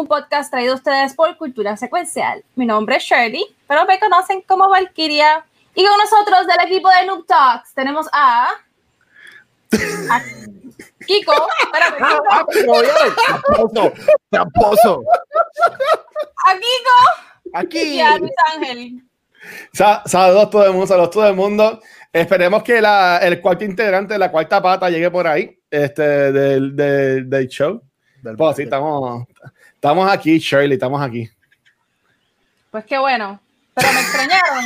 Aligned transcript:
un 0.00 0.06
podcast 0.06 0.50
traído 0.50 0.72
a 0.72 0.76
ustedes 0.76 1.14
por 1.14 1.36
Cultura 1.36 1.76
Secuencial. 1.76 2.44
Mi 2.54 2.66
nombre 2.66 2.96
es 2.96 3.02
Shirley, 3.04 3.44
pero 3.66 3.84
me 3.86 3.98
conocen 3.98 4.42
como 4.42 4.68
Valkyria. 4.68 5.44
Y 5.74 5.84
con 5.84 5.96
nosotros 5.98 6.46
del 6.46 6.66
equipo 6.66 6.88
de 6.88 7.06
Noob 7.06 7.26
Talks 7.26 7.74
tenemos 7.74 8.06
a, 8.12 8.48
a 10.10 10.22
Kiko. 11.06 11.32
Espérate, 11.64 12.02
Kiko. 12.52 13.92
Tramposo. 14.30 15.02
A 16.46 16.54
Kiko 16.54 17.54
Aquí. 17.54 17.78
y 17.96 18.00
a 18.00 18.18
Luis 18.18 18.32
Ángel. 18.54 19.02
Sa- 19.72 20.02
saludos 20.06 20.46
a 20.46 20.50
todo 20.50 20.64
el 20.66 20.72
mundo, 20.72 20.86
saludos 20.86 21.08
a 21.08 21.10
todo 21.12 21.26
el 21.28 21.34
mundo. 21.36 21.80
Esperemos 22.12 22.62
que 22.62 22.80
la- 22.80 23.18
el 23.18 23.40
cuarto 23.40 23.64
integrante 23.64 24.14
de 24.14 24.18
la 24.18 24.30
cuarta 24.30 24.62
pata 24.62 24.88
llegue 24.90 25.10
por 25.10 25.26
ahí, 25.26 25.58
este, 25.70 26.02
del, 26.32 26.74
del, 26.74 27.28
del 27.30 27.48
show. 27.48 27.82
Pues 28.36 28.56
sí, 28.56 28.62
estamos, 28.62 29.24
estamos 29.76 30.10
aquí, 30.10 30.38
Shirley, 30.38 30.74
estamos 30.74 31.00
aquí. 31.00 31.30
Pues 32.70 32.84
qué 32.84 32.98
bueno. 32.98 33.40
Pero 33.74 33.92
me 33.92 34.00
extrañaron. 34.00 34.64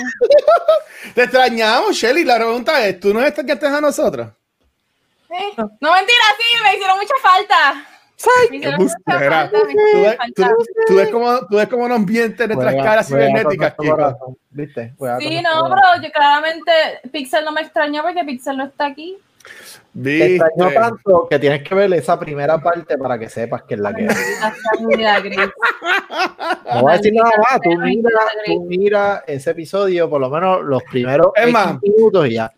Te 1.14 1.22
extrañamos, 1.24 1.96
Shirley. 1.96 2.24
La 2.24 2.36
pregunta 2.36 2.86
es, 2.86 2.98
¿tú 3.00 3.12
no 3.12 3.22
extrañaste 3.24 3.66
a 3.66 3.80
nosotros? 3.80 4.28
Eh, 5.30 5.52
No 5.56 5.92
mentira, 5.92 6.24
sí, 6.38 6.62
me 6.62 6.74
hicieron 6.74 6.96
mucha 6.98 7.14
falta. 7.22 7.86
Me 8.50 8.56
hicieron 8.56 8.80
mucha 8.82 8.94
embustera. 9.06 9.40
falta, 9.50 9.58
me 9.66 9.72
¿Tú 9.72 9.78
hicieron 9.80 10.02
ves, 10.02 10.34
tú, 10.34 10.42
falta. 10.42 10.56
tú 10.86 10.94
ves 10.96 11.08
cómo, 11.10 11.46
tú 11.46 11.56
ves 11.56 11.68
cómo 11.68 11.88
nos 11.88 12.00
mienten 12.00 12.48
nuestras 12.50 12.74
caras 12.76 13.08
con 13.08 13.18
cibernéticas, 13.18 13.58
nuestro 13.58 13.82
Kiko? 13.82 13.96
corazón, 13.96 14.36
¿Viste? 14.50 14.94
Sí, 15.20 15.42
no, 15.42 15.68
pero 15.74 16.02
yo 16.02 16.12
claramente 16.12 16.72
Pixel 17.12 17.44
no 17.44 17.52
me 17.52 17.62
extrañó 17.62 18.02
porque 18.02 18.24
Pixel 18.24 18.56
no 18.56 18.64
está 18.64 18.86
aquí. 18.86 19.16
Te 20.02 20.38
tanto 20.74 21.26
que 21.28 21.38
tienes 21.40 21.62
que 21.62 21.74
ver 21.74 21.92
esa 21.94 22.18
primera 22.18 22.58
parte 22.58 22.96
para 22.96 23.18
que 23.18 23.28
sepas 23.28 23.62
que 23.64 23.74
es 23.74 23.80
la 23.80 23.92
que. 23.94 24.02
No 24.02 24.12
voy 26.82 26.92
a 26.92 26.96
decir 26.96 27.12
nada 27.12 27.30
más. 27.38 27.60
Tú 27.62 27.70
mira, 27.80 28.10
tú 28.46 28.64
mira 28.68 29.24
ese 29.26 29.50
episodio, 29.50 30.08
por 30.08 30.20
lo 30.20 30.30
menos 30.30 30.62
los 30.64 30.82
primeros 30.84 31.28
Es 31.34 31.44
20 31.46 31.52
más, 31.52 31.82
minutos 31.82 32.28
y 32.28 32.34
ya. 32.34 32.52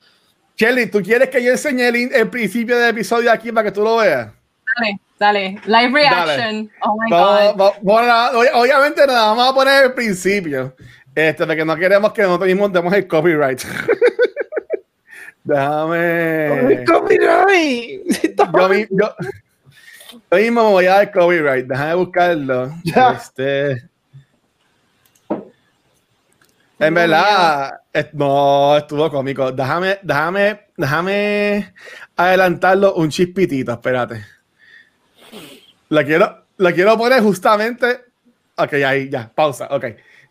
Shirley, 0.57 0.91
¿tú 0.91 1.01
quieres 1.03 1.31
que 1.31 1.43
yo 1.43 1.51
enseñe 1.53 1.89
el, 1.89 2.13
el 2.15 2.29
principio 2.29 2.79
del 2.79 2.91
episodio 2.91 3.33
aquí 3.33 3.51
para 3.51 3.65
que 3.65 3.73
tú 3.73 3.83
lo 3.83 3.97
veas? 3.97 4.29
Dale, 4.77 5.01
dale. 5.19 5.61
Live 5.67 5.91
reaction. 5.93 6.71
Oh 6.83 6.97
my 7.01 7.11
Vamos- 7.11 7.53
god. 7.57 7.61
va- 7.61 7.73
bueno, 7.81 8.13
ob- 8.33 8.51
obviamente 8.55 9.07
nada, 9.07 9.29
vamos 9.29 9.49
a 9.51 9.55
poner 9.55 9.85
el 9.85 9.93
principio. 9.95 10.75
Este, 11.15 11.47
porque 11.47 11.65
no 11.65 11.77
queremos 11.77 12.13
que 12.13 12.23
nosotros 12.23 12.47
mismos 12.47 12.73
demos 12.73 12.93
el 12.95 13.07
copyright. 13.09 13.61
Déjame. 15.45 16.85
Copyright. 16.87 18.37
Yo, 18.37 18.69
mi- 18.69 18.87
yo- 18.91 19.15
yo 20.31 20.39
mismo 20.39 20.65
me 20.65 20.71
voy 20.71 20.87
a 20.87 20.95
dar 20.97 21.13
copyright. 21.13 21.67
Déjame 21.67 21.95
buscarlo. 21.95 22.75
Ya. 22.85 23.13
Este. 23.13 23.89
En 26.79 26.95
verdad, 26.95 27.81
no, 28.15 28.77
estuvo 28.77 29.09
cómico. 29.11 29.53
Déjame, 29.53 29.99
déjame, 30.03 30.67
déjame 30.77 31.73
adelantarlo 32.17 32.95
un 32.95 33.09
chispitito, 33.09 33.73
espérate. 33.73 34.25
La 35.91 36.05
quiero, 36.05 36.45
la 36.57 36.73
quiero 36.73 36.99
poner 36.99 37.23
justamente. 37.23 38.01
Ok, 38.57 38.73
ahí, 38.85 39.09
ya, 39.09 39.31
pausa, 39.33 39.69
ok. 39.71 39.85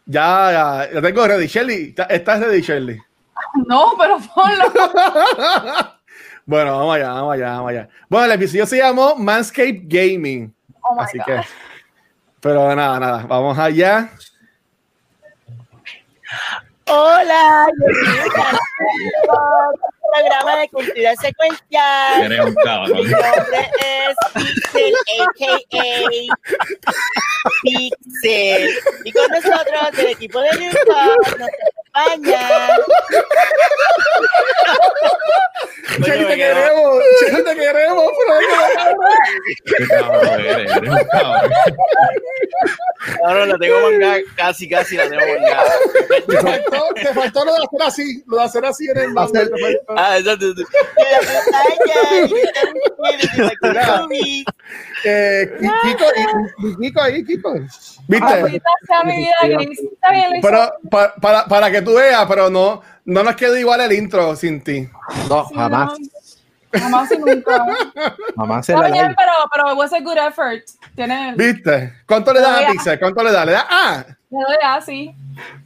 Ya, 0.06 0.52
ya, 0.52 0.90
ya 0.94 1.02
tengo 1.02 1.26
ready. 1.26 1.48
Shelly, 1.48 1.96
¿estás 2.10 2.40
ready, 2.42 2.62
Shelly? 2.62 3.00
No, 3.68 3.94
pero 3.98 4.18
ponlo. 4.20 5.92
Bueno, 6.44 6.76
vamos 6.76 6.96
allá, 6.96 7.14
vamos 7.14 7.34
allá, 7.36 7.50
vamos 7.52 7.70
allá. 7.70 7.90
Bueno, 8.10 8.26
el 8.26 8.32
episodio 8.32 8.66
se 8.66 8.78
llamó 8.78 9.16
Manscape 9.16 9.84
Gaming. 9.84 10.54
Oh 10.82 10.96
my 10.96 11.04
Así 11.04 11.18
god. 11.20 11.26
que. 11.26 11.42
Pero 12.42 12.76
nada, 12.76 13.00
nada, 13.00 13.26
vamos 13.28 13.58
allá. 13.58 14.10
Hola, 16.88 17.68
yo 17.80 17.86
soy 17.94 18.32
programa 20.12 20.56
de 20.58 20.70
cultura 20.70 21.16
secuencial. 21.16 22.24
Eres 22.24 22.40
un 22.46 22.56
cabrón. 22.56 22.98
Mi 22.98 23.04
nombre 23.04 23.72
es 23.80 24.16
Pixel, 24.34 24.94
a.k.a. 25.22 26.36
Pixel. 27.62 28.70
Y 29.06 29.12
con 29.12 29.28
nosotros, 29.30 29.92
del 29.96 30.08
equipo 30.08 30.42
de 30.42 30.50
nos 30.52 31.50
Shelly, 36.00 36.26
te 36.26 36.36
queremos, 36.38 37.04
te 37.46 37.56
queremos, 37.56 38.12
cabrón. 38.28 38.98
Ahora 43.26 43.46
la 43.46 43.58
tengo 43.58 43.82
mangada, 43.82 44.18
casi, 44.36 44.70
casi 44.70 44.96
la 44.96 45.10
tengo 45.10 45.22
mangada. 45.26 45.72
pero 46.08 46.26
te 46.26 46.38
faltó, 46.42 46.94
te 46.96 47.14
faltó 47.14 47.46
lo 47.46 47.52
de 47.54 47.58
hacer 47.66 47.82
así, 47.86 48.24
lo 48.28 48.38
de 48.38 48.44
hacer 48.44 48.66
así 48.66 48.86
en 48.90 48.98
el 48.98 49.14
faltó. 49.14 49.56
Ah, 49.98 50.18
exacto. 50.18 50.46
Eh, 55.04 55.52
Ki- 55.60 55.68
Kiko, 55.84 56.06
Kiko 56.80 57.02
ahí, 57.02 57.26
Kiko. 57.26 57.54
¿Viste? 58.08 58.62
Pero 60.42 60.74
pa- 60.90 61.14
para, 61.16 61.46
para 61.46 61.72
que 61.72 61.81
tú 61.82 61.96
veas, 61.96 62.26
pero 62.28 62.50
no, 62.50 62.82
no 63.06 63.24
nos 63.24 63.36
quedó 63.36 63.58
igual 63.58 63.82
el 63.82 63.92
intro 63.94 64.36
sin 64.36 64.62
ti. 64.64 64.90
No, 65.30 65.48
Sí, 65.48 65.56
jamás. 65.56 66.00
no, 66.00 66.08
Jamás 66.80 67.12
y 67.12 67.18
nunca. 67.18 67.66
Jamás 68.38 68.66
se 68.66 68.74
la 68.74 68.88
bien, 68.88 69.14
pero, 69.18 69.32
pero 69.54 69.72
it 69.74 69.78
was 69.78 69.92
a 69.92 70.00
good 70.00 70.18
effort. 70.18 70.64
Tiene. 70.96 71.34
¿Viste? 71.36 71.94
¿Cuánto 72.08 72.32
le 72.32 72.40
das 72.40 72.48
a 72.50 72.54
Todavía. 72.54 72.72
Pixel? 72.72 73.00
¿Cuánto 73.00 73.24
le 73.24 73.32
das? 73.34 73.46
¿Le 73.46 73.52
das? 73.52 73.66
Ah, 73.70 74.04
Le 74.30 74.38
doy 74.40 74.58
así. 74.64 75.16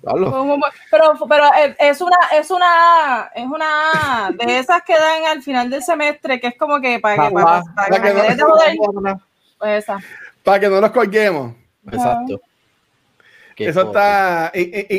Pablo, 0.03 0.59
Pero, 0.89 1.13
pero 1.29 1.45
es- 1.59 1.75
es 1.77 2.01
una, 2.01 2.17
es 2.33 2.49
una, 2.49 3.29
es 3.35 3.45
una 3.45 4.31
de 4.33 4.57
esas 4.59 4.81
que 4.83 4.93
dan 4.93 5.25
al 5.29 5.43
final 5.43 5.69
del 5.69 5.83
semestre, 5.83 6.39
que 6.39 6.47
es 6.47 6.57
como 6.57 6.79
que 6.81 6.99
para 6.99 7.27
que, 7.27 7.33
para, 7.35 7.61
para 7.75 7.89
La 7.89 8.01
que 8.01 8.07
que 8.29 8.35
no- 8.35 8.47
joder, 8.49 9.17
pues 9.59 9.83
esa. 9.83 9.97
para 10.43 10.59
que 10.59 10.69
no 10.69 10.81
nos 10.81 10.91
colguemos. 10.91 11.53
Exacto. 11.91 12.41
Qué 13.55 13.69
Eso 13.69 13.88
cosa. 13.88 14.47
está 14.47 14.51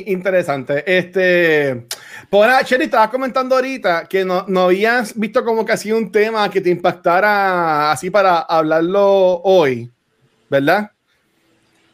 interesante. 0.06 0.82
Este, 0.86 1.86
nada, 2.32 2.62
Sherry, 2.62 2.84
estabas 2.84 3.10
comentando 3.10 3.54
ahorita 3.54 4.06
que 4.08 4.24
no, 4.24 4.46
no 4.48 4.62
habías 4.62 5.14
visto 5.14 5.44
como 5.44 5.62
que 5.62 5.72
hacía 5.72 5.94
un 5.94 6.10
tema 6.10 6.48
que 6.48 6.62
te 6.62 6.70
impactara 6.70 7.92
así 7.92 8.08
para 8.08 8.38
hablarlo 8.38 9.42
hoy, 9.42 9.90
¿verdad? 10.48 10.90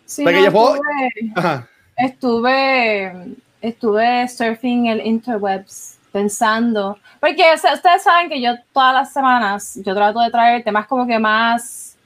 Sí, 0.07 0.23
Porque 0.23 0.41
no, 0.41 0.47
estuve, 0.47 1.33
Ajá. 1.35 1.69
estuve, 1.97 3.35
estuve 3.61 4.29
surfing 4.29 4.87
el 4.87 5.05
interwebs 5.05 5.99
pensando, 6.13 6.97
porque 7.19 7.43
o 7.55 7.59
sea, 7.59 7.75
ustedes 7.75 8.05
saben 8.05 8.29
que 8.29 8.41
yo 8.41 8.55
todas 8.73 8.95
las 8.95 9.13
semanas 9.13 9.81
yo 9.85 9.95
trato 9.95 10.21
de 10.21 10.31
traer 10.31 10.63
temas 10.63 10.87
como 10.87 11.07
que 11.07 11.19
más, 11.19 11.97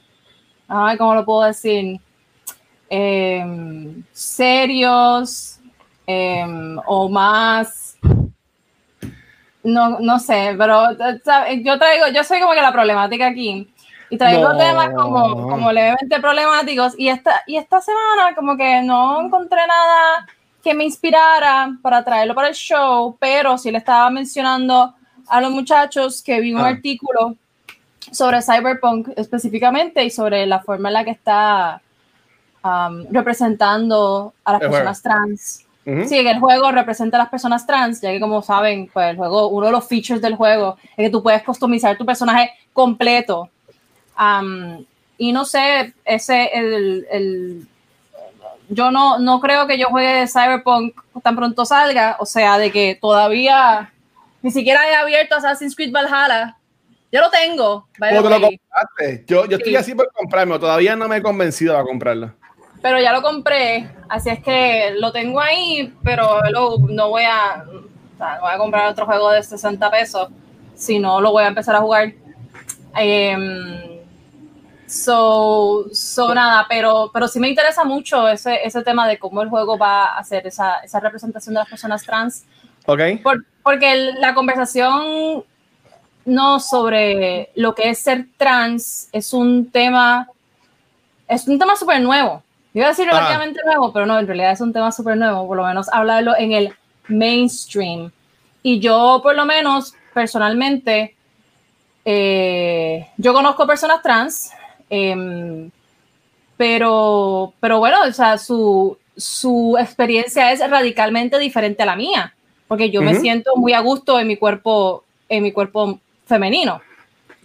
ay, 0.69 0.97
¿cómo 0.97 1.15
lo 1.15 1.27
puedo 1.27 1.43
decir? 1.43 2.01
Em, 2.89 4.03
serios 4.13 5.59
em, 6.07 6.79
o 6.87 7.09
más 7.09 7.97
no, 9.65 9.99
no 9.99 10.19
sé, 10.21 10.55
pero 10.57 10.93
yo 11.65 11.79
traigo, 11.79 12.07
yo 12.15 12.23
soy 12.23 12.41
como 12.41 12.53
que 12.53 12.63
la 12.63 12.73
problemática 12.73 13.27
aquí. 13.27 13.69
Y 14.09 14.17
traigo 14.17 14.51
No. 14.53 14.57
temas 14.57 14.91
como, 14.95 15.49
como 15.49 15.73
levemente 15.73 16.21
problemáticos. 16.21 16.95
Y 16.97 17.09
esta, 17.09 17.43
y 17.49 17.57
esta 17.57 17.81
semana 17.81 18.37
como 18.37 18.57
que 18.57 18.81
no 18.83 19.21
encontré 19.23 19.67
nada 19.67 20.27
que 20.63 20.73
me 20.75 20.85
inspirara 20.85 21.73
para 21.83 22.05
traerlo 22.05 22.33
para 22.35 22.47
el 22.49 22.55
show, 22.55 23.17
pero 23.19 23.59
sí 23.59 23.73
le 23.73 23.79
estaba 23.79 24.09
mencionando 24.11 24.95
a 25.29 25.41
los 25.41 25.51
muchachos 25.51 26.23
que 26.23 26.41
vi 26.41 26.53
un 26.53 26.61
Ah. 26.61 26.69
artículo 26.69 27.35
sobre 28.13 28.41
Cyberpunk 28.43 29.09
específicamente 29.17 30.05
y 30.05 30.11
sobre 30.11 30.47
la 30.47 30.61
forma 30.61 30.89
en 30.91 30.95
la 30.95 31.05
que 31.05 31.11
está 31.11 31.81
um, 32.67 33.07
representando 33.13 34.33
a 34.45 34.53
las 34.55 34.63
El 34.63 34.71
personas 34.71 35.03
trans. 35.03 35.63
Ujú. 35.87 36.03
Sí, 36.09 36.17
que 36.23 36.31
el 36.33 36.41
juego 36.41 36.73
representa 36.73 37.17
a 37.17 37.21
las 37.21 37.29
personas 37.29 37.65
trans, 37.65 38.01
ya 38.01 38.11
que 38.11 38.19
como 38.19 38.43
saben, 38.43 38.91
pues 38.93 39.11
el 39.11 39.17
juego, 39.17 39.49
uno 39.49 39.67
de 39.67 39.73
los 39.73 39.87
features 39.87 40.21
del 40.21 40.35
juego 40.35 40.77
es 40.97 41.07
que 41.07 41.11
tú 41.11 41.23
puedes 41.23 41.43
customizar 41.45 41.97
tu 41.97 42.05
personaje 42.05 42.51
completo. 42.73 43.49
Am, 44.17 44.85
y 45.19 45.33
no 45.33 45.45
sé, 45.45 45.95
ese, 46.05 46.51
el, 46.53 47.07
el- 47.11 47.69
yo 48.69 48.91
no, 48.91 49.19
no 49.21 49.39
creo 49.41 49.69
que 49.69 49.79
yo 49.79 49.87
juegue 49.91 50.27
Cyberpunk 50.27 50.93
tan 51.23 51.37
pronto 51.37 51.65
salga, 51.65 52.17
o 52.19 52.27
sea, 52.27 52.59
de 52.59 52.73
que 52.73 52.99
todavía 53.01 53.93
ni 54.43 54.51
siquiera 54.51 54.91
he 54.91 54.95
abierto 54.97 55.37
Assassin's 55.37 55.77
Creed 55.77 55.93
Valhalla. 55.93 56.57
Yo 57.13 57.21
lo 57.21 57.31
tengo. 57.31 57.87
by 57.99 58.11
the 58.11 58.17
¿Cómo 58.17 58.29
te 58.29 58.39
lo 58.41 58.47
way, 58.49 58.59
compraste? 58.59 59.25
Yo, 59.29 59.47
yo 59.47 59.57
estoy 59.59 59.71
Sí. 59.73 59.77
así 59.77 59.95
por 59.95 60.11
comprarme, 60.13 60.59
todavía 60.59 60.97
no 60.97 61.07
me 61.07 61.19
he 61.19 61.23
convencido 61.23 61.79
a 61.79 61.85
comprarlo. 61.85 62.33
Pero 62.83 63.01
ya 63.01 63.13
lo 63.13 63.23
compré, 63.23 63.91
así 64.09 64.31
es 64.31 64.43
que 64.43 64.95
lo 64.99 65.13
tengo 65.13 65.41
ahí, 65.41 65.93
pero 66.05 66.41
lo- 66.51 66.79
no 66.79 67.09
voy 67.11 67.25
a, 67.25 67.65
o 67.65 68.17
sea, 68.19 68.35
no 68.37 68.41
voy 68.43 68.53
a 68.53 68.59
comprar 68.59 68.89
otro 68.89 69.07
juego 69.07 69.31
de 69.31 69.43
60 69.43 69.91
pesos, 69.91 70.29
si 70.75 70.99
no 70.99 71.21
lo 71.21 71.33
voy 71.33 71.45
a 71.45 71.49
empezar 71.49 71.75
a 71.75 71.81
jugar. 71.81 72.13
Em, 72.95 74.01
so, 74.87 75.87
so 75.93 76.35
nada, 76.35 76.67
pero, 76.69 77.11
pero 77.13 77.29
sí 77.29 77.41
me 77.41 77.49
interesa 77.49 77.85
mucho 77.85 78.29
ese, 78.29 78.61
ese 78.65 78.83
tema 78.83 79.07
de 79.09 79.19
cómo 79.19 79.43
el 79.43 79.49
juego 79.49 79.77
va 79.77 80.07
a 80.07 80.19
hacer 80.19 80.47
esa, 80.47 80.77
esa 80.81 81.01
representación 81.01 81.55
de 81.55 81.61
las 81.61 81.69
personas 81.69 82.03
trans. 82.05 82.45
¿Ok? 82.87 83.01
Por- 83.23 83.45
porque 83.63 83.93
el- 83.93 84.21
la 84.21 84.33
conversación 84.35 85.45
no 86.25 86.61
sobre 86.61 87.51
lo 87.55 87.75
que 87.75 87.91
es 87.91 87.99
ser 87.99 88.27
trans 88.37 89.09
es 89.13 89.33
un 89.33 89.71
tema, 89.71 90.29
es 91.29 91.47
un 91.49 91.59
tema 91.59 91.75
súper 91.77 92.01
nuevo. 92.01 92.43
Iba 92.77 92.87
a 92.87 92.89
decir 92.91 93.09
Ah. 93.11 93.13
relativamente 93.13 93.61
nuevo, 93.65 93.91
pero 93.91 94.05
no, 94.05 94.19
en 94.19 94.27
realidad 94.27 94.53
es 94.53 94.61
un 94.61 94.71
tema 94.71 94.93
súper 94.93 95.17
nuevo, 95.17 95.47
por 95.47 95.57
lo 95.57 95.65
menos 95.65 95.89
hablarlo 95.91 96.37
en 96.37 96.53
el 96.53 96.75
mainstream. 97.09 98.13
Y 98.63 98.81
yo, 98.81 99.21
por 99.23 99.35
lo 99.35 99.47
menos, 99.47 99.95
personalmente, 100.13 101.17
eh, 102.05 103.09
yo 103.17 103.33
conozco 103.33 103.67
personas 103.67 104.03
trans, 104.03 104.51
em, 104.91 105.71
pero, 106.59 107.55
pero 107.61 107.79
bueno, 107.79 107.97
o 108.07 108.13
sea, 108.13 108.37
su, 108.37 108.99
su 109.17 109.79
experiencia 109.81 110.53
es 110.53 110.61
radicalmente 110.69 111.39
diferente 111.39 111.83
a 111.83 111.87
la 111.87 111.97
mía, 111.97 112.35
porque 112.69 112.91
yo 112.91 113.01
me 113.01 113.15
siento 113.15 113.57
muy 113.57 113.73
a 113.73 113.81
gusto 113.81 114.21
en 114.21 114.27
mi 114.27 114.37
cuerpo, 114.37 115.03
en 115.31 115.43
mi 115.45 115.51
cuerpo 115.53 115.99
femenino. 116.27 116.83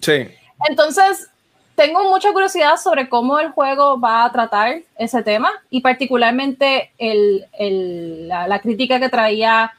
Sí. 0.02 0.28
Entonces, 0.68 1.31
tengo 1.82 2.04
mucha 2.10 2.32
curiosidad 2.32 2.78
sobre 2.78 3.10
cómo 3.10 3.40
el 3.40 3.50
juego 3.52 4.00
va 4.00 4.24
a 4.24 4.32
tratar 4.32 4.82
ese 5.00 5.24
tema 5.24 5.50
y 5.72 5.82
particularmente 5.82 6.92
el- 7.00 7.46
el- 7.58 8.28
la, 8.28 8.48
la 8.48 8.60
crítica 8.60 9.00
que 9.00 9.10
traía 9.10 9.72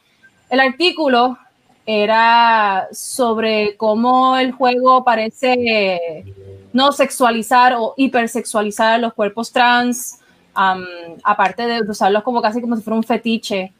el 0.50 0.58
artículo 0.58 1.38
era 1.86 2.88
sobre 2.92 3.76
cómo 3.76 4.36
el 4.36 4.50
juego 4.50 5.04
parece 5.04 6.24
no 6.72 6.90
sexualizar 6.90 7.74
o 7.78 7.94
hipersexualizar 7.96 8.98
los 8.98 9.14
cuerpos 9.14 9.52
trans, 9.52 10.18
am, 10.54 10.84
aparte 11.22 11.66
de 11.66 11.82
usarlos 11.88 12.24
como 12.24 12.42
casi 12.42 12.60
como 12.60 12.74
si 12.76 12.82
fuera 12.82 12.96
un 12.96 13.04
fetiche, 13.04 13.72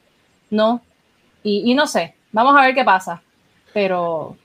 ¿no? 0.50 0.80
Y, 1.42 1.70
y 1.70 1.74
no 1.74 1.86
sé, 1.88 2.14
vamos 2.30 2.54
a 2.56 2.62
ver 2.66 2.74
qué 2.74 2.84
pasa, 2.84 3.20
pero, 3.72 4.36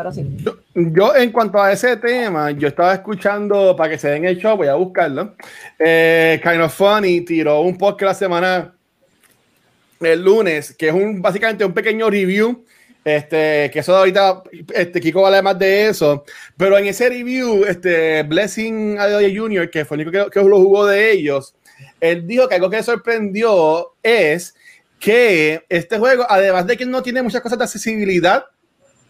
pero 0.00 0.12
sí. 0.12 0.26
Yo, 0.38 0.56
yo, 0.74 1.14
en 1.14 1.30
cuanto 1.30 1.62
a 1.62 1.70
ese 1.70 1.98
tema, 1.98 2.52
yo 2.52 2.68
estaba 2.68 2.94
escuchando 2.94 3.76
para 3.76 3.90
que 3.90 3.98
se 3.98 4.08
den 4.08 4.24
el 4.24 4.38
show, 4.38 4.56
voy 4.56 4.68
a 4.68 4.74
buscarlo. 4.74 5.34
Eh, 5.78 6.40
kind 6.42 6.62
of 6.62 6.74
Funny 6.74 7.20
tiró 7.20 7.60
un 7.60 7.76
podcast 7.76 8.02
la 8.06 8.14
semana 8.14 8.74
el 10.00 10.24
lunes, 10.24 10.74
que 10.78 10.88
es 10.88 10.94
un 10.94 11.20
básicamente 11.20 11.66
un 11.66 11.74
pequeño 11.74 12.08
review. 12.08 12.64
Este, 13.04 13.70
que 13.70 13.80
eso 13.80 13.94
ahorita, 13.94 14.42
este, 14.74 15.00
Kiko 15.00 15.20
va 15.20 15.26
a 15.26 15.28
hablar 15.28 15.44
más 15.44 15.58
de 15.58 15.88
eso. 15.88 16.24
Pero 16.56 16.78
en 16.78 16.86
ese 16.86 17.10
review, 17.10 17.66
este, 17.66 18.22
Blessing 18.22 18.98
Adeoye 18.98 19.36
Jr., 19.36 19.70
que 19.70 19.84
fue 19.84 19.98
el 19.98 20.08
único 20.08 20.24
que, 20.24 20.30
que 20.30 20.46
lo 20.46 20.56
jugó 20.56 20.86
de 20.86 21.12
ellos, 21.12 21.54
él 22.00 22.26
dijo 22.26 22.48
que 22.48 22.54
algo 22.54 22.70
que 22.70 22.78
le 22.78 22.82
sorprendió 22.82 23.92
es 24.02 24.54
que 24.98 25.62
este 25.68 25.98
juego, 25.98 26.24
además 26.26 26.66
de 26.66 26.78
que 26.78 26.86
no 26.86 27.02
tiene 27.02 27.22
muchas 27.22 27.42
cosas 27.42 27.58
de 27.58 27.64
accesibilidad, 27.64 28.46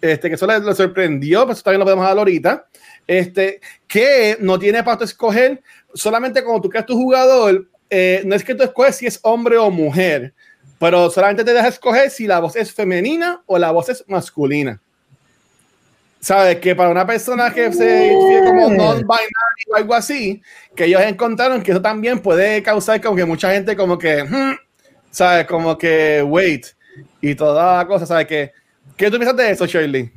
este, 0.00 0.28
que 0.28 0.34
eso 0.34 0.46
le, 0.46 0.60
le 0.60 0.74
sorprendió, 0.74 1.42
pero 1.42 1.52
eso 1.52 1.62
también 1.62 1.80
lo 1.80 1.84
podemos 1.84 2.04
hablar 2.04 2.18
ahorita, 2.18 2.66
este, 3.06 3.60
que 3.86 4.36
no 4.40 4.58
tiene 4.58 4.82
para 4.82 5.04
escoger, 5.04 5.62
solamente 5.94 6.42
cuando 6.42 6.62
tú 6.62 6.68
creas 6.68 6.86
tu 6.86 6.94
jugador, 6.94 7.66
eh, 7.88 8.22
no 8.24 8.36
es 8.36 8.44
que 8.44 8.54
tú 8.54 8.62
escoges 8.62 8.96
si 8.96 9.06
es 9.06 9.18
hombre 9.22 9.58
o 9.58 9.70
mujer, 9.70 10.32
pero 10.78 11.10
solamente 11.10 11.44
te 11.44 11.52
deja 11.52 11.68
escoger 11.68 12.10
si 12.10 12.26
la 12.26 12.38
voz 12.38 12.54
es 12.56 12.72
femenina 12.72 13.42
o 13.46 13.58
la 13.58 13.72
voz 13.72 13.88
es 13.88 14.04
masculina. 14.06 14.80
¿Sabes? 16.20 16.58
Que 16.60 16.76
para 16.76 16.90
una 16.90 17.06
persona 17.06 17.52
que 17.52 17.72
se 17.72 18.06
identifique 18.06 18.44
como 18.44 18.68
non-binary 18.68 19.64
o 19.72 19.76
algo 19.76 19.94
así, 19.94 20.40
que 20.76 20.84
ellos 20.84 21.02
encontraron 21.02 21.62
que 21.62 21.72
eso 21.72 21.82
también 21.82 22.20
puede 22.20 22.62
causar 22.62 23.00
como 23.00 23.16
que 23.16 23.24
mucha 23.24 23.52
gente 23.52 23.74
como 23.74 23.98
que, 23.98 24.22
hmm, 24.22 24.54
¿sabes? 25.10 25.46
Como 25.46 25.76
que, 25.76 26.22
wait, 26.22 26.66
y 27.20 27.34
toda 27.34 27.78
la 27.78 27.86
cosa, 27.86 28.06
¿sabes? 28.06 28.26
Que, 28.26 28.52
¿Qué 29.00 29.10
tú 29.10 29.16
piensas 29.16 29.34
de 29.34 29.50
eso, 29.50 29.64
Shirley? 29.64 30.10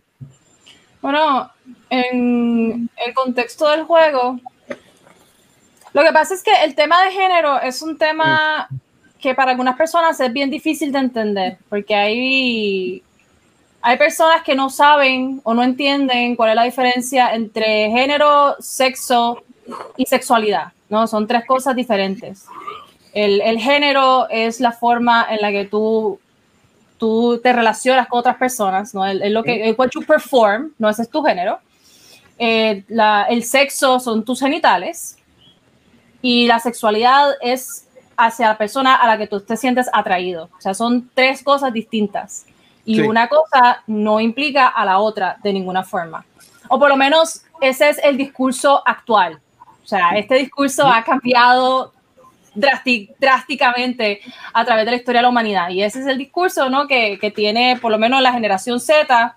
Bueno, 1.02 1.50
en 1.90 2.90
el 2.98 3.14
contexto 3.14 3.70
del 3.70 3.86
juego, 3.86 4.38
lo 5.94 6.04
que 6.04 6.12
pasa 6.12 6.34
es 6.34 6.44
que 6.44 6.52
el 6.66 6.76
tema 6.76 7.02
de 7.06 7.12
género 7.12 7.62
es 7.62 7.82
un 7.82 7.98
tema 7.98 8.68
que 9.22 9.34
para 9.36 9.52
algunas 9.52 9.78
personas 9.78 10.20
es 10.20 10.34
bien 10.34 10.50
difícil 10.50 10.92
de 10.92 11.00
entender, 11.00 11.58
porque 11.70 11.96
hay, 11.96 13.02
hay 13.82 13.98
personas 13.98 14.44
que 14.44 14.54
no 14.54 14.70
saben 14.70 15.40
o 15.46 15.54
no 15.54 15.64
entienden 15.64 16.36
cuál 16.36 16.50
es 16.50 16.56
la 16.58 16.64
diferencia 16.64 17.34
entre 17.34 17.90
género, 17.90 18.58
sexo 18.60 19.44
y 19.96 20.06
sexualidad, 20.06 20.74
¿no? 20.90 21.08
Son 21.08 21.26
tres 21.26 21.46
cosas 21.46 21.74
diferentes. 21.74 22.48
El, 23.14 23.40
el 23.40 23.60
género 23.60 24.28
es 24.30 24.60
la 24.60 24.74
forma 24.74 25.26
en 25.30 25.40
la 25.40 25.52
que 25.52 25.64
tú 25.64 26.20
tú 27.04 27.38
te 27.44 27.52
relacionas 27.52 28.08
con 28.08 28.20
otras 28.20 28.38
personas, 28.38 28.94
¿no? 28.94 29.06
Es 29.06 29.30
lo 29.30 29.44
que, 29.44 29.68
es 29.70 29.78
what 29.78 29.90
you 29.94 30.06
perform, 30.06 30.72
no 30.80 30.88
ese 30.90 31.02
es 31.02 31.10
tu 31.10 31.22
género. 31.22 31.60
Eh, 32.40 32.86
la- 32.88 33.24
el 33.30 33.44
sexo 33.44 34.00
son 34.00 34.24
tus 34.24 34.40
genitales 34.40 35.18
y 36.22 36.48
la 36.48 36.60
sexualidad 36.60 37.32
es 37.42 37.88
hacia 38.16 38.48
la 38.48 38.58
persona 38.58 38.96
a 38.96 39.06
la 39.08 39.18
que 39.18 39.28
tú 39.28 39.42
te 39.42 39.58
sientes 39.58 39.90
atraído. 39.92 40.50
O 40.58 40.62
sea, 40.62 40.74
son 40.74 41.10
tres 41.14 41.44
cosas 41.44 41.74
distintas 41.74 42.46
y 42.86 42.96
Sí. 42.96 43.02
una 43.02 43.28
cosa 43.28 43.84
no 43.88 44.20
implica 44.22 44.68
a 44.68 44.86
la 44.86 45.00
otra 45.00 45.38
de 45.44 45.52
ninguna 45.52 45.84
forma. 45.84 46.24
O 46.70 46.80
por 46.80 46.88
lo 46.90 46.96
menos 46.96 47.42
ese 47.60 47.90
es 47.90 47.98
el 48.04 48.16
discurso 48.16 48.82
actual. 48.86 49.40
O 49.84 49.86
sea, 49.88 50.12
este 50.12 50.36
discurso 50.36 50.88
ha 50.88 51.04
cambiado 51.04 51.92
drásticamente 52.56 54.22
a 54.54 54.66
través 54.66 54.86
de 54.86 54.92
la 54.92 54.98
historia 54.98 55.20
de 55.20 55.24
la 55.24 55.30
humanidad. 55.30 55.70
Y 55.70 55.82
ese 55.84 56.00
es 56.02 56.08
el 56.08 56.18
discurso 56.18 56.70
¿no? 56.70 56.88
que, 56.88 57.18
que 57.20 57.32
tiene 57.32 57.78
por 57.82 57.92
lo 57.92 57.98
menos 57.98 58.22
la 58.22 58.32
generación 58.34 58.80
Z, 58.80 59.36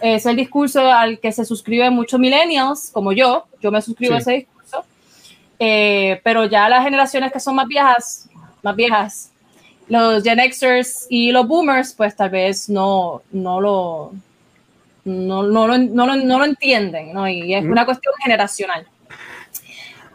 es 0.00 0.26
el 0.26 0.36
discurso 0.36 0.80
al 0.90 1.18
que 1.20 1.32
se 1.32 1.44
suscriben 1.44 1.92
muchos 1.94 2.20
millennials, 2.20 2.90
como 2.92 3.12
yo, 3.12 3.46
yo 3.60 3.70
me 3.70 3.80
suscribo 3.80 4.14
a 4.14 4.20
Sí. 4.20 4.22
ese 4.22 4.32
discurso, 4.32 4.84
Eh, 5.58 6.20
pero 6.22 6.44
ya 6.44 6.68
las 6.68 6.84
generaciones 6.84 7.32
que 7.32 7.40
son 7.40 7.54
más 7.54 7.66
viejas, 7.66 8.28
más 8.62 8.76
viejas, 8.76 9.30
los 9.88 10.22
Gen 10.22 10.38
Xers 10.52 11.06
y 11.08 11.32
los 11.32 11.46
Boomers, 11.46 11.94
pues 11.94 12.14
tal 12.14 12.30
vez 12.30 12.68
no, 12.68 13.22
no 13.32 13.60
lo... 13.60 14.12
No, 15.04 15.44
no, 15.44 15.68
no, 15.68 16.06
lo, 16.06 16.16
no 16.16 16.38
lo 16.40 16.44
entienden, 16.44 17.12
¿no? 17.14 17.28
Y 17.28 17.54
es 17.54 17.64
una 17.64 17.84
cuestión 17.86 18.12
generacional. 18.24 18.86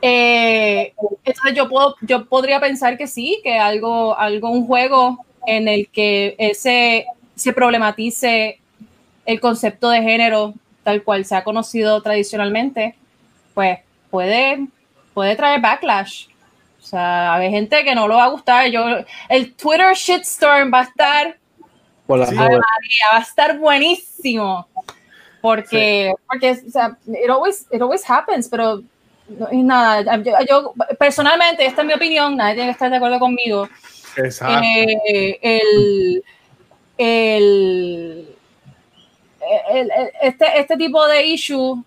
Eh, 0.01 0.93
entonces 1.23 1.53
yo 1.55 1.69
puedo, 1.69 1.95
yo 2.01 2.25
podría 2.25 2.59
pensar 2.59 2.97
que 2.97 3.07
sí, 3.07 3.39
que 3.43 3.57
algo, 3.57 4.17
algo, 4.17 4.49
un 4.49 4.65
juego 4.65 5.25
en 5.45 5.67
el 5.67 5.89
que 5.89 6.35
ese 6.37 7.05
se 7.35 7.53
problematice 7.53 8.59
el 9.25 9.39
concepto 9.39 9.89
de 9.89 10.01
género 10.01 10.53
tal 10.83 11.03
cual 11.03 11.25
se 11.25 11.35
ha 11.35 11.43
conocido 11.43 12.01
tradicionalmente, 12.01 12.95
pues 13.53 13.79
puede, 14.09 14.67
puede 15.13 15.35
traer 15.35 15.61
backlash. 15.61 16.27
O 16.79 16.83
sea, 16.83 17.35
hay 17.35 17.51
gente 17.51 17.83
que 17.83 17.93
no 17.93 18.07
lo 18.07 18.15
va 18.15 18.25
a 18.25 18.29
gustar. 18.29 18.67
Yo, 18.67 18.83
el 19.29 19.53
Twitter 19.53 19.93
shitstorm 19.93 20.73
va 20.73 20.79
a 20.79 20.83
estar, 20.83 21.37
Por 22.07 22.19
la 22.19 22.25
Sí. 22.25 22.35
María, 22.35 22.59
va 23.13 23.19
a 23.19 23.21
estar 23.21 23.57
buenísimo. 23.57 24.67
Porque, 25.41 26.13
porque 26.27 26.51
o 26.51 26.71
sea, 26.71 26.97
it, 27.07 27.29
always, 27.29 27.65
it 27.71 27.81
always 27.81 28.07
happens, 28.07 28.47
pero 28.47 28.81
no, 29.37 29.47
y 29.51 29.63
nada, 29.63 30.17
yo, 30.17 30.33
yo 30.47 30.73
personalmente, 30.99 31.65
esta 31.65 31.81
es 31.81 31.87
mi 31.87 31.93
opinión, 31.93 32.35
nadie 32.37 32.55
tiene 32.55 32.69
que 32.69 32.73
estar 32.73 32.89
de 32.89 32.97
acuerdo 32.97 33.19
conmigo. 33.19 33.67
Exacto. 34.17 34.61
Eh, 34.63 35.39
el, 35.41 36.23
el, 36.97 38.35
el- 39.71 39.91
este, 40.21 40.59
este 40.59 40.77
tipo 40.77 41.05
de 41.07 41.25
issue 41.25 41.83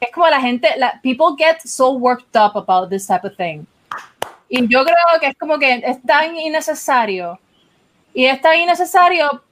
es 0.00 0.10
como 0.12 0.28
la 0.28 0.40
gente, 0.40 0.68
la, 0.76 1.00
people 1.02 1.34
get 1.38 1.60
so 1.64 1.92
worked 1.92 2.34
up 2.36 2.56
about 2.56 2.88
this 2.90 3.06
type 3.06 3.26
of 3.26 3.36
thing. 3.36 3.64
Y 4.48 4.66
yo 4.66 4.84
creo 4.84 5.20
que 5.20 5.28
es 5.28 5.36
como 5.38 5.58
que 5.58 5.74
es 5.84 6.02
tan 6.02 6.36
innecesario. 6.36 7.38
Y 8.12 8.24
es 8.24 8.40
tan 8.40 8.58
innecesario 8.58 9.44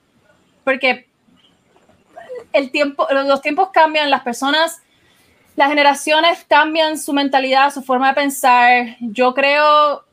porque 0.64 1.06
el 2.52 2.70
tiempo, 2.72 3.06
los 3.10 3.40
tiempos 3.40 3.68
cambian, 3.72 4.10
las 4.10 4.22
personas, 4.22 4.82
las 5.58 5.70
generaciones 5.70 6.46
cambian 6.48 6.96
su 6.96 7.12
mentalidad, 7.12 7.72
su 7.74 7.82
forma 7.82 8.10
de 8.10 8.14
pensar. 8.14 8.96
Yo 9.00 9.34
creo 9.34 10.04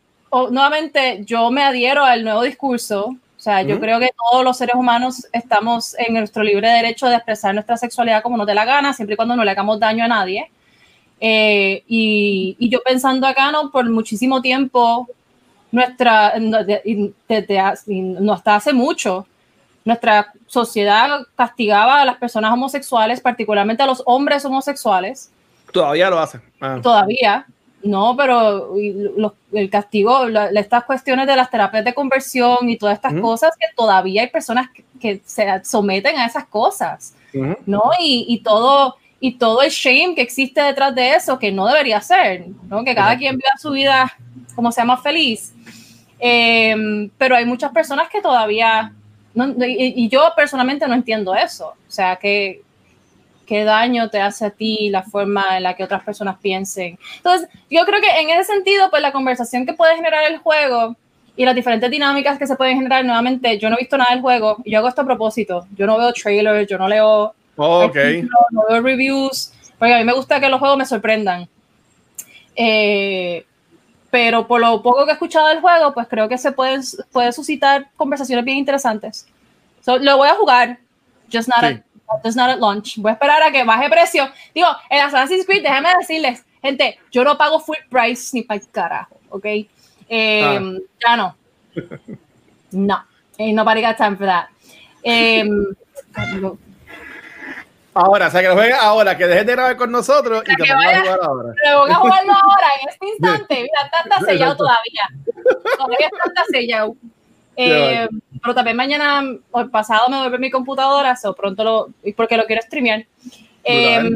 nuevamente, 0.49 1.23
yo 1.23 1.51
me 1.51 1.61
adhiero 1.61 2.03
al 2.03 2.23
nuevo 2.23 2.41
discurso. 2.41 3.09
O 3.09 3.39
sea, 3.45 3.61
yo 3.61 3.75
Ujú. 3.75 3.81
creo 3.81 3.99
que 3.99 4.09
todos 4.31 4.43
los 4.43 4.57
seres 4.57 4.73
humanos 4.73 5.27
estamos 5.31 5.95
en 5.99 6.15
nuestro 6.15 6.41
libre 6.41 6.67
derecho 6.69 7.05
de 7.07 7.17
expresar 7.17 7.53
nuestra 7.53 7.77
sexualidad 7.77 8.23
como 8.23 8.37
nos 8.37 8.47
dé 8.47 8.55
la 8.55 8.65
gana, 8.65 8.91
siempre 8.91 9.13
y 9.13 9.17
cuando 9.17 9.35
no 9.35 9.43
le 9.43 9.51
hagamos 9.51 9.79
daño 9.79 10.03
a 10.03 10.07
nadie. 10.07 10.49
Eh, 11.19 11.83
y, 11.87 12.55
y 12.57 12.69
yo 12.69 12.79
pensando 12.83 13.27
acá, 13.27 13.51
¿no? 13.51 13.69
Por 13.69 13.87
muchísimo 13.87 14.41
tiempo, 14.41 15.07
nuestra, 15.71 16.33
desde 17.27 17.59
hasta 17.59 18.55
hace 18.55 18.73
mucho, 18.73 19.27
nuestra 19.83 20.33
sociedad 20.47 21.19
castigaba 21.35 22.01
a 22.01 22.05
las 22.05 22.17
personas 22.17 22.51
homosexuales, 22.51 23.21
particularmente 23.21 23.83
a 23.83 23.85
los 23.85 24.01
hombres 24.07 24.43
homosexuales, 24.43 25.31
Todavía 25.75 26.09
lo 26.09 26.19
hace. 26.19 26.39
Ah. 26.61 26.79
todavía, 26.81 27.45
no, 27.83 28.15
pero 28.17 28.73
los- 29.17 29.33
el 29.53 29.69
castigo, 29.69 30.27
la- 30.27 30.49
estas 30.49 30.85
cuestiones 30.85 31.27
de 31.27 31.35
las 31.35 31.51
terapias 31.51 31.85
de 31.85 31.93
conversión 31.93 32.67
y 32.69 32.77
todas 32.77 32.95
estas 32.95 33.13
Ujú. 33.13 33.21
cosas 33.21 33.51
que 33.59 33.67
todavía 33.75 34.21
hay 34.23 34.29
personas 34.29 34.69
que, 34.71 34.83
que 34.99 35.21
se 35.25 35.45
someten 35.63 36.17
a 36.17 36.25
esas 36.25 36.45
cosas. 36.47 37.13
¿no? 37.65 37.83
Y, 37.99 38.25
y 38.29 38.39
todo 38.39 38.95
y 39.19 39.33
todo 39.37 39.61
el 39.61 39.69
shame 39.69 40.15
que 40.15 40.21
existe 40.21 40.61
detrás 40.61 40.93
de 40.95 41.15
eso, 41.15 41.37
que 41.37 41.51
no 41.51 41.65
debería 41.67 41.99
ser, 41.99 42.45
¿no? 42.69 42.83
Que 42.85 42.93
cada 42.95 43.17
quien 43.17 43.35
viva 43.35 43.49
su 43.59 43.71
vida 43.71 44.15
como 44.55 44.71
sea 44.71 44.85
más 44.85 45.01
feliz. 45.01 45.53
Eh, 46.19 47.09
pero 47.17 47.35
hay 47.35 47.45
muchas 47.45 47.71
personas 47.71 48.07
que 48.09 48.21
todavía, 48.21 48.93
no- 49.33 49.47
y, 49.65 49.93
y 50.03 50.09
yo 50.09 50.31
personalmente 50.35 50.87
no 50.87 50.93
entiendo 50.93 51.33
eso, 51.35 51.69
o 51.69 51.91
sea, 51.91 52.15
que 52.15 52.61
qué 53.45 53.63
daño 53.63 54.09
te 54.09 54.19
hace 54.21 54.45
a 54.45 54.49
ti 54.49 54.89
la 54.89 55.03
forma 55.03 55.57
en 55.57 55.63
la 55.63 55.75
que 55.75 55.83
otras 55.83 56.03
personas 56.03 56.37
piensen. 56.41 56.97
Entonces, 57.17 57.49
yo 57.69 57.85
creo 57.85 58.01
que 58.01 58.19
en 58.19 58.29
ese 58.29 58.53
sentido, 58.53 58.89
pues 58.89 59.01
la 59.01 59.11
conversación 59.11 59.65
que 59.65 59.73
puede 59.73 59.95
generar 59.95 60.23
el 60.29 60.39
juego 60.39 60.95
y 61.35 61.45
las 61.45 61.55
diferentes 61.55 61.91
dinámicas 61.91 62.37
que 62.39 62.47
se 62.47 62.55
pueden 62.55 62.77
generar, 62.77 63.03
nuevamente, 63.03 63.57
yo 63.59 63.69
no 63.69 63.75
he 63.75 63.79
visto 63.79 63.97
nada 63.97 64.11
del 64.13 64.21
juego, 64.21 64.57
y 64.63 64.71
yo 64.71 64.79
hago 64.79 64.87
esto 64.87 65.01
a 65.01 65.05
propósito, 65.05 65.67
yo 65.75 65.85
no 65.85 65.97
veo 65.97 66.13
trailers, 66.13 66.69
yo 66.69 66.77
no 66.77 66.87
leo 66.87 67.35
Ok. 67.57 67.95
artículos, 67.95 68.45
no 68.51 68.63
veo 68.69 68.81
reviews, 68.81 69.51
porque 69.77 69.93
a 69.93 69.97
mí 69.97 70.03
me 70.03 70.13
gusta 70.13 70.39
que 70.39 70.49
los 70.49 70.59
juegos 70.59 70.77
me 70.77 70.85
sorprendan. 70.85 71.47
Eh, 72.55 73.45
pero 74.09 74.47
por 74.47 74.61
lo 74.61 74.81
poco 74.81 75.03
que 75.03 75.11
he 75.11 75.13
escuchado 75.13 75.49
del 75.49 75.59
juego, 75.59 75.93
pues 75.93 76.07
creo 76.07 76.29
que 76.29 76.37
se 76.37 76.53
pueden 76.53 76.81
puede 77.11 77.33
suscitar 77.33 77.89
conversaciones 77.97 78.45
bien 78.45 78.57
interesantes. 78.57 79.27
So, 79.81 79.97
lo 79.97 80.17
voy 80.17 80.29
a 80.29 80.35
jugar, 80.35 80.79
just 81.31 81.49
not, 81.49 81.59
Sí. 81.59 81.81
Just 82.23 82.37
not 82.37 82.49
at 82.49 82.59
launch. 82.59 82.97
Voy 82.97 83.09
a 83.09 83.13
esperar 83.13 83.41
a 83.43 83.51
que 83.51 83.63
baje 83.63 83.89
precio. 83.89 84.29
Digo, 84.53 84.67
el 84.89 84.99
Assassin's 85.01 85.45
Creed, 85.45 85.63
déjame 85.63 85.89
decirles, 85.99 86.45
gente, 86.61 86.99
yo 87.11 87.23
no 87.23 87.37
pago 87.37 87.59
full 87.59 87.77
price 87.89 88.29
ni 88.33 88.43
para 88.43 88.59
el 88.59 88.69
carajo, 88.71 89.19
¿ok? 89.29 89.45
Eh, 90.07 90.43
Ah. 90.43 90.59
Ya 91.05 91.17
no. 91.17 91.35
No. 92.71 93.03
Ain't 93.39 93.55
nobody 93.55 93.81
got 93.81 93.95
time 93.97 94.15
for 94.17 94.25
that. 94.27 94.47
Em, 95.03 95.65
Ahora, 97.93 98.27
o 98.27 98.29
sea, 98.29 98.41
que 98.41 98.49
lo 98.49 98.55
juegues 98.55 98.75
ahora, 98.77 99.15
que 99.17 99.25
dejes 99.25 99.45
de 99.45 99.53
grabar 99.53 99.77
con 99.77 99.89
nosotros 99.89 100.43
y 100.45 100.55
te 100.55 100.63
que 100.63 100.69
pongas 100.69 100.85
a 100.85 100.87
vaya- 100.87 101.01
jugar 101.01 101.19
ahora. 101.23 101.53
Pero 101.63 101.79
voy 101.79 101.91
a 101.91 101.95
jugarlo 101.95 102.33
ahora, 102.33 102.67
en 102.81 102.89
este 102.89 103.07
instante. 103.13 103.55
Mira, 103.55 103.91
está, 104.03 104.25
sellado 104.25 104.57
todavía. 104.57 105.09
Todavía 105.77 106.09
está 106.25 106.43
sellado. 106.51 106.95
Eh, 107.57 108.07
pero 108.41 108.53
también 108.53 108.75
mañana 108.77 109.23
o 109.51 109.67
pasado 109.69 110.09
me 110.09 110.17
vuelve 110.19 110.37
mi 110.39 110.51
computadora, 110.51 111.17
o 111.23 111.33
pronto 111.33 111.63
lo, 111.63 111.89
porque 112.15 112.37
lo 112.37 112.45
quiero 112.45 112.61
streamear. 112.61 113.05
Eh, 113.63 114.09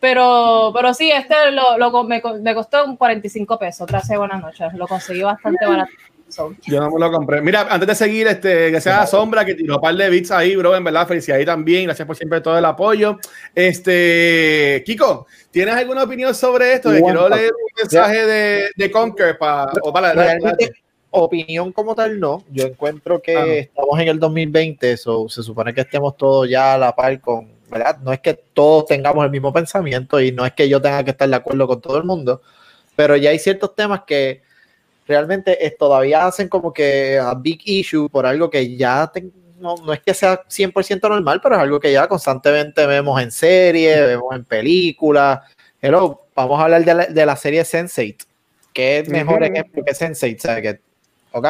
pero, 0.00 0.70
pero 0.74 0.92
sí, 0.92 1.10
este 1.10 1.34
lo, 1.52 1.78
lo- 1.78 2.04
me, 2.04 2.20
me 2.42 2.54
costó 2.54 2.94
45 2.96 3.58
pesos. 3.58 3.86
Gracias, 3.86 4.18
buenas 4.18 4.42
noches. 4.42 4.74
Lo 4.74 4.86
conseguí 4.86 5.22
bastante 5.22 5.64
barato. 5.66 5.90
So, 6.28 6.52
Yo 6.66 6.80
no 6.80 6.90
me 6.90 6.98
lo 6.98 7.12
compré. 7.12 7.40
Mira, 7.42 7.66
antes 7.70 7.86
de 7.86 7.94
seguir, 7.94 8.26
este, 8.26 8.70
gracias 8.70 8.98
a 8.98 9.06
Sombra 9.06 9.44
que 9.44 9.54
tiró 9.54 9.76
un 9.76 9.80
par 9.80 9.94
de 9.94 10.10
bits 10.10 10.30
ahí, 10.32 10.56
bro. 10.56 10.74
En 10.74 10.82
verdad, 10.82 11.06
felicidades 11.06 11.40
ahí 11.40 11.46
también. 11.46 11.84
Gracias 11.84 12.06
por 12.06 12.16
siempre 12.16 12.40
todo 12.40 12.58
el 12.58 12.64
apoyo. 12.64 13.18
Este, 13.54 14.82
Kiko, 14.84 15.26
¿tienes 15.50 15.74
alguna 15.74 16.02
opinión 16.02 16.34
sobre 16.34 16.74
esto? 16.74 16.90
Que 16.90 17.02
quiero 17.02 17.28
leer 17.28 17.52
un 17.52 17.72
mensaje 17.82 18.26
de, 18.26 18.70
de 18.74 18.90
Conker 18.90 19.38
para. 19.38 19.72
O 19.82 19.92
para 19.92 20.12
Realmente, 20.12 20.72
opinión 21.22 21.72
como 21.72 21.94
tal, 21.94 22.18
no. 22.20 22.42
Yo 22.50 22.66
encuentro 22.66 23.20
que 23.22 23.58
estamos 23.60 23.98
en 24.00 24.08
el 24.08 24.18
2020, 24.18 24.96
so, 24.96 25.28
se 25.28 25.42
supone 25.42 25.72
que 25.74 25.82
estemos 25.82 26.16
todos 26.16 26.48
ya 26.48 26.74
a 26.74 26.78
la 26.78 26.94
par 26.94 27.20
con, 27.20 27.48
¿verdad? 27.70 27.98
No 28.02 28.12
es 28.12 28.20
que 28.20 28.34
todos 28.34 28.86
tengamos 28.86 29.24
el 29.24 29.30
mismo 29.30 29.52
pensamiento 29.52 30.20
y 30.20 30.32
no 30.32 30.44
es 30.44 30.52
que 30.52 30.68
yo 30.68 30.80
tenga 30.82 31.04
que 31.04 31.10
estar 31.10 31.28
de 31.28 31.36
acuerdo 31.36 31.66
con 31.66 31.80
todo 31.80 31.96
el 31.98 32.04
mundo, 32.04 32.42
pero 32.96 33.16
ya 33.16 33.30
hay 33.30 33.38
ciertos 33.38 33.74
temas 33.74 34.02
que 34.06 34.42
realmente 35.06 35.64
es- 35.66 35.76
todavía 35.76 36.26
hacen 36.26 36.48
como 36.48 36.72
que 36.72 37.18
a 37.18 37.34
big 37.34 37.60
issue 37.64 38.08
por 38.08 38.26
algo 38.26 38.48
que 38.50 38.76
ya 38.76 39.10
no, 39.58 39.76
no 39.76 39.92
es 39.92 40.00
que 40.00 40.12
sea 40.14 40.42
100% 40.48 41.08
normal, 41.08 41.40
pero 41.42 41.54
es 41.54 41.60
algo 41.62 41.80
que 41.80 41.92
ya 41.92 42.06
constantemente 42.08 42.86
vemos 42.86 43.20
en 43.22 43.30
series, 43.30 43.98
vemos 44.06 44.34
en 44.34 44.44
películas. 44.44 45.40
Hello, 45.80 46.22
vamos 46.34 46.58
a 46.60 46.64
hablar 46.64 46.84
de 46.84 46.94
la, 46.94 47.06
de 47.06 47.26
la 47.26 47.36
serie 47.36 47.62
Sense8, 47.62 48.26
que 48.72 48.98
es 48.98 49.08
mejor 49.08 49.42
ejemplo 49.44 49.82
que 49.84 49.92
Sense8, 49.92 50.38
¿sabes? 50.38 50.62
Que, 50.62 50.80
¿ok? 51.34 51.46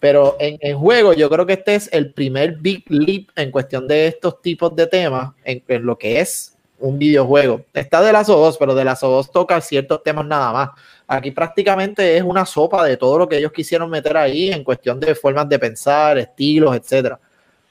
Pero 0.00 0.36
en, 0.40 0.58
en 0.60 0.78
juego 0.78 1.12
yo 1.12 1.30
creo 1.30 1.46
que 1.46 1.54
este 1.54 1.74
es 1.74 1.88
el 1.92 2.12
primer 2.12 2.56
big 2.56 2.84
leap 2.88 3.28
en 3.36 3.50
cuestión 3.50 3.86
de 3.88 4.08
estos 4.08 4.42
tipos 4.42 4.74
de 4.74 4.86
temas 4.86 5.32
en, 5.44 5.62
en 5.68 5.86
lo 5.86 5.96
que 5.96 6.20
es 6.20 6.54
un 6.78 6.98
videojuego. 6.98 7.62
Está 7.72 8.02
de 8.02 8.12
las 8.12 8.26
dos, 8.26 8.58
pero 8.58 8.74
de 8.74 8.84
las 8.84 9.00
dos 9.00 9.30
toca 9.30 9.60
ciertos 9.60 10.02
temas 10.02 10.26
nada 10.26 10.52
más. 10.52 10.70
Aquí 11.06 11.30
prácticamente 11.30 12.16
es 12.16 12.22
una 12.22 12.44
sopa 12.44 12.84
de 12.84 12.96
todo 12.96 13.18
lo 13.18 13.28
que 13.28 13.38
ellos 13.38 13.52
quisieron 13.52 13.88
meter 13.88 14.16
ahí 14.16 14.50
en 14.52 14.64
cuestión 14.64 15.00
de 15.00 15.14
formas 15.14 15.48
de 15.48 15.58
pensar, 15.58 16.18
estilos, 16.18 16.76
etcétera. 16.76 17.18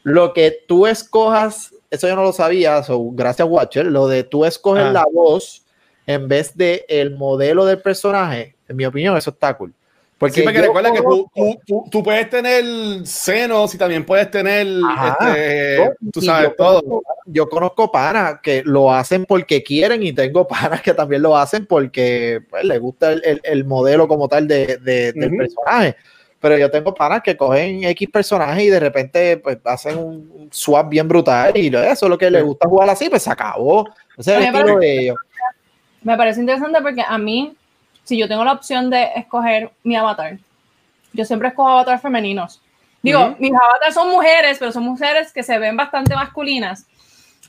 Lo 0.03 0.33
que 0.33 0.63
tú 0.67 0.87
escojas, 0.87 1.73
eso 1.91 2.07
yo 2.07 2.15
no 2.15 2.23
lo 2.23 2.33
sabía, 2.33 2.81
so, 2.83 3.11
gracias 3.11 3.47
Watcher, 3.47 3.85
lo 3.87 4.07
de 4.07 4.23
tú 4.23 4.45
escoges 4.45 4.85
Ah. 4.85 4.91
la 4.91 5.05
voz 5.11 5.63
en 6.07 6.27
vez 6.27 6.55
de 6.55 6.85
el 6.87 7.15
modelo 7.15 7.65
del 7.65 7.81
personaje, 7.81 8.55
en 8.67 8.75
mi 8.75 8.85
opinión, 8.85 9.17
eso 9.17 9.31
está 9.31 9.55
cool. 9.55 9.73
Porque 10.17 10.35
Sí, 10.35 10.41
porque 10.43 10.61
recuerda 10.61 10.93
que 10.93 10.99
tú, 11.01 11.03
conozco- 11.03 11.31
tú, 11.35 11.59
tú- 11.65 11.83
tú 11.91 12.03
puedes 12.03 12.29
tener 12.29 12.63
senos 13.05 13.75
y 13.75 13.77
también 13.77 14.05
puedes 14.05 14.31
tener, 14.31 14.65
Ajá. 14.89 15.17
este, 15.35 15.91
tú 16.13 16.21
sabes, 16.21 16.49
yo 16.49 16.55
todo. 16.55 16.81
Conozco, 16.81 17.13
yo 17.25 17.49
conozco 17.49 17.91
panas 17.91 18.39
que 18.41 18.63
lo 18.65 18.93
hacen 18.93 19.25
porque 19.25 19.61
quieren 19.61 20.03
y 20.03 20.13
tengo 20.13 20.47
panas 20.77 20.81
que 20.81 20.93
también 20.93 21.21
lo 21.21 21.35
hacen 21.35 21.65
porque 21.65 22.39
pues, 22.49 22.63
les 22.63 22.79
gusta 22.79 23.11
el, 23.11 23.21
el- 23.25 23.41
el 23.43 23.65
modelo 23.65 24.07
como 24.07 24.29
tal 24.29 24.47
de, 24.47 24.77
de- 24.77 25.11
del 25.11 25.35
personaje. 25.35 25.95
Pero 26.39 26.57
yo 26.57 26.69
tengo 26.71 26.93
panas 26.93 27.21
que 27.21 27.35
cogen 27.35 27.83
X 27.83 28.07
personaje 28.09 28.63
y 28.63 28.67
de 28.69 28.79
repente 28.79 29.35
pues, 29.37 29.57
hacen 29.65 29.97
un 29.97 30.47
swap 30.51 30.87
bien 30.89 31.07
brutal 31.09 31.57
y 31.57 31.67
eso 31.67 32.05
es 32.05 32.09
lo 32.09 32.17
que 32.17 32.29
les 32.31 32.43
gusta 32.43 32.69
jugar 32.69 32.89
así, 32.89 33.09
pues 33.09 33.23
se 33.23 33.31
acabó. 33.31 33.85
Ese 34.17 34.31
es 34.33 34.37
el 34.47 34.55
estilo 34.55 34.79
de 34.79 34.99
ellos. 34.99 35.17
me 36.03 36.15
parece 36.15 36.39
interesante 36.39 36.79
porque 36.81 37.01
a 37.05 37.17
mí, 37.17 37.53
si 38.05 38.17
yo 38.17 38.27
tengo 38.29 38.43
la 38.45 38.53
opción 38.53 38.89
de 38.89 39.09
escoger 39.17 39.71
mi 39.83 39.95
avatar, 39.97 40.37
yo 41.11 41.25
siempre 41.25 41.49
escojo 41.49 41.69
avatares 41.69 42.01
femeninos. 42.01 42.61
Digo, 43.01 43.35
mis 43.37 43.51
avatars 43.53 43.93
son 43.93 44.09
mujeres, 44.09 44.57
pero 44.57 44.71
son 44.71 44.83
mujeres 44.83 45.31
que 45.33 45.43
se 45.43 45.59
ven 45.59 45.75
bastante 45.77 46.15
masculinas. 46.15 46.85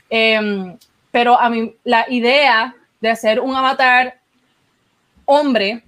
Em, 0.09 0.77
pero 1.11 1.39
a 1.39 1.49
mí 1.49 1.73
la 1.83 2.05
idea 2.09 2.75
de 3.01 3.09
hacer 3.09 3.39
un 3.39 3.55
avatar 3.55 4.19
hombre 5.25 5.83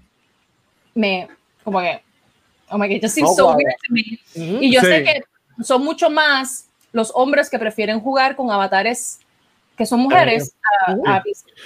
me, 0.96 1.28
como 1.64 1.80
que, 1.82 2.02
oh 2.70 2.78
my 2.78 2.88
God, 2.88 2.96
it 2.96 3.04
just 3.04 3.16
seems 3.16 3.36
so 3.36 3.54
weird 3.56 3.76
to 3.88 3.94
me. 3.94 4.20
Ujú. 4.36 4.64
Y 4.64 4.72
yo 4.74 4.82
Sí. 4.82 4.88
sé 4.88 5.04
que 5.04 5.24
son 5.64 5.84
mucho 5.84 6.10
más 6.10 6.68
los 6.92 7.12
hombres 7.14 7.50
que 7.50 7.60
prefieren 7.60 8.00
jugar 8.00 8.36
con 8.36 8.50
avatares 8.52 9.20
que 9.78 9.86
son 9.86 10.00
mujeres. 10.02 10.54
a- 10.88 10.92
a- 11.16 11.24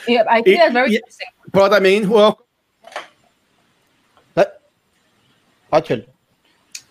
y 0.08 0.14
I 0.16 0.44
think 0.44 0.48
Y- 0.48 0.58
that's 0.58 0.74
very 0.74 0.92
y- 0.92 0.96
interesting. 0.96 1.28
Pero 1.52 1.70
también 1.70 2.08
juegos 2.08 2.36
Eh, 4.36 4.48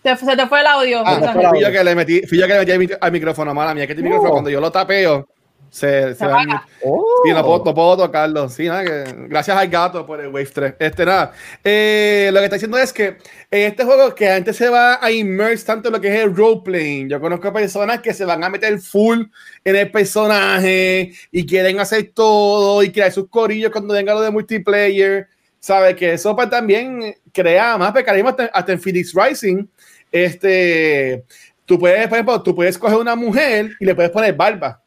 Te- 0.02 0.16
se 0.16 0.36
te 0.36 0.46
fue 0.46 0.60
el 0.60 0.66
audio. 0.66 1.02
Ah, 1.06 1.14
el 1.22 1.30
Fui 1.32 1.42
yo 1.42 1.48
audio. 1.48 1.72
que 1.72 1.84
le 1.84 1.94
metí, 1.94 2.22
fui 2.26 2.38
yo 2.38 2.46
que 2.46 2.52
le 2.54 2.58
metí 2.60 2.72
al 2.72 2.78
mic- 2.80 2.98
al 3.00 3.12
micrófono, 3.12 3.54
mala 3.54 3.74
mía, 3.74 3.86
que 3.86 3.92
este 3.92 4.02
micrófono 4.02 4.30
Oh. 4.30 4.32
cuando 4.32 4.50
yo 4.50 4.60
lo 4.60 4.72
tapeo 4.72 5.28
se, 5.70 6.08
se 6.08 6.14
Se 6.16 6.26
va. 6.26 6.66
Oh. 6.84 7.04
Sí, 7.24 7.30
no 7.32 7.42
puedo, 7.44 7.64
no 7.64 7.74
puedo 7.74 7.96
tocarlo. 7.96 8.48
Sí, 8.48 8.66
nada, 8.66 8.84
que, 8.84 9.04
gracias 9.28 9.56
al 9.56 9.68
gato 9.68 10.04
por 10.04 10.20
el 10.20 10.26
Wave 10.26 10.46
3. 10.52 10.74
Este, 10.80 11.06
nada. 11.06 11.32
Eh, 11.62 12.30
lo 12.32 12.40
que 12.40 12.44
está 12.44 12.56
diciendo 12.56 12.76
es 12.78 12.92
que 12.92 13.16
en 13.50 13.70
este 13.70 13.84
juego 13.84 14.12
que 14.14 14.28
antes 14.28 14.56
se 14.56 14.68
va 14.68 14.98
a 15.02 15.10
immerse 15.10 15.64
tanto 15.64 15.88
en 15.88 15.92
lo 15.94 16.00
que 16.00 16.08
es 16.08 16.24
el 16.24 16.34
roleplaying. 16.36 17.08
Yo 17.08 17.20
conozco 17.20 17.52
personas 17.52 18.00
que 18.00 18.12
se 18.12 18.24
van 18.24 18.42
a 18.44 18.48
meter 18.50 18.76
full 18.80 19.22
en 19.64 19.76
el 19.76 19.90
personaje 19.90 21.12
y 21.30 21.46
quieren 21.46 21.78
hacer 21.80 22.10
todo 22.12 22.82
y 22.82 22.90
crear 22.90 23.12
sus 23.12 23.28
corillos 23.28 23.70
cuando 23.70 23.94
venga 23.94 24.14
lo 24.14 24.20
de 24.20 24.30
multiplayer. 24.30 25.28
Sabe 25.62 25.94
que 25.94 26.14
eso 26.14 26.34
pues, 26.34 26.50
también 26.50 27.14
crea 27.32 27.78
más 27.78 27.94
mecanismos 27.94 28.32
hasta, 28.32 28.46
hasta 28.46 28.72
en 28.72 28.80
Phoenix 28.80 29.14
Rising. 29.14 29.64
Este, 30.10 31.24
tú 31.64 31.78
puedes, 31.78 32.08
por 32.08 32.16
ejemplo, 32.18 32.42
tú 32.42 32.52
puedes 32.52 32.76
coger 32.76 32.98
una 32.98 33.14
mujer 33.14 33.70
y 33.78 33.84
le 33.84 33.94
puedes 33.94 34.10
poner 34.10 34.34
barba. 34.34 34.82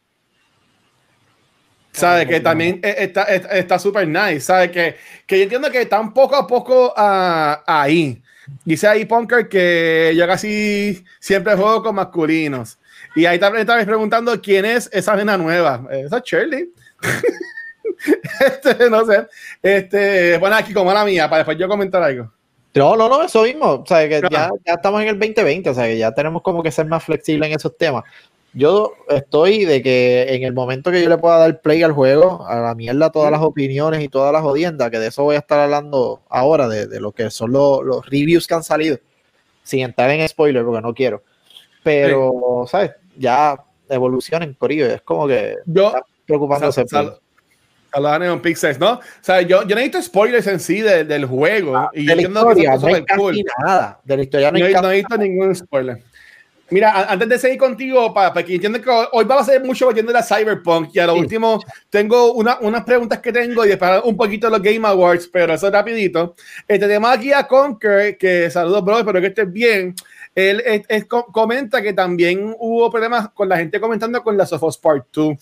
¿Sabe? 1.93 2.27
Que 2.27 2.41
también 2.41 2.81
e- 2.83 2.95
está 3.05 3.23
está- 3.23 3.57
está 3.57 3.79
súper 3.79 4.05
nice. 4.05 4.41
¿Sabe? 4.41 4.69
Que, 4.69 4.97
que 5.25 5.37
yo 5.37 5.43
entiendo 5.43 5.71
que 5.71 5.81
están 5.83 6.13
poco 6.13 6.35
a 6.35 6.45
poco 6.45 6.93
ah, 6.97 7.63
ahí. 7.65 8.21
Dice 8.65 8.85
ahí 8.85 9.05
Punker 9.05 9.47
que 9.47 10.13
yo 10.13 10.27
casi 10.27 11.05
siempre 11.21 11.55
juego 11.55 11.83
con 11.83 11.95
masculinos. 11.95 12.77
Y 13.15 13.25
ahí 13.25 13.39
también 13.39 13.61
estabas 13.61 13.85
preguntando 13.85 14.41
quién 14.41 14.65
es 14.65 14.89
esa 14.91 15.15
nena 15.15 15.37
nueva. 15.37 15.87
Esa 15.89 16.17
es 16.17 16.23
Shirley. 16.23 16.69
este, 18.45 18.89
no 18.89 19.05
sé. 19.05 19.27
Este, 19.61 20.37
bueno, 20.37 20.55
aquí 20.55 20.73
como 20.73 20.91
la 20.93 21.05
mía, 21.05 21.25
para 21.29 21.39
después 21.39 21.57
yo 21.57 21.67
comentar 21.67 22.01
algo. 22.03 22.31
No, 22.73 22.95
no, 22.95 23.07
no, 23.07 23.23
eso 23.23 23.43
mismo. 23.43 23.65
O 23.71 23.85
sea, 23.85 24.07
que 24.09 24.21
ya, 24.21 24.27
Claro. 24.27 24.55
ya 24.65 24.73
estamos 24.73 25.01
en 25.01 25.07
el 25.07 25.19
2020, 25.19 25.69
o 25.69 25.73
sea, 25.73 25.85
que 25.85 25.97
ya 25.97 26.11
tenemos 26.13 26.41
como 26.41 26.61
que 26.61 26.71
ser 26.71 26.85
más 26.87 27.03
flexibles 27.03 27.49
en 27.49 27.55
esos 27.55 27.77
temas. 27.77 28.03
Yo 28.53 28.93
estoy 29.09 29.65
de 29.65 29.81
que 29.81 30.27
en 30.33 30.43
el 30.43 30.53
momento 30.53 30.89
que 30.91 31.01
yo 31.03 31.09
le 31.09 31.17
pueda 31.17 31.37
dar 31.39 31.61
play 31.61 31.83
al 31.83 31.91
juego, 31.91 32.45
a 32.47 32.55
la 32.59 32.73
mierda 32.75 33.11
todas 33.11 33.29
las 33.31 33.41
opiniones 33.41 34.01
y 34.01 34.07
todas 34.07 34.31
las 34.31 34.41
jodiendas, 34.43 34.89
que 34.91 34.99
de 34.99 35.07
eso 35.07 35.23
voy 35.23 35.35
a 35.35 35.39
estar 35.39 35.59
hablando 35.59 36.21
ahora, 36.29 36.67
de, 36.69 36.87
de 36.87 36.99
lo 37.01 37.11
que 37.11 37.29
son 37.31 37.51
los, 37.51 37.83
los 37.83 38.05
reviews 38.05 38.47
que 38.47 38.53
han 38.53 38.63
salido, 38.63 38.97
sin 39.63 39.81
entrar 39.81 40.09
en 40.09 40.25
spoiler, 40.27 40.63
porque 40.63 40.81
no 40.81 40.93
quiero. 40.93 41.21
Pero, 41.83 42.65
¿sabes? 42.67 42.91
Ya 43.17 43.57
evolucionen, 43.89 44.53
Corillo, 44.53 44.85
es 44.87 45.01
como 45.01 45.27
que 45.27 45.55
Yo, 45.65 45.93
preocupándose. 46.25 46.85
Sal- 46.87 47.05
sal- 47.07 47.19
Saludos 47.95 48.13
a 48.13 48.19
Neon 48.19 48.41
Pixels, 48.41 48.77
¿no? 48.79 48.91
O 48.95 49.01
sea, 49.21 49.41
yo, 49.41 49.63
yo 49.65 49.73
necesito 49.75 50.01
spoilers 50.01 50.45
en 50.47 50.59
sí 50.59 50.81
de- 50.81 51.05
del 51.05 51.25
juego. 51.25 51.89
y 51.93 52.05
yo 52.05 52.09
de 52.09 52.15
la 52.15 52.21
entiendo 52.23 52.41
que 52.53 52.61
historia, 52.61 52.73
eso 52.75 52.89
no 52.89 52.95
hay 52.95 53.05
cool. 53.17 53.35
nada. 53.65 53.99
De 54.03 54.17
la 54.17 54.23
historia 54.23 54.51
no 54.51 54.59
No, 54.59 54.65
hay 54.65 54.73
no 54.73 54.89
visto 54.89 55.17
ningún 55.17 55.55
spoiler. 55.55 56.03
Mira, 56.71 57.05
antes 57.11 57.29
de 57.29 57.37
seguir 57.37 57.59
contigo, 57.59 58.11
para, 58.13 58.33
para 58.33 58.43
que 58.45 58.55
entiendan 58.55 58.81
que 58.81 58.89
hoy 58.89 59.23
vamos 59.23 59.47
a 59.47 59.51
hacer 59.51 59.63
mucho 59.63 59.87
metiendo 59.87 60.11
la 60.11 60.23
Cyberpunk 60.23 60.89
y 60.95 60.99
a 60.99 61.05
lo 61.05 61.13
Sí. 61.13 61.19
último 61.19 61.59
tengo 61.91 62.33
una, 62.33 62.57
unas 62.59 62.83
preguntas 62.83 63.19
que 63.19 63.31
tengo 63.31 63.63
y 63.63 63.69
después 63.69 64.01
un 64.03 64.17
poquito 64.17 64.47
de 64.47 64.51
los 64.51 64.61
Game 64.63 64.85
Awards, 64.87 65.29
pero 65.31 65.53
eso 65.53 65.69
rapidito. 65.69 66.35
Este 66.67 66.87
tema 66.87 67.11
aquí 67.13 67.31
a 67.31 67.43
Conker, 67.47 68.17
que 68.17 68.49
saludos, 68.49 68.83
bro, 68.83 68.97
espero 68.97 69.21
que 69.21 69.27
estés 69.27 69.51
bien. 69.53 69.93
Él 70.33 70.61
es- 70.65 70.81
es- 70.89 71.05
co- 71.05 71.27
comenta 71.27 71.81
que 71.83 71.93
también 71.93 72.55
hubo 72.59 72.89
problemas 72.89 73.29
con 73.29 73.47
la 73.47 73.57
gente 73.57 73.79
comentando 73.79 74.21
con 74.23 74.35
Last 74.35 74.53
of 74.53 74.63
Us 74.63 74.77
Part 74.79 75.05
2. 75.13 75.37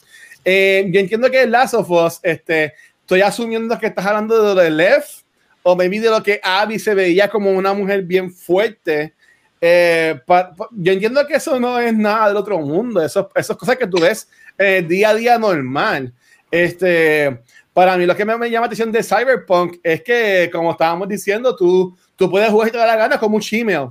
Eh, 0.45 0.85
yo 0.91 0.99
entiendo 0.99 1.29
que 1.31 1.45
Last 1.47 1.73
of 1.73 1.89
Us, 1.89 2.19
este, 2.23 2.73
estoy 3.01 3.21
asumiendo 3.21 3.77
que 3.79 3.87
estás 3.87 4.05
hablando 4.05 4.35
de 4.41 4.55
lo 4.55 4.61
de 4.61 4.69
Left 4.69 5.23
o 5.63 5.75
maybe 5.75 5.99
de 5.99 6.09
lo 6.09 6.21
que 6.21 6.39
Abby 6.43 6.77
se 6.79 6.93
veía 6.93 7.29
como 7.29 7.51
una 7.51 7.73
mujer 7.73 8.01
bien 8.03 8.31
fuerte. 8.31 9.13
Eh, 9.61 10.19
pa- 10.25 10.53
pa- 10.53 10.67
yo 10.71 10.91
entiendo 10.91 11.25
que 11.25 11.35
eso 11.35 11.57
no 11.59 11.79
es 11.79 11.93
nada 11.93 12.27
del 12.27 12.37
otro 12.37 12.59
mundo, 12.59 13.01
eso, 13.03 13.29
eso 13.33 13.53
es 13.53 13.57
cosas 13.59 13.77
que 13.77 13.87
tú 13.87 13.97
ves 14.01 14.27
eh, 14.57 14.83
día 14.85 15.09
a 15.09 15.15
día 15.15 15.37
normal. 15.39 16.11
Este, 16.51 17.39
para 17.73 17.97
mí 17.97 18.05
lo 18.05 18.15
que 18.15 18.25
me, 18.25 18.37
me 18.37 18.49
llama 18.51 18.65
la 18.65 18.73
atención 18.73 18.91
de 18.91 19.01
Cyberpunk 19.03 19.77
es 19.81 20.03
que, 20.03 20.49
como 20.51 20.71
estábamos 20.71 21.07
diciendo, 21.07 21.55
tú, 21.55 21.97
tú 22.15 22.29
puedes 22.29 22.49
jugar 22.49 22.67
y 22.67 22.71
te 22.71 22.77
da 22.77 22.85
la 22.85 22.95
gana 22.97 23.17
como 23.19 23.37
un 23.37 23.41
Gmail, 23.49 23.87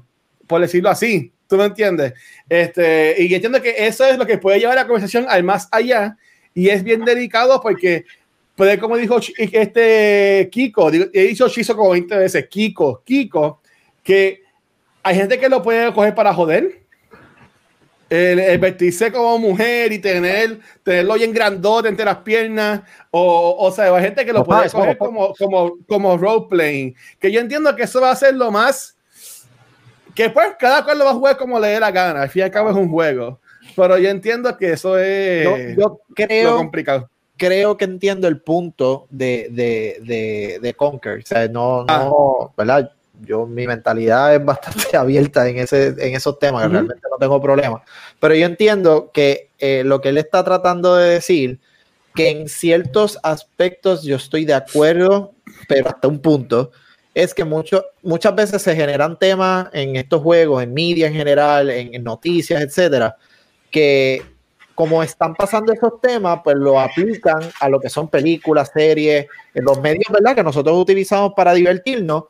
por 0.47 0.61
decirlo 0.61 0.91
así. 0.91 1.33
¿Tú 1.49 1.57
me 1.57 1.65
entiendes? 1.65 2.15
Este, 2.49 3.15
y 3.19 3.29
yo 3.29 3.37
entiendo 3.37 3.61
que 3.61 3.75
eso 3.87 4.05
es 4.07 4.17
lo 4.17 4.27
que 4.27 4.39
puede 4.39 4.59
llevar 4.61 4.77
la 4.77 4.87
conversación 4.87 5.27
al 5.29 5.43
más 5.43 5.69
allá 5.71 6.17
y 6.55 6.69
es 6.69 6.83
bien 6.83 7.05
delicado 7.05 7.61
porque 7.61 8.05
puede, 8.57 8.79
como 8.79 8.97
dijo 8.97 9.19
este 9.37 10.49
Kiko, 10.51 10.91
he 10.91 11.23
dicho 11.25 11.49
Chizo 11.49 11.77
como 11.77 11.91
20 11.91 12.17
veces, 12.17 12.47
Kiko, 12.49 13.03
Kiko, 13.05 13.61
que 14.03 14.43
hay 15.03 15.17
gente 15.17 15.39
que 15.39 15.49
lo 15.49 15.63
puede 15.63 15.93
coger 15.93 16.15
para 16.15 16.35
joder. 16.35 16.81
El, 18.09 18.41
el 18.41 18.59
vestirse 18.59 19.11
como 19.11 19.39
mujer 19.39 19.91
y 19.91 19.99
tener, 19.99 20.61
tenerlo 20.83 21.15
bien 21.15 21.33
grandote 21.33 21.89
entre 21.89 22.05
las 22.05 22.19
piernas, 22.19 22.83
o, 23.11 23.57
o 23.59 23.73
sea, 23.73 23.97
hay 23.97 24.03
gente 24.03 24.27
que 24.27 24.35
lo 24.35 24.45
puede 24.45 24.69
coger 24.69 24.99
como, 24.99 25.33
como, 25.33 25.79
como 25.89 26.19
roleplaying. 26.19 26.95
Que 27.19 27.33
yo 27.33 27.41
entiendo 27.41 27.75
que 27.75 27.85
eso 27.85 28.03
va 28.03 28.11
a 28.11 28.17
ser 28.17 28.35
lo 28.35 28.51
más. 28.51 28.99
Que 30.15 30.29
pues 30.29 30.47
cada 30.59 30.85
cual 30.85 30.99
lo 30.99 31.07
va 31.07 31.13
a 31.13 31.15
jugar 31.15 31.37
como 31.39 31.59
le 31.59 31.69
dé 31.69 31.81
la 31.81 31.91
gana. 31.91 32.21
Al 32.21 32.29
fin 32.29 32.41
y 32.41 32.43
al 32.43 32.51
cabo 32.51 32.69
es 32.69 32.77
un 32.77 32.91
juego. 32.91 33.41
Pero 33.77 33.99
yo 33.99 34.09
entiendo 34.11 34.57
que 34.57 34.73
eso 34.73 34.99
es 34.99 35.45
Yo, 35.45 35.57
yo 35.77 36.01
lo 36.45 36.57
complicado. 36.57 37.09
creo 37.37 37.77
que 37.77 37.85
entiendo 37.85 38.29
el 38.29 38.41
punto 38.41 39.07
de, 39.11 39.49
de, 39.51 39.99
de, 40.03 40.59
de 40.61 40.75
Conquer. 40.75 41.19
O 41.21 41.27
sea, 41.27 41.49
no, 41.49 41.85
Ah. 41.89 42.05
no, 42.11 42.53
¿verdad? 42.57 42.93
Yo, 43.25 43.47
mi 43.47 43.67
mentalidad 43.67 44.35
es 44.35 44.45
bastante 44.45 44.97
abierta 44.97 45.49
en, 45.49 45.59
ese, 45.59 45.89
en 45.89 46.15
esos 46.15 46.39
temas, 46.39 46.63
que 46.63 46.67
Ujú. 46.67 46.73
realmente 46.75 47.03
no 47.11 47.17
tengo 47.19 47.41
problema. 47.41 47.83
Pero 48.21 48.35
yo 48.35 48.47
entiendo 48.47 49.11
que 49.13 49.51
eh, 49.59 49.83
lo 49.85 50.01
que 50.01 50.09
él 50.09 50.19
está 50.19 50.43
tratando 50.43 50.97
de 50.97 51.11
decir, 51.15 51.61
que 52.15 52.31
en 52.31 52.49
ciertos 52.49 53.19
aspectos 53.23 54.03
yo 54.03 54.17
estoy 54.17 54.45
de 54.45 54.55
acuerdo, 54.55 55.33
pero 55.69 55.89
hasta 55.89 56.09
un 56.09 56.19
punto, 56.19 56.71
es 57.15 57.33
que 57.35 57.45
mucho, 57.45 57.85
muchas 58.03 58.35
veces 58.35 58.63
se 58.63 58.75
generan 58.75 59.19
temas 59.19 59.69
en 59.73 59.97
estos 59.97 60.21
juegos, 60.23 60.63
en 60.63 60.75
media 60.75 61.07
en 61.07 61.15
general, 61.15 61.71
en, 61.71 61.95
en 61.95 62.03
noticias, 62.05 62.61
etcétera, 62.61 63.17
que 63.73 64.23
como 64.75 65.03
están 65.03 65.35
pasando 65.35 65.73
esos 65.73 66.01
temas, 66.01 66.41
pues 66.45 66.57
lo 66.57 66.79
aplican 66.81 67.41
a 67.61 67.69
lo 67.69 67.81
que 67.81 67.91
son 67.91 68.09
películas, 68.09 68.71
series, 68.73 69.27
en 69.55 69.65
los 69.65 69.81
medios, 69.81 70.07
¿verdad? 70.11 70.35
Que 70.35 70.43
nosotros 70.43 70.77
utilizamos 70.79 71.33
para 71.37 71.53
divertirnos. 71.53 72.25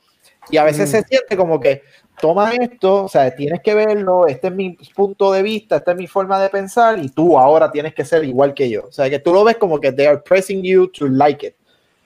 Y 0.51 0.57
a 0.57 0.65
veces 0.65 0.89
Mm. 0.89 0.93
se 0.93 1.03
siente 1.03 1.37
como 1.37 1.61
que 1.61 1.83
toma 2.21 2.51
esto, 2.53 3.05
o 3.05 3.09
sea, 3.09 3.35
tienes 3.35 3.61
que 3.63 3.75
verlo, 3.75 4.27
este 4.27 4.49
es 4.49 4.55
mi 4.55 4.77
punto 4.95 5.31
de 5.33 5.43
vista, 5.43 5.77
esta 5.77 5.93
es 5.93 5.97
mi 5.97 6.07
forma 6.09 6.41
de 6.43 6.49
pensar 6.49 6.99
y 6.99 7.09
tú 7.11 7.39
ahora 7.39 7.71
tienes 7.71 7.95
que 7.95 8.05
ser 8.05 8.25
igual 8.25 8.53
que 8.55 8.69
yo. 8.69 8.87
O 8.89 8.93
sea, 8.93 9.09
que 9.09 9.19
tú 9.21 9.33
lo 9.33 9.45
ves 9.45 9.57
como 9.57 9.79
que 9.81 9.93
they 9.93 10.07
are 10.07 10.19
pressing 10.19 10.63
you 10.63 10.89
to 10.89 11.07
like 11.09 11.47
it. 11.47 11.55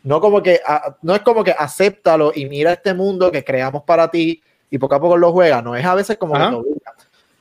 No 0.02 0.20
como 0.20 0.42
que, 0.42 0.60
ah, 0.66 0.96
no 1.02 1.14
es 1.14 1.22
como 1.22 1.42
que 1.42 1.52
acéptalo 1.58 2.30
y 2.34 2.44
mira 2.46 2.72
este 2.74 2.94
mundo 2.94 3.32
que 3.32 3.42
creamos 3.42 3.82
para 3.84 4.10
ti 4.10 4.40
y 4.70 4.78
poco 4.78 4.94
a 4.94 5.00
poco 5.00 5.16
lo 5.16 5.32
juega. 5.32 5.62
No 5.62 5.74
es 5.74 5.84
a 5.84 5.94
veces 5.94 6.16
como 6.18 6.34
que 6.34 6.40
Ajá. 6.40 6.50
te 6.50 6.56
obliga. 6.56 6.94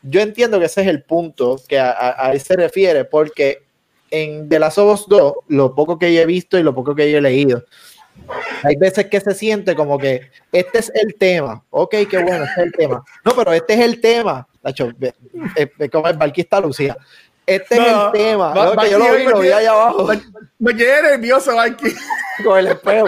Yo 0.07 0.21
entiendo 0.21 0.59
que 0.59 0.65
ese 0.65 0.81
es 0.81 0.87
el 0.87 1.03
punto 1.03 1.59
que 1.67 1.79
a, 1.79 1.91
a- 1.91 2.27
a 2.27 2.31
él 2.31 2.39
se 2.39 2.55
refiere, 2.55 3.05
porque 3.05 3.63
en 4.11 4.47
The 4.47 4.59
Last 4.59 4.77
of 4.77 4.93
Us 5.01 5.07
2, 5.09 5.33
lo 5.47 5.73
poco 5.75 5.97
que 5.99 6.13
yo 6.13 6.21
he 6.21 6.25
visto 6.25 6.57
y 6.57 6.63
lo 6.63 6.73
poco 6.75 6.93
que 6.95 7.11
yo 7.11 7.17
he 7.17 7.21
leído, 7.21 7.63
hay 8.63 8.75
veces 8.77 9.07
que 9.07 9.19
se 9.19 9.33
siente 9.33 9.75
como 9.75 9.97
que 9.97 10.29
este 10.51 10.79
es 10.79 10.91
el 10.95 11.15
tema. 11.15 11.63
Ok, 11.69 11.95
qué 12.09 12.17
bueno, 12.23 12.45
este 12.45 12.61
es 12.61 12.65
el 12.67 12.71
tema. 12.71 13.03
No, 13.25 13.35
pero 13.35 13.51
este 13.53 13.73
es 13.73 13.79
el 13.81 13.99
tema. 13.99 14.47
Tacho, 14.61 14.89
como 15.91 16.07
el 16.07 16.17
barquista 16.17 16.59
Lucía. 16.61 16.95
Este 17.45 17.75
es 17.75 17.81
No, 17.81 18.05
el 18.07 18.11
tema. 18.13 18.53
va- 18.53 18.75
que 18.83 18.89
yo 18.89 18.97
lo 18.97 19.13
vi, 19.15 19.23
lo 19.25 19.39
vi 19.39 19.49
allá 19.51 19.71
abajo 19.71 20.07
Me 20.59 20.75
quedé 20.75 21.01
nervioso, 21.03 21.55
Valky. 21.55 21.93
con 22.43 22.57
el 22.57 22.67
espejo. 22.67 23.07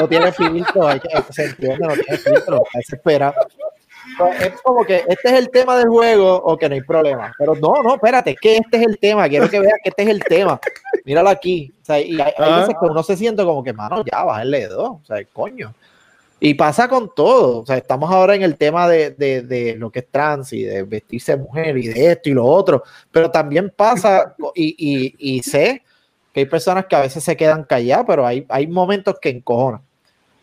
No 0.00 0.08
tiene 0.08 0.32
filtro, 0.32 0.88
hay 0.88 1.00
que, 1.00 1.08
entiende, 1.42 1.78
no 1.86 1.92
tiene 1.94 2.16
filtro, 2.18 2.56
está 2.64 2.78
desesperado. 2.78 3.34
Es 4.40 4.60
como 4.62 4.84
que 4.84 4.96
este 5.08 5.28
es 5.28 5.34
el 5.34 5.50
tema 5.50 5.76
del 5.78 5.88
juego, 5.88 6.36
o 6.36 6.56
que 6.56 6.68
no 6.68 6.74
hay 6.74 6.80
problema. 6.82 7.32
Pero 7.38 7.54
no, 7.54 7.82
no, 7.82 7.94
espérate, 7.94 8.30
es 8.30 8.36
que 8.40 8.56
este 8.56 8.78
es 8.78 8.86
el 8.86 8.98
tema, 8.98 9.28
quiero 9.28 9.48
que 9.50 9.60
veas 9.60 9.78
que 9.82 9.90
este 9.90 10.02
es 10.04 10.08
el 10.08 10.22
tema. 10.24 10.58
Míralo 11.04 11.28
aquí. 11.28 11.72
O 11.82 11.84
sea, 11.84 12.00
y 12.00 12.14
hay, 12.14 12.20
hay 12.20 12.32
Ah. 12.38 12.60
veces 12.60 12.74
que 12.80 12.86
uno 12.86 13.02
se 13.02 13.16
siente 13.16 13.44
como 13.44 13.62
que, 13.62 13.72
mano, 13.72 14.02
ya, 14.10 14.24
bájale 14.24 14.66
dos. 14.68 14.88
O 14.90 15.00
sea, 15.04 15.22
coño. 15.32 15.74
Y 16.38 16.54
pasa 16.54 16.88
con 16.88 17.14
todo. 17.14 17.60
O 17.60 17.66
sea, 17.66 17.76
estamos 17.76 18.10
ahora 18.10 18.34
en 18.34 18.42
el 18.42 18.56
tema 18.56 18.88
de, 18.88 19.10
de, 19.10 19.42
de 19.42 19.74
lo 19.76 19.90
que 19.90 20.00
es 20.00 20.06
trans 20.10 20.52
y 20.52 20.64
de 20.64 20.82
vestirse 20.82 21.36
mujer 21.36 21.76
y 21.78 21.88
de 21.88 22.12
esto 22.12 22.28
y 22.28 22.32
lo 22.34 22.44
otro. 22.44 22.82
Pero 23.10 23.30
también 23.30 23.72
pasa, 23.74 24.34
y, 24.54 24.74
y, 24.78 25.14
y 25.36 25.42
sé 25.42 25.82
que 26.34 26.40
hay 26.40 26.46
personas 26.46 26.84
que 26.86 26.96
a 26.96 27.00
veces 27.00 27.24
se 27.24 27.36
quedan 27.36 27.64
calladas, 27.64 28.04
pero 28.06 28.26
hay, 28.26 28.44
hay 28.50 28.66
momentos 28.66 29.16
que 29.20 29.30
encojonan. 29.30 29.80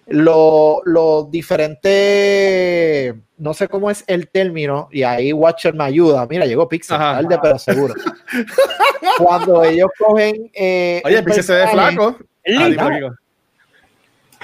Lo, 0.08 0.82
lo 0.86 1.24
diferente, 1.32 3.16
no 3.38 3.54
sé 3.54 3.68
cómo 3.70 3.90
es 3.90 4.04
el 4.08 4.28
término, 4.30 4.90
y 4.92 5.04
ahí 5.04 5.32
Watcher 5.32 5.74
me 5.74 5.86
ayuda. 5.86 6.26
Mira, 6.30 6.46
llegó 6.46 6.68
Pixel, 6.68 6.98
Ajá. 6.98 7.22
tarde, 7.22 7.40
pero 7.42 7.58
seguro. 7.58 7.94
Cuando 9.18 9.64
ellos 9.64 9.90
cogen. 9.98 10.52
eh, 10.54 11.02
Oye, 11.06 11.24
Pixel 11.24 11.44
se 11.44 11.54
ve 11.56 11.68
flaco. 11.70 12.18
Es 12.44 12.60
Ah, 12.60 12.68
lindo. 12.68 12.90
digo. 12.90 13.10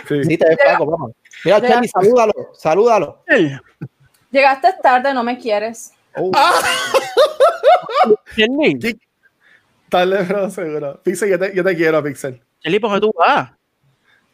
Sí. 0.08 0.24
Sí, 0.24 0.38
te 0.38 0.48
ves 0.48 0.58
flaco, 0.64 0.86
vamos. 0.86 1.12
Mira, 1.44 1.60
Chelly, 1.62 1.88
salúdalo, 1.90 2.34
salúdalo. 2.54 3.24
Llegaste 4.32 4.74
tarde, 4.82 5.14
no 5.14 5.24
me 5.24 5.38
quieres. 5.38 5.92
Uh, 6.16 6.32
Chelly, 8.36 9.00
Dale, 9.90 10.24
bro, 10.24 10.50
seguro. 10.50 11.02
Pixel, 11.04 11.30
yo 11.32 11.40
te, 11.40 11.54
yo 11.56 11.64
te 11.64 11.76
quiero, 11.76 12.02
Pixel. 12.04 12.42
Chelly, 12.62 12.80
¿por 12.80 12.94
qué 12.94 13.02
tú 13.02 13.12
vas? 13.18 13.52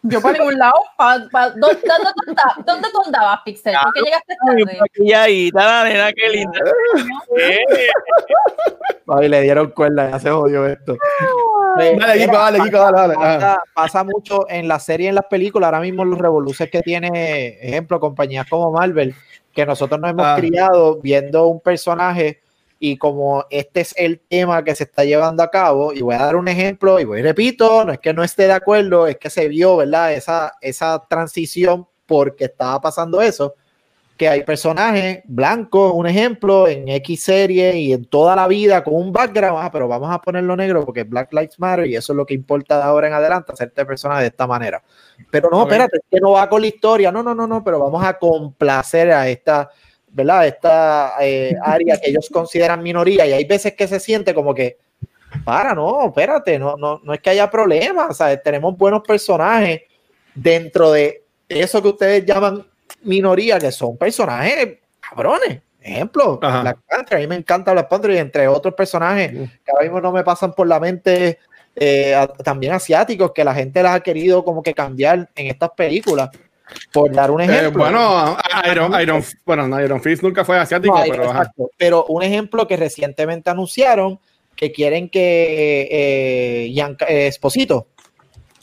Yo 0.08 0.22
por 0.22 0.34
ningún 0.34 0.58
lado. 0.58 0.74
Pa- 0.98 1.28
pa- 1.32 1.50
¿dó- 1.50 1.68
¿Dónde, 1.68 2.12
¿Dónde 2.66 2.88
tú 2.92 3.02
andabas, 3.06 3.40
Pixel? 3.44 3.76
¿Por 3.84 3.94
qué 3.94 4.02
llegaste 4.02 4.36
tarde? 4.46 4.78
Maquilladita, 4.80 5.66
la 5.66 5.84
nena, 5.90 6.14
qué 6.14 6.30
linda. 6.30 6.60
Ay, 9.08 9.30
le 9.30 9.42
dieron 9.42 9.70
cuerda, 9.72 10.10
ya 10.12 10.20
se 10.20 10.30
jodió 10.32 10.66
esto. 10.66 10.98
Dale, 11.78 12.20
Kiko, 12.26 12.38
dale, 12.38 12.60
Kiko, 12.62 12.78
dale, 12.80 12.98
dale. 12.98 13.14
Pasa, 13.16 13.60
pasa 13.74 14.04
mucho 14.04 14.50
en 14.50 14.68
la 14.68 14.80
serie 14.80 15.06
y 15.06 15.10
en 15.10 15.16
las 15.16 15.26
películas. 15.26 15.68
Ahora 15.68 15.82
mismo 15.82 16.04
los 16.06 16.18
revoluces 16.20 16.70
que 16.72 16.82
tiene, 16.82 17.60
ejemplo, 17.62 18.00
compañías 18.00 18.48
como 18.50 18.72
Marvel, 18.72 19.14
que 19.54 19.66
nosotros 19.66 20.00
nos 20.00 20.12
hemos 20.12 20.26
Ah. 20.26 20.36
criado 20.38 21.00
viendo 21.02 21.48
un 21.48 21.60
personaje 21.60 22.40
y 22.92 22.98
como 22.98 23.46
este 23.50 23.82
es 23.82 23.96
el 23.98 24.20
tema 24.20 24.64
que 24.64 24.76
se 24.76 24.84
está 24.84 25.04
llevando 25.04 25.42
a 25.42 25.50
cabo, 25.50 25.92
y 25.92 26.02
voy 26.02 26.14
a 26.14 26.20
dar 26.20 26.36
un 26.36 26.48
ejemplo, 26.48 27.00
y 27.00 27.06
voy 27.06 27.24
repito, 27.24 27.84
no 27.84 27.92
es 27.94 28.00
que 28.00 28.14
no 28.14 28.24
esté 28.24 28.44
de 28.44 28.54
acuerdo, 28.54 29.08
es 29.08 29.18
que 29.18 29.32
se 29.32 29.48
vio, 29.48 29.78
¿verdad? 29.78 30.14
Esa, 30.14 30.54
esa 30.62 31.04
transición 31.10 31.88
porque 32.06 32.46
estaba 32.46 32.80
pasando 32.82 33.22
eso. 33.22 33.56
que 34.18 34.30
hay 34.30 34.44
personajes 34.44 35.24
blancos, 35.26 35.92
un 35.94 36.08
ejemplo, 36.08 36.68
en 36.68 36.88
X 36.88 37.24
serie 37.24 37.76
y 37.78 37.92
en 37.92 38.06
toda 38.06 38.36
la 38.36 38.48
vida 38.48 38.84
con 38.84 38.94
un 38.96 39.12
background, 39.12 39.58
ah, 39.62 39.70
pero 39.72 39.88
vamos 39.88 40.10
a 40.14 40.22
ponerlo 40.22 40.56
negro 40.56 40.86
porque 40.86 41.04
Black 41.04 41.34
Lives 41.34 41.60
Matter 41.60 41.88
y 41.88 41.96
eso 41.96 42.14
es 42.14 42.18
lo 42.18 42.26
que 42.26 42.34
importa 42.34 42.78
de 42.78 42.84
ahora 42.84 43.08
en 43.08 43.14
adelante, 43.14 43.52
hacerte 43.52 43.86
personaje 43.86 44.22
de 44.22 44.28
esta 44.28 44.48
manera. 44.48 44.82
Pero 45.32 45.50
no, 45.50 45.64
espérate, 45.64 45.98
es 45.98 46.04
que 46.10 46.20
no 46.22 46.32
va 46.32 46.48
con 46.48 46.62
la 46.62 46.68
historia, 46.68 47.12
no, 47.12 47.24
no, 47.24 47.36
no, 47.36 47.48
no, 47.48 47.64
pero 47.64 47.80
vamos 47.80 48.06
a 48.06 48.18
complacer 48.18 49.12
a 49.12 49.28
esta, 49.28 49.70
¿verdad? 50.16 50.48
Esta 50.48 51.14
eh, 51.20 51.54
área 51.62 52.00
que 52.00 52.10
ellos 52.10 52.30
consideran 52.32 52.82
minoría 52.82 53.26
y 53.28 53.34
hay 53.34 53.44
veces 53.44 53.74
que 53.74 53.86
se 53.86 54.00
siente 54.00 54.34
como 54.34 54.54
que, 54.56 54.78
para, 55.44 55.76
no, 55.76 56.08
espérate, 56.08 56.58
no, 56.58 56.78
no, 56.78 57.02
no 57.04 57.14
es 57.14 57.20
que 57.20 57.32
haya 57.32 57.52
problemas, 57.52 58.16
sea, 58.16 58.42
tenemos 58.42 58.78
buenos 58.78 59.02
personajes 59.06 59.82
dentro 60.34 60.94
de 60.94 61.26
eso 61.50 61.82
que 61.82 61.90
ustedes 61.90 62.26
llaman 62.26 62.66
minoría, 63.04 63.60
que 63.60 63.72
son 63.74 63.98
personajes 63.98 64.78
cabrones. 65.02 65.60
Ejemplo, 65.82 66.40
Ajá. 66.42 66.62
Black 66.62 66.78
Panther, 66.90 67.18
a 67.18 67.20
mí 67.20 67.28
me 67.28 67.36
encanta 67.36 67.74
Black 67.74 67.90
Panther 67.90 68.12
y 68.12 68.18
entre 68.18 68.48
otros 68.48 68.74
personajes 68.74 69.32
que 69.34 69.72
ahora 69.72 69.84
mismo 69.84 70.00
no 70.02 70.12
me 70.14 70.24
pasan 70.24 70.54
por 70.54 70.66
la 70.66 70.80
mente, 70.80 71.38
eh, 71.76 72.16
a- 72.16 72.26
también 72.28 72.72
asiáticos, 72.72 73.34
que 73.34 73.44
la 73.44 73.54
gente 73.54 73.84
las 73.84 73.96
ha 73.96 74.00
querido 74.00 74.44
como 74.46 74.64
que 74.64 74.74
cambiar 74.74 75.30
en 75.36 75.48
estas 75.48 75.72
películas. 75.72 76.30
Por 76.92 77.12
dar 77.12 77.30
un 77.32 77.42
Eh, 77.42 77.46
ejemplo. 77.46 77.84
bueno, 77.84 78.38
Iron, 78.72 79.00
Iron, 79.02 79.24
bueno, 79.46 79.68
no, 79.68 79.82
Iron 79.84 80.02
Fist 80.02 80.24
nunca 80.24 80.44
fue 80.44 80.58
asiático, 80.58 80.98
No, 80.98 81.04
pero 81.10 81.26
exacto. 81.26 81.70
Pero 81.78 82.06
un 82.06 82.24
ejemplo 82.24 82.68
que 82.68 82.76
recientemente 82.78 83.50
anunciaron 83.50 84.20
que 84.56 84.72
quieren 84.72 85.10
que 85.10 85.88
eh, 85.92 86.70
Gianca- 86.74 87.06
eh, 87.08 87.28
Esposito 87.28 87.88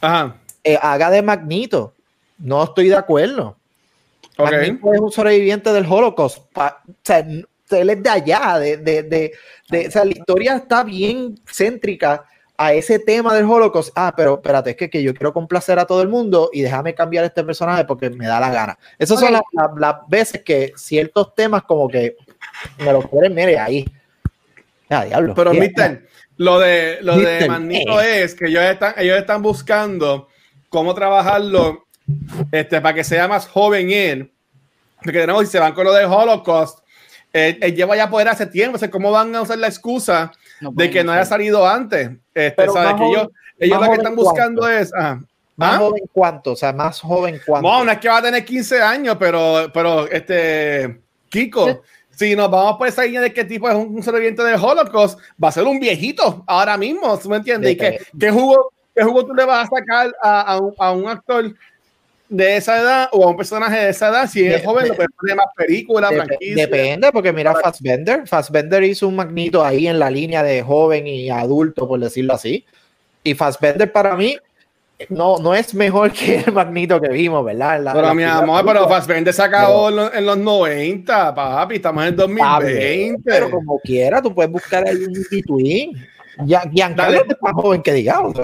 Ajá. 0.00 0.36
eh, 0.64 0.78
haga 0.80 1.10
de 1.10 1.22
Magneto. 1.22 1.92
No 2.38 2.64
estoy 2.64 2.88
de 2.88 2.96
acuerdo. 2.96 3.56
Ok. 4.38 4.50
Magneto 4.50 4.94
es 4.94 5.00
un 5.00 5.12
sobreviviente 5.12 5.72
del 5.72 5.86
Holocaust. 5.86 6.38
Pa- 6.52 6.82
o 6.88 6.92
sea, 7.04 7.18
él 7.18 7.90
es 7.90 8.02
de 8.02 8.10
allá, 8.10 8.58
de, 8.58 8.76
de, 8.78 9.02
de, 9.04 9.32
de- 9.70 9.88
o 9.88 9.90
sea, 9.90 10.04
la 10.04 10.10
historia 10.12 10.56
está 10.56 10.82
bien 10.82 11.38
céntrica 11.46 12.24
a 12.64 12.72
ese 12.74 12.98
tema 12.98 13.34
del 13.34 13.44
Holocaust. 13.44 13.90
Ah, 13.96 14.12
pero 14.16 14.34
espérate, 14.34 14.70
es 14.70 14.76
que, 14.76 14.88
que 14.88 15.02
yo 15.02 15.12
quiero 15.14 15.32
complacer 15.32 15.78
a 15.78 15.84
todo 15.84 16.00
el 16.02 16.08
mundo 16.08 16.48
y 16.52 16.62
déjame 16.62 16.94
cambiar 16.94 17.24
este 17.24 17.42
personaje 17.42 17.84
porque 17.84 18.08
me 18.10 18.26
da 18.26 18.38
la 18.38 18.50
gana. 18.50 18.78
Esas 18.98 19.18
son 19.18 19.32
las, 19.32 19.42
las- 19.52 19.70
las 19.76 19.96
veces 20.08 20.42
que 20.42 20.72
ciertos 20.76 21.34
temas 21.34 21.64
como 21.64 21.88
que 21.88 22.16
me 22.78 22.92
lo 22.92 23.02
quieren, 23.02 23.34
mire, 23.34 23.58
ahí. 23.58 23.84
Ah, 24.88 25.04
diablo. 25.04 25.34
Pero, 25.34 25.52
Mister, 25.54 26.06
lo 26.36 26.58
de, 26.60 26.98
lo 27.02 27.16
de 27.16 27.48
Magneto 27.48 28.00
eh. 28.00 28.22
es 28.22 28.34
que 28.34 28.46
ellos 28.46 28.62
están, 28.62 28.94
ellos 28.96 29.18
están 29.18 29.42
buscando 29.42 30.28
cómo 30.68 30.94
trabajarlo 30.94 31.86
este, 32.50 32.80
para 32.80 32.94
que 32.94 33.04
sea 33.04 33.26
más 33.26 33.48
joven 33.48 33.90
él. 33.90 34.32
Porque 35.02 35.18
tenemos, 35.18 35.44
si 35.46 35.50
se 35.50 35.58
van 35.58 35.72
con 35.72 35.84
lo 35.84 35.92
del 35.92 36.06
Holocaust, 36.06 36.78
eh, 37.32 37.58
él 37.60 37.74
lleva 37.74 37.96
ya 37.96 38.08
poder 38.08 38.28
hace 38.28 38.46
tiempo. 38.46 38.76
O 38.76 38.78
sea, 38.78 38.90
¿cómo 38.90 39.10
van 39.10 39.34
a 39.34 39.42
usar 39.42 39.58
la 39.58 39.66
excusa 39.66 40.30
de 40.70 40.90
que 40.90 41.02
no 41.04 41.12
haya 41.12 41.24
salido 41.24 41.66
antes? 41.66 42.10
Este, 42.34 42.52
Pero 42.56 42.72
¿sabes? 42.72 42.94
Que 42.94 43.06
ellos, 43.08 43.22
joven- 43.22 43.30
ellos 43.58 43.80
lo 43.80 43.86
que 43.86 43.92
están 43.96 44.16
buscando 44.16 44.60
cuánto. 44.62 44.78
es. 44.78 44.94
ajá. 44.94 45.20
Más 45.54 45.74
¿Ah? 45.74 45.78
joven 45.78 46.02
cuánto, 46.12 46.52
o 46.52 46.56
sea, 46.56 46.72
más 46.72 47.00
joven 47.00 47.40
cuánto. 47.46 47.68
No, 47.68 47.84
no 47.84 47.92
es 47.92 47.98
que 47.98 48.08
va 48.08 48.18
a 48.18 48.22
tener 48.22 48.44
15 48.44 48.80
años, 48.80 49.16
pero, 49.20 49.70
pero 49.72 50.08
este, 50.10 50.98
Kiko, 51.28 51.66
Yo- 51.68 51.82
si 52.10 52.34
nos 52.34 52.50
vamos 52.50 52.76
por 52.78 52.88
esa 52.88 53.04
línea 53.04 53.20
de 53.20 53.32
qué 53.32 53.44
tipo 53.44 53.68
es 53.68 53.74
un, 53.74 53.94
un 53.96 54.02
sobreviviente 54.02 54.42
del 54.42 54.58
Holocaust, 54.62 55.18
va 55.42 55.48
a 55.48 55.52
ser 55.52 55.64
un 55.64 55.78
viejito 55.78 56.42
ahora 56.46 56.76
mismo, 56.78 57.18
¿tú 57.18 57.28
me 57.28 57.36
entiendes? 57.36 57.72
¿Y 57.72 57.76
qué, 57.76 58.00
qué 58.18 58.30
jugo, 58.30 58.72
qué 58.94 59.02
jugo 59.04 59.26
tú 59.26 59.34
le 59.34 59.44
vas 59.44 59.66
a 59.70 59.76
sacar 59.76 60.12
a, 60.22 60.40
a 60.40 60.58
un, 60.58 60.74
a 60.78 60.92
un 60.92 61.08
actor 61.08 61.54
de 62.32 62.56
esa 62.56 62.80
edad 62.80 63.08
o 63.12 63.24
a 63.24 63.28
un 63.30 63.36
personaje 63.36 63.76
de 63.78 63.90
esa 63.90 64.08
edad? 64.08 64.28
Si 64.28 64.44
es 64.46 64.60
De- 64.60 64.66
joven, 64.66 64.84
de- 64.84 64.88
lo 64.90 64.96
puede 64.96 65.08
poner 65.18 65.36
más 65.36 65.46
películas, 65.56 66.10
Dep- 66.10 66.24
franquicias. 66.26 66.56
depende, 66.56 67.12
porque 67.12 67.32
mira 67.32 67.54
Fassbender. 67.54 68.26
Fassbender 68.26 68.82
hizo 68.84 69.06
un 69.08 69.16
magnito 69.16 69.64
ahí 69.64 69.86
en 69.86 69.98
la 69.98 70.10
línea 70.10 70.42
de 70.42 70.62
joven 70.62 71.06
y 71.06 71.30
adulto, 71.30 71.86
por 71.86 72.00
decirlo 72.00 72.34
así. 72.34 72.64
Y 73.22 73.34
Fassbender 73.34 73.92
para 73.92 74.16
mí 74.16 74.36
no, 75.08 75.38
no 75.38 75.54
es 75.54 75.74
mejor 75.74 76.12
que 76.12 76.36
el 76.46 76.52
magnito 76.52 77.00
que 77.00 77.08
vimos, 77.08 77.44
¿verdad? 77.44 77.80
La- 77.82 77.92
Pero 77.92 78.06
la 78.08 78.14
mi 78.14 78.22
amor, 78.24 78.60
película. 78.62 78.72
pero 78.72 78.88
Fassbender 78.88 79.34
se 79.34 79.42
acabó 79.42 79.88
en 79.90 79.96
los, 79.96 80.14
en 80.14 80.26
los 80.26 80.38
90, 80.38 81.34
papi, 81.34 81.74
estamos 81.76 82.02
en 82.04 82.08
el 82.08 82.20
Está 82.20 82.26
bien, 82.60 83.12
2020. 83.12 83.22
Pero 83.24 83.50
como 83.50 83.78
quiera, 83.80 84.22
tú 84.22 84.34
puedes 84.34 84.50
buscar 84.50 84.86
ahí 84.86 84.96
un 84.96 85.12
between. 85.30 85.92
Ya, 86.46 86.62
Giancarlo 86.72 87.18
es 87.28 87.36
más 87.42 87.52
joven 87.52 87.82
que 87.82 87.92
digamos. 87.92 88.34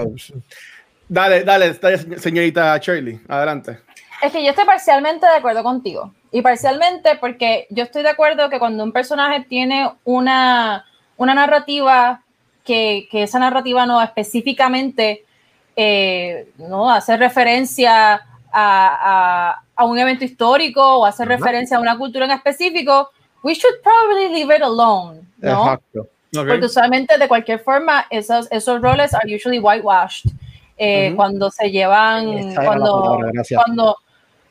Dale, 1.09 1.43
dale, 1.43 1.73
dale, 1.73 2.19
señorita 2.19 2.77
Shirley, 2.77 3.19
adelante. 3.27 3.79
Es 4.21 4.31
que 4.31 4.43
yo 4.43 4.51
estoy 4.51 4.65
parcialmente 4.65 5.25
de 5.25 5.33
acuerdo 5.33 5.63
contigo. 5.63 6.13
Y 6.31 6.41
parcialmente 6.43 7.15
porque 7.19 7.65
yo 7.71 7.83
estoy 7.83 8.03
de 8.03 8.09
acuerdo 8.09 8.49
que 8.49 8.59
cuando 8.59 8.83
un 8.83 8.91
personaje 8.91 9.43
tiene 9.49 9.89
una, 10.03 10.85
una 11.17 11.33
narrativa, 11.33 12.21
que, 12.63 13.07
que 13.09 13.23
esa 13.23 13.39
narrativa 13.39 13.85
no 13.87 13.99
específicamente 14.01 15.25
eh, 15.75 16.49
no 16.59 16.91
hace 16.91 17.17
referencia 17.17 18.13
a, 18.13 18.21
a- 18.51 19.63
a 19.75 19.85
un 19.85 19.97
evento 19.97 20.25
histórico 20.25 20.81
o 20.97 21.05
hace 21.05 21.23
Ajá. 21.23 21.31
referencia 21.31 21.77
a 21.77 21.79
una 21.79 21.97
cultura 21.97 22.25
en 22.25 22.31
específico, 22.31 23.09
we 23.43 23.53
should 23.55 23.75
probably 23.81 24.27
leave 24.29 24.55
it 24.55 24.61
alone, 24.61 25.21
¿no? 25.37 25.63
Exacto. 25.63 26.01
Ok. 26.37 26.47
Porque 26.47 26.65
usualmente 26.65 27.17
de 27.17 27.27
cualquier 27.27 27.59
forma 27.59 28.05
esos, 28.11 28.47
esos 28.51 28.81
roles 28.81 29.13
are 29.15 29.33
usually 29.33 29.57
whitewashed 29.57 30.29
eh, 30.79 31.09
Ujú. 31.09 31.17
cuando 31.17 31.51
se 31.51 31.69
llevan, 31.69 32.55
cuando, 32.55 33.17
palabra, 33.17 33.43
cuando, 33.53 33.97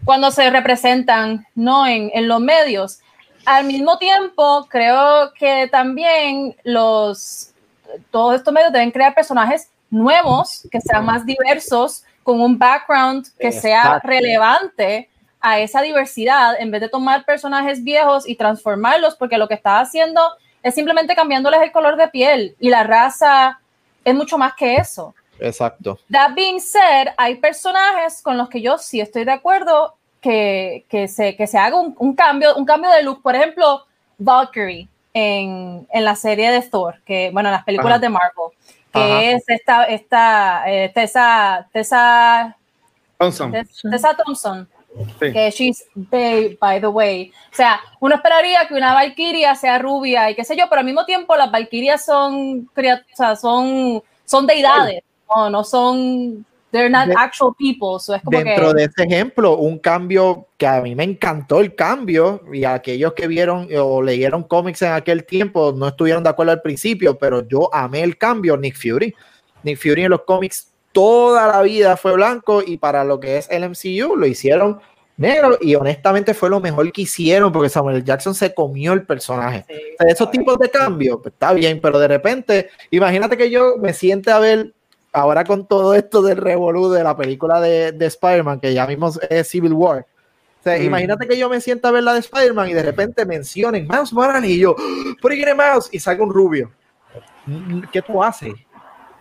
cuando 0.05 0.31
se 0.31 0.51
representan 0.51 1.47
¿no? 1.55 1.87
en, 1.87 2.11
en 2.13 2.29
los 2.29 2.41
medios. 2.41 3.01
Al 3.47 3.65
mismo 3.65 3.97
tiempo, 3.97 4.67
creo 4.69 5.33
que 5.33 5.69
también 5.73 6.55
los, 6.65 7.53
todos 8.11 8.35
estos 8.35 8.53
medios 8.53 8.73
deben 8.73 8.91
crear 8.91 9.15
personajes 9.15 9.71
nuevos, 9.89 10.69
que 10.71 10.83
sean 10.83 11.07
más 11.07 11.25
diversos, 11.25 12.05
con 12.23 12.43
un 12.43 12.59
background 12.59 13.27
que 13.39 13.51
sea 13.51 13.99
relevante 14.05 15.09
a 15.41 15.61
esa 15.61 15.81
diversidad, 15.81 16.61
en 16.61 16.71
vez 16.71 16.83
de 16.83 16.91
tomar 16.91 17.25
personajes 17.25 17.83
viejos 17.83 18.29
y 18.29 18.35
transformarlos, 18.37 19.17
porque 19.17 19.39
lo 19.39 19.49
que 19.49 19.55
está 19.55 19.81
haciendo 19.81 20.21
es 20.63 20.75
simplemente 20.75 21.15
cambiándoles 21.15 21.63
el 21.63 21.73
color 21.73 21.97
de 21.97 22.09
piel 22.09 22.55
y 22.61 22.69
la 22.69 22.83
raza 22.83 23.61
es 24.05 24.15
mucho 24.15 24.37
más 24.37 24.53
que 24.55 24.75
eso. 24.75 25.15
Exacto. 25.41 25.99
That 26.11 26.35
being 26.35 26.61
said, 26.61 27.09
hay 27.17 27.37
personajes 27.37 28.23
con 28.23 28.37
los 28.37 28.49
que 28.49 28.61
yo 28.61 28.79
sí 28.79 29.01
estoy 29.01 29.25
de 29.25 29.33
acuerdo 29.33 29.97
que, 30.21 30.85
que, 30.89 31.09
se, 31.09 31.37
que 31.37 31.47
se 31.47 31.59
haga 31.59 31.77
un, 31.81 31.95
un 31.99 32.15
cambio, 32.15 32.55
un 32.57 32.65
cambio 32.65 32.91
de 32.91 33.03
look. 33.03 33.23
Por 33.23 33.35
ejemplo, 33.37 33.85
Valkyrie 34.19 34.89
en, 35.15 35.87
en 35.91 36.05
la 36.05 36.17
serie 36.17 36.51
de 36.51 36.63
Thor, 36.63 37.01
que, 37.05 37.31
bueno, 37.33 37.49
en 37.49 37.55
las 37.55 37.65
películas 37.65 37.95
Ajá. 37.95 38.01
de 38.01 38.09
Marvel, 38.09 38.57
que 38.93 39.01
Ajá. 39.01 39.23
es 39.23 39.45
esta, 39.49 39.85
esta 39.85 40.65
eh, 40.67 40.91
Tessa, 40.95 41.69
Tessa, 41.73 42.57
Thompson. 43.19 43.53
Tessa 43.91 44.17
Thompson, 44.17 44.69
Sí. 45.21 45.33
que 45.33 45.51
she's 45.51 45.85
babe, 45.95 46.57
by 46.61 46.81
the 46.81 46.89
way. 46.89 47.31
O 47.53 47.55
sea, 47.55 47.79
uno 48.01 48.17
esperaría 48.17 48.67
que 48.67 48.75
una 48.75 48.95
Valkyria 48.95 49.55
sea 49.55 49.79
rubia 49.79 50.31
y 50.31 50.35
qué 50.35 50.45
sé 50.45 50.57
yo, 50.57 50.65
pero 50.69 50.81
al 50.81 50.87
mismo 50.87 51.05
tiempo 51.05 51.37
las 51.37 51.53
Valkyrias 51.53 52.05
son, 52.05 52.69
son, 53.41 54.03
son 54.25 54.47
deidades, 54.47 55.03
no, 55.35 55.51
no 55.51 55.65
son, 55.65 56.45
they're 56.73 56.91
not 56.91 57.09
actual 57.17 57.55
people. 57.59 57.99
So 58.01 58.15
es 58.15 58.23
como 58.23 58.39
Dentro 58.39 58.69
que, 58.69 58.75
de 58.75 58.85
ese 58.85 59.03
ejemplo, 59.05 59.57
un 59.57 59.79
cambio 59.79 60.47
que 60.57 60.67
a 60.67 60.81
mí 60.81 60.95
me 60.95 61.05
encantó 61.05 61.61
el 61.61 61.75
cambio 61.75 62.43
y 62.53 62.65
aquellos 62.65 63.15
que 63.15 63.27
vieron 63.27 63.69
o 63.79 64.03
leyeron 64.03 64.43
cómics 64.43 64.83
en 64.83 64.93
aquel 64.93 65.25
tiempo 65.25 65.73
no 65.77 65.89
estuvieron 65.89 66.23
de 66.23 66.31
acuerdo 66.31 66.53
al 66.53 66.63
principio, 66.63 67.19
pero 67.19 67.47
yo 67.47 67.73
amé 67.73 68.03
el 68.03 68.19
cambio, 68.19 68.57
Nick 68.57 68.77
Fury. 68.77 69.15
Nick 69.63 69.79
Fury 69.79 70.05
en 70.05 70.11
los 70.11 70.23
cómics 70.23 70.73
toda 70.93 71.47
la 71.47 71.63
vida 71.63 71.97
fue 71.97 72.15
blanco 72.15 72.63
y 72.65 72.77
para 72.77 73.05
lo 73.05 73.21
que 73.21 73.39
es 73.39 73.49
el 73.51 73.69
MCU 73.69 74.17
lo 74.17 74.27
hicieron 74.27 74.81
negro 75.19 75.59
y 75.61 75.75
honestamente 75.75 76.33
fue 76.33 76.49
lo 76.49 76.61
mejor 76.61 76.91
que 76.93 77.03
hicieron 77.03 77.53
porque 77.53 77.69
Samuel. 77.69 78.05
Jackson 78.05 78.35
se 78.35 78.55
comió 78.55 78.95
el 78.95 79.05
personaje. 79.05 79.65
Sí, 79.69 79.75
O 79.75 80.03
sea, 80.03 80.13
esos 80.13 80.31
tipos 80.31 80.59
de 80.59 80.71
cambios, 80.71 81.19
pues, 81.23 81.35
está 81.35 81.53
bien, 81.53 81.81
pero 81.81 81.99
de 81.99 82.09
repente, 82.09 82.71
imagínate 82.91 83.37
que 83.37 83.51
yo 83.51 83.77
me 83.77 83.93
siente 83.93 84.31
a 84.31 84.39
ver 84.39 84.73
ahora 85.13 85.45
con 85.45 85.67
todo 85.67 85.95
esto 85.95 86.23
del 86.23 86.37
revolú 86.37 86.91
de 86.91 87.03
la 87.05 87.17
película 87.17 87.61
de, 87.61 87.93
de 87.93 88.07
Spider-Man, 88.07 88.61
que 88.61 88.75
ya 88.75 88.87
mismo 88.87 89.11
es 89.31 89.49
Civil 89.49 89.73
War. 89.73 90.07
O 90.61 90.63
sea, 90.63 90.77
Mm. 90.79 90.83
imagínate 90.83 91.27
que 91.29 91.39
yo 91.39 91.49
me 91.49 91.61
sienta 91.61 91.89
a 91.89 91.93
ver 91.93 92.03
la 92.03 92.15
de 92.15 92.21
Spider-Man 92.21 92.69
y 92.69 92.75
de 92.75 92.83
repente 92.83 93.25
mencionen 93.25 93.87
Miles 93.89 94.13
Morales 94.13 94.51
y 94.51 94.59
yo, 94.59 94.75
por 95.23 95.33
viene 95.33 95.55
Miles 95.55 95.89
y 95.93 95.99
salga 96.01 96.25
un 96.25 96.33
rubio. 96.33 96.71
¿Qué 97.93 98.03
tú 98.03 98.23
haces? 98.23 98.55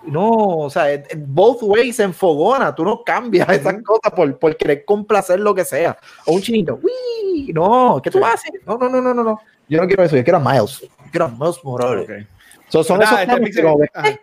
No, 0.03 0.29
o 0.29 0.69
sea, 0.69 0.93
it- 0.93 1.05
it- 1.11 1.19
both 1.25 1.61
ways 1.63 1.99
en 1.99 2.13
fogona, 2.13 2.73
tú 2.73 2.83
no 2.83 3.03
cambias 3.03 3.47
esas 3.49 3.81
cosas 3.83 4.11
por, 4.13 4.37
por 4.39 4.55
querer 4.55 4.85
complacer 4.85 5.39
lo 5.39 5.53
que 5.53 5.65
sea. 5.65 5.97
O 6.25 6.33
un 6.33 6.41
chinito, 6.41 6.79
uy, 6.81 7.51
no, 7.53 7.99
¿qué 8.03 8.09
tú 8.11 8.23
haces? 8.25 8.51
No, 8.65 8.77
no, 8.77 8.87
no, 8.89 9.01
no, 9.01 9.13
no, 9.13 9.23
no. 9.23 9.39
Yo 9.67 9.81
no 9.81 9.87
quiero 9.87 10.03
eso, 10.03 10.15
yo 10.15 10.23
quiero 10.23 10.37
a 10.37 10.41
Miles. 10.41 10.79
Yo 10.81 10.87
quiero 11.11 11.25
a 11.25 11.29
Miles 11.29 11.59
Morales. 11.63 12.09
Ok. 12.09 12.27
So, 12.69 12.83
son 12.83 12.99
Nada, 12.99 13.23
esos 13.23 13.33
este 13.35 13.43
que 13.45 13.51
pixel- 13.51 13.63
como 13.63 13.79
que- 13.79 13.89
ajá. 13.93 14.19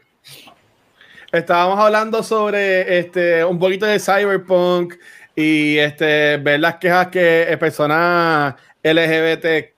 Estábamos 1.34 1.78
hablando 1.80 2.22
sobre 2.22 2.98
este 3.00 3.44
un 3.44 3.58
poquito 3.58 3.86
de 3.86 3.98
cyberpunk 3.98 4.94
y 5.34 5.78
este 5.78 6.36
ver 6.36 6.60
las 6.60 6.76
quejas 6.76 7.08
que 7.08 7.42
eh, 7.52 7.56
personas 7.58 8.54
LGBTQ. 8.84 9.74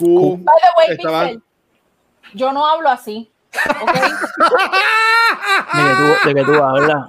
By 0.00 0.44
the 0.44 0.70
way, 0.78 0.88
Estaban- 0.90 1.26
Pixel, 1.28 1.42
yo 2.34 2.52
no 2.52 2.66
hablo 2.66 2.88
así. 2.88 3.30
¿ok? 3.82 3.92
De 5.74 5.82
que 5.82 5.94
tú, 5.96 6.28
de 6.28 6.34
que 6.34 6.44
tú 6.44 6.54
hablas. 6.64 7.06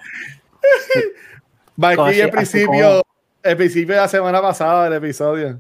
Aquí 1.82 2.20
el 2.20 2.30
principio, 2.30 3.02
el 3.44 3.56
principio 3.58 3.96
de 3.96 4.02
la 4.02 4.08
semana 4.10 4.42
pasada 4.42 4.84
del 4.86 4.94
episodio. 4.94 5.60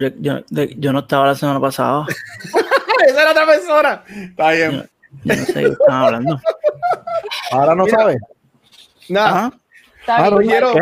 Yo, 0.00 0.08
yo- 0.18 0.40
de- 0.48 0.74
yo 0.76 0.92
no 0.92 0.98
estaba 1.00 1.26
la 1.28 1.34
semana 1.36 1.60
pasada. 1.60 2.04
Esa 3.06 3.22
era 3.22 3.30
otra 3.30 3.46
persona. 3.46 4.02
Está 4.08 4.50
bien. 4.50 4.90
Yo 5.24 5.34
no 5.36 5.44
sé 5.44 5.52
de 5.52 5.64
qué 5.66 5.70
están 5.72 5.94
hablando. 5.94 6.40
Ahora 7.50 7.74
no 7.74 7.86
sabes. 7.86 8.16
Nada, 9.08 9.52
Ah, 10.06 10.28
yo 10.30 10.38
quiero, 10.38 10.72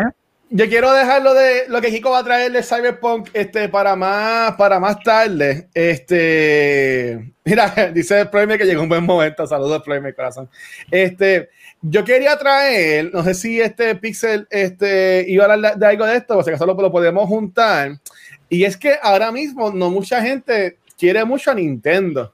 yo 0.49 0.67
quiero 0.67 0.93
dejarlo 0.93 1.33
de 1.33 1.67
lo 1.67 1.81
que 1.81 1.91
Kiko 1.91 2.11
va 2.11 2.19
a 2.19 2.23
traer 2.23 2.51
de 2.51 2.63
Cyberpunk 2.63 3.29
este, 3.33 3.69
para, 3.69 3.95
más, 3.95 4.53
para 4.53 4.79
más 4.79 4.99
tarde. 5.03 5.67
Este, 5.73 7.33
mira, 7.43 7.69
dice 7.93 8.21
el 8.21 8.29
Prime 8.29 8.57
que 8.57 8.65
llegó 8.65 8.81
un 8.81 8.89
buen 8.89 9.05
momento. 9.05 9.45
Saludos, 9.45 9.83
Prime, 9.83 10.13
corazón. 10.13 10.49
Este, 10.89 11.49
yo 11.81 12.03
quería 12.03 12.37
traer, 12.37 13.13
no 13.13 13.23
sé 13.23 13.33
si 13.33 13.61
este 13.61 13.95
Pixel 13.95 14.47
este, 14.49 15.25
iba 15.27 15.45
a 15.45 15.53
hablar 15.53 15.73
de, 15.73 15.79
de 15.79 15.85
algo 15.85 16.05
de 16.05 16.17
esto, 16.17 16.37
o 16.37 16.43
sea 16.43 16.53
que 16.53 16.59
solo 16.59 16.73
lo 16.73 16.91
podemos 16.91 17.27
juntar. 17.27 17.99
Y 18.49 18.63
es 18.63 18.77
que 18.77 18.95
ahora 19.01 19.31
mismo 19.31 19.71
no 19.71 19.91
mucha 19.91 20.21
gente 20.21 20.77
quiere 20.97 21.23
mucho 21.23 21.51
a 21.51 21.55
Nintendo. 21.55 22.33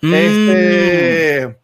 Mm. 0.00 0.14
Este, 0.14 1.56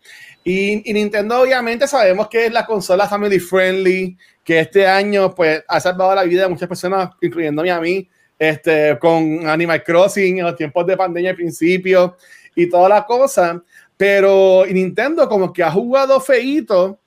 y, 0.50 0.90
y 0.90 0.92
Nintendo 0.94 1.40
obviamente 1.42 1.86
sabemos 1.86 2.28
que 2.28 2.46
es 2.46 2.52
la 2.52 2.64
consola 2.64 3.06
family 3.08 3.38
friendly, 3.38 4.16
que 4.42 4.60
este 4.60 4.86
año 4.86 5.34
pues 5.34 5.62
ha 5.68 5.78
salvado 5.80 6.14
la 6.14 6.22
vida 6.24 6.42
de 6.42 6.48
muchas 6.48 6.68
personas, 6.68 7.10
incluyéndome 7.20 7.70
a 7.70 7.80
mí, 7.80 8.08
este, 8.38 8.98
con 8.98 9.46
Animal 9.48 9.82
Crossing 9.84 10.38
en 10.38 10.44
los 10.44 10.56
tiempos 10.56 10.86
de 10.86 10.96
pandemia 10.96 11.30
al 11.30 11.36
principio 11.36 12.16
y 12.54 12.68
toda 12.68 12.88
la 12.88 13.04
cosa. 13.04 13.62
Pero 13.96 14.64
Nintendo 14.70 15.28
como 15.28 15.52
que 15.52 15.62
ha 15.62 15.70
jugado 15.70 16.20
feíto. 16.20 16.98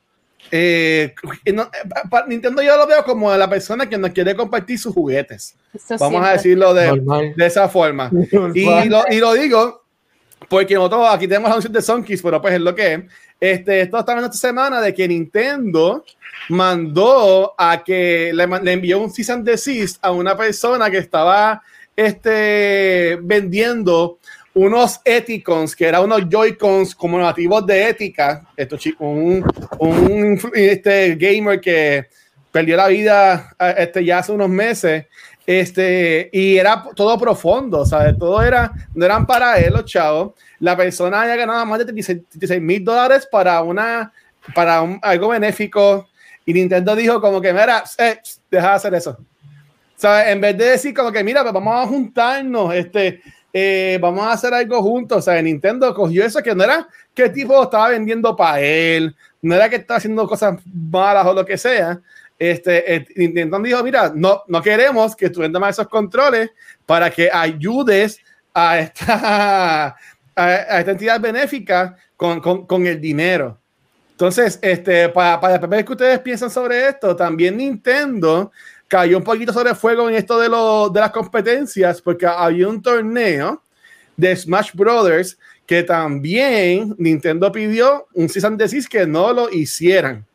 eh, 0.52 1.14
no- 1.54 1.70
pa- 1.90 2.04
pa- 2.10 2.26
Nintendo 2.28 2.62
yo 2.62 2.76
lo 2.76 2.86
veo 2.86 3.04
como 3.06 3.34
la 3.38 3.50
persona 3.50 3.88
que 3.88 3.98
no 3.98 4.12
quiere 4.12 4.36
compartir 4.36 4.78
sus 4.78 4.94
juguetes. 4.94 5.56
Eso 5.74 5.96
Vamos 6.00 6.22
a 6.22 6.38
siempre. 6.38 6.66
decirlo 6.66 6.74
de, 6.74 7.34
de 7.38 7.46
esa 7.46 7.70
forma. 7.70 8.12
Y 8.54 8.90
lo, 8.90 9.04
y 9.10 9.20
lo 9.20 9.34
digo 9.34 9.81
porque 10.50 10.76
nosotros 10.76 11.08
aquí 11.10 11.28
tenemos 11.28 11.50
la 11.50 11.54
anuncio 11.56 11.72
de 11.72 11.82
Sunkiss, 11.82 12.22
pero 12.22 12.42
pues 12.42 12.54
es 12.54 12.62
lo 12.62 12.76
que 12.76 12.94
es. 12.94 13.02
Este, 13.40 13.82
esto 13.82 13.98
está 13.98 14.12
hablando 14.12 14.32
esta 14.34 14.48
semana 14.48 14.82
de 14.82 14.94
que 14.94 15.08
Nintendo 15.08 16.04
mandó 16.50 17.54
a 17.58 17.84
que 17.84 18.32
le, 18.34 18.48
le 18.48 18.74
envió 18.74 19.00
un 19.00 19.12
cease 19.12 19.32
and 19.32 19.46
desist 19.46 19.98
a 20.02 20.12
una 20.12 20.38
persona 20.38 20.90
que 20.90 20.98
estaba 20.98 21.62
este, 21.96 23.18
vendiendo 23.22 24.20
unos 24.54 25.00
Eticons, 25.06 25.76
que 25.76 25.86
eran 25.86 26.04
unos 26.04 26.28
Joy-Cons 26.30 26.96
conmemorativos 26.96 27.66
de 27.66 27.90
ética. 27.90 28.48
Esto, 28.56 28.78
un, 29.00 29.46
un 29.80 30.52
este, 30.54 31.16
gamer 31.16 31.62
que 31.62 32.08
perdió 32.52 32.76
la 32.76 32.88
vida 32.88 33.56
eh, 33.58 33.76
este, 33.78 34.04
ya 34.04 34.20
hace 34.20 34.32
unos 34.32 34.50
meses. 34.50 35.06
Este, 35.46 36.30
y 36.32 36.58
era 36.58 36.84
todo 36.96 37.18
profundo, 37.18 37.86
¿sabes? 37.86 38.18
Todo 38.18 38.42
era, 38.42 38.72
no 38.94 39.04
eran 39.06 39.26
para 39.26 39.58
él 39.60 39.74
los 39.74 39.86
chavos. 39.86 40.34
La 40.60 40.78
persona 40.78 41.22
había 41.24 41.36
ganado 41.36 41.66
más 41.66 41.80
de 41.80 41.86
36 41.86 42.62
mil 42.62 42.84
dólares 42.84 43.28
para 43.30 43.62
una, 43.64 44.12
para 44.54 44.82
un- 44.82 45.00
algo 45.02 45.30
benéfico. 45.30 46.08
Y 46.46 46.54
Nintendo 46.54 46.96
dijo 46.96 47.20
como 47.20 47.42
que, 47.42 47.52
mira, 47.54 47.84
eh, 47.98 48.20
deja 48.50 48.70
de 48.70 48.76
hacer 48.76 48.94
eso. 48.94 49.18
¿Sabes? 49.96 50.30
En 50.30 50.42
vez 50.42 50.58
de 50.58 50.66
decir 50.66 50.94
como 50.94 51.12
que, 51.12 51.24
mira, 51.24 51.42
pues 51.42 51.54
vamos 51.54 51.76
a 51.76 51.88
juntarnos, 51.88 52.74
este, 52.74 53.22
eh, 53.54 54.00
vamos 54.02 54.26
a 54.26 54.32
hacer 54.34 54.54
algo 54.54 54.82
juntos. 54.82 55.18
O 55.20 55.22
sea, 55.22 55.42
Nintendo 55.42 55.94
cogió 55.94 56.24
eso 56.26 56.42
que 56.42 56.56
no 56.56 56.64
era 56.64 56.88
que 57.14 57.24
el 57.24 57.34
tipo 57.34 57.62
estaba 57.62 57.90
vendiendo 57.90 58.36
para 58.36 58.62
él, 58.62 59.16
no 59.42 59.56
era 59.56 59.70
que 59.70 59.76
estaba 59.78 59.98
haciendo 59.98 60.28
cosas 60.28 60.60
malas 60.66 61.26
o 61.26 61.34
lo 61.34 61.46
que 61.46 61.58
sea. 61.58 62.00
Este, 62.42 62.96
eh, 62.96 63.06
Nintendo 63.18 63.60
dijo, 63.60 63.84
mira, 63.84 64.12
no, 64.16 64.42
no 64.48 64.64
queremos 64.64 65.16
que 65.16 65.30
tú 65.30 65.42
vendas 65.42 65.70
esos 65.70 65.88
controles 65.88 66.50
para 66.88 67.12
que 67.12 67.30
ayudes 67.32 68.20
a 68.52 68.80
esta, 68.80 69.86
a, 70.36 70.46
a 70.46 70.80
esta 70.80 70.90
entidad 70.90 71.22
benéfica 71.22 71.96
con, 72.18 72.40
con, 72.42 72.88
el 72.88 73.00
dinero. 73.00 73.60
Entonces, 74.10 74.58
este, 74.60 75.10
para, 75.10 75.40
para 75.40 75.60
ver 75.68 75.86
que 75.86 75.92
ustedes 75.92 76.18
piensan 76.22 76.50
sobre 76.50 76.88
esto, 76.88 77.16
también 77.16 77.58
Nintendo 77.58 78.52
cayó 78.88 79.20
un 79.20 79.24
poquito 79.24 79.54
sobre 79.54 79.76
fuego 79.76 80.10
en 80.10 80.16
esto 80.16 80.40
de, 80.40 80.50
lo, 80.50 80.90
de 80.90 81.00
las 81.00 81.12
competencias, 81.12 82.02
porque 82.02 82.26
había 82.26 82.68
un 82.68 82.82
torneo 82.82 83.62
de 84.18 84.36
Smash 84.36 84.72
Brothers 84.74 85.38
que 85.68 85.84
también 85.84 86.96
Nintendo 86.98 87.52
pidió 87.52 88.08
un 88.16 88.28
and 88.44 88.60
desist 88.60 88.90
que 88.90 89.06
no 89.06 89.32
lo 89.32 89.48
hicieran, 89.52 90.26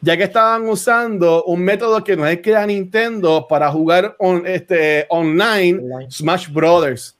ya 0.00 0.16
que 0.16 0.24
estaban 0.24 0.68
usando 0.68 1.44
un 1.44 1.60
método 1.60 2.02
que 2.02 2.16
no 2.16 2.26
es 2.26 2.40
que 2.40 2.50
da 2.52 2.66
Nintendo 2.66 3.46
para 3.48 3.70
jugar 3.70 4.14
on- 4.18 4.46
este, 4.46 5.06
online 5.08 5.80
Online. 5.80 6.10
Smash 6.10 6.48
Brothers. 6.50 7.16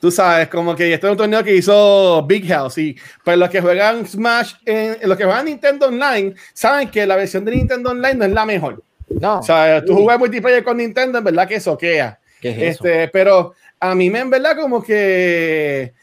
Tú 0.00 0.10
sabes, 0.10 0.48
como 0.48 0.76
que 0.76 0.92
este 0.92 1.06
es 1.06 1.10
un 1.10 1.16
torneo 1.16 1.42
que 1.42 1.56
hizo 1.56 2.22
Big 2.26 2.46
House 2.48 2.78
y 2.78 2.96
pues 3.24 3.36
los 3.38 3.48
que 3.48 3.60
juegan 3.60 4.06
Smash, 4.06 4.54
en, 4.64 4.98
los 5.08 5.16
que 5.16 5.24
juegan 5.24 5.46
Nintendo 5.46 5.86
Online, 5.88 6.34
saben 6.52 6.90
que 6.90 7.06
la 7.06 7.16
versión 7.16 7.44
de 7.44 7.52
Nintendo 7.52 7.90
Online 7.90 8.14
no 8.14 8.24
es 8.26 8.32
la 8.32 8.44
mejor. 8.44 8.82
No. 9.08 9.38
O 9.38 9.42
sea, 9.42 9.82
tú 9.84 9.94
jugas 9.94 10.18
multiplayer 10.18 10.62
con 10.62 10.76
Nintendo, 10.76 11.18
en 11.18 11.24
verdad 11.24 11.48
que 11.48 11.58
soquea. 11.58 12.20
¿Qué 12.40 12.50
es 12.50 12.76
eso? 12.76 12.84
Este, 12.84 13.08
pero 13.08 13.54
a 13.80 13.94
mí 13.94 14.10
me 14.10 14.18
en 14.20 14.30
verdad 14.30 14.56
como 14.56 14.82
que 14.82 15.94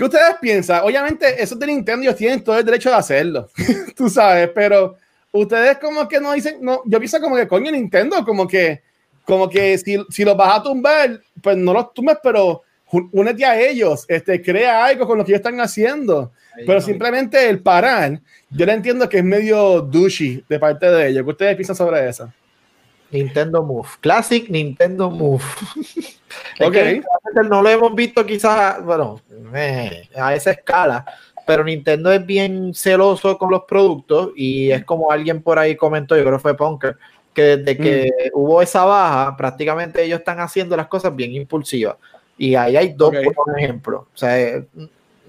¿qué 0.00 0.04
ustedes 0.04 0.36
piensan? 0.40 0.80
Obviamente 0.82 1.42
eso 1.42 1.54
es 1.54 1.60
de 1.60 1.66
Nintendo, 1.66 2.04
ellos 2.04 2.16
tienen 2.16 2.42
todo 2.42 2.58
el 2.58 2.64
derecho 2.64 2.88
de 2.88 2.96
hacerlo. 2.96 3.48
Tú 3.94 4.08
sabes, 4.08 4.48
pero 4.54 4.96
ustedes 5.30 5.76
como 5.76 6.08
que 6.08 6.18
no 6.18 6.32
dicen, 6.32 6.56
no, 6.62 6.80
yo 6.86 6.98
pienso 6.98 7.20
como 7.20 7.36
que 7.36 7.46
coño 7.46 7.70
Nintendo, 7.70 8.24
como 8.24 8.48
que 8.48 8.80
como 9.26 9.46
que 9.50 9.76
si, 9.76 9.98
si 10.08 10.24
los 10.24 10.38
vas 10.38 10.58
a 10.58 10.62
tumbar, 10.62 11.20
pues 11.42 11.54
no 11.58 11.74
los 11.74 11.92
tumbes, 11.92 12.16
pero 12.22 12.62
únete 13.12 13.44
a 13.44 13.60
ellos, 13.60 14.06
este, 14.08 14.40
crea 14.40 14.86
algo 14.86 15.06
con 15.06 15.18
lo 15.18 15.24
que 15.24 15.32
ellos 15.32 15.40
están 15.40 15.60
haciendo. 15.60 16.32
Pero 16.66 16.80
simplemente 16.80 17.50
el 17.50 17.60
parar, 17.60 18.20
yo 18.48 18.64
le 18.66 18.72
entiendo 18.72 19.06
que 19.06 19.18
es 19.18 19.24
medio 19.24 19.82
douchey 19.82 20.42
de 20.48 20.58
parte 20.58 20.90
de 20.90 21.08
ellos. 21.08 21.24
¿Qué 21.24 21.30
ustedes 21.30 21.56
piensan 21.56 21.76
sobre 21.76 22.08
eso? 22.08 22.32
Nintendo 23.10 23.62
Move. 23.62 23.88
Classic 24.00 24.48
Nintendo 24.48 25.10
Move. 25.10 25.44
Es 26.58 26.66
Ok. 26.66 26.72
que 26.72 26.82
realmente 26.82 27.48
no 27.48 27.62
lo 27.62 27.68
hemos 27.68 27.94
visto 27.94 28.24
quizás, 28.24 28.82
bueno, 28.84 29.20
eh, 29.54 30.08
a 30.16 30.34
esa 30.34 30.52
escala, 30.52 31.04
pero 31.46 31.64
Nintendo 31.64 32.12
es 32.12 32.24
bien 32.24 32.72
celoso 32.74 33.36
con 33.36 33.50
los 33.50 33.64
productos 33.64 34.30
y 34.36 34.70
es 34.70 34.84
como 34.84 35.10
alguien 35.10 35.42
por 35.42 35.58
ahí 35.58 35.76
comentó, 35.76 36.16
yo 36.16 36.22
creo 36.22 36.36
que 36.36 36.42
fue 36.42 36.56
Punker, 36.56 36.96
que 37.34 37.42
desde 37.56 37.76
que 37.76 38.10
hubo 38.34 38.60
esa 38.62 38.84
baja, 38.84 39.36
prácticamente 39.36 40.02
ellos 40.02 40.18
están 40.20 40.40
haciendo 40.40 40.76
las 40.76 40.86
cosas 40.88 41.14
bien 41.14 41.32
impulsivas. 41.32 41.96
Y 42.36 42.54
ahí 42.54 42.76
hay 42.76 42.92
dos 42.94 43.10
Ok. 43.14 43.34
por 43.34 43.58
ejemplo. 43.58 44.06
O 44.14 44.16
sea, 44.16 44.38
eh, 44.38 44.64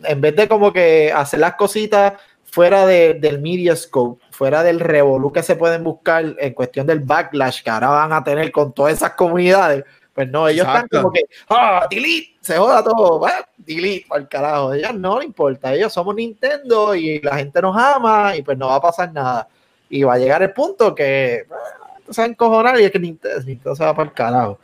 en 0.03 0.21
vez 0.21 0.35
de 0.35 0.47
como 0.47 0.71
que 0.73 1.11
hacer 1.13 1.39
las 1.39 1.55
cositas 1.55 2.13
fuera 2.45 2.85
de- 2.85 3.13
del 3.15 3.39
media 3.41 3.75
scope, 3.75 4.23
fuera 4.31 4.63
del 4.63 4.79
revolú 4.79 5.31
que 5.31 5.43
se 5.43 5.55
pueden 5.55 5.83
buscar 5.83 6.35
en 6.39 6.53
cuestión 6.53 6.87
del 6.87 6.99
backlash 7.01 7.61
que 7.63 7.69
ahora 7.69 7.89
van 7.89 8.13
a 8.13 8.23
tener 8.23 8.51
con 8.51 8.73
todas 8.73 8.93
esas 8.93 9.11
comunidades, 9.11 9.83
pues 10.13 10.29
no, 10.29 10.47
ellos 10.47 10.65
Exacto. 10.65 10.85
están 10.85 11.01
como 11.01 11.13
que, 11.13 11.25
ah, 11.49 11.87
delete, 11.89 12.35
se 12.41 12.57
joda 12.57 12.83
todo, 12.83 13.25
ah, 13.25 13.47
delete, 13.57 14.05
al 14.09 14.27
carajo. 14.27 14.69
A 14.69 14.77
ellos 14.77 14.93
no 14.95 15.19
le 15.19 15.25
importa, 15.25 15.73
ellos 15.73 15.93
somos 15.93 16.15
Nintendo 16.15 16.93
y 16.95 17.19
la 17.21 17.37
gente 17.37 17.61
nos 17.61 17.75
ama 17.77 18.35
y 18.35 18.41
pues 18.41 18.57
no 18.57 18.67
va 18.67 18.75
a 18.75 18.81
pasar 18.81 19.11
nada. 19.13 19.47
Y 19.89 20.03
va 20.03 20.13
a 20.13 20.17
llegar 20.17 20.41
el 20.41 20.53
punto 20.53 20.93
que 20.93 21.45
ah, 21.49 21.97
se 22.09 22.21
va 22.21 22.25
a 22.25 22.29
encojonar 22.29 22.79
y 22.79 22.83
es 22.83 22.91
que 22.91 22.99
Nintendo, 22.99 23.39
Nintendo 23.39 23.75
se 23.75 23.85
va 23.85 23.95
para 23.95 24.09
el 24.09 24.13
carajo. 24.13 24.59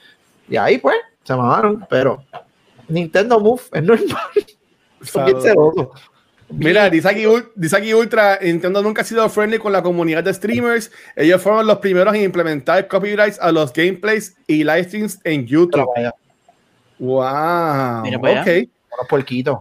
Y 0.50 0.58
ahí 0.58 0.78
pues, 0.78 0.98
se 1.24 1.36
mamaron, 1.36 1.86
pero 1.90 2.24
Nintendo 2.88 3.40
Move 3.40 3.62
es 3.74 3.84
normal. 3.84 4.32
Son 5.02 5.26
bien 5.26 5.42
celosos. 5.42 5.90
Mira, 6.50 6.90
dice 6.90 7.10
aquí, 7.10 7.24
Ul- 7.26 7.50
dice 7.56 7.76
aquí 7.76 7.94
Ultra, 7.94 8.40
Nintendo 8.42 8.82
nunca 8.82 9.02
ha 9.02 9.06
sido 9.06 9.28
friendly 9.30 9.60
con 9.60 9.74
la 9.74 9.82
comunidad 9.82 10.24
de 10.24 10.34
streamers. 10.34 10.90
Ellos 11.16 11.42
fueron 11.42 11.68
los 11.68 11.80
primeros 11.80 12.16
en 12.16 12.24
implementar 12.24 12.88
copyrights 12.88 13.38
a 13.42 13.52
los 13.52 13.74
gameplays 13.74 14.36
y 14.48 14.64
live 14.64 14.84
streams 14.86 15.20
en 15.26 15.46
YouTube. 15.46 15.86
Wow. 17.00 18.02
Mira 18.04 18.20
para 18.20 18.42
allá. 18.42 18.62
Ok. 18.62 18.70
unos 18.94 19.08
puerquitos. 19.10 19.58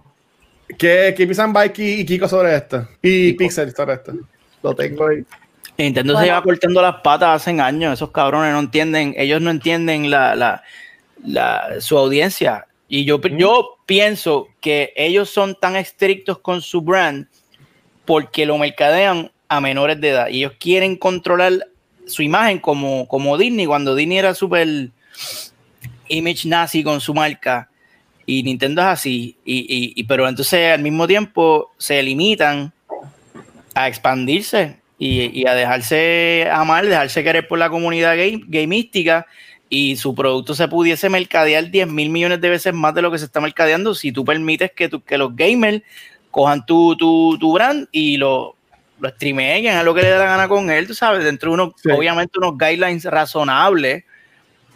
¿Qué, 0.79 1.15
qué 1.17 1.27
piensan 1.27 1.53
y 1.77 2.05
Kiko 2.05 2.29
sobre 2.29 2.55
esto? 2.57 2.89
Y 3.03 3.33
Kiko. 3.33 3.39
Pixel 3.39 3.75
sobre 3.75 3.95
esto. 3.95 4.13
Lo 4.63 4.75
tengo 4.75 5.09
ahí. 5.09 5.25
Nintendo 5.79 6.15
Bueno. 6.15 6.21
se 6.25 6.27
lleva 6.31 6.43
cortando 6.43 6.81
las 6.83 6.97
patas 7.03 7.43
hace 7.43 7.61
años. 7.61 7.93
Esos 7.93 8.11
cabrones 8.11 8.53
no 8.53 8.61
entienden, 8.61 9.15
ellos 9.17 9.41
no 9.43 9.51
entienden 9.51 10.11
la, 10.11 10.35
la, 10.35 10.63
la- 11.25 11.81
su 11.81 11.99
audiencia. 11.99 12.67
Y 12.89 13.05
yo, 13.05 13.21
yo 13.21 13.76
pienso 13.87 14.49
que 14.61 14.93
ellos 14.97 15.31
son 15.31 15.55
tan 15.59 15.77
estrictos 15.77 16.39
con 16.39 16.61
su 16.61 16.83
brand 16.83 17.27
porque 18.05 18.45
lo 18.45 18.59
mercadean 18.59 19.31
a 19.49 19.61
menores 19.61 20.01
de 20.01 20.11
edad. 20.11 20.29
Y 20.29 20.39
ellos 20.39 20.55
quieren 20.59 20.97
controlar 20.97 21.69
su 22.07 22.23
imagen 22.23 22.59
como, 22.59 23.09
como 23.09 23.39
Disney, 23.39 23.67
cuando 23.67 23.95
Disney 23.95 24.19
era 24.19 24.35
súper 24.35 24.91
image 26.09 26.49
nazi 26.49 26.83
con 26.83 27.01
su 27.01 27.15
marca. 27.15 27.71
Y 28.27 28.43
Nintendo 28.43 28.83
es 28.83 28.89
así, 28.89 29.37
y, 29.45 30.03
pero 30.05 30.29
entonces 30.29 30.73
al 30.73 30.83
mismo 30.83 31.07
tiempo 31.07 31.73
se 31.79 32.03
limitan 32.03 32.73
a 33.73 33.87
expandirse 33.87 34.81
y, 34.99 35.43
y 35.43 35.47
a 35.47 35.55
dejarse 35.55 36.49
amar, 36.51 36.87
dejarse 36.87 37.23
querer 37.23 37.47
por 37.47 37.61
la 37.61 37.71
comunidad 37.71 38.17
game, 38.17 38.43
gamística 38.49 39.27
y 39.69 39.97
su 39.97 40.15
producto 40.15 40.55
se 40.55 40.69
pudiese 40.69 41.09
mercadear 41.09 41.71
10 41.71 41.89
mil 41.89 42.09
millones 42.11 42.41
de 42.41 42.49
veces 42.51 42.73
más 42.73 42.95
de 42.95 43.03
lo 43.03 43.11
que 43.11 43.19
se 43.19 43.25
está 43.25 43.41
mercadeando 43.41 43.95
si 43.95 44.13
tú 44.13 44.25
permites 44.25 44.71
que, 44.73 44.89
tu- 44.89 45.03
que 45.03 45.19
los 45.19 45.35
gamers 45.35 45.83
cojan 46.31 46.65
tu, 46.67 46.97
tu, 46.97 47.37
tu 47.41 47.53
brand 47.53 47.89
y 47.91 48.17
lo, 48.17 48.55
lo 49.01 49.09
streameen, 49.11 49.67
a 49.69 49.83
lo 49.83 49.95
que 49.95 50.03
le 50.03 50.11
dé 50.11 50.19
la 50.19 50.25
gana 50.27 50.49
con 50.49 50.71
él, 50.71 50.87
tú 50.87 50.95
sabes, 50.95 51.25
dentro 51.25 51.51
de 51.51 51.55
unos, 51.55 51.73
Sí. 51.83 51.91
obviamente 51.91 52.39
unos 52.39 52.57
guidelines 52.57 53.05
razonables, 53.07 54.05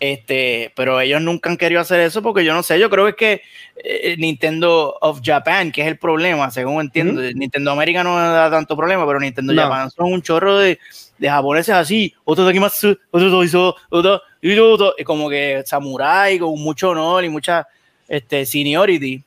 este, 0.01 0.73
pero 0.75 0.99
ellos 1.01 1.21
nunca 1.21 1.51
han 1.51 1.59
querido 1.59 1.81
hacer 1.81 2.01
eso 2.01 2.23
porque 2.23 2.43
yo 2.45 2.55
no 2.55 2.63
sé, 2.63 2.79
yo 2.81 2.89
creo 2.89 3.05
que 3.05 3.11
es 3.11 3.17
que 3.17 3.43
eh, 3.85 4.17
Nintendo 4.19 4.97
of 5.03 5.21
Japan, 5.23 5.71
que 5.71 5.83
es 5.83 5.89
el 5.89 5.99
problema, 5.99 6.51
según 6.51 6.81
entiendo, 6.81 7.21
Nintendo 7.35 7.71
América 7.73 8.03
no 8.03 8.17
da 8.19 8.51
tanto 8.51 8.77
problema, 8.77 9.07
pero 9.07 9.21
Nintendo 9.21 9.53
No. 9.53 9.61
Japan 9.63 9.91
son 9.91 10.11
un 10.13 10.23
chorro 10.23 10.57
de, 10.59 10.79
de 11.19 11.29
japoneses 11.29 11.75
así, 11.75 12.15
otro 12.25 12.45
de 12.45 12.51
aquí 12.51 12.61
más, 12.61 12.83
otro 13.11 13.45
hizo, 13.45 13.77
otro, 13.91 14.23
y 14.43 14.59
otro, 14.59 14.95
y 14.99 15.05
como 15.05 15.29
que 15.29 15.63
samurai 15.67 16.39
con 16.39 16.59
mucho 16.61 16.91
honor 16.91 17.25
y 17.25 17.29
mucha 17.29 17.67
este, 18.09 18.47
seniority. 18.47 19.13
Y 19.13 19.23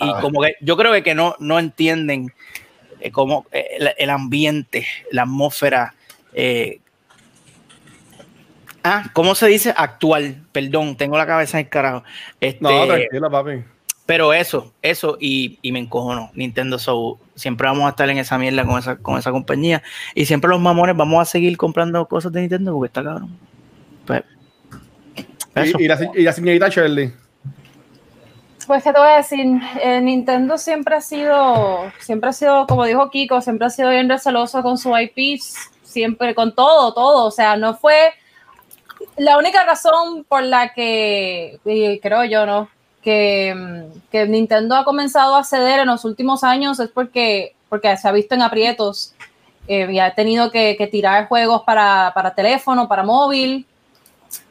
Ah. 0.00 0.18
como 0.20 0.40
que 0.42 0.54
yo 0.60 0.76
creo 0.76 0.92
que, 0.92 1.02
que 1.02 1.14
no, 1.14 1.34
no 1.40 1.58
entienden 1.58 2.32
eh, 3.00 3.10
como 3.10 3.46
eh, 3.52 3.66
el, 3.78 3.90
el 3.98 4.10
ambiente, 4.10 4.86
la 5.10 5.22
atmósfera. 5.22 5.94
eh, 6.34 6.80
ah, 8.84 9.10
¿cómo 9.12 9.34
se 9.34 9.46
dice? 9.48 9.74
Actual. 9.76 10.42
Perdón, 10.52 10.96
tengo 10.96 11.16
la 11.18 11.26
cabeza 11.26 11.58
en 11.58 11.66
el 11.66 11.70
carajo. 11.70 12.04
Este, 12.40 12.58
No, 12.60 12.86
tranquilo, 12.86 13.30
papi. 13.30 13.64
pero 14.06 14.32
eso, 14.32 14.72
eso, 14.82 15.16
y, 15.20 15.58
y 15.62 15.72
me 15.72 15.80
encojono. 15.80 16.30
Nintendo 16.34 16.78
So, 16.78 17.18
siempre 17.34 17.66
vamos 17.68 17.86
a 17.86 17.90
estar 17.90 18.08
en 18.08 18.18
esa 18.18 18.38
mierda 18.38 18.64
con 18.64 18.78
esa, 18.78 18.96
con 18.96 19.18
esa 19.18 19.30
compañía. 19.32 19.82
Y 20.14 20.26
siempre 20.26 20.48
los 20.50 20.60
mamones 20.60 20.96
vamos 20.96 21.20
a 21.20 21.24
seguir 21.24 21.56
comprando 21.56 22.06
cosas 22.06 22.32
de 22.32 22.40
Nintendo 22.42 22.72
porque 22.72 22.86
está 22.86 23.02
cabrón. 23.02 23.36
Pues, 24.06 24.20
eso. 24.20 24.37
Y, 25.66 25.84
y 25.84 25.88
la, 25.88 26.10
y 26.14 26.22
la 26.22 26.32
señorita 26.32 26.68
Shirley. 26.68 27.12
Pues, 28.68 28.84
¿qué 28.84 28.92
te 28.92 28.98
voy 28.98 29.08
a 29.08 29.16
decir? 29.16 29.46
Eh, 29.82 29.98
Nintendo 30.02 30.58
siempre 30.58 30.94
ha 30.94 31.00
sido, 31.00 31.90
siempre 32.00 32.28
ha 32.28 32.32
sido, 32.34 32.66
como 32.66 32.84
dijo 32.84 33.08
Kiko, 33.08 33.40
siempre 33.40 33.66
ha 33.66 33.70
sido 33.70 33.88
bien 33.88 34.10
receloso 34.10 34.62
con 34.62 34.76
su 34.76 34.92
IPs, 34.94 35.70
siempre 35.82 36.34
con 36.34 36.54
todo, 36.54 36.92
todo. 36.92 37.24
O 37.24 37.30
sea, 37.30 37.56
no 37.56 37.74
fue 37.78 38.12
la 39.16 39.38
única 39.38 39.64
razón 39.64 40.24
por 40.28 40.42
la 40.42 40.74
que, 40.74 41.58
y 41.64 41.98
creo 42.00 42.24
yo, 42.24 42.44
¿no? 42.44 42.68
Que, 43.02 43.86
que 44.12 44.26
Nintendo 44.26 44.76
ha 44.76 44.84
comenzado 44.84 45.36
a 45.36 45.44
ceder 45.44 45.80
en 45.80 45.86
los 45.86 46.04
últimos 46.04 46.44
años 46.44 46.78
es 46.78 46.90
porque, 46.90 47.54
porque 47.70 47.96
se 47.96 48.06
ha 48.06 48.12
visto 48.12 48.34
en 48.34 48.42
aprietos 48.42 49.14
eh, 49.66 49.88
y 49.90 49.98
ha 49.98 50.14
tenido 50.14 50.50
que, 50.50 50.76
que 50.76 50.88
tirar 50.88 51.26
juegos 51.28 51.62
para, 51.62 52.12
para 52.14 52.34
teléfono, 52.34 52.86
para 52.86 53.02
móvil. 53.02 53.64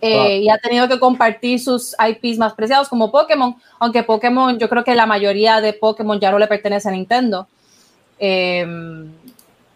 Eh, 0.01 0.39
y 0.39 0.49
ha 0.49 0.57
tenido 0.57 0.87
que 0.87 0.99
compartir 0.99 1.59
sus 1.59 1.95
IPs 1.99 2.37
más 2.37 2.53
preciados 2.53 2.87
como 2.89 3.11
Pokémon, 3.11 3.55
aunque 3.79 4.03
Pokémon, 4.03 4.57
yo 4.57 4.69
creo 4.69 4.83
que 4.83 4.95
la 4.95 5.05
mayoría 5.05 5.61
de 5.61 5.73
Pokémon 5.73 6.19
ya 6.19 6.31
no 6.31 6.39
le 6.39 6.47
pertenece 6.47 6.89
a 6.89 6.91
Nintendo. 6.91 7.47
Eh, 8.19 8.65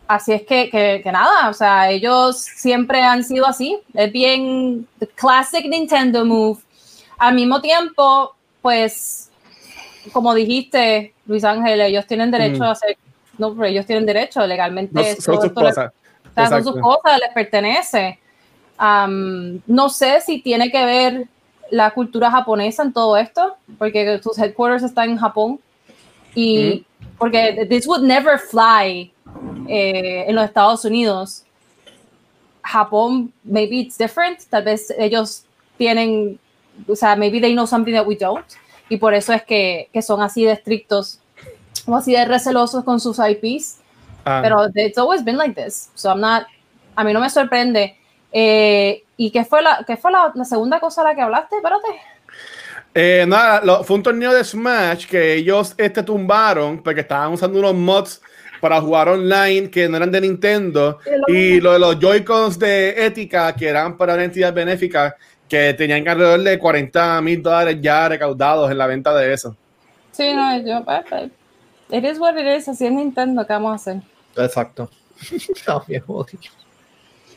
así 0.08 0.34
es 0.34 0.42
que, 0.44 0.70
que, 0.70 1.02
que 1.04 1.12
nada, 1.12 1.50
o 1.50 1.54
sea, 1.54 1.90
ellos 1.90 2.38
siempre 2.42 3.02
han 3.02 3.24
sido 3.24 3.46
así, 3.48 3.80
es 3.94 4.12
bien 4.12 4.88
the 5.00 5.08
classic 5.08 5.66
Nintendo 5.68 6.26
move. 6.26 6.60
Al 7.18 7.36
mismo 7.36 7.62
tiempo, 7.62 8.34
pues, 8.62 9.30
como 10.12 10.34
dijiste, 10.34 11.14
Luis 11.28 11.44
Ángel, 11.44 11.80
ellos 11.82 12.06
tienen 12.08 12.32
derecho 12.32 12.60
Mm. 12.60 12.64
a 12.64 12.72
hacer, 12.72 12.98
no, 13.38 13.54
pero 13.54 13.68
ellos 13.68 13.86
tienen 13.86 14.06
derecho 14.06 14.46
legalmente. 14.48 14.94
No, 14.94 15.04
son 15.22 15.36
sus 15.36 15.44
les- 15.44 15.52
cosas. 15.54 15.92
o 16.30 16.34
sea, 16.34 16.48
son 16.50 16.64
sus 16.64 16.82
cosas, 16.82 17.20
les 17.20 17.30
pertenece. 17.34 18.20
No 18.82 19.90
sé 19.90 20.22
si 20.22 20.42
tiene 20.42 20.72
que 20.72 20.86
ver 20.86 21.28
la 21.70 21.92
cultura 21.92 22.32
japonesa 22.32 22.84
en 22.84 22.94
todo 22.94 23.16
esto, 23.16 23.56
porque 23.78 24.20
sus 24.24 24.38
headquarters 24.38 24.84
están 24.84 25.12
en 25.12 25.18
Japón. 25.18 25.60
Y 26.34 26.86
porque 27.18 27.68
this 27.70 27.86
would 27.88 28.02
never 28.02 28.40
fly 28.40 29.12
eh, 29.68 30.26
en 30.28 30.36
los 30.36 30.46
Estados 30.46 30.86
Unidos. 30.86 31.44
Japón, 32.64 33.32
maybe 33.44 33.78
it's 33.78 33.98
different. 33.98 34.40
Tal 34.50 34.64
vez 34.64 34.94
ellos 34.98 35.44
tienen, 35.78 36.40
o 36.88 36.96
sea, 36.96 37.16
maybe 37.16 37.40
they 37.40 37.54
know 37.54 37.68
something 37.68 37.94
that 37.94 38.06
we 38.06 38.16
don't. 38.16 38.46
Y 38.90 38.98
por 38.98 39.14
eso 39.14 39.34
es 39.34 39.44
que, 39.44 39.90
que 39.94 40.02
son 40.02 40.22
así 40.22 40.44
de 40.44 40.54
estrictos 40.54 41.20
o 41.86 41.96
así 41.96 42.14
de 42.14 42.26
recelosos 42.26 42.84
con 42.84 43.00
sus 43.00 43.20
IPs. 43.20 43.78
Ah. 44.26 44.42
Pero 44.44 44.68
it's 44.76 44.98
always 44.98 45.24
been 45.24 45.38
like 45.38 45.56
this. 45.56 45.90
So 45.96 46.10
I'm 46.10 46.20
not, 46.20 46.46
a 46.96 47.04
mí 47.04 47.14
no 47.14 47.20
me 47.20 47.30
sorprende. 47.30 47.96
Eh, 48.32 49.04
¿Y 49.18 49.30
qué 49.32 49.44
fue, 49.46 49.62
la, 49.62 49.84
qué 49.86 49.98
fue 49.98 50.12
la, 50.12 50.32
la 50.34 50.46
segunda 50.46 50.80
cosa 50.80 51.02
de 51.04 51.10
la 51.10 51.16
que 51.16 51.22
hablaste? 51.22 51.56
Espérate. 51.58 51.88
Eh, 52.94 53.26
nada, 53.28 53.62
lo- 53.64 53.84
fue 53.84 53.98
un 53.98 54.04
torneo 54.04 54.34
de 54.34 54.44
Smash 54.44 55.06
que 55.08 55.36
ellos 55.36 55.74
este, 55.78 56.04
tumbaron 56.04 56.82
porque 56.82 57.02
estaban 57.02 57.32
usando 57.34 57.60
unos 57.60 57.74
mods 57.74 58.22
para 58.60 58.80
jugar 58.82 59.10
online 59.10 59.70
que 59.70 59.88
no 59.90 59.98
eran 59.98 60.12
de 60.12 60.22
Nintendo 60.22 61.00
y 61.28 61.60
lo 61.60 61.74
de 61.74 61.80
los 61.80 62.00
Joy-Cons 62.00 62.60
de 62.60 63.06
ética 63.06 63.56
que 63.56 63.68
eran 63.68 63.98
para 63.98 64.14
una 64.14 64.24
entidad 64.26 64.54
benéfica 64.54 65.16
que 65.50 65.74
tenían 65.74 66.08
alrededor 66.08 66.42
de 66.42 66.60
40 66.60 67.22
mil 67.22 67.42
dólares 67.42 67.78
ya 67.82 68.08
recaudados 68.08 68.70
en 68.70 68.78
la 68.78 68.88
venta 68.88 69.14
de 69.16 69.34
eso. 69.34 69.56
Sí, 70.12 70.32
no, 70.34 70.58
yo, 70.62 70.84
pues, 70.86 71.02
pues, 71.10 71.32
it 71.92 72.04
is 72.06 72.20
what 72.20 72.38
it 72.38 72.46
is, 72.58 72.68
así 72.70 72.86
es 72.86 72.92
Nintendo, 72.92 73.46
¿qué 73.48 73.54
vamos 73.54 73.72
a 73.72 73.76
hacer? 73.76 74.02
Exacto. 74.38 74.90
No. 75.68 75.84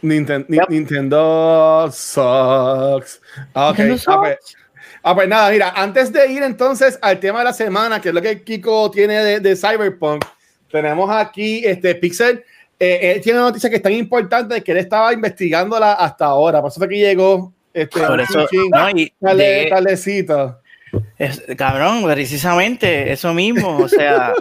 Ninten- 0.03 0.45
Ni- 0.49 0.59
Nintendo 0.69 1.89
sucks. 1.93 3.21
Ok. 3.55 3.79
Nintendo 3.79 4.03
Ah, 4.07 4.19
pues, 4.21 4.39
ah, 5.03 5.15
pues 5.15 5.29
nada, 5.29 5.51
mira, 5.51 5.71
antes 5.77 6.13
de 6.13 6.31
ir 6.31 6.43
entonces 6.43 6.99
al 7.03 7.19
tema 7.21 7.39
de 7.41 7.45
la 7.47 7.53
semana, 7.53 8.01
que 8.01 8.09
es 8.11 8.15
lo 8.15 8.21
que 8.23 8.43
Kiko 8.43 8.91
tiene 8.91 9.15
de, 9.25 9.41
de 9.41 9.57
Cyberpunk, 9.57 10.25
tenemos 10.71 11.11
aquí 11.11 11.65
este 11.65 11.95
Pixel. 11.95 12.45
eh, 12.81 13.13
él 13.17 13.21
tiene 13.23 13.39
una 13.39 13.49
noticia 13.49 13.71
que 13.71 13.77
es 13.77 13.83
tan 13.83 13.93
importante 13.93 14.61
que 14.63 14.73
él 14.73 14.79
estaba 14.79 15.13
investigándola 15.13 15.93
hasta 15.95 16.27
ahora. 16.27 16.61
Por 16.61 16.71
eso 16.71 16.81
fue 16.81 16.89
que 16.89 16.97
llegó 16.99 17.53
este, 17.73 18.01
eso, 18.23 18.47
chin, 18.49 18.69
no, 18.71 18.91
y 18.91 19.13
tardecito. 19.71 20.61
Es- 21.19 21.43
cabrón, 21.57 22.05
precisamente 22.05 23.11
eso 23.13 23.33
mismo, 23.35 23.79
o 23.79 23.89
sea, 23.89 24.33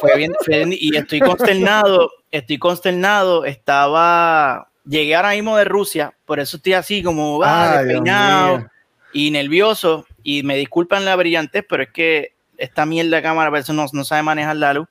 fue 0.00 0.16
bien, 0.16 0.32
fue 0.44 0.56
bien- 0.64 0.72
y 0.78 0.96
estoy 0.96 1.20
consternado, 1.20 2.10
estoy 2.30 2.58
consternado, 2.58 3.44
estaba, 3.44 4.67
llegué 4.88 5.14
ahora 5.14 5.32
mismo 5.32 5.56
de 5.56 5.64
Rusia, 5.64 6.14
por 6.24 6.40
eso 6.40 6.56
estoy 6.56 6.72
así 6.72 7.02
como, 7.02 7.40
ah, 7.44 7.82
despeinado 7.82 8.66
y 9.12 9.30
nervioso, 9.30 10.06
y 10.22 10.42
me 10.42 10.56
disculpan 10.56 11.04
la 11.04 11.16
brillantez, 11.16 11.64
pero 11.68 11.82
es 11.82 11.90
que 11.90 12.34
esta 12.56 12.86
mierda 12.86 13.16
de 13.16 13.22
cámara, 13.22 13.50
por 13.50 13.58
eso 13.58 13.72
no, 13.72 13.86
no 13.92 14.04
sabe 14.04 14.22
manejar 14.22 14.56
la 14.56 14.74
luz. 14.74 14.88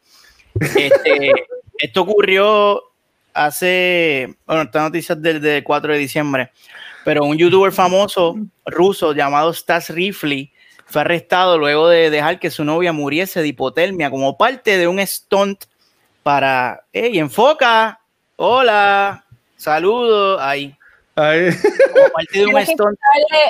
Este, 0.60 1.32
esto 1.80 2.02
ocurrió 2.02 2.84
hace, 3.34 4.36
bueno, 4.46 4.64
esta 4.64 4.82
noticia 4.82 5.14
es 5.14 5.22
del, 5.22 5.42
del 5.42 5.64
4 5.64 5.94
de 5.94 6.00
diciembre, 6.00 6.52
pero 7.04 7.24
un 7.24 7.38
youtuber 7.38 7.72
famoso 7.72 8.36
ruso 8.66 9.14
llamado 9.14 9.54
Stas 9.54 9.90
Rifli 9.90 10.52
fue 10.86 11.02
arrestado 11.02 11.58
luego 11.58 11.88
de 11.90 12.10
dejar 12.10 12.40
que 12.40 12.50
su 12.50 12.64
novia 12.64 12.94
muriese 12.94 13.42
de 13.42 13.50
hipotermia 13.50 14.10
como 14.10 14.38
parte 14.38 14.78
de 14.78 14.88
un 14.88 15.06
stunt 15.06 15.66
para, 16.24 16.86
hey, 16.92 17.20
enfoca, 17.20 18.02
hola, 18.38 19.27
saludos, 19.58 20.40
ahí, 20.42 20.76
Ay, 21.20 21.50
como 21.92 22.10
parte 22.14 22.38
de 22.40 22.46
un 22.46 22.98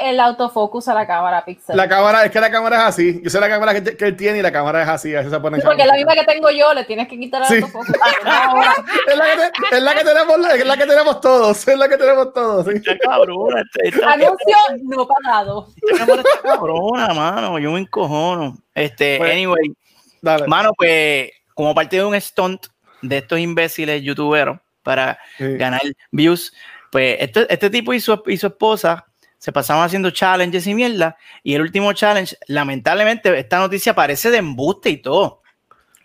el 0.05 0.19
autofocus 0.21 0.87
a 0.87 0.93
la 0.93 1.05
cámara, 1.05 1.43
Pixel. 1.43 1.75
la 1.75 1.89
cámara, 1.89 2.23
es 2.23 2.31
que 2.31 2.39
la 2.39 2.49
cámara 2.49 2.77
es 2.77 2.83
así. 2.83 3.19
Yo 3.21 3.29
sé 3.29 3.41
la 3.41 3.49
cámara 3.49 3.73
que, 3.73 3.97
que 3.97 4.05
él 4.05 4.15
tiene 4.15 4.39
y 4.39 4.41
la 4.41 4.53
cámara 4.53 4.83
es 4.83 4.87
así. 4.87 5.13
Así 5.13 5.29
se 5.29 5.37
pone 5.41 5.57
Sí, 5.59 5.63
porque 5.65 5.81
es 5.81 5.87
la 5.89 5.95
misma 5.95 6.13
que 6.15 6.23
tengo 6.23 6.49
yo, 6.49 6.73
le 6.73 6.85
tienes 6.85 7.09
que 7.09 7.19
quitar 7.19 7.41
el 7.41 7.47
Sí. 7.49 7.55
autofocus. 7.55 7.89
Es 9.09 9.17
la 9.17 9.25
que, 9.25 9.37
te- 9.69 9.75
es 9.77 9.83
la 9.83 9.95
que 9.95 10.03
tenemos, 10.05 10.37
es 10.55 10.65
la 10.65 10.77
que 10.77 10.85
tenemos 10.85 11.19
todos. 11.21 11.67
Es 11.67 11.77
la 11.77 11.89
que 11.89 11.97
tenemos 11.97 12.33
todos. 12.33 12.65
sí. 12.67 12.71
Esta 12.75 12.97
cabrona, 12.99 13.61
esta- 13.61 13.83
esta- 13.99 14.11
Anuncio 14.13 14.55
no 14.83 15.05
pagado. 15.07 15.67
esta 15.91 16.03
está 16.13 16.23
cabrona, 16.43 17.13
mano, 17.13 17.59
yo 17.59 17.71
me 17.73 17.79
encojono. 17.81 18.57
Este, 18.73 19.17
Pues, 19.17 19.31
anyway, 19.33 19.73
Dale. 20.21 20.47
mano, 20.47 20.71
pues, 20.77 21.31
como 21.53 21.75
parte 21.75 21.97
de 21.97 22.05
un 22.05 22.19
stunt 22.21 22.67
de 23.01 23.17
estos 23.17 23.39
imbéciles 23.39 24.01
youtuberos 24.03 24.59
para 24.87 25.19
Sí. 25.37 25.57
ganar 25.57 25.81
views. 26.11 26.53
Pues 26.91 27.17
este, 27.19 27.45
este 27.53 27.69
tipo 27.69 27.93
y 27.93 27.99
su, 27.99 28.23
y 28.27 28.37
su 28.37 28.47
esposa 28.47 29.05
se 29.37 29.51
pasaban 29.51 29.83
haciendo 29.83 30.09
challenges 30.11 30.65
y 30.65 30.73
mierda. 30.73 31.17
Y 31.43 31.53
el 31.53 31.61
último 31.61 31.91
challenge, 31.93 32.37
lamentablemente, 32.47 33.37
esta 33.37 33.59
noticia 33.59 33.93
parece 33.93 34.31
de 34.31 34.37
embuste 34.37 34.89
y 34.89 34.97
todo. 34.97 35.41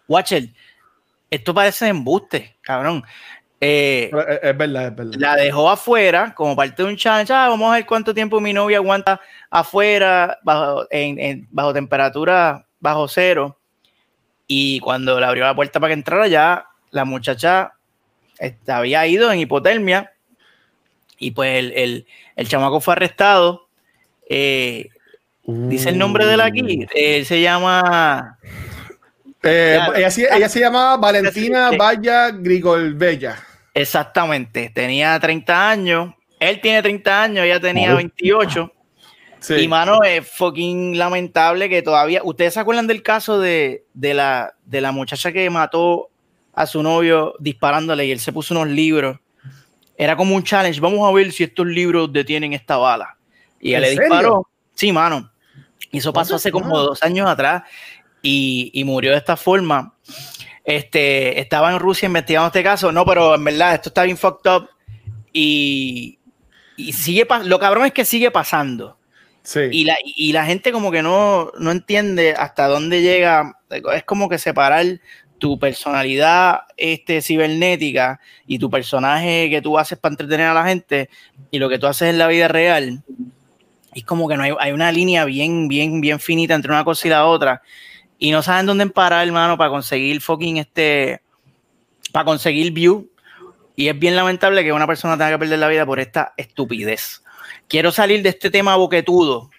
Watcher, 0.09 0.49
esto 1.30 1.55
parece 1.55 1.85
de 1.87 1.93
embuste, 1.93 2.57
cabrón. 2.61 3.03
eh, 3.61 4.11
Es, 4.12 4.39
es 4.51 4.59
verdad, 4.59 4.87
es 4.89 4.97
verdad. 4.97 5.14
la 5.18 5.37
dejó 5.37 5.70
afuera 5.70 6.35
como 6.35 6.57
parte 6.57 6.83
de 6.83 6.89
un 6.89 6.97
challenge. 6.97 7.33
Ah, 7.33 7.49
vamos 7.49 7.70
a 7.70 7.76
ver 7.76 7.87
cuánto 7.87 8.12
tiempo 8.12 8.41
mi 8.41 8.53
novia 8.53 8.78
aguanta 8.78 9.20
afuera 9.49 10.39
bajo, 10.43 10.85
en, 10.91 11.20
en- 11.20 11.49
bajo 11.53 11.72
temperatura 11.72 12.66
bajo 12.80 13.07
cero. 13.07 13.57
Y 14.49 14.80
cuando 14.80 15.18
le 15.20 15.24
abrió 15.26 15.45
la 15.45 15.55
puerta 15.55 15.78
para 15.78 15.91
que 15.91 15.95
entrara, 16.01 16.26
ya 16.26 16.66
la 16.91 17.05
muchacha 17.05 17.72
este, 18.43 18.72
había 18.72 19.07
ido 19.07 19.30
en 19.32 19.38
hipotermia. 19.40 20.12
Y 21.18 21.30
pues 21.30 21.59
el, 21.59 21.72
el, 21.72 22.07
el 22.36 22.49
chamaco 22.49 22.80
fue 22.80 22.93
arrestado. 22.95 23.68
Eh, 24.28 24.88
dice 25.45 25.90
el 25.90 25.99
nombre 25.99 26.26
de 26.26 26.34
él 26.34 26.40
aquí. 26.40 26.86
Él 26.95 27.24
se 27.26 27.40
llama. 27.40 28.38
Eh, 29.43 29.78
ella, 29.97 30.11
se- 30.11 30.28
ella 30.34 30.49
se 30.49 30.61
llamaba 30.61 30.97
Valentina 30.97 31.70
Sí. 31.70 31.76
Valla 31.76 32.30
Grigolbella. 32.30 33.38
Exactamente. 33.74 34.70
Tenía 34.74 35.18
30 35.18 35.70
años. 35.70 36.14
Él 36.38 36.61
tiene 36.61 36.82
30 36.82 37.22
años, 37.22 37.45
ella 37.45 37.61
tenía 37.61 37.95
28. 37.95 38.72
Sí. 39.38 39.55
Y 39.55 39.68
mano, 39.68 40.03
es 40.05 40.28
fucking 40.28 40.97
lamentable 40.99 41.68
que 41.68 41.82
todavía. 41.82 42.20
¿Ustedes 42.24 42.55
se 42.55 42.61
acuerdan 42.61 42.86
del 42.86 43.03
caso 43.03 43.38
de, 43.40 43.84
de, 43.95 44.14
la, 44.14 44.55
de 44.64 44.80
la 44.80 44.93
muchacha 44.93 45.32
que 45.32 45.49
mató 45.51 46.11
a 46.53 46.66
su 46.66 46.82
novio 46.82 47.34
disparándole 47.38 48.07
y 48.07 48.12
él 48.12 48.20
se 48.20 48.32
puso 48.32 48.55
unos 48.55 48.68
libros? 48.68 49.18
Era 49.96 50.16
como 50.16 50.34
un 50.34 50.42
challenge. 50.42 50.80
Vamos 50.80 51.09
a 51.09 51.12
ver 51.12 51.30
si 51.32 51.44
estos 51.44 51.66
libros 51.66 52.12
detienen 52.12 52.53
esta 52.53 52.76
bala. 52.76 53.16
Y 53.61 53.74
¿En 53.74 53.80
le 53.82 53.88
serio? 53.88 54.03
disparó. 54.03 54.48
Sí, 54.74 54.92
mano. 54.92 55.30
Y 55.90 55.98
eso 55.98 56.12
pasó 56.12 56.36
hace 56.36 56.50
como 56.50 56.76
dos 56.78 57.03
años 57.03 57.28
atrás 57.28 57.62
y, 58.22 58.70
y 58.72 58.84
murió 58.84 59.12
de 59.12 59.18
esta 59.18 59.36
forma. 59.36 59.94
Este, 60.64 61.38
estaba 61.40 61.70
en 61.72 61.78
Rusia 61.78 62.07
investigando 62.07 62.46
este 62.46 62.62
caso. 62.62 62.90
No, 62.92 63.05
pero 63.05 63.34
en 63.34 63.44
verdad, 63.44 63.74
esto 63.74 63.90
está 63.90 64.05
bien 64.05 64.16
fucked 64.16 64.50
up. 64.50 64.68
Y, 65.32 66.18
y 66.76 66.92
sigue 66.92 67.26
lo 67.44 67.59
cabrón 67.59 67.86
es 67.86 67.92
que 67.92 68.05
sigue 68.05 68.30
pasando. 68.30 68.98
Sí. 69.42 69.61
Y 69.70 69.84
la, 69.84 69.96
y 70.05 70.32
la 70.32 70.46
gente 70.46 70.72
como 70.72 70.90
que 70.90 71.03
no, 71.03 71.50
no 71.59 71.70
entiende 71.70 72.32
hasta 72.32 72.68
dónde 72.68 73.03
llega. 73.03 73.59
Es 73.94 74.05
como 74.05 74.28
que 74.28 74.38
separar 74.38 75.00
tu 75.43 75.59
personalidad 75.59 76.61
este, 76.76 77.20
cibernética 77.20 78.20
y 78.47 78.61
tu 78.61 78.70
personaje 78.70 79.51
que 79.51 79.61
tú 79.61 79.76
haces 79.76 79.99
para 79.99 80.12
entretener 80.12 80.47
a 80.47 80.55
la 80.55 80.64
gente 80.64 81.11
y 81.51 81.59
lo 81.59 81.68
que 81.68 81.80
tú 81.80 81.88
haces 81.88 82.11
en 82.11 82.18
la 82.18 82.28
vida 82.28 82.47
real. 82.47 83.03
Es 83.93 84.05
como 84.05 84.28
que 84.28 84.36
no 84.36 84.45
hay, 84.45 84.53
hay 84.61 84.70
una 84.70 84.93
línea 84.93 85.24
bien, 85.24 85.66
bien, 85.66 86.01
bien 86.01 86.20
finita 86.20 86.55
entre 86.55 86.70
una 86.70 86.84
cosa 86.84 87.09
y 87.09 87.11
la 87.11 87.26
otra. 87.26 87.61
Y 88.20 88.30
no 88.30 88.40
saben 88.40 88.66
dónde 88.66 88.86
parar, 88.86 89.26
hermano, 89.26 89.59
para 89.59 89.68
conseguir 89.68 90.20
fucking 90.20 90.59
este. 90.59 91.20
Para 92.12 92.24
conseguir 92.24 92.70
view. 92.70 93.11
Y 93.74 93.88
es 93.88 93.99
bien 93.99 94.14
lamentable 94.14 94.62
que 94.62 94.72
una 94.72 94.86
persona 94.86 95.14
tenga 95.14 95.32
que 95.32 95.38
perder 95.40 95.59
la 95.59 95.66
vida 95.66 95.84
por 95.84 95.99
esta 95.99 96.34
estupidez. 96.36 97.24
Quiero 97.66 97.90
salir 97.90 98.22
de 98.22 98.28
este 98.28 98.49
tema 98.49 98.76
boquetudo. 98.76 99.51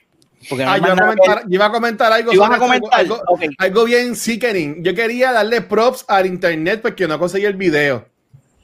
Porque 0.49 0.65
no 0.65 0.71
Ah, 0.71 0.77
yo, 0.77 0.83
iba 0.85 0.93
a 0.93 0.97
comentar, 0.97 1.41
yo 1.43 1.55
iba 1.55 1.65
a 1.65 1.71
comentar 1.71 2.13
algo, 2.13 2.31
¿Tú 2.31 2.35
ibas 2.35 2.45
sobre 2.47 2.57
a 2.57 2.59
comentar? 2.59 2.99
algo, 2.99 3.15
algo- 3.15 3.33
Ok. 3.33 3.41
algo 3.57 3.83
bien 3.85 4.15
sickening. 4.15 4.83
Yo 4.83 4.93
quería 4.95 5.31
darle 5.31 5.61
props 5.61 6.05
al 6.07 6.25
internet 6.25 6.79
porque 6.81 7.07
no 7.07 7.17
conseguí 7.19 7.45
el 7.45 7.55
video. 7.55 8.05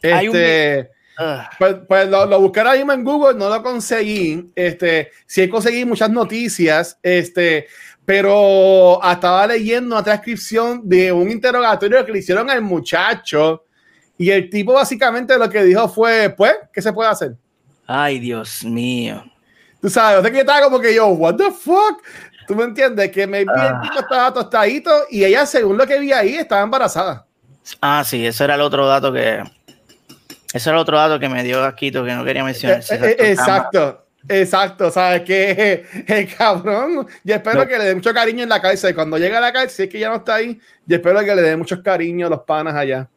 Hay 0.03 0.27
un 0.29 0.35
Este, 0.35 0.91
Ugh. 1.19 1.41
pues, 1.57 1.75
pues 1.87 2.07
lo, 2.09 2.25
lo 2.25 2.39
busqué 2.39 2.59
ahora 2.61 2.73
mismo 2.75 2.93
en 2.93 3.03
Google, 3.03 3.37
no 3.37 3.49
lo 3.49 3.61
conseguí. 3.63 4.51
Este, 4.55 5.11
sí 5.25 5.47
conseguí 5.49 5.83
muchas 5.85 6.09
noticias, 6.09 6.97
este, 7.03 7.67
pero 8.05 8.99
estaba 9.03 9.45
leyendo 9.47 9.95
una 9.95 10.03
transcripción 10.03 10.81
de 10.83 11.11
un 11.11 11.29
interrogatorio 11.29 12.05
que 12.05 12.11
le 12.11 12.19
hicieron 12.19 12.49
al 12.49 12.61
muchacho 12.61 13.65
y 14.17 14.31
el 14.31 14.49
tipo 14.49 14.73
básicamente 14.73 15.37
lo 15.37 15.49
que 15.49 15.63
dijo 15.63 15.87
fue, 15.89 16.29
pues, 16.35 16.53
¿qué 16.73 16.81
se 16.81 16.91
puede 16.91 17.09
hacer? 17.09 17.33
Ay, 17.85 18.19
Dios 18.19 18.63
mío. 18.63 19.23
Tú 19.81 19.89
sabes, 19.89 20.19
o 20.19 20.21
sea 20.21 20.29
que 20.31 20.37
yo 20.37 20.41
estaba 20.41 20.61
como 20.61 20.79
que 20.79 20.93
yo, 20.93 21.07
what 21.07 21.35
the 21.35 21.51
fuck? 21.51 22.01
¿Tú 22.47 22.55
me 22.55 22.63
entiendes? 22.63 23.11
Que 23.11 23.27
me 23.27 23.39
vi 23.43 23.49
Ah. 23.55 23.79
el 23.81 23.89
tipo 23.89 23.99
estaba 24.01 24.33
tostadito 24.33 24.91
y 25.09 25.23
ella, 25.23 25.45
según 25.45 25.77
lo 25.77 25.85
que 25.85 25.99
vi 25.99 26.11
ahí, 26.11 26.35
estaba 26.35 26.61
embarazada. 26.63 27.25
Ah, 27.81 28.03
sí, 28.05 28.25
ese 28.25 28.43
era 28.43 28.55
el 28.55 28.61
otro 28.61 28.87
dato 28.87 29.13
que. 29.13 29.43
Ese 30.51 30.69
era 30.69 30.77
el 30.77 30.81
otro 30.81 30.97
dato 30.97 31.19
que 31.19 31.29
me 31.29 31.43
dio 31.43 31.63
Aquito 31.63 32.03
que 32.03 32.13
no 32.13 32.25
quería 32.25 32.43
mencionar. 32.43 32.79
Eh, 32.79 32.81
Sí, 32.81 32.95
eh, 32.95 33.15
exacto. 33.19 33.79
exacto, 33.79 34.05
exacto. 34.27 34.91
¿Sabes 34.91 35.21
que 35.21 35.85
El 36.07 36.35
cabrón, 36.35 37.07
yo 37.23 37.35
espero 37.35 37.59
No. 37.61 37.67
que 37.67 37.77
le 37.77 37.83
dé 37.85 37.95
mucho 37.95 38.11
cariño 38.13 38.41
en 38.43 38.49
la 38.49 38.59
cárcel. 38.59 38.95
Cuando 38.95 39.17
llegue 39.19 39.37
a 39.37 39.41
la 39.41 39.53
cárcel, 39.53 39.69
si 39.69 39.83
es 39.83 39.89
que 39.89 39.99
ya 39.99 40.09
no 40.09 40.15
está 40.15 40.35
ahí, 40.35 40.59
yo 40.87 40.95
espero 40.97 41.19
que 41.19 41.35
le 41.35 41.41
dé 41.43 41.55
muchos 41.55 41.79
cariños 41.81 42.27
a 42.27 42.29
los 42.31 42.41
panas 42.41 42.73
allá. 42.73 43.07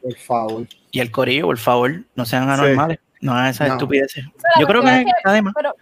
Por 0.00 0.16
favor. 0.16 0.66
Y 0.90 1.00
el 1.00 1.10
corillo, 1.10 1.44
por 1.46 1.58
favor, 1.58 1.92
no 2.14 2.24
sean 2.24 2.48
anormales. 2.48 2.98
No 3.20 3.32
hagan 3.34 3.48
esas 3.48 3.68
No. 3.68 3.74
estupideces. 3.74 4.24
Pero 4.24 4.60
Yo 4.60 4.66
creo 4.66 4.82
que, 4.82 4.88
es 5.00 5.04
que- 5.04 5.10
además. 5.24 5.52
Pero 5.56 5.74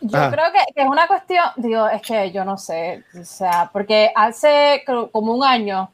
yo 0.00 0.18
Ajá. 0.18 0.30
creo 0.30 0.44
que, 0.52 0.72
que 0.74 0.82
es 0.82 0.88
una 0.88 1.06
cuestión, 1.06 1.44
digo, 1.56 1.88
es 1.88 2.02
que 2.02 2.30
yo 2.30 2.44
no 2.44 2.56
sé, 2.56 3.04
o 3.18 3.24
sea, 3.24 3.70
porque 3.72 4.12
hace 4.14 4.84
como 5.12 5.34
un 5.34 5.44
año, 5.44 5.90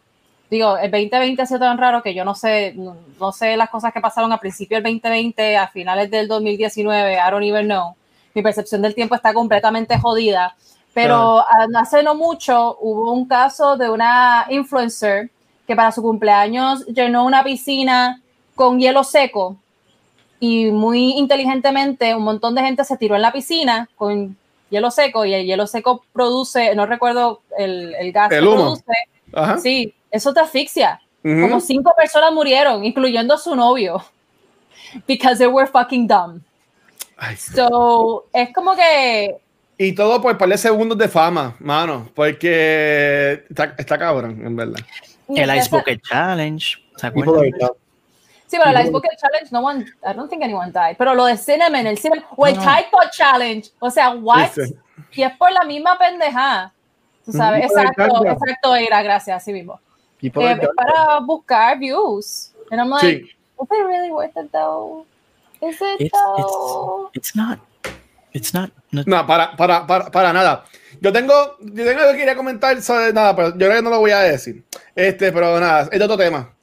digo, 0.50 0.76
el 0.76 0.90
2020 0.90 1.42
ha 1.42 1.46
sido 1.46 1.60
tan 1.60 1.78
raro 1.78 2.02
que 2.02 2.14
yo 2.14 2.24
no 2.24 2.34
sé, 2.34 2.74
no, 2.76 2.96
no 3.18 3.32
sé 3.32 3.56
las 3.56 3.70
cosas 3.70 3.92
que 3.92 4.00
pasaron 4.00 4.32
a 4.32 4.38
principio 4.38 4.76
del 4.76 4.84
2020, 4.84 5.56
a 5.56 5.68
finales 5.68 6.10
del 6.10 6.28
2019, 6.28 7.14
I 7.14 7.30
don't 7.30 7.44
even 7.44 7.66
know. 7.66 7.94
Mi 8.34 8.42
percepción 8.42 8.82
del 8.82 8.94
tiempo 8.94 9.14
está 9.14 9.32
completamente 9.32 9.98
jodida. 9.98 10.56
Pero 10.92 11.40
ah, 11.40 11.66
hace 11.76 12.02
no 12.04 12.14
mucho 12.14 12.78
hubo 12.80 13.12
un 13.12 13.26
caso 13.26 13.76
de 13.76 13.90
una 13.90 14.46
influencer 14.48 15.30
que 15.66 15.74
para 15.74 15.90
su 15.90 16.02
cumpleaños 16.02 16.86
llenó 16.86 17.24
una 17.24 17.42
piscina 17.42 18.22
con 18.54 18.78
hielo 18.78 19.02
seco 19.02 19.56
y 20.44 20.70
muy 20.70 21.12
inteligentemente 21.12 22.14
un 22.14 22.22
montón 22.24 22.54
de 22.54 22.62
gente 22.62 22.84
se 22.84 22.96
tiró 22.98 23.16
en 23.16 23.22
la 23.22 23.32
piscina 23.32 23.88
con 23.96 24.36
hielo 24.70 24.90
seco 24.90 25.24
y 25.24 25.32
el 25.32 25.46
hielo 25.46 25.66
seco 25.66 26.04
produce, 26.12 26.74
no 26.74 26.84
recuerdo 26.86 27.40
el, 27.56 27.94
el 27.94 28.12
gas 28.12 28.30
El 28.32 28.40
que 28.42 28.48
humo. 28.48 28.56
produce. 28.56 28.84
Ajá. 29.32 29.58
Sí, 29.58 29.94
eso 30.10 30.34
te 30.34 30.40
asfixia. 30.40 31.00
Ujú. 31.24 31.40
Como 31.40 31.60
cinco 31.60 31.92
personas 31.96 32.32
murieron, 32.32 32.84
incluyendo 32.84 33.38
su 33.38 33.54
novio, 33.56 34.04
because 35.08 35.38
they 35.38 35.46
were 35.46 35.66
fucking 35.66 36.06
dumb. 36.06 36.40
Ay, 37.16 37.36
So, 37.36 38.26
es 38.32 38.52
como 38.52 38.74
que 38.74 39.36
Y 39.78 39.92
todo 39.94 40.20
por 40.20 40.36
par 40.36 40.48
de 40.48 40.58
segundos 40.58 40.98
de 40.98 41.08
fama, 41.08 41.56
mano, 41.60 42.10
porque 42.14 43.44
está, 43.48 43.74
está 43.78 43.96
cabrón, 43.98 44.44
en 44.44 44.56
verdad. 44.56 44.80
El 45.28 45.56
Ice 45.56 45.68
Bucket 45.70 46.02
Challenge. 46.02 46.76
¿Se 46.96 47.06
acuerdan? 47.06 47.50
Sí, 48.54 48.60
pero 48.62 48.76
el 48.78 48.82
Ice 48.84 48.90
Bucket 48.92 49.18
Challenge, 49.18 49.50
no 49.50 49.60
one, 49.60 49.80
I 50.04 50.12
don't 50.14 50.30
think 50.30 50.42
anyone 50.42 50.70
died. 50.70 50.96
Pero 50.96 51.14
lo 51.14 51.24
de 51.26 51.36
Cinnamon, 51.36 51.86
el 51.88 51.98
Cinnamon, 51.98 52.24
o 52.36 52.46
el 52.46 52.54
No. 52.54 52.62
Tide 52.62 52.86
Pod 52.90 53.10
Challenge, 53.10 53.68
o 53.80 53.90
sea, 53.90 54.10
what? 54.10 54.44
Ese. 54.56 54.76
Y 55.12 55.22
es 55.22 55.36
por 55.36 55.50
la 55.52 55.64
misma 55.64 55.98
pendeja. 55.98 56.72
Tú 57.24 57.32
sabes, 57.32 57.64
Ujú. 57.70 57.78
exacto, 57.80 58.24
Exacto. 58.26 58.74
era, 58.76 59.02
gracias, 59.02 59.36
así 59.42 59.52
mismo. 59.52 59.80
Eh, 60.22 60.30
para 60.30 61.18
buscar 61.20 61.78
views. 61.78 62.52
And 62.70 62.80
I'm 62.80 62.90
like, 62.90 63.06
Sí. 63.06 63.24
is 63.24 63.68
it 63.70 63.86
really 63.86 64.10
worth 64.10 64.36
it 64.36 64.50
though? 64.52 65.04
Is 65.60 65.80
it 65.80 66.00
It's, 66.00 66.12
though? 66.12 67.10
it's, 67.12 67.30
it's 67.30 67.36
not. 67.36 67.58
It's 68.32 68.54
not. 68.54 68.70
no- 68.92 69.02
No, 69.06 69.26
para, 69.26 69.56
para, 69.56 69.86
para, 69.86 70.10
para 70.10 70.32
nada. 70.32 70.64
Yo 71.00 71.12
tengo, 71.12 71.56
yo 71.60 71.84
tengo 71.84 72.00
algo 72.00 72.12
que 72.12 72.18
quería 72.18 72.36
comentar 72.36 72.80
sobre 72.82 73.12
nada, 73.12 73.34
pero 73.34 73.48
yo 73.50 73.56
creo 73.56 73.74
que 73.76 73.82
no 73.82 73.90
lo 73.90 73.98
voy 74.00 74.10
a 74.12 74.20
decir. 74.20 74.64
Este, 74.94 75.32
pero 75.32 75.58
nada, 75.60 75.82
es 75.90 75.98
de 75.98 76.04
otro 76.04 76.16
tema. 76.16 76.53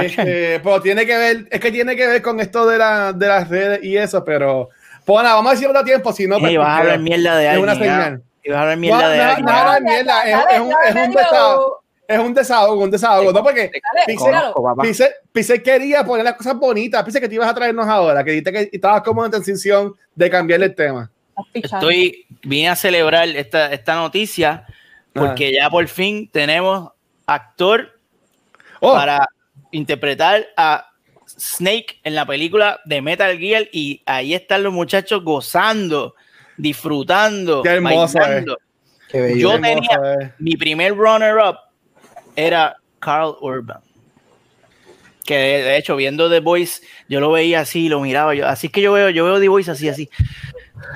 Este, 0.00 0.60
pero 0.60 0.80
tiene 0.80 1.04
que 1.06 1.16
ver, 1.16 1.48
es 1.50 1.60
que 1.60 1.70
tiene 1.72 1.96
que 1.96 2.06
ver 2.06 2.22
con 2.22 2.40
esto 2.40 2.66
de, 2.66 2.78
la, 2.78 3.12
de 3.12 3.26
las 3.26 3.48
redes 3.48 3.80
y 3.82 3.96
eso, 3.96 4.24
pero 4.24 4.68
pues 5.04 5.22
nada, 5.22 5.36
vamos 5.36 5.50
a 5.50 5.54
decir 5.54 5.68
otro 5.68 5.84
tiempo, 5.84 6.12
si 6.12 6.26
no, 6.26 6.38
pues, 6.38 6.50
Ey, 6.50 6.56
vas 6.58 6.68
a 6.68 6.78
hablar 6.78 6.98
mierda 6.98 7.36
de 7.36 7.44
es 7.44 7.50
alguien. 7.50 7.62
una 7.62 7.72
¿ah? 7.72 7.76
señal. 7.76 8.22
Y 8.44 8.50
vas 8.50 8.58
a 8.58 8.62
hablar 8.62 8.76
No, 8.76 8.80
mierda 8.80 9.08
de 9.08 9.20
alguien. 9.20 9.46
no, 9.46 9.52
¿ah? 9.52 9.78
no, 9.80 9.86
mierda, 9.86 10.22
es- 10.24 10.38
es 10.52 10.60
un- 10.60 10.72
es 10.86 11.06
un 11.08 11.14
desahogo. 11.14 11.82
Es 12.08 12.18
un 12.18 12.32
desahogo, 12.34 12.82
un 12.84 12.90
desahogo, 12.90 13.32
¿no? 13.32 13.42
Porque 13.42 13.70
Pixel- 14.06 15.62
quería 15.62 16.04
poner 16.04 16.24
las 16.24 16.34
cosas 16.34 16.54
bonitas, 16.56 17.04
Pixel 17.04 17.20
que 17.20 17.28
te 17.28 17.34
ibas 17.34 17.48
a 17.50 17.54
traernos 17.54 17.86
ahora, 17.86 18.24
que 18.24 18.30
dijiste 18.30 18.52
que 18.52 18.70
estabas 18.72 19.02
como 19.02 19.24
en 19.24 19.30
transición 19.30 19.94
de 20.14 20.30
cambiarle 20.30 20.66
el 20.66 20.74
tema. 20.74 21.10
Estoy, 21.52 22.26
vine 22.42 22.70
a 22.70 22.76
celebrar 22.76 23.28
esta, 23.28 23.72
esta 23.72 23.94
noticia 23.94 24.64
porque 25.12 25.52
ya 25.52 25.68
por 25.70 25.86
fin 25.88 26.28
tenemos 26.32 26.90
actor 27.26 27.92
Oh, 28.80 28.94
para 28.94 29.26
interpretar 29.70 30.46
a 30.56 30.90
Snake 31.26 32.00
en 32.04 32.14
la 32.14 32.26
película 32.26 32.80
de 32.84 33.02
Metal 33.02 33.36
Gear 33.38 33.68
y 33.72 34.02
ahí 34.06 34.34
están 34.34 34.62
los 34.62 34.72
muchachos 34.72 35.22
gozando, 35.22 36.14
disfrutando, 36.56 37.62
Qué 37.62 37.70
hermoso, 37.70 38.18
bailando. 38.18 38.58
Qué 39.08 39.20
bello. 39.20 39.36
Yo 39.36 39.60
tenía- 39.60 40.00
eh. 40.20 40.32
Mi 40.38 40.56
primer 40.56 40.94
runner-up 40.94 41.56
era 42.36 42.76
Carl 42.98 43.36
Urban. 43.40 43.80
Que 45.24 45.34
de, 45.34 45.76
hecho, 45.76 45.94
viendo 45.96 46.30
The 46.30 46.40
Voice, 46.40 46.82
yo 47.08 47.20
lo 47.20 47.30
veía 47.30 47.60
así, 47.60 47.88
lo 47.88 48.00
miraba. 48.00 48.34
Yo, 48.34 48.46
así 48.46 48.70
que 48.70 48.80
yo 48.80 48.92
veo, 48.94 49.10
yo 49.10 49.24
veo 49.26 49.38
The 49.38 49.48
Voice 49.48 49.70
así, 49.70 49.88
así. 49.88 50.08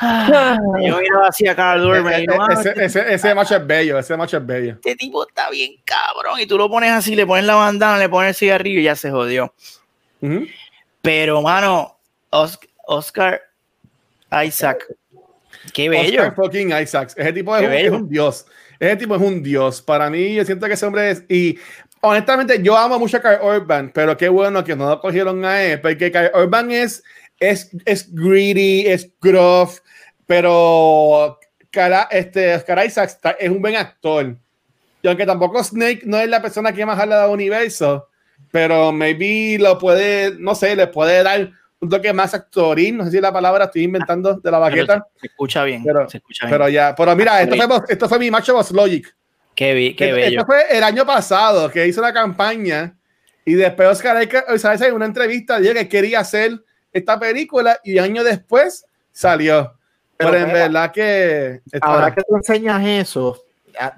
Yo 0.01 0.99
miraba 0.99 1.29
así 1.29 1.47
a 1.47 1.55
Carl 1.55 1.83
no, 1.83 2.09
ah, 2.43 2.49
ese, 2.53 2.85
ese, 2.85 3.15
ese 3.15 3.35
macho 3.35 3.57
es 3.57 3.67
bello, 3.67 3.99
ese 3.99 4.17
macho 4.17 4.37
es 4.37 4.47
bello. 4.47 4.73
este 4.73 4.97
tipo 4.97 5.27
está 5.27 5.51
bien 5.51 5.75
cabrón. 5.85 6.41
Y 6.41 6.47
tú 6.47 6.57
lo 6.59 6.69
pones 6.69 6.91
así, 6.91 7.15
le 7.15 7.27
pones 7.27 7.45
la 7.45 7.55
bandana, 7.55 7.99
le 7.99 8.09
pones 8.09 8.31
el 8.31 8.35
cigarrillo 8.35 8.81
y 8.81 8.85
ya 8.85 8.97
se 8.97 9.11
jodió. 9.11 9.55
Ujú. 10.21 10.47
Pero, 11.01 11.43
mano, 11.43 11.99
Os- 12.31 12.59
Oscar 12.87 13.41
Isaac, 14.45 14.87
qué 15.73 15.89
bello. 15.89 16.23
Oscar 16.23 16.35
fucking 16.35 16.73
Isaacs. 16.73 17.15
Ese 17.17 17.33
tipo 17.33 17.57
es 17.57 17.67
un, 17.67 17.73
es 17.73 17.91
un 17.91 18.09
dios. 18.09 18.47
Ese 18.79 18.97
tipo 18.97 19.15
es 19.17 19.23
un 19.23 19.43
dios. 19.43 19.83
Para 19.83 20.11
mí, 20.11 20.35
yo 20.35 20.45
siento 20.45 20.67
que 20.67 20.73
ese 20.75 20.87
hombre 20.87 21.11
es. 21.11 21.25
Y 21.29 21.59
honestamente, 22.01 22.61
yo 22.63 22.77
amo 22.77 22.99
mucho 22.99 23.17
a 23.19 23.21
Kyle 23.21 23.39
Urban, 23.43 23.91
pero 23.95 24.17
qué 24.17 24.29
bueno 24.29 24.65
que 24.65 24.75
no 24.75 24.89
lo 24.89 25.01
cogieron 25.01 25.45
a 25.45 25.63
él, 25.63 25.81
porque 25.81 26.11
Kyle 26.11 26.31
Urban 26.35 26.71
es, 26.73 27.03
es, 27.51 27.71
es 27.85 28.15
greedy, 28.15 28.87
es 28.87 29.11
gruff, 29.21 29.81
pero 30.27 31.39
cara, 31.71 32.09
este, 32.11 32.55
Oscar 32.55 32.85
Isaacs 32.87 33.13
está- 33.15 33.31
es 33.33 33.51
un 33.51 33.61
buen 33.61 33.77
actor. 33.77 34.37
Y 35.03 35.09
aunque 35.09 35.27
tampoco 35.27 35.63
Snake 35.63 36.03
no 36.05 36.19
es 36.19 36.29
la 36.29 36.41
persona 36.41 36.73
que 36.73 36.87
más 36.87 36.99
habla 36.99 37.23
del 37.23 37.31
universo, 37.33 38.09
pero 38.51 38.93
maybe 38.93 39.59
lo 39.59 39.79
puede, 39.79 40.35
no 40.39 40.55
sé, 40.55 40.77
le 40.77 40.87
puede 40.87 41.23
dar 41.23 41.51
un 41.81 41.89
toque 41.89 42.13
más 42.13 42.35
actoril. 42.35 42.97
No 42.97 43.05
sé 43.05 43.11
si 43.13 43.21
la 43.21 43.33
palabra 43.33 43.65
estoy 43.65 43.83
inventando 43.83 44.35
de 44.35 44.51
la 44.51 44.59
baqueta. 44.59 45.07
se, 45.15 45.21
se 45.21 45.27
escucha 45.27 45.65
bien. 45.65 45.83
Pero- 45.85 46.09
se 46.09 46.19
escucha 46.19 46.47
bien. 46.47 46.55
Pero 46.59 46.69
ya, 46.69 46.95
pero 46.95 47.17
mira, 47.17 47.43
esto 47.43 47.57
fue, 47.57 47.79
esto 47.89 48.09
fue 48.09 48.19
mi 48.19 48.31
macho 48.31 48.55
Boss 48.55 48.71
Logic. 48.71 49.07
qué, 49.55 49.75
bi- 49.75 49.95
qué 49.97 50.05
Esto- 50.07 50.17
bello. 50.17 50.41
Esto 50.41 50.47
fue 50.47 50.77
el 50.79 50.83
año 50.85 51.05
pasado 51.05 51.71
que 51.71 51.87
hizo 51.87 52.01
la 52.01 52.13
campaña 52.13 52.97
y 53.45 53.55
después 53.55 53.89
Isaac 53.99 54.47
Oscar 54.49 54.75
Isaac 54.77 54.83
en 54.89 54.95
una 54.95 55.07
entrevista 55.07 55.59
dijo 55.59 55.75
que 55.75 55.89
quería 55.89 56.21
hacer 56.21 56.63
esta 56.93 57.19
película 57.19 57.79
y 57.85 57.99
año 57.99 58.23
después 58.25 58.85
salió. 59.13 59.75
Pero, 60.17 60.31
Pero 60.33 60.43
en 60.43 60.49
mira, 60.53 60.59
verdad 60.69 60.93
que 60.93 61.61
está- 61.73 61.87
Ahora 61.87 62.15
que 62.15 62.23
tú 62.23 62.37
enseñas 62.37 62.85
eso, 62.87 63.43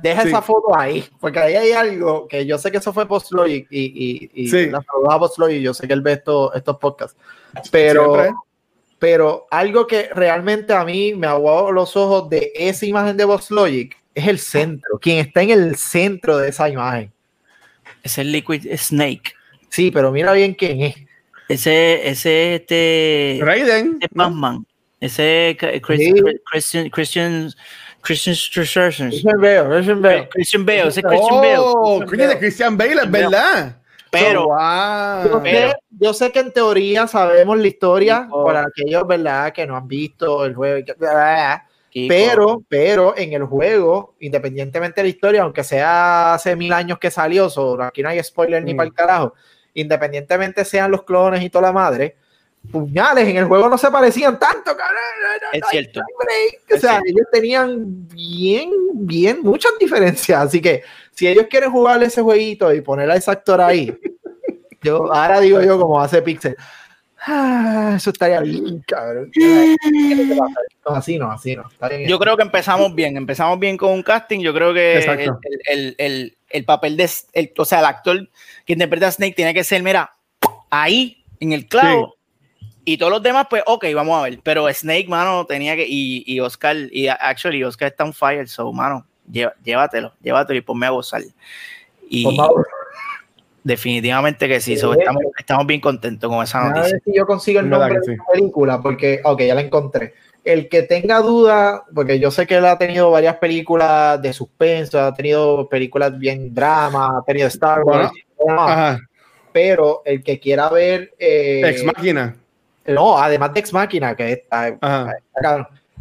deja 0.01 0.23
Sí. 0.23 0.29
esa 0.29 0.41
foto 0.41 0.77
ahí, 0.79 1.05
porque 1.21 1.39
ahí 1.39 1.55
hay 1.57 1.73
algo 1.73 2.27
que 2.29 2.47
yo 2.47 2.57
sé 2.59 2.71
que 2.71 2.79
eso 2.79 2.93
fue 2.93 3.07
Postlogic 3.07 3.67
y, 3.71 4.31
y, 4.35 4.45
y 4.45 4.49
Sí. 4.49 4.67
la 4.71 4.79
a 5.11 5.19
Postlogic, 5.19 5.61
yo 5.61 5.75
sé 5.75 5.87
que 5.87 5.93
él 5.93 6.01
ve 6.01 6.13
esto- 6.13 6.55
estos 6.55 6.79
podcasts, 6.79 7.19
pero, 7.71 8.15
Siempre. 8.15 8.33
pero 8.99 9.47
algo 9.51 9.87
que 9.87 10.09
realmente 10.15 10.73
a 10.73 10.85
mí 10.85 11.15
me 11.15 11.27
aguó 11.27 11.71
los 11.73 11.97
ojos 11.97 12.31
de 12.31 12.53
esa 12.55 12.87
imagen 12.87 13.17
de 13.17 13.27
Postlogic 13.27 13.97
es 14.15 14.29
el 14.29 14.39
centro, 14.39 14.99
quien 15.01 15.19
está 15.19 15.43
en 15.43 15.51
el 15.51 15.77
centro 15.77 16.39
de 16.39 16.49
esa 16.51 16.69
imagen. 16.71 17.13
Es 18.03 18.17
Liquid 18.19 18.67
Snake. 18.77 19.35
Sí, 19.69 19.91
pero 19.91 20.13
mira 20.13 20.33
bien 20.33 20.55
quién 20.55 20.81
es. 20.83 20.95
Ese, 21.49 22.09
ese, 22.09 22.55
este. 22.57 23.39
Raiden. 23.43 23.99
Ese 24.01 24.09
¿no? 24.15 24.25
Batman. 24.25 24.67
Ese 25.01 25.57
Chris- 25.83 26.01
Sí. 26.01 26.13
Christian, 26.51 26.89
Christian, 26.91 27.51
Christian, 28.01 28.37
Christian, 28.53 29.11
Christian 29.11 29.41
Bale, 29.41 29.69
Christian 29.69 30.03
Bale. 30.03 30.29
Christian 30.31 30.67
Bale, 30.67 30.89
ese 30.89 31.03
Christian 31.03 31.41
Bale. 31.41 31.57
Oh, 31.59 31.99
Christian 32.07 32.29
Bale. 32.29 32.39
Christian 32.39 32.77
Bale, 32.79 32.91
es 32.93 32.99
Christian 33.01 33.31
verdad. 33.31 33.77
Pero, 34.11 34.43
So, 34.43 35.29
Yo 35.29 35.31
wow. 35.35 35.43
Pero- 35.43 35.71
sé, 35.71 35.77
yo 35.99 36.15
sé 36.15 36.31
que 36.33 36.39
en 36.39 36.53
teoría 36.53 37.07
sabemos 37.09 37.59
la 37.59 37.67
historia 37.67 38.23
Kiko. 38.25 38.45
para 38.45 38.61
aquellos, 38.63 39.07
¿verdad?, 39.07 39.53
que 39.53 39.67
no 39.67 39.77
han 39.77 39.89
visto 39.89 40.45
el 40.45 40.55
juego. 40.55 40.79
y 40.79 40.85
que- 40.85 40.95
Kiko, 41.91 42.09
Pero, 42.09 42.63
pero 42.69 43.15
en 43.17 43.33
el 43.35 43.45
juego, 43.45 44.15
independientemente 44.21 45.01
de 45.01 45.05
la 45.05 45.09
historia, 45.11 45.43
aunque 45.43 45.63
sea 45.65 46.35
hace 46.35 46.57
mil 46.57 46.73
años 46.73 46.99
que 46.99 47.11
salió, 47.11 47.49
sobre 47.51 47.85
aquí 47.85 48.03
no 48.03 48.09
hay 48.09 48.23
spoiler 48.23 48.63
ni 48.65 48.75
Mm. 48.75 48.77
para 48.77 48.87
el 48.89 48.95
carajo, 48.95 49.35
independientemente 49.75 50.65
sean 50.65 50.91
los 50.91 51.03
clones 51.03 51.43
y 51.43 51.51
toda 51.51 51.63
la 51.69 51.73
madre, 51.73 52.17
puñales 52.73 53.29
en 53.29 53.37
el 53.37 53.45
juego 53.45 53.69
no 53.69 53.77
se 53.77 53.91
parecían 53.91 54.39
tanto, 54.39 54.75
cabrón. 54.77 54.99
es 55.53 55.63
cierto. 55.71 56.01
O 56.01 56.79
sea, 56.79 56.79
cierto. 56.93 57.03
ellos 57.07 57.27
tenían 57.31 58.09
bien, 58.09 58.71
bien, 58.95 59.41
muchas 59.43 59.73
diferencias. 59.79 60.41
Así 60.41 60.61
que 60.63 60.83
si 61.13 61.29
ellos 61.29 61.47
quieren 61.51 61.71
jugar 61.71 62.03
ese 62.03 62.23
jueguito 62.23 62.73
y 62.73 62.81
poner 62.81 63.11
a 63.11 63.17
ese 63.17 63.31
actor 63.31 63.61
ahí, 63.61 63.95
yo 64.83 65.13
ahora 65.13 65.41
digo 65.41 65.61
yo 65.63 65.79
como 65.79 66.01
hace 66.01 66.23
Pixel. 66.23 66.57
Ah, 67.27 67.95
eso 67.97 68.11
estaría 68.11 68.41
bien, 68.41 68.83
cabrón. 68.87 69.31
No, 70.87 70.95
así 70.95 71.19
no, 71.19 71.31
así 71.33 71.57
no. 71.57 71.67
Está 71.71 71.89
bien. 71.89 72.07
Yo 72.09 72.19
creo 72.19 72.37
que 72.37 72.43
empezamos 72.43 72.95
bien, 72.95 73.17
empezamos 73.17 73.59
bien 73.59 73.77
con 73.79 73.93
un 73.93 74.03
casting. 74.03 74.41
Yo 74.41 74.53
creo 74.53 74.75
que 74.75 74.99
el, 74.99 75.09
el- 75.21 75.31
el- 75.67 75.95
el- 75.99 76.37
el 76.51 76.65
papel 76.65 76.97
de, 76.97 77.11
o 77.57 77.65
sea, 77.65 77.81
el 77.81 77.85
actor 77.87 78.29
que 78.65 78.73
interpreta 78.75 79.09
a 79.09 79.11
Snake 79.13 79.35
tiene 79.35 79.53
que 79.55 79.65
ser, 79.65 79.83
mira, 79.83 80.13
ahí, 80.71 81.25
en 81.41 81.53
el 81.53 81.67
clavo. 81.67 82.15
Y 82.87 82.99
todos 82.99 83.13
los 83.13 83.23
demás, 83.23 83.47
pues, 83.49 83.63
ok, 83.67 83.87
vamos 83.95 84.19
a 84.19 84.23
ver. 84.25 84.41
Pero 84.43 84.69
Snake, 84.73 85.07
mano, 85.09 85.47
tenía 85.47 85.75
que, 85.75 85.87
y, 85.89 86.23
y 86.27 86.41
Oscar, 86.41 86.77
y 86.93 87.09
actually, 87.09 87.65
Oscar 87.65 87.89
está 87.89 88.05
on 88.05 88.13
fire, 88.13 88.47
so, 88.49 88.71
mano, 88.73 89.07
lleva- 89.31 89.55
llévatelo, 89.65 90.13
llévatelo 90.23 90.59
y 90.59 90.63
ponme 90.63 90.87
a 90.87 90.91
gozar. 90.91 91.23
Y 92.11 92.25
Por 92.25 92.37
favor, 92.37 92.67
definitivamente 93.63 94.47
que 94.49 94.61
sí, 94.61 94.77
so, 94.77 94.93
Sí. 94.93 94.99
estamos, 95.01 95.23
estamos 95.39 95.67
bien 95.67 95.81
contentos 95.81 96.31
con 96.31 96.43
esa 96.43 96.61
a 96.61 96.69
noticia. 96.69 96.93
ver 96.93 97.03
si 97.05 97.17
yo 97.17 97.27
consigo 97.27 97.61
el 97.61 97.71
nombre 97.71 97.95
que 97.95 97.99
de 98.01 98.05
sí. 98.05 98.17
la 98.17 98.25
película, 98.33 98.81
porque, 98.83 99.21
ok, 99.25 99.41
ya 99.43 99.55
la 99.55 99.61
encontré. 99.63 100.15
El 100.45 100.69
que 100.69 100.83
tenga 100.83 101.21
duda, 101.21 101.85
porque 101.95 102.19
yo 102.21 102.31
sé 102.31 102.47
que 102.47 102.57
él 102.57 102.67
ha 102.67 102.77
tenido 102.77 103.11
varias 103.11 103.37
películas 103.37 104.21
de 104.21 104.31
suspenso, 104.35 105.01
ha 105.01 105.15
tenido 105.15 105.67
películas 105.71 106.19
bien 106.19 106.53
drama, 106.55 107.19
ha 107.19 107.23
tenido 107.25 107.49
Star 107.49 107.83
Wars, 107.83 108.11
Ajá. 108.49 108.99
pero 109.53 110.03
el 110.05 110.23
que 110.23 110.39
quiera 110.41 110.69
ver 110.69 111.15
eh, 111.19 111.63
Ex 111.65 111.85
máquina. 111.85 112.37
No, 112.87 113.19
además 113.19 113.55
de 113.55 113.61
Ex 113.61 113.73
Máquina, 113.73 114.15
que 114.15 114.33
está, 114.33 114.77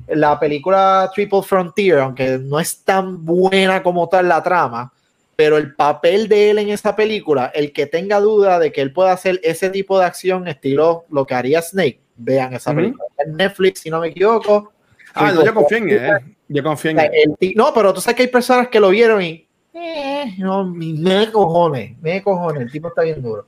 la 0.07 0.39
película 0.39 1.09
Triple 1.13 1.41
Frontier, 1.41 1.99
aunque 1.99 2.37
no 2.37 2.59
es 2.59 2.83
tan 2.83 3.23
buena 3.23 3.81
como 3.81 4.09
tal 4.09 4.27
la 4.27 4.43
trama, 4.43 4.91
pero 5.35 5.57
el 5.57 5.75
papel 5.75 6.27
de 6.27 6.51
él 6.51 6.59
en 6.59 6.69
esa 6.69 6.95
película, 6.95 7.51
el 7.53 7.71
que 7.71 7.85
tenga 7.85 8.19
duda 8.19 8.59
de 8.59 8.71
que 8.71 8.81
él 8.81 8.91
pueda 8.91 9.13
hacer 9.13 9.39
ese 9.43 9.69
tipo 9.69 9.97
de 9.97 10.05
acción 10.05 10.47
estilo 10.47 11.05
lo 11.09 11.25
que 11.25 11.35
haría 11.35 11.61
Snake, 11.61 12.01
vean 12.17 12.53
esa 12.53 12.73
película. 12.73 13.05
En 13.17 13.37
Netflix, 13.37 13.79
si 13.81 13.89
no 13.89 13.99
me 13.99 14.09
equivoco. 14.09 14.73
Ah, 15.13 15.31
no, 15.31 15.43
yo 15.43 15.53
confío 15.53 15.77
en 15.77 15.89
él. 15.89 16.35
Yo 16.49 16.63
confío 16.63 16.91
en 16.91 16.99
él. 16.99 17.53
No, 17.55 17.73
pero 17.73 17.93
tú 17.93 18.01
sabes 18.01 18.17
que 18.17 18.23
hay 18.23 18.29
personas 18.29 18.67
que 18.67 18.79
lo 18.79 18.89
vieron 18.89 19.21
y. 19.21 19.47
Eh, 19.73 20.35
no, 20.37 20.65
me 20.65 21.31
cojones, 21.31 21.97
me 21.99 22.21
cojones, 22.21 22.61
el 22.63 22.71
tipo 22.71 22.89
está 22.89 23.01
bien 23.01 23.21
duro. 23.21 23.47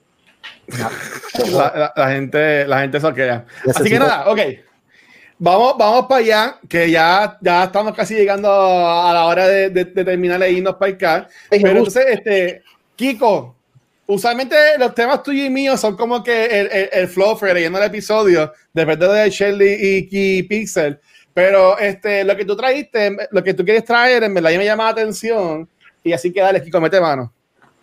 La, 0.67 0.91
la- 1.51 1.93
la 1.95 2.11
gente, 2.11 2.65
la 2.67 2.81
gente 2.81 2.99
soquea. 2.99 3.45
Así 3.69 3.83
que 3.89 3.99
Necesito- 3.99 3.99
nada, 3.99 4.29
ok. 4.29 4.39
Vamos, 5.37 5.75
vamos 5.77 6.05
para 6.07 6.21
allá, 6.21 6.55
que 6.67 6.89
ya, 6.89 7.37
ya 7.41 7.65
estamos 7.65 7.93
casi 7.93 8.15
llegando 8.15 8.49
a 8.51 9.13
la 9.13 9.25
hora 9.25 9.47
de, 9.47 9.69
de- 9.69 9.85
de 9.85 10.05
terminar 10.05 10.39
de 10.39 10.49
irnos 10.51 10.75
para 10.75 10.91
acá. 10.93 11.27
Pero 11.49 11.69
entonces, 11.69 12.05
este, 12.09 12.63
Kiko, 12.95 13.55
usualmente 14.07 14.55
los 14.79 14.95
temas 14.95 15.21
tuyos 15.21 15.45
y 15.45 15.49
míos 15.49 15.79
son 15.79 15.95
como 15.97 16.23
que 16.23 16.45
el, 16.45 16.67
el, 16.71 16.89
el 16.93 17.07
flow 17.09 17.37
leyendo 17.53 17.77
el 17.79 17.85
episodio, 17.85 18.51
depende 18.73 19.07
de 19.09 19.29
Shelly 19.29 19.73
y, 20.09 20.09
y 20.39 20.43
Pixel. 20.43 20.99
Pero 21.33 21.77
este, 21.77 22.23
lo 22.23 22.35
que 22.37 22.45
tú 22.45 22.55
traíste, 22.55 23.15
lo 23.29 23.43
que 23.43 23.53
tú 23.53 23.65
quieres 23.65 23.83
traer, 23.83 24.23
en 24.23 24.33
verdad, 24.33 24.51
ya 24.51 24.57
me 24.57 24.63
llama 24.65 24.85
la 24.85 24.89
atención. 24.91 25.67
Y 26.05 26.13
así 26.13 26.31
que 26.31 26.39
dale, 26.39 26.61
Kiko, 26.63 26.79
mete 26.79 27.01
mano. 27.01 27.33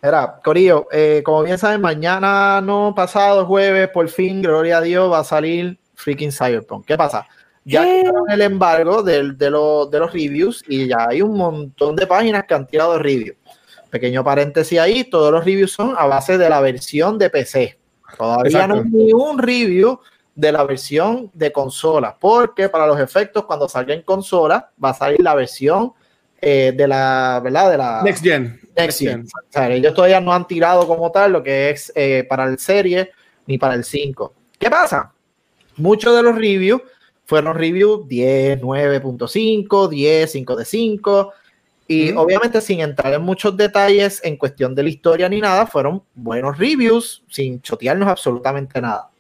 Mira, 0.01 0.39
Corillo, 0.45 0.87
eh, 0.93 1.23
como 1.25 1.43
bien 1.43 1.59
saben, 1.59 1.81
mañana, 1.81 2.61
no 2.61 2.93
pasado, 2.95 3.45
jueves, 3.47 3.89
por 3.89 4.09
fin, 4.09 4.41
gloria 4.41 4.79
a 4.79 4.81
Dios, 4.81 5.11
va 5.13 5.19
a 5.19 5.25
salir 5.25 5.79
freaking 5.95 6.31
Cyberpunk. 6.33 6.87
¿Qué 6.87 6.97
pasa? 6.97 7.27
Ya 7.65 7.85
quitaron 7.85 8.31
el 8.31 8.43
embargo 8.43 9.03
del- 9.03 9.37
de, 9.37 9.51
los- 9.51 9.91
de 9.91 9.99
los 9.99 10.13
reviews 10.13 10.65
y 10.69 10.87
ya 10.89 11.07
hay 11.09 11.21
un 11.23 11.37
montón 11.37 11.95
de 11.97 12.07
páginas 12.07 12.45
que 12.47 12.55
han 12.55 12.67
tirado 12.67 12.97
reviews. 12.99 13.37
Pequeño 13.91 14.23
paréntesis 14.25 14.79
ahí, 14.79 15.05
todos 15.05 15.31
los 15.33 15.45
reviews 15.45 15.73
son 15.73 15.95
a 15.99 16.07
base 16.07 16.39
de 16.39 16.49
la 16.49 16.61
versión 16.61 17.19
de 17.19 17.29
PC. 17.29 17.79
Todavía 18.17 18.67
no 18.69 18.75
hay 18.77 18.85
ni 18.85 19.13
un 19.13 19.39
review 19.39 19.99
de 20.35 20.51
la 20.53 20.63
versión 20.65 21.29
de 21.35 21.51
consola, 21.53 22.17
porque 22.19 22.69
para 22.69 22.87
los 22.87 22.99
efectos, 23.01 23.45
cuando 23.47 23.69
salga 23.69 23.95
en 23.95 24.03
consola, 24.03 24.71
va 24.83 24.91
a 24.91 24.95
salir 24.95 25.21
la 25.21 25.35
versión 25.35 25.93
eh, 26.43 26.73
de 26.77 26.89
la, 26.89 27.41
¿verdad? 27.43 27.71
De 27.71 27.79
la 27.79 28.03
Next 28.03 28.23
Gen. 28.25 28.61
Next 28.77 28.99
Gen. 28.99 29.23
O 29.23 29.53
sea, 29.53 29.71
ellos 29.71 29.95
todavía 29.95 30.21
no 30.21 30.35
han 30.35 30.47
tirado 30.47 30.87
como 30.89 31.11
tal 31.13 31.33
lo 31.33 31.43
que 31.43 31.71
es 31.71 31.93
eh, 31.95 32.27
para 32.29 32.45
el 32.45 32.59
serie 32.59 33.13
ni 33.47 33.59
para 33.59 33.75
el 33.75 33.85
5. 33.85 34.35
¿Qué 34.59 34.69
pasa? 34.69 35.13
Muchos 35.77 36.17
de 36.17 36.23
los 36.23 36.35
reviews 36.35 36.83
fueron 37.25 37.57
reviews 37.57 38.09
10, 38.09 38.61
9.5, 38.61 39.89
10, 39.89 40.33
5 40.33 40.57
de 40.57 40.65
5. 40.65 41.33
Y 41.89 42.13
Mm. 42.13 42.17
obviamente 42.19 42.61
sin 42.61 42.81
entrar 42.81 43.13
en 43.13 43.23
muchos 43.23 43.57
detalles 43.57 44.21
en 44.25 44.37
cuestión 44.37 44.75
de 44.75 44.83
la 44.83 44.89
historia 44.89 45.29
ni 45.29 45.41
nada, 45.41 45.67
fueron 45.67 46.03
buenos 46.15 46.59
reviews 46.59 47.23
sin 47.29 47.61
chotearnos 47.63 48.09
absolutamente 48.09 48.81
nada. 48.81 49.11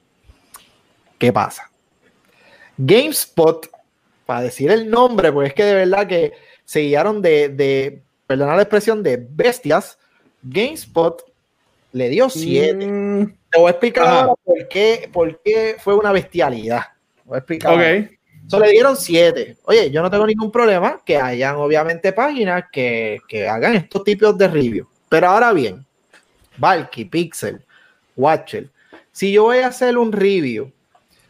¿Qué 1.18 1.32
pasa? 1.32 1.70
GameSpot, 2.78 3.68
para 4.26 4.42
decir 4.42 4.70
el 4.70 4.88
nombre, 4.90 5.30
pues 5.32 5.48
es 5.48 5.54
que 5.54 5.64
de 5.64 5.74
verdad 5.74 6.06
que 6.06 6.32
se 6.64 6.80
guiaron 6.80 7.22
de, 7.22 7.48
de 7.48 8.02
perdona 8.26 8.56
la 8.56 8.62
expresión, 8.62 9.02
de 9.02 9.16
bestias, 9.30 9.98
GameSpot 10.42 11.22
le 11.92 12.08
dio 12.08 12.30
7. 12.30 12.74
Mm, 12.86 13.26
Te 13.50 13.58
voy 13.58 13.66
a 13.68 13.70
explicar 13.70 14.04
Ajá. 14.04 14.20
ahora 14.22 14.34
por 14.44 14.68
qué, 14.68 15.10
por 15.12 15.40
qué 15.42 15.76
fue 15.78 15.94
una 15.94 16.12
bestialidad. 16.12 16.82
Voy 17.24 17.36
a 17.36 17.38
explicar. 17.38 17.72
ahora. 17.72 17.98
ok. 17.98 18.10
So, 18.48 18.58
le 18.58 18.70
dieron 18.70 18.96
7. 18.96 19.58
Oye, 19.64 19.90
yo 19.90 20.02
no 20.02 20.10
tengo 20.10 20.26
ningún 20.26 20.50
problema 20.50 21.00
que 21.04 21.16
hayan 21.16 21.56
obviamente 21.56 22.12
páginas 22.12 22.64
que, 22.72 23.20
que 23.28 23.48
hagan 23.48 23.76
estos 23.76 24.02
tipos 24.04 24.36
de 24.36 24.48
reviews. 24.48 24.88
Pero 25.08 25.28
ahora 25.28 25.52
bien, 25.52 25.86
Valky, 26.58 27.04
Pixel, 27.04 27.64
Watcher, 28.16 28.68
si 29.12 29.32
yo 29.32 29.44
voy 29.44 29.58
a 29.58 29.68
hacer 29.68 29.96
un 29.96 30.10
review 30.12 30.72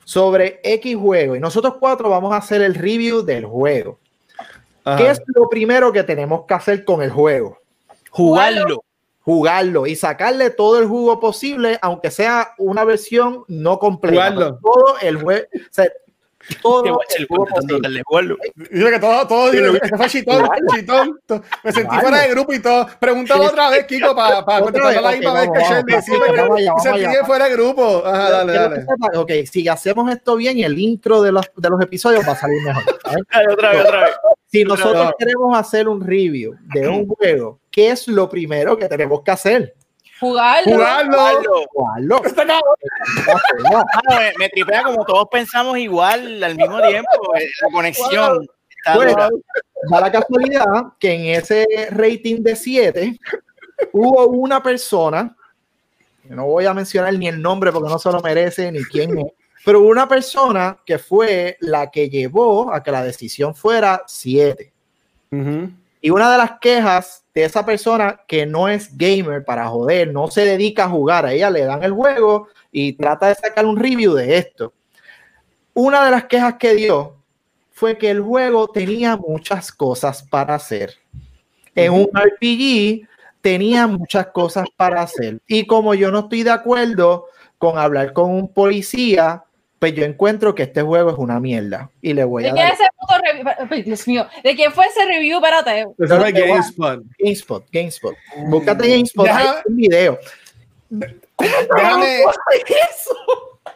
sobre 0.04 0.60
X 0.64 0.96
juego 0.96 1.36
y 1.36 1.40
nosotros 1.40 1.74
cuatro 1.78 2.08
vamos 2.08 2.32
a 2.32 2.38
hacer 2.38 2.62
el 2.62 2.74
review 2.74 3.22
del 3.22 3.44
juego, 3.44 3.98
Ajá. 4.84 4.96
¿qué 4.96 5.10
es 5.10 5.22
lo 5.26 5.48
primero 5.48 5.92
que 5.92 6.02
tenemos 6.02 6.44
que 6.46 6.54
hacer 6.54 6.84
con 6.84 7.02
el 7.02 7.10
juego? 7.10 7.58
Jugarlo. 8.10 8.84
Jugarlo 9.24 9.86
y 9.86 9.94
sacarle 9.94 10.50
todo 10.50 10.80
el 10.80 10.86
jugo 10.86 11.20
posible, 11.20 11.78
aunque 11.80 12.10
sea 12.10 12.54
una 12.58 12.82
versión 12.82 13.44
no 13.46 13.78
completa. 13.78 14.32
Jugarlo. 14.32 14.58
Todo 14.60 14.98
el 15.00 15.16
juego, 15.22 15.46
o 15.54 15.58
sea, 15.70 15.86
todo 16.60 17.00
el 17.16 17.26
que 18.90 18.98
todo, 18.98 19.26
todo, 19.26 19.52
fue 19.96 20.08
chitón, 20.08 20.48
chitón. 20.74 21.20
Me 21.62 21.72
sentí 21.72 21.96
fuera 21.98 22.20
de 22.22 22.28
grupo 22.30 22.52
y 22.52 22.60
todo. 22.60 22.86
Preguntaba 22.98 23.46
otra 23.46 23.70
vez, 23.70 23.86
Kiko, 23.86 24.14
para 24.14 24.44
pa, 24.44 24.62
Otra 24.62 24.64
contestar 24.64 24.92
vez, 24.94 25.02
la 25.02 25.10
misma 25.12 25.32
vez 25.32 25.50
que 25.52 25.58
me- 25.58 26.42
vamos 26.42 26.82
sentí 26.82 27.26
fuera 27.26 27.44
de 27.46 27.52
grupo. 27.52 28.02
Ajá, 28.04 28.30
dale, 28.30 28.52
dale. 28.52 28.86
Ok, 29.14 29.30
si 29.50 29.68
hacemos 29.68 30.10
esto 30.10 30.36
bien, 30.36 30.58
el 30.58 30.78
intro 30.78 31.22
de 31.22 31.32
los, 31.32 31.50
de 31.56 31.70
los 31.70 31.80
episodios 31.80 32.26
va 32.26 32.32
a 32.32 32.36
salir 32.36 32.62
mejor. 32.62 32.82
Dale, 33.32 33.52
otra 33.52 33.70
vez, 33.72 33.80
otra 33.80 34.00
vez. 34.04 34.10
Si 34.46 34.64
nosotros 34.64 35.06
no. 35.06 35.12
queremos 35.18 35.56
hacer 35.58 35.88
un 35.88 36.00
review 36.00 36.54
de 36.74 36.88
un 36.88 37.06
juego, 37.06 37.58
¿qué 37.70 37.90
es 37.90 38.06
lo 38.08 38.28
primero 38.28 38.76
que 38.76 38.86
tenemos 38.88 39.22
que 39.22 39.30
hacer? 39.30 39.74
Jugarlo. 40.22 40.72
Jugarlo. 40.72 41.12
Jugarlo. 41.18 41.66
Jugarlo. 41.72 42.22
Está. 42.24 42.60
Ah, 43.94 44.02
me, 44.08 44.32
me 44.38 44.48
tripea 44.48 44.82
como 44.84 45.04
todos 45.04 45.26
pensamos 45.30 45.76
igual 45.78 46.42
al 46.42 46.54
mismo 46.56 46.80
tiempo. 46.80 47.34
eh, 47.36 47.46
La 47.62 47.68
conexión. 47.72 48.46
está 48.70 48.94
Bueno, 48.94 49.10
dura. 49.12 49.28
da 49.90 50.00
la 50.00 50.12
casualidad 50.12 50.64
que 50.98 51.12
en 51.12 51.26
ese 51.40 51.66
rating 51.90 52.42
de 52.42 52.56
7 52.56 53.20
hubo 53.92 54.26
una 54.28 54.62
persona, 54.62 55.36
no 56.24 56.46
voy 56.46 56.66
a 56.66 56.74
mencionar 56.74 57.12
ni 57.14 57.26
el 57.28 57.42
nombre 57.42 57.72
porque 57.72 57.88
no 57.90 57.98
se 57.98 58.12
lo 58.12 58.20
merece 58.20 58.70
ni 58.70 58.82
quién 58.84 59.18
es, 59.18 59.26
pero 59.64 59.80
hubo 59.80 59.88
una 59.88 60.08
persona 60.08 60.78
que 60.86 60.98
fue 60.98 61.56
la 61.60 61.90
que 61.90 62.08
llevó 62.08 62.72
a 62.72 62.82
que 62.82 62.92
la 62.92 63.02
decisión 63.04 63.54
fuera 63.54 64.02
7. 64.06 64.72
Ujú. 65.32 65.70
Y 66.04 66.10
una 66.10 66.32
de 66.32 66.36
las 66.36 66.58
quejas 66.60 67.24
de 67.32 67.44
esa 67.44 67.64
persona 67.64 68.20
que 68.26 68.44
no 68.44 68.68
es 68.68 68.96
gamer 68.98 69.44
para 69.44 69.68
joder, 69.68 70.12
no 70.12 70.26
se 70.26 70.44
dedica 70.44 70.84
a 70.84 70.88
jugar, 70.88 71.24
a 71.24 71.32
ella 71.32 71.48
le 71.48 71.64
dan 71.64 71.84
el 71.84 71.92
juego 71.92 72.48
y 72.72 72.94
trata 72.94 73.28
de 73.28 73.36
sacar 73.36 73.64
un 73.64 73.78
review 73.78 74.14
de 74.14 74.36
esto. 74.36 74.72
Una 75.74 76.04
de 76.04 76.10
las 76.10 76.24
quejas 76.24 76.56
que 76.58 76.74
dio 76.74 77.14
fue 77.70 77.96
que 77.96 78.10
el 78.10 78.20
juego 78.20 78.66
tenía 78.68 79.16
muchas 79.16 79.70
cosas 79.70 80.24
para 80.24 80.56
hacer. 80.56 80.94
En 81.76 81.92
un 81.92 82.08
RPG 82.12 83.08
tenía 83.40 83.86
muchas 83.86 84.26
cosas 84.26 84.66
para 84.76 85.02
hacer. 85.02 85.40
Y 85.46 85.66
como 85.66 85.94
yo 85.94 86.10
no 86.10 86.20
estoy 86.20 86.42
de 86.42 86.50
acuerdo 86.50 87.26
con 87.58 87.78
hablar 87.78 88.12
con 88.12 88.28
un 88.28 88.52
policía, 88.52 89.44
pues 89.82 89.94
yo 89.94 90.04
encuentro 90.04 90.54
que 90.54 90.62
este 90.62 90.80
juego 90.80 91.10
es 91.10 91.18
una 91.18 91.40
mierda. 91.40 91.90
Y 92.00 92.12
le 92.14 92.22
voy 92.22 92.44
¿De 92.44 92.50
a 92.50 92.52
quién 92.52 92.64
dar 92.66 92.72
es 92.74 92.78
ese 92.78 92.88
puto 92.96 93.14
review? 93.20 93.48
Ay, 93.68 93.82
Dios 93.82 94.06
mío. 94.06 94.28
¿De 94.44 94.54
quién 94.54 94.70
fue 94.70 94.86
ese 94.86 95.04
review? 95.06 95.38
Espérate. 95.38 95.80
Eso 95.80 95.90
fue 95.96 96.06
No, 96.08 96.18
no, 96.18 96.30
GameSpot. 96.30 97.02
GameSpot, 97.18 97.66
GameSpot. 97.72 98.14
Búscate 98.46 98.86
GameSpot, 98.88 99.26
Deja- 99.26 99.40
hay 99.40 99.62
un 99.64 99.74
video. 99.76 100.18
Déjame. 101.74 102.20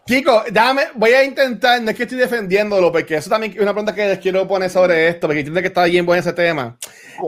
Kiko, 0.07 0.45
déjame, 0.49 0.83
voy 0.95 1.11
a 1.11 1.25
intentar, 1.25 1.83
no 1.83 1.91
es 1.91 1.97
que 1.97 2.05
estoy 2.05 2.19
defendiéndolo, 2.19 2.93
porque 2.93 3.17
eso 3.17 3.29
también 3.29 3.55
es 3.55 3.59
una 3.59 3.73
pregunta 3.73 3.93
que 3.93 4.07
les 4.07 4.19
quiero 4.21 4.47
poner 4.47 4.71
sobre 4.71 5.09
esto, 5.09 5.27
porque 5.27 5.41
entiendo 5.41 5.61
que 5.61 5.67
está 5.67 5.87
bien 5.87 6.07
bueno 6.07 6.21
ese 6.21 6.33
tema. 6.33 6.79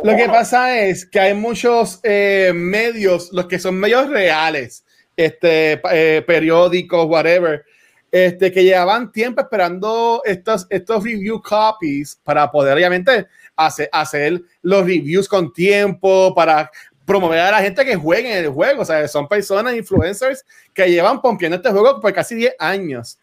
Lo 0.04 0.14
que 0.16 0.28
pasa 0.28 0.78
es 0.78 1.04
que 1.04 1.18
hay 1.18 1.34
muchos 1.34 1.98
eh, 2.04 2.52
medios, 2.54 3.30
los 3.32 3.46
que 3.46 3.58
son 3.58 3.74
medios 3.74 4.08
reales, 4.08 4.84
este, 5.16 5.80
eh, 5.90 6.22
periódicos, 6.24 7.06
whatever, 7.06 7.64
este, 8.10 8.50
que 8.50 8.64
llevaban 8.64 9.12
tiempo 9.12 9.40
esperando 9.40 10.22
estos, 10.24 10.66
estos 10.70 11.04
review 11.04 11.40
copies 11.42 12.18
para 12.22 12.50
poder, 12.50 12.74
obviamente, 12.74 13.26
hacer, 13.56 13.88
hacer 13.92 14.42
los 14.62 14.86
reviews 14.86 15.28
con 15.28 15.52
tiempo, 15.52 16.34
para 16.34 16.70
promover 17.04 17.40
a 17.40 17.50
la 17.50 17.62
gente 17.62 17.84
que 17.84 17.96
juegue 17.96 18.30
en 18.30 18.44
el 18.44 18.50
juego. 18.50 18.82
O 18.82 18.84
sea, 18.84 19.06
son 19.08 19.26
personas, 19.26 19.74
influencers, 19.74 20.44
que 20.74 20.90
llevan 20.90 21.20
pompiendo 21.20 21.56
este 21.56 21.70
juego 21.70 22.00
por 22.00 22.12
casi 22.12 22.34
10 22.34 22.54
años. 22.58 23.18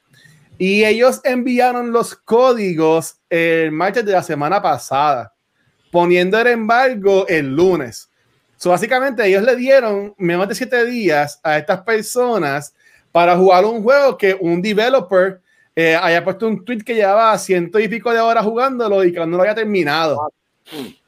Y 0.58 0.86
ellos 0.86 1.22
enviaron 1.24 1.92
los 1.92 2.16
códigos 2.16 3.18
el 3.30 3.72
martes 3.72 4.06
de 4.06 4.14
la 4.14 4.24
semana 4.24 4.62
pasada, 4.62 5.34
poniendo 5.92 6.40
el 6.40 6.48
embargo 6.48 7.28
el 7.28 7.56
lunes. 7.56 8.10
Básicamente, 8.64 9.24
ellos 9.28 9.44
le 9.44 9.56
dieron 9.56 10.16
menos 10.18 10.48
de 10.48 10.56
7 10.56 10.86
días 10.86 11.40
a 11.44 11.58
estas 11.58 11.82
personas 11.82 12.74
para 13.16 13.38
jugar 13.38 13.64
un 13.64 13.82
juego 13.82 14.18
que 14.18 14.36
un 14.38 14.62
developer 14.62 15.40
eh, 15.74 15.96
haya 15.96 16.22
puesto 16.22 16.50
un 16.50 16.66
tweet 16.66 16.80
que 16.80 16.96
llevaba 16.96 17.38
ciento 17.38 17.80
y 17.80 17.88
pico 17.88 18.12
de 18.12 18.20
horas 18.20 18.44
jugándolo 18.44 19.06
y 19.06 19.14
que 19.14 19.20
no 19.22 19.38
lo 19.38 19.40
había 19.40 19.56
terminado. 19.56 20.34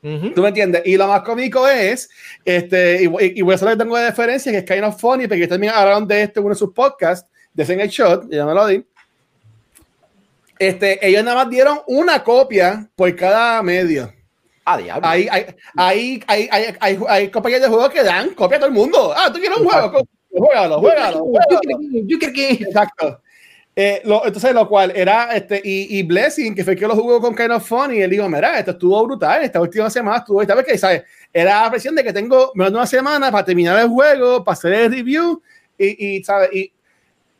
¿Tú 0.01 0.41
me 0.41 0.47
entiendes? 0.47 0.83
Y 0.85 0.95
lo 0.95 1.05
más 1.09 1.23
cómico 1.23 1.67
es, 1.67 2.09
este, 2.45 3.03
y, 3.03 3.07
y, 3.07 3.39
y 3.39 3.41
voy 3.41 3.51
a 3.51 3.55
hacer 3.55 3.67
lo 3.67 3.73
que 3.73 3.83
tengo 3.83 3.97
de 3.97 4.05
diferencia, 4.05 4.53
que 4.53 4.59
es 4.59 4.63
kind 4.63 4.85
of 4.85 4.97
funny, 4.97 5.27
porque 5.27 5.49
también 5.49 5.73
hablaron 5.75 6.07
de 6.07 6.23
esto 6.23 6.39
en 6.39 6.45
uno 6.45 6.55
de 6.55 6.59
sus 6.59 6.71
podcasts, 6.71 7.29
de 7.53 7.63
el 7.63 7.89
Shot, 7.89 8.29
ya 8.31 8.45
me 8.45 8.53
lo 8.53 8.65
di. 8.67 8.85
Este, 10.57 11.05
ellos 11.05 11.25
nada 11.25 11.43
más 11.43 11.49
dieron 11.49 11.81
una 11.87 12.23
copia 12.23 12.89
por 12.95 13.13
cada 13.17 13.61
medio. 13.61 14.13
Ah, 14.63 14.77
diablo. 14.77 15.05
Hay, 15.05 15.27
hay, 15.29 16.23
hay, 16.25 16.99
hay, 17.09 17.29
compañías 17.31 17.61
de 17.63 17.67
juegos 17.67 17.89
que 17.89 18.01
dan 18.01 18.29
copia 18.29 18.55
a 18.55 18.59
todo 18.61 18.69
el 18.69 18.75
mundo. 18.75 19.13
Ah, 19.13 19.29
tú 19.29 19.39
quieres 19.39 19.57
un 19.57 19.67
juego, 19.67 20.07
juégalo, 20.39 20.79
juégalo. 20.79 21.25
Yo 22.07 22.17
creo 22.19 22.33
que- 22.33 22.51
Exacto. 22.63 23.21
Eh, 23.79 24.01
lo- 24.05 24.25
entonces, 24.25 24.53
lo 24.55 24.67
cual 24.67 24.91
era 24.95 25.35
este, 25.35 25.61
y, 25.63 25.99
y 25.99 26.03
Blessing, 26.03 26.55
que 26.55 26.63
fue 26.63 26.75
que 26.75 26.87
lo 26.87 26.95
jugó 26.95 27.21
con 27.21 27.35
Kind 27.35 27.51
of 27.51 27.63
Funny, 27.67 28.01
él 28.01 28.09
dijo: 28.09 28.27
Mira, 28.27 28.57
esto 28.57 28.71
estuvo 28.71 29.05
brutal. 29.05 29.43
Esta 29.43 29.61
última 29.61 29.87
semana 29.91 30.17
estuvo. 30.17 30.43
¿Sabes 30.43 30.65
qué? 30.65 30.77
¿Sabes? 30.79 31.03
Era 31.31 31.61
la 31.61 31.69
presión 31.69 31.93
de 31.93 32.03
que 32.03 32.11
tengo 32.11 32.51
menos 32.55 32.71
de 32.73 32.77
una 32.79 32.87
semana 32.87 33.31
para 33.31 33.45
terminar 33.45 33.79
el 33.79 33.87
juego, 33.87 34.43
para 34.43 34.53
hacer 34.53 34.73
el 34.73 34.91
review. 34.91 35.41
Y, 35.77 36.17
y, 36.17 36.23
¿sabes? 36.23 36.49
Y 36.53 36.71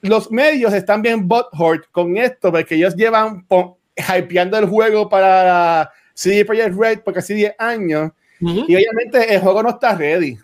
los 0.02 0.30
medios 0.30 0.72
están 0.76 1.02
bien 1.02 1.28
butthurt 1.28 1.86
con 1.92 2.16
esto, 2.18 2.52
porque 2.52 2.76
ellos 2.76 2.96
llevan 2.96 3.44
po- 3.48 3.80
hypeando 4.16 4.60
el 4.60 4.66
juego 4.68 5.10
para 5.10 5.90
CD 6.14 6.46
Projekt 6.46 6.76
Red 6.78 7.00
por 7.00 7.16
casi 7.16 7.34
10 7.34 7.56
años. 7.58 8.12
Ujú. 8.40 8.64
Y 8.68 8.76
obviamente 8.76 9.34
el 9.34 9.42
juego 9.42 9.64
no 9.64 9.70
está 9.70 9.96
ready. 9.96 10.38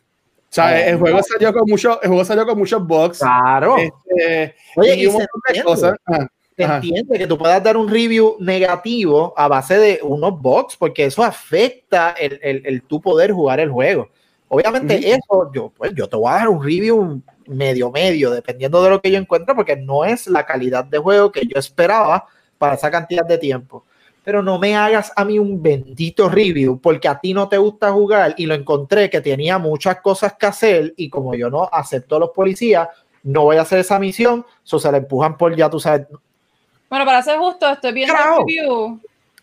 O 0.53 0.55
sea, 0.55 0.87
el 0.87 0.99
juego 0.99 1.19
salió 1.23 1.51
con 1.51 1.63
mucho, 1.67 1.99
el 2.03 2.09
juego 2.09 2.23
salió 2.23 2.45
con 2.45 2.59
muchos 2.59 2.85
bugs. 2.85 3.17
Claro. 3.17 3.75
Este, 3.77 4.53
Oye, 4.75 4.95
y 4.97 5.07
y 5.07 5.09
se 5.09 5.17
entiende. 5.17 5.63
cosas. 5.63 5.95
Ajá. 6.05 6.31
Se 6.55 6.63
Ajá. 6.63 6.75
entiende 6.75 7.17
que 7.17 7.25
tú 7.25 7.39
puedas 7.39 7.63
dar 7.63 7.75
un 7.75 7.89
review 7.89 8.37
negativo 8.39 9.33
a 9.35 9.47
base 9.47 9.79
de 9.79 9.99
unos 10.03 10.39
bugs, 10.39 10.77
porque 10.77 11.05
eso 11.05 11.23
afecta 11.23 12.11
el, 12.11 12.39
el, 12.43 12.61
el 12.67 12.83
tu 12.83 13.01
poder 13.01 13.31
jugar 13.31 13.59
el 13.61 13.71
juego. 13.71 14.09
Obviamente, 14.47 15.09
eso, 15.09 15.51
yo, 15.51 15.73
pues, 15.75 15.91
yo 15.95 16.07
te 16.07 16.15
voy 16.15 16.29
a 16.29 16.35
dar 16.35 16.49
un 16.49 16.63
review 16.63 17.23
medio 17.47 17.89
medio, 17.89 18.29
dependiendo 18.29 18.83
de 18.83 18.91
lo 18.91 19.01
que 19.01 19.09
yo 19.09 19.17
encuentre, 19.17 19.55
porque 19.55 19.75
no 19.75 20.05
es 20.05 20.27
la 20.27 20.45
calidad 20.45 20.85
de 20.85 20.99
juego 20.99 21.31
que 21.31 21.47
yo 21.47 21.57
esperaba 21.57 22.27
para 22.59 22.75
esa 22.75 22.91
cantidad 22.91 23.25
de 23.25 23.39
tiempo. 23.39 23.85
Pero 24.23 24.41
no 24.41 24.57
me 24.57 24.75
hagas 24.75 25.11
a 25.15 25.25
mí 25.25 25.37
un 25.37 25.61
bendito 25.61 26.29
review 26.29 26.79
porque 26.79 27.07
a 27.09 27.19
ti 27.19 27.33
no 27.33 27.49
te 27.49 27.57
gusta 27.57 27.91
jugar 27.91 28.35
y 28.37 28.45
lo 28.45 28.55
encontré 28.55 29.09
que 29.09 29.19
tenía 29.21 29.57
muchas 29.57 29.99
cosas 30.01 30.33
que 30.39 30.45
hacer 30.45 30.93
y 30.95 31.09
como 31.09 31.35
yo 31.35 31.49
no 31.49 31.67
acepto 31.71 32.15
a 32.15 32.19
los 32.19 32.29
policías, 32.29 32.87
no 33.23 33.43
voy 33.43 33.57
a 33.57 33.61
hacer 33.61 33.79
esa 33.79 33.99
misión, 33.99 34.45
eso 34.65 34.79
se 34.79 34.91
la 34.91 34.97
empujan 34.99 35.37
por 35.37 35.55
ya 35.55 35.69
tú 35.69 35.79
sabes, 35.79 36.07
Bueno, 36.89 37.05
para 37.05 37.21
ser 37.21 37.37
justo, 37.37 37.69
estoy 37.69 37.91
viendo 37.91 38.13
Claro. 38.13 38.37
el 38.39 38.45
review. 38.45 38.99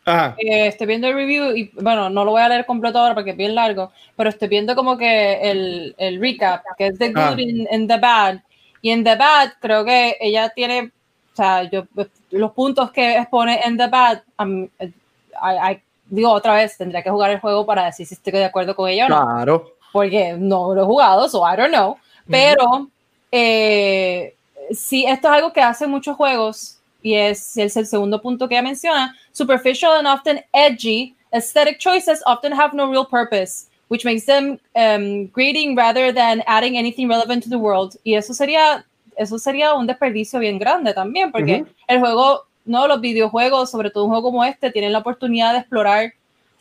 Ajá. 0.07 0.35
eh, 0.39 0.68
estoy 0.68 0.87
viendo 0.87 1.09
el 1.09 1.14
review 1.14 1.55
y, 1.55 1.70
bueno, 1.74 2.09
no 2.09 2.24
lo 2.24 2.31
voy 2.31 2.41
a 2.41 2.49
leer 2.49 2.64
completo 2.64 2.99
ahora 2.99 3.14
porque 3.14 3.31
es 3.33 3.37
bien 3.37 3.55
largo, 3.55 3.93
pero 4.16 4.31
estoy 4.31 4.49
viendo 4.49 4.74
como 4.74 4.97
que 4.97 5.35
el, 5.51 5.95
el 5.99 6.18
recap, 6.20 6.62
que 6.78 6.87
es 6.87 6.99
The 6.99 7.09
Good 7.09 7.18
Ah. 7.18 7.33
and, 7.33 7.68
and 7.70 7.89
The 7.89 7.99
Bad. 7.99 8.39
Y 8.81 8.91
en 8.93 9.05
The 9.05 9.16
Bad, 9.16 9.51
creo 9.61 9.85
que 9.85 10.16
ella 10.20 10.49
tiene, 10.55 10.91
o 11.33 11.37
sea, 11.37 11.64
yo, 11.70 11.85
los 12.31 12.53
puntos 12.53 12.91
que 12.93 13.16
expone 13.16 13.61
en 13.64 13.76
The 13.76 13.87
Bad, 13.89 14.22
um, 14.39 14.64
I- 14.83 15.72
I- 15.72 15.83
digo 16.07 16.31
otra 16.31 16.55
vez, 16.55 16.76
tendría 16.76 17.03
que 17.03 17.11
jugar 17.11 17.31
el 17.31 17.41
juego 17.41 17.64
para 17.66 17.85
decir 17.87 18.07
si 18.07 18.14
estoy 18.14 18.33
de 18.33 18.45
acuerdo 18.45 18.74
con 18.74 18.89
ella 18.89 19.07
o 19.07 19.09
no 19.09 19.22
claro. 19.22 19.72
porque 19.93 20.35
no 20.39 20.74
lo 20.74 20.83
he 20.83 20.87
jugado, 20.87 21.28
so 21.28 21.43
I 21.47 21.57
don't 21.57 21.70
know. 21.72 21.97
Pero 22.28 22.89
eh, 23.33 24.35
sí, 24.70 25.05
esto 25.07 25.28
es 25.28 25.35
algo 25.35 25.53
que 25.53 25.61
hacen 25.61 25.91
muchos 25.91 26.16
juegos 26.16 26.78
y 27.03 27.14
es, 27.14 27.57
es 27.57 27.76
el 27.76 27.87
segundo 27.87 28.20
punto 28.20 28.49
que 28.49 28.55
ella 28.55 28.62
menciona. 28.62 29.16
Superficial 29.33 29.93
and 29.93 30.07
often 30.07 30.41
edgy, 30.53 31.14
aesthetic 31.33 31.78
choices 31.78 32.22
often 32.26 32.53
have 32.53 32.74
no 32.74 32.91
real 32.91 33.07
purpose, 33.07 33.66
which 33.89 34.05
makes 34.05 34.26
them 34.26 34.59
um, 34.76 35.26
grading 35.33 35.76
rather 35.76 36.12
than 36.12 36.43
adding 36.47 36.76
anything 36.76 37.09
relevant 37.09 37.43
to 37.43 37.49
the 37.49 37.59
world. 37.59 37.97
Y 38.05 38.14
eso 38.14 38.35
sería, 38.35 38.85
eso 39.21 39.39
sería 39.39 39.75
un 39.75 39.87
desperdicio 39.87 40.39
bien 40.41 40.59
grande 40.59 40.95
también, 40.95 41.31
porque 41.31 41.66
el 41.87 42.01
juego, 42.01 42.45
no, 42.64 42.89
los 42.89 43.01
videojuegos, 43.03 43.71
sobre 43.71 43.91
todo 43.91 44.05
un 44.05 44.11
juego 44.11 44.31
como 44.31 44.45
este, 44.45 44.71
tienen 44.71 44.93
la 44.93 45.01
oportunidad 45.01 45.53
de 45.53 45.59
explorar 45.59 46.14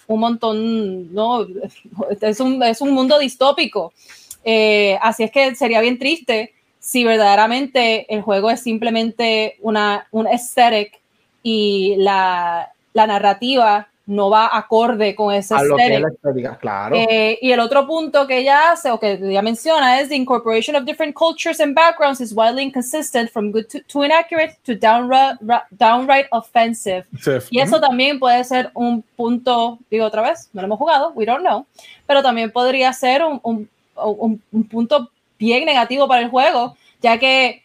un 0.07 0.19
montón, 0.19 1.13
no, 1.13 1.45
es 2.21 2.39
un, 2.39 2.61
es 2.63 2.81
un 2.81 2.91
mundo 2.91 3.17
distópico. 3.17 3.93
Eh, 4.43 4.97
así 5.01 5.23
es 5.23 5.31
que 5.31 5.55
sería 5.55 5.79
bien 5.79 5.99
triste 5.99 6.53
si 6.79 7.03
verdaderamente 7.03 8.13
el 8.13 8.21
juego 8.21 8.49
es 8.49 8.61
simplemente 8.61 9.57
una, 9.61 10.07
un 10.11 10.27
aesthetic 10.27 10.99
y 11.43 11.95
la, 11.97 12.73
la 12.93 13.07
narrativa 13.07 13.88
no 14.09 14.29
va 14.31 14.49
acorde 14.57 15.13
con 15.13 15.31
ese 15.33 15.53
A 15.53 15.61
lo 15.61 15.75
que 15.77 15.85
es 15.95 16.01
la 16.01 16.07
estética, 16.07 16.57
claro. 16.57 16.95
Eh, 16.95 17.37
y 17.41 17.51
el 17.51 17.59
otro 17.59 17.85
punto 17.85 18.25
que 18.25 18.39
ella 18.39 18.71
hace 18.71 18.89
o 18.89 18.99
que 18.99 19.11
ella 19.21 19.43
menciona 19.43 19.99
es 20.01 20.09
the 20.09 20.15
incorporation 20.15 20.75
of 20.75 20.83
different 20.83 21.15
cultures 21.15 21.59
and 21.59 21.75
backgrounds 21.75 22.19
is 22.19 22.33
widely 22.33 22.63
inconsistent 22.63 23.29
from 23.29 23.51
good 23.51 23.65
to, 23.67 23.79
to 23.87 24.03
inaccurate 24.03 24.57
to 24.65 24.73
downright, 24.75 25.37
downright 25.69 26.25
offensive. 26.31 27.05
Y 27.51 27.59
eso 27.59 27.79
también 27.79 28.19
puede 28.19 28.43
ser 28.43 28.71
un 28.73 29.03
punto, 29.15 29.77
digo 29.91 30.05
otra 30.07 30.23
vez, 30.23 30.49
no 30.53 30.61
lo 30.61 30.65
hemos 30.65 30.79
jugado, 30.79 31.11
we 31.13 31.25
don't 31.25 31.41
know, 31.45 31.65
pero 32.07 32.23
también 32.23 32.51
podría 32.51 32.91
ser 32.93 33.23
un, 33.23 33.39
un, 33.43 33.69
un- 33.95 34.41
un 34.51 34.63
punto 34.63 35.11
bien 35.37 35.65
negativo 35.65 36.07
para 36.07 36.21
el 36.21 36.29
juego, 36.29 36.75
ya 37.01 37.19
que 37.19 37.61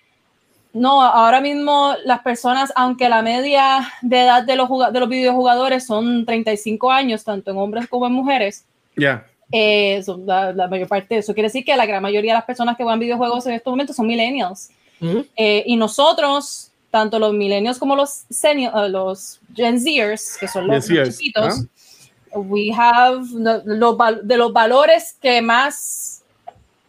no, 0.75 1.01
ahora 1.03 1.41
mismo 1.41 1.95
las 2.05 2.21
personas, 2.21 2.73
aunque 2.77 3.09
la 3.09 3.23
media 3.23 3.89
de 4.03 4.21
edad 4.23 4.43
de 4.43 4.57
los, 4.57 4.69
de 4.93 5.01
los 5.01 5.09
videojugadores 5.09 5.87
son 5.87 6.27
35 6.27 6.91
años, 6.91 7.25
tanto 7.25 7.51
en 7.53 7.57
hombres 7.57 7.89
como 7.89 8.07
en 8.07 8.13
mujeres, 8.13 8.65
Ya. 8.97 9.25
eh, 9.53 10.03
son 10.05 10.27
la, 10.27 10.53
la 10.53 10.69
mayor 10.69 10.89
parte, 10.89 11.17
eso 11.19 11.33
quiere 11.33 11.47
decir 11.49 11.65
que 11.65 11.77
la 11.77 11.87
gran 11.87 12.03
mayoría 12.03 12.33
de 12.33 12.39
las 12.39 12.45
personas 12.45 12.77
que 12.77 12.83
juegan 12.83 12.99
videojuegos 13.01 13.47
en 13.47 13.55
estos 13.55 13.71
momentos 13.71 13.97
son 13.97 14.07
millennials. 14.07 14.71
Ujú. 15.01 15.25
Eh, 15.37 15.63
y 15.67 15.77
nosotros, 15.77 16.71
tanto 16.91 17.19
los 17.19 17.33
millennials 17.33 17.79
como 17.79 17.95
los, 17.97 18.25
senior, 18.29 18.73
uh, 18.75 18.89
los 18.89 19.41
Gen 19.55 19.81
Zers, 19.81 20.37
que 20.39 20.49
son 20.49 20.67
los, 20.67 20.87
chiquitos, 20.87 21.67
we 22.35 22.73
have 22.77 23.25
the- 23.29 23.63
los 23.65 23.97
de 24.25 24.37
los 24.37 24.53
valores 24.53 25.17
que 25.23 25.41
más 25.41 26.23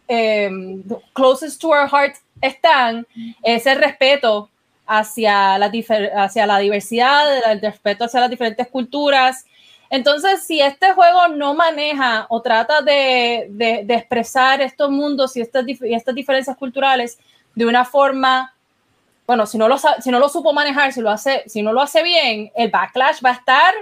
em, 0.08 0.82
closest 1.12 1.60
to 1.60 1.68
our 1.68 1.88
heart 1.88 2.16
están, 2.40 3.06
es 3.42 3.66
el 3.66 3.78
respeto 3.78 4.50
hacia 4.86 5.58
la, 5.58 5.72
hacia 6.16 6.46
la 6.46 6.58
diversidad, 6.58 7.50
el 7.52 7.60
respeto 7.60 8.04
hacia 8.04 8.20
las 8.20 8.30
diferentes 8.30 8.68
culturas. 8.68 9.44
Entonces, 9.90 10.44
si 10.44 10.60
este 10.60 10.92
juego 10.92 11.28
no 11.28 11.54
maneja 11.54 12.26
o 12.28 12.42
trata 12.42 12.82
de, 12.82 13.46
de- 13.50 13.94
expresar 13.94 14.60
estos 14.60 14.90
mundos 14.90 15.36
y 15.36 15.40
estas, 15.40 15.64
estas 15.82 16.14
diferencias 16.14 16.56
culturales 16.56 17.18
de 17.54 17.66
una 17.66 17.84
forma, 17.84 18.52
bueno, 19.26 19.46
si 19.46 19.58
no, 19.58 19.68
lo, 19.68 19.76
si 19.78 20.10
no 20.10 20.18
lo 20.18 20.28
supo 20.28 20.52
manejar, 20.52 20.92
si, 20.92 21.00
lo 21.00 21.10
hace, 21.10 21.42
si 21.46 21.62
no 21.62 21.72
lo 21.72 21.80
hace 21.80 22.02
bien, 22.02 22.50
el 22.54 22.70
backlash 22.70 23.20
va 23.24 23.30
a 23.30 23.34
estar 23.34 23.74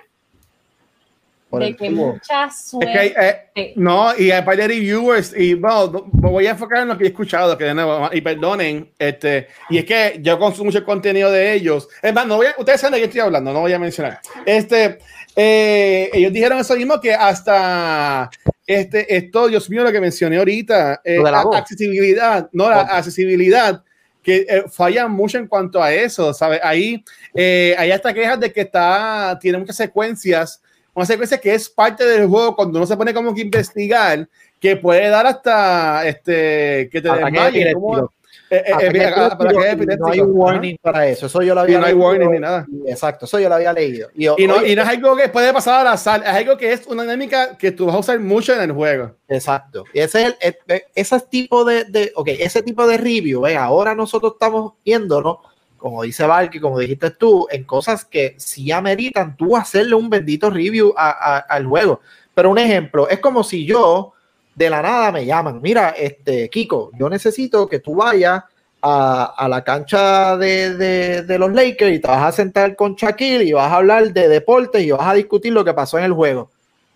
Por 1.54 1.62
de 1.62 1.68
el 1.68 1.76
que 1.76 1.88
tubo. 1.90 2.12
mucha 2.12 2.46
Es 2.46 2.68
suerte. 2.70 2.92
que 2.92 2.98
hay, 2.98 3.14
eh, 3.54 3.72
no, 3.76 4.16
y 4.18 4.30
hay 4.30 4.42
par 4.42 4.56
de 4.56 4.68
reviewers, 4.68 5.34
y 5.36 5.54
bueno, 5.54 6.04
voy 6.12 6.46
a 6.46 6.50
enfocar 6.50 6.82
en 6.82 6.88
lo 6.88 6.98
que 6.98 7.04
he 7.04 7.08
escuchado, 7.08 7.56
que 7.56 7.64
de 7.64 7.74
nuevo, 7.74 8.10
y 8.12 8.20
perdonen, 8.20 8.90
este, 8.98 9.48
y 9.70 9.78
es 9.78 9.84
que 9.84 10.18
yo 10.20 10.38
consumo 10.38 10.66
mucho 10.66 10.84
contenido 10.84 11.30
de 11.30 11.52
ellos. 11.54 11.88
Es 12.02 12.12
más, 12.14 12.26
no 12.26 12.36
voy 12.36 12.46
a- 12.46 12.54
ustedes 12.58 12.80
saben 12.80 12.94
de 12.94 12.98
qué 13.00 13.04
estoy 13.06 13.20
hablando, 13.20 13.52
no 13.52 13.60
voy 13.60 13.72
a 13.72 13.78
mencionar. 13.78 14.20
Este, 14.46 14.98
eh, 15.36 16.10
ellos 16.12 16.32
dijeron 16.32 16.58
eso 16.58 16.76
mismo 16.76 17.00
que 17.00 17.12
hasta 17.12 18.30
este, 18.66 19.14
esto, 19.16 19.48
Dios 19.48 19.68
mío, 19.68 19.82
lo 19.82 19.92
que 19.92 20.00
mencioné 20.00 20.38
ahorita, 20.38 21.00
eh, 21.04 21.18
la 21.22 21.40
accesibilidad, 21.54 22.48
no, 22.52 22.70
la 22.70 22.82
Ok. 22.82 22.88
accesibilidad, 22.92 23.82
que 24.22 24.46
eh, 24.48 24.64
fallan 24.70 25.10
mucho 25.12 25.36
en 25.36 25.46
cuanto 25.46 25.82
a 25.82 25.92
eso, 25.92 26.32
¿sabes? 26.32 26.58
Ahí 26.62 27.04
eh, 27.34 27.74
hay 27.76 27.90
hasta 27.90 28.14
quejas 28.14 28.40
de 28.40 28.50
que 28.50 28.62
está, 28.62 29.36
tiene 29.38 29.58
muchas 29.58 29.76
secuencias, 29.76 30.62
una 30.94 31.06
secuencia 31.06 31.38
que 31.38 31.54
es 31.54 31.68
parte 31.68 32.04
del 32.04 32.28
juego 32.28 32.54
cuando 32.56 32.78
uno 32.78 32.86
se 32.86 32.96
pone 32.96 33.12
como 33.12 33.34
que 33.34 33.42
investigar, 33.42 34.28
que 34.60 34.76
puede 34.76 35.08
dar 35.08 35.26
hasta 35.26 36.06
este 36.06 36.88
que 36.90 37.00
te 37.02 37.08
Ataque 37.10 37.24
desmaye, 37.32 37.72
como- 37.74 37.88
epiléptico. 37.96 38.14
eh, 38.50 38.62
eh, 38.66 38.72
ataque 38.72 39.82
y 39.82 39.96
no 39.96 40.06
hay 40.08 40.20
un 40.20 40.30
ajá. 40.30 40.38
warning 40.38 40.76
para 40.80 41.06
eso. 41.08 41.26
Eso 41.26 41.42
yo 41.42 41.54
lo 41.54 41.62
Y 41.62 41.64
había 41.64 41.78
no 41.80 41.86
hay 41.86 41.92
leído. 41.92 42.06
warning 42.06 42.30
ni 42.30 42.38
nada. 42.38 42.66
Exacto, 42.86 43.24
eso 43.24 43.40
yo 43.40 43.48
lo 43.48 43.56
había 43.56 43.72
leído. 43.72 44.08
Y, 44.14 44.26
Y 44.26 44.46
no, 44.46 44.56
oye, 44.56 44.72
y 44.72 44.76
no 44.76 44.82
es 44.82 44.88
algo 44.88 45.16
que 45.16 45.28
puede 45.28 45.52
pasar 45.52 45.80
al 45.80 45.92
azar, 45.92 46.22
es 46.22 46.28
algo 46.28 46.56
que 46.56 46.72
es 46.72 46.86
una 46.86 47.02
dinámica 47.02 47.56
que 47.58 47.72
tú 47.72 47.86
vas 47.86 47.96
a 47.96 47.98
usar 47.98 48.20
mucho 48.20 48.54
en 48.54 48.60
el 48.60 48.72
juego. 48.72 49.12
Exacto. 49.28 49.84
Y 49.92 50.00
ese 50.00 50.22
es 50.40 50.56
el, 50.68 50.82
ese 50.94 51.20
tipo 51.28 51.64
de, 51.64 51.84
de, 51.84 52.12
ok, 52.14 52.28
ese 52.38 52.62
tipo 52.62 52.86
de 52.86 52.96
review, 52.98 53.40
ve, 53.42 53.56
ahora 53.56 53.94
nosotros 53.94 54.34
estamos 54.34 54.74
viéndonos, 54.84 55.38
como 55.84 56.02
dice 56.02 56.26
Valky, 56.26 56.60
como 56.60 56.78
dijiste 56.78 57.10
tú, 57.10 57.46
en 57.50 57.64
cosas 57.64 58.06
que 58.06 58.34
sí 58.38 58.72
ameritan 58.72 59.36
tú 59.36 59.54
hacerle 59.54 59.94
un 59.94 60.08
bendito 60.08 60.48
review 60.48 60.94
a- 60.96 61.10
a- 61.10 61.38
al 61.40 61.66
juego. 61.66 62.00
Pero 62.34 62.48
un 62.48 62.56
ejemplo, 62.56 63.06
es 63.06 63.18
como 63.20 63.44
si 63.44 63.66
yo 63.66 64.14
de 64.54 64.70
la 64.70 64.80
nada 64.80 65.12
me 65.12 65.26
llaman, 65.26 65.60
mira, 65.60 65.90
este, 65.90 66.48
Kiko, 66.48 66.90
yo 66.98 67.10
necesito 67.10 67.68
que 67.68 67.80
tú 67.80 67.96
vayas 67.96 68.42
a, 68.80 69.24
a 69.36 69.46
la 69.46 69.62
cancha 69.62 70.38
de, 70.38 70.74
de- 70.74 71.22
de 71.22 71.38
los 71.38 71.52
Lakers 71.52 71.94
y 71.96 71.98
te 71.98 72.08
vas 72.08 72.24
a 72.24 72.32
sentar 72.32 72.74
con 72.76 72.94
Shaquille 72.94 73.44
y 73.44 73.52
vas 73.52 73.70
a 73.70 73.76
hablar 73.76 74.10
de 74.10 74.26
deportes 74.28 74.82
y 74.82 74.90
vas 74.90 75.06
a 75.06 75.12
discutir 75.12 75.52
lo 75.52 75.66
que 75.66 75.74
pasó 75.74 75.98
en 75.98 76.04
el 76.04 76.14
juego. 76.14 76.50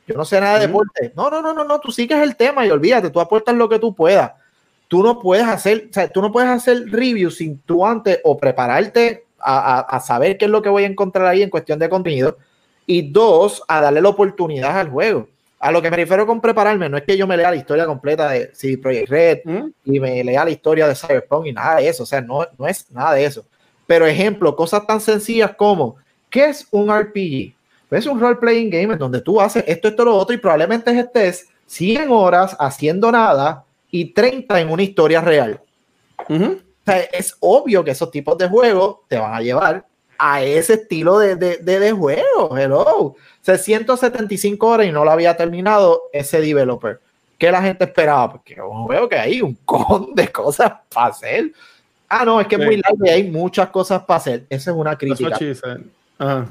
Yo 0.06 0.14
no 0.14 0.24
sé 0.24 0.40
nada 0.40 0.58
de 0.60 0.64
Ujú. 0.64 0.68
deporte. 0.68 1.12
No, 1.14 1.28
no, 1.28 1.42
no, 1.42 1.52
no, 1.52 1.64
no, 1.64 1.78
tú 1.78 1.92
sigues 1.92 2.22
el 2.22 2.36
tema 2.36 2.64
y 2.64 2.70
olvídate, 2.70 3.10
tú 3.10 3.20
apuestas 3.20 3.54
lo 3.54 3.68
que 3.68 3.78
tú 3.78 3.94
puedas. 3.94 4.32
Tú 4.88 5.02
no 5.02 5.20
puedes 5.20 5.46
hacer, 5.46 5.86
o 5.90 5.92
sea, 5.92 6.08
tú 6.08 6.22
no 6.22 6.32
puedes 6.32 6.48
hacer 6.50 6.86
review 6.90 7.30
sin 7.30 7.58
tú 7.60 7.84
antes 7.86 8.20
o 8.24 8.36
prepararte 8.38 9.24
a, 9.38 9.78
a- 9.78 9.80
a 9.80 10.00
saber 10.00 10.38
qué 10.38 10.46
es 10.46 10.50
lo 10.50 10.62
que 10.62 10.68
voy 10.70 10.84
a 10.84 10.86
encontrar 10.86 11.26
ahí 11.26 11.42
en 11.42 11.50
cuestión 11.50 11.78
de 11.78 11.88
contenido. 11.88 12.38
Y 12.86 13.10
dos, 13.10 13.62
a 13.68 13.82
darle 13.82 14.00
la 14.00 14.08
oportunidad 14.08 14.78
al 14.80 14.88
juego. 14.90 15.28
A 15.60 15.70
lo 15.70 15.82
que 15.82 15.90
me 15.90 15.96
refiero 15.96 16.26
con 16.26 16.40
prepararme, 16.40 16.88
no 16.88 16.96
es 16.96 17.02
que 17.02 17.16
yo 17.18 17.26
me 17.26 17.36
lea 17.36 17.50
la 17.50 17.56
historia 17.56 17.84
completa 17.84 18.30
de 18.30 18.50
CD 18.54 18.78
Projekt 18.78 19.08
Red 19.10 19.38
¿Mm? 19.44 19.66
y 19.84 20.00
me 20.00 20.22
lea 20.24 20.44
la 20.44 20.50
historia 20.50 20.86
de 20.88 20.94
Cyberpunk 20.94 21.46
y 21.46 21.52
nada 21.52 21.76
de 21.76 21.88
eso, 21.88 22.04
o 22.04 22.06
sea, 22.06 22.20
no, 22.20 22.46
no 22.56 22.66
es 22.66 22.90
nada 22.92 23.12
de 23.14 23.24
eso. 23.24 23.44
Pero 23.86 24.06
ejemplo, 24.06 24.54
cosas 24.56 24.86
tan 24.86 25.00
sencillas 25.00 25.54
como, 25.56 25.96
¿qué 26.30 26.46
es 26.46 26.66
un 26.70 26.88
RPG? 26.96 27.52
Pues 27.88 28.00
es 28.04 28.06
un 28.06 28.20
role-playing 28.20 28.70
game 28.70 28.92
en 28.92 28.98
donde 28.98 29.20
tú 29.20 29.40
haces 29.40 29.64
esto, 29.66 29.88
esto, 29.88 30.04
lo 30.04 30.16
otro 30.16 30.34
y 30.34 30.38
probablemente 30.38 30.96
estés 30.98 31.48
100 31.66 32.10
horas 32.10 32.56
haciendo 32.60 33.10
nada 33.10 33.64
y 33.90 34.12
30 34.12 34.60
en 34.60 34.70
una 34.70 34.82
historia 34.82 35.20
real. 35.20 35.60
Ujú. 36.28 36.44
O 36.60 36.84
sea, 36.84 37.00
es 37.00 37.36
obvio 37.40 37.84
que 37.84 37.90
esos 37.92 38.10
tipos 38.10 38.36
de 38.38 38.48
juegos 38.48 38.98
te 39.08 39.18
van 39.18 39.34
a 39.34 39.40
llevar 39.40 39.84
a 40.18 40.42
ese 40.42 40.74
estilo 40.74 41.18
de, 41.18 41.36
de, 41.36 41.56
de, 41.58 41.78
de 41.80 41.92
juego. 41.92 42.56
Hello. 42.56 42.82
O 42.82 43.16
sea, 43.42 43.56
175 43.58 44.66
horas 44.66 44.86
y 44.86 44.92
no 44.92 45.04
lo 45.04 45.10
había 45.10 45.36
terminado 45.36 46.02
ese 46.12 46.40
developer. 46.40 47.00
¿Qué 47.38 47.52
la 47.52 47.62
gente 47.62 47.84
esperaba? 47.84 48.32
Porque 48.32 48.60
un 48.60 48.84
juego 48.84 49.08
que 49.08 49.16
hay 49.18 49.40
un 49.42 49.54
con 49.64 50.14
de 50.14 50.28
cosas 50.32 50.72
para 50.92 51.06
hacer. 51.08 51.52
Ah, 52.08 52.24
no, 52.24 52.40
es 52.40 52.46
que 52.48 52.56
es 52.56 52.60
Sí. 52.62 52.66
muy 52.66 52.76
largo 52.78 53.04
y 53.04 53.08
hay 53.10 53.30
muchas 53.30 53.68
cosas 53.68 54.02
para 54.04 54.16
hacer. 54.18 54.44
Esa 54.48 54.70
es 54.72 54.76
una 54.76 54.96
crítica. 54.98 55.38
Ajá. 56.18 56.46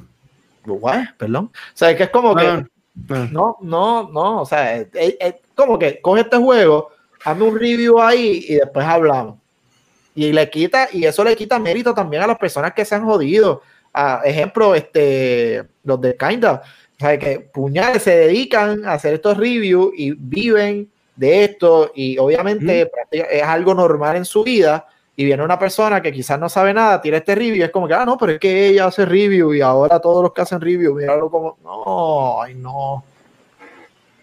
What? 0.65 1.03
Perdón. 1.17 1.45
O 1.45 1.51
sea, 1.73 1.91
es 1.91 1.97
que 1.97 2.03
es 2.03 2.09
como 2.09 2.35
que 2.35 2.45
Ah, 2.45 2.63
ah. 3.09 3.27
no, 3.31 3.57
no, 3.61 4.09
no. 4.09 4.41
O 4.41 4.45
sea, 4.45 4.75
es, 4.77 4.87
es- 4.93 5.15
es 5.19 5.35
como 5.55 5.77
que 5.79 5.99
coge 6.01 6.21
este 6.21 6.37
juego, 6.37 6.91
hazme 7.27 7.43
un 7.43 7.59
review 7.59 7.99
ahí 7.99 8.45
y 8.47 8.55
después 8.55 8.85
hablamos. 8.85 9.35
Y 10.15 10.31
le 10.31 10.49
quita, 10.49 10.87
y 10.93 11.05
eso 11.05 11.23
le 11.23 11.35
quita 11.35 11.59
mérito 11.59 11.93
también 11.93 12.23
a 12.23 12.27
las 12.27 12.37
personas 12.37 12.73
que 12.73 12.85
se 12.85 12.95
han 12.95 13.05
jodido. 13.05 13.61
A 13.93 14.21
ejemplo, 14.23 14.73
este, 14.73 15.63
los 15.83 15.99
de 15.99 16.15
Kinda, 16.15 16.63
o 16.63 16.99
sea, 16.99 17.19
que 17.19 17.39
puñales 17.39 18.03
se 18.03 18.15
dedican 18.15 18.85
a 18.85 18.93
hacer 18.93 19.15
estos 19.15 19.37
reviews 19.37 19.93
y 19.95 20.11
viven 20.11 20.89
de 21.15 21.43
esto, 21.43 21.91
y 21.93 22.17
obviamente 22.17 22.89
es 23.11 23.43
algo 23.43 23.73
normal 23.73 24.15
en 24.15 24.25
su 24.25 24.43
vida. 24.43 24.87
Y 25.15 25.25
viene 25.25 25.43
una 25.43 25.57
persona 25.57 26.01
que 26.01 26.13
quizás 26.13 26.39
no 26.39 26.47
sabe 26.47 26.73
nada, 26.73 27.01
tira 27.01 27.17
este 27.17 27.35
review, 27.35 27.55
y 27.55 27.63
es 27.63 27.71
como 27.71 27.87
que, 27.87 27.93
ah, 27.95 28.05
no, 28.05 28.17
pero 28.17 28.33
es 28.33 28.39
que 28.39 28.67
ella 28.67 28.85
hace 28.85 29.03
review 29.03 29.53
y 29.53 29.61
ahora 29.61 29.99
todos 29.99 30.23
los 30.23 30.31
que 30.31 30.41
hacen 30.41 30.61
review, 30.61 30.93
míralo 30.93 31.29
como, 31.29 31.57
no, 31.63 32.41
ay, 32.41 32.53
no. 32.53 33.03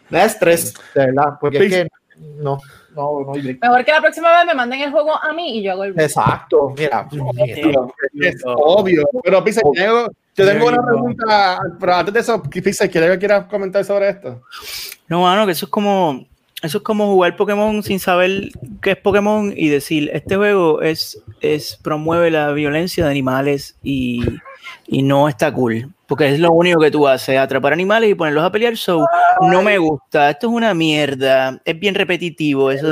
Da 0.08 0.24
estrés, 0.24 0.72
de 0.94 1.06
verdad, 1.06 1.34
porque 1.40 1.58
es 1.58 1.72
que 1.72 1.88
no, 2.36 2.60
no, 2.94 3.20
no 3.24 3.32
hay 3.34 3.42
break. 3.42 3.62
Mejor 3.62 3.84
que 3.84 3.92
la 3.92 4.00
próxima 4.00 4.30
vez 4.30 4.46
me 4.46 4.54
manden 4.54 4.80
el 4.80 4.90
juego 4.90 5.14
a 5.22 5.32
mí 5.32 5.58
y 5.58 5.62
yo 5.62 5.72
hago 5.72 5.84
el 5.84 6.00
Exacto, 6.00 6.74
mira, 6.76 7.08
Es 8.20 8.42
obvio. 8.44 9.04
Pero, 9.22 9.44
Pisa, 9.44 9.60
yo 9.64 9.72
tengo, 9.72 10.06
yo 10.36 10.46
tengo 10.46 10.66
una 10.66 10.84
pregunta. 10.84 11.58
Pero 11.78 11.94
antes 11.94 12.14
de 12.14 12.20
eso, 12.20 12.42
Pisa, 12.42 12.88
¿quieres 12.88 13.10
que 13.12 13.18
quieras 13.18 13.46
comentar 13.46 13.84
sobre 13.84 14.10
esto? 14.10 14.42
No, 15.08 15.22
mano, 15.22 15.46
que 15.46 15.52
eso 15.52 15.66
es 15.66 15.70
como. 15.70 16.26
Eso 16.62 16.78
es 16.78 16.84
como 16.84 17.12
jugar 17.12 17.36
Pokémon 17.36 17.82
sin 17.82 18.00
saber 18.00 18.50
qué 18.80 18.92
es 18.92 18.96
Pokémon 18.96 19.52
y 19.54 19.68
decir, 19.68 20.08
este 20.14 20.36
juego 20.36 20.80
es, 20.80 21.22
es 21.42 21.78
promueve 21.82 22.30
la 22.30 22.52
violencia 22.52 23.04
de 23.04 23.10
animales 23.10 23.76
y, 23.82 24.24
y 24.86 25.02
no 25.02 25.28
está 25.28 25.52
cool. 25.52 25.93
Porque 26.06 26.28
es 26.28 26.38
lo 26.38 26.52
único 26.52 26.80
que 26.80 26.90
tú 26.90 27.08
haces, 27.08 27.38
atrapar 27.38 27.72
animales 27.72 28.10
y 28.10 28.14
ponerlos 28.14 28.44
a 28.44 28.52
pelear. 28.52 28.76
So, 28.76 29.06
no 29.40 29.62
me 29.62 29.78
gusta. 29.78 30.30
Esto 30.30 30.48
es 30.48 30.52
una 30.52 30.74
mierda. 30.74 31.60
Es 31.64 31.78
bien 31.78 31.94
repetitivo. 31.94 32.70
es 32.70 32.80
Eso, 32.80 32.90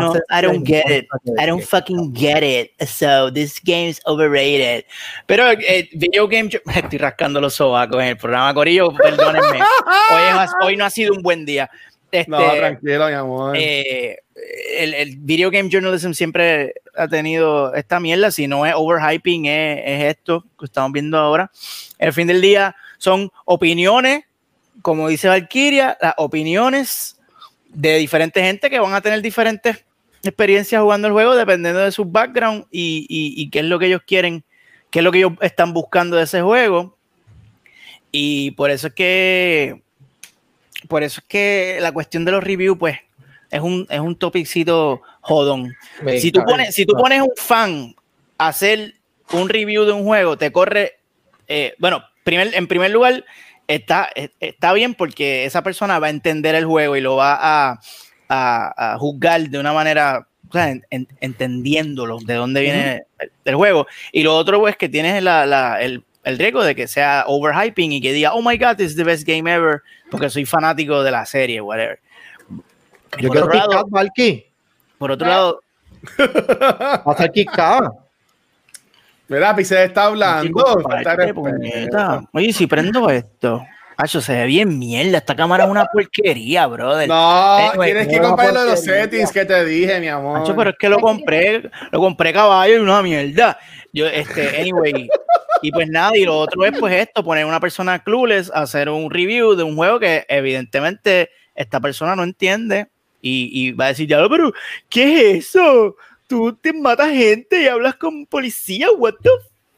no, 0.00 0.14
I 0.30 0.42
don't 0.42 0.66
get 0.66 0.84
it. 0.90 1.06
I 1.38 1.46
don't 1.46 1.62
fucking 1.62 2.14
get 2.14 2.42
it. 2.42 2.70
So 2.88 3.30
this 3.30 3.60
game's 3.62 4.00
overrated. 4.06 4.84
Pero 5.26 5.50
eh, 5.50 5.88
video 5.92 6.26
game, 6.26 6.48
yo- 6.48 6.60
me 6.64 6.78
estoy 6.78 6.98
rascando 6.98 7.40
los 7.40 7.54
sobacos 7.54 8.00
en 8.02 8.08
el 8.08 8.16
programa 8.16 8.54
Corillo, 8.54 8.92
perdónenme. 8.94 9.60
Hoy, 9.60 10.46
hoy 10.62 10.76
no 10.76 10.84
ha 10.84 10.90
sido 10.90 11.14
un 11.14 11.22
buen 11.22 11.44
día. 11.44 11.70
Este, 12.14 12.30
No, 12.30 12.54
tranquilo, 12.56 13.06
mi 13.08 13.12
amor. 13.14 13.56
eh, 13.56 14.18
el, 14.78 14.94
el 14.94 15.16
video 15.18 15.50
game 15.50 15.68
journalism 15.70 16.12
siempre 16.12 16.74
ha 16.96 17.08
tenido 17.08 17.74
esta 17.74 17.98
mierda, 18.00 18.30
si 18.30 18.46
no 18.46 18.64
es 18.66 18.74
overhyping, 18.76 19.46
es, 19.46 19.80
es 19.84 20.04
esto 20.16 20.44
que 20.58 20.66
estamos 20.66 20.92
viendo 20.92 21.18
ahora. 21.18 21.50
El 21.98 22.12
fin 22.12 22.26
del 22.26 22.40
día 22.40 22.74
son 22.98 23.30
opiniones, 23.44 24.24
como 24.82 25.08
dice 25.08 25.28
Valkyria, 25.28 25.96
las 26.00 26.14
opiniones 26.18 27.18
de 27.68 27.96
diferentes 27.98 28.42
gente 28.44 28.70
que 28.70 28.78
van 28.78 28.94
a 28.94 29.00
tener 29.00 29.20
diferentes 29.22 29.84
experiencias 30.22 30.80
jugando 30.80 31.08
el 31.08 31.12
juego 31.12 31.34
dependiendo 31.34 31.80
de 31.80 31.90
su 31.92 32.04
background 32.04 32.66
y, 32.70 33.06
y- 33.08 33.42
y 33.42 33.50
qué 33.50 33.58
es 33.60 33.64
lo 33.64 33.78
que 33.78 33.86
ellos 33.86 34.02
quieren, 34.06 34.44
qué 34.90 35.00
es 35.00 35.04
lo 35.04 35.10
que 35.12 35.18
ellos 35.18 35.32
están 35.40 35.72
buscando 35.72 36.16
de 36.16 36.22
ese 36.24 36.40
juego. 36.42 36.96
Y 38.12 38.52
por 38.52 38.70
eso 38.70 38.86
es 38.88 38.94
que, 38.94 39.82
por 40.88 41.02
eso 41.02 41.20
es 41.20 41.26
que 41.26 41.78
la 41.80 41.92
cuestión 41.92 42.24
de 42.24 42.32
los 42.32 42.42
reviews, 42.44 42.78
pues, 42.78 42.98
es 43.50 43.60
un, 43.60 43.86
es 43.90 44.00
un 44.00 44.16
topicito 44.16 45.02
jodón. 45.20 45.74
Me 46.02 46.18
Si 46.18 46.32
tú, 46.32 46.42
pones, 46.44 46.74
si 46.74 46.86
tú 46.86 46.94
pones 46.94 47.20
un 47.22 47.32
fan 47.36 47.94
a 48.38 48.48
hacer 48.48 48.94
un 49.32 49.48
review 49.48 49.84
de 49.84 49.92
un 49.92 50.04
juego, 50.04 50.36
te 50.36 50.50
corre, 50.52 50.98
eh, 51.48 51.74
bueno, 51.78 52.02
primer, 52.24 52.54
en 52.54 52.66
primer 52.66 52.90
lugar, 52.90 53.24
está, 53.68 54.08
eh, 54.14 54.30
está 54.40 54.72
bien 54.72 54.94
porque 54.94 55.44
esa 55.44 55.62
persona 55.62 55.98
va 55.98 56.08
a 56.08 56.10
entender 56.10 56.54
el 56.54 56.64
juego 56.66 56.96
y 56.96 57.00
lo 57.00 57.16
va 57.16 57.34
a, 57.40 57.80
a- 58.28 58.92
a 58.94 58.98
juzgar 58.98 59.48
de 59.48 59.58
una 59.58 59.72
manera, 59.72 60.26
o 60.48 60.52
sea, 60.52 60.70
en- 60.70 60.84
en- 60.90 61.08
entendiéndolo, 61.20 62.18
de 62.18 62.34
dónde 62.34 62.60
viene 62.60 63.02
el, 63.18 63.30
el 63.44 63.54
juego. 63.54 63.86
Y 64.12 64.22
lo 64.22 64.36
otro, 64.36 64.60
pues, 64.60 64.76
que 64.76 64.88
tienes 64.88 65.22
la- 65.22 65.46
la- 65.46 65.80
el, 65.80 66.02
el 66.24 66.38
riesgo 66.38 66.64
de 66.64 66.74
que 66.74 66.86
sea 66.88 67.24
overhyping 67.26 67.92
y 67.92 68.00
que 68.00 68.12
diga, 68.12 68.34
oh 68.34 68.42
my 68.42 68.56
god, 68.58 68.76
this 68.76 68.90
is 68.90 68.96
the 68.96 69.04
best 69.04 69.26
game 69.26 69.50
ever, 69.52 69.82
porque 70.10 70.30
soy 70.30 70.44
fanático 70.44 71.02
de 71.02 71.10
la 71.10 71.24
serie, 71.26 71.60
whatever. 71.60 72.00
Yo 73.18 73.28
por 73.28 73.32
quiero 73.32 73.46
otro 73.46 73.58
lado- 73.58 73.86
Valky. 73.88 74.44
Por 74.98 75.10
otro 75.12 75.28
lado, 75.28 75.60
Va 76.18 77.02
a 77.04 77.16
ser. 77.16 77.32
Mira, 79.28 79.56
Pixel 79.56 79.78
está 79.78 80.04
hablando. 80.04 80.42
Chico. 80.44 80.82
Oye, 82.32 82.52
si 82.52 82.66
prendo 82.66 83.08
esto. 83.10 83.64
Acho, 83.96 84.20
se 84.20 84.32
ve 84.34 84.46
bien 84.46 84.78
mierda. 84.78 85.18
Esta 85.18 85.36
cámara 85.36 85.64
es 85.64 85.70
una 85.70 85.86
porquería, 85.86 86.66
brother. 86.66 87.08
No, 87.08 87.56
Anyway, 87.70 87.92
tienes 87.92 88.08
que 88.08 88.20
comprar 88.20 88.52
lo 88.52 88.64
de 88.64 88.70
los 88.70 88.80
settings 88.80 89.30
que 89.30 89.44
te 89.44 89.64
dije, 89.64 90.00
mi 90.00 90.08
amor. 90.08 90.40
Acho, 90.40 90.54
pero 90.56 90.70
es 90.70 90.76
que 90.78 90.88
lo 90.88 90.98
compré, 90.98 91.70
lo 91.92 91.98
compré 92.00 92.32
caballo 92.32 92.74
y 92.76 92.80
una 92.80 93.02
mierda. 93.02 93.56
Yo, 93.92 94.06
este, 94.06 94.60
anyway. 94.60 95.08
Y 95.64 95.72
pues 95.72 95.88
nada, 95.88 96.16
y 96.16 96.24
lo 96.24 96.38
otro 96.38 96.64
es 96.64 96.78
pues 96.78 96.94
esto, 96.94 97.24
poner 97.24 97.44
una 97.46 97.58
persona 97.60 97.98
clueless 98.02 98.50
a 98.52 98.60
hacer 98.62 98.88
un 98.88 99.10
review 99.10 99.54
de 99.54 99.62
un 99.62 99.76
juego 99.76 99.98
que 99.98 100.24
evidentemente 100.28 101.30
esta 101.54 101.80
persona 101.80 102.14
no 102.14 102.22
entiende 102.22 102.88
y, 103.22 103.48
y 103.52 103.72
va 103.72 103.86
a 103.86 103.88
decir, 103.88 104.06
ya, 104.08 104.18
pero 104.28 104.52
¿qué 104.88 105.30
es 105.32 105.46
eso? 105.48 105.96
Tú 106.26 106.54
te 106.54 106.72
matas 106.72 107.10
gente 107.10 107.62
y 107.62 107.68
hablas 107.68 107.94
con 107.96 108.26
policía, 108.26 108.90
what 108.92 109.14
the 109.22 109.30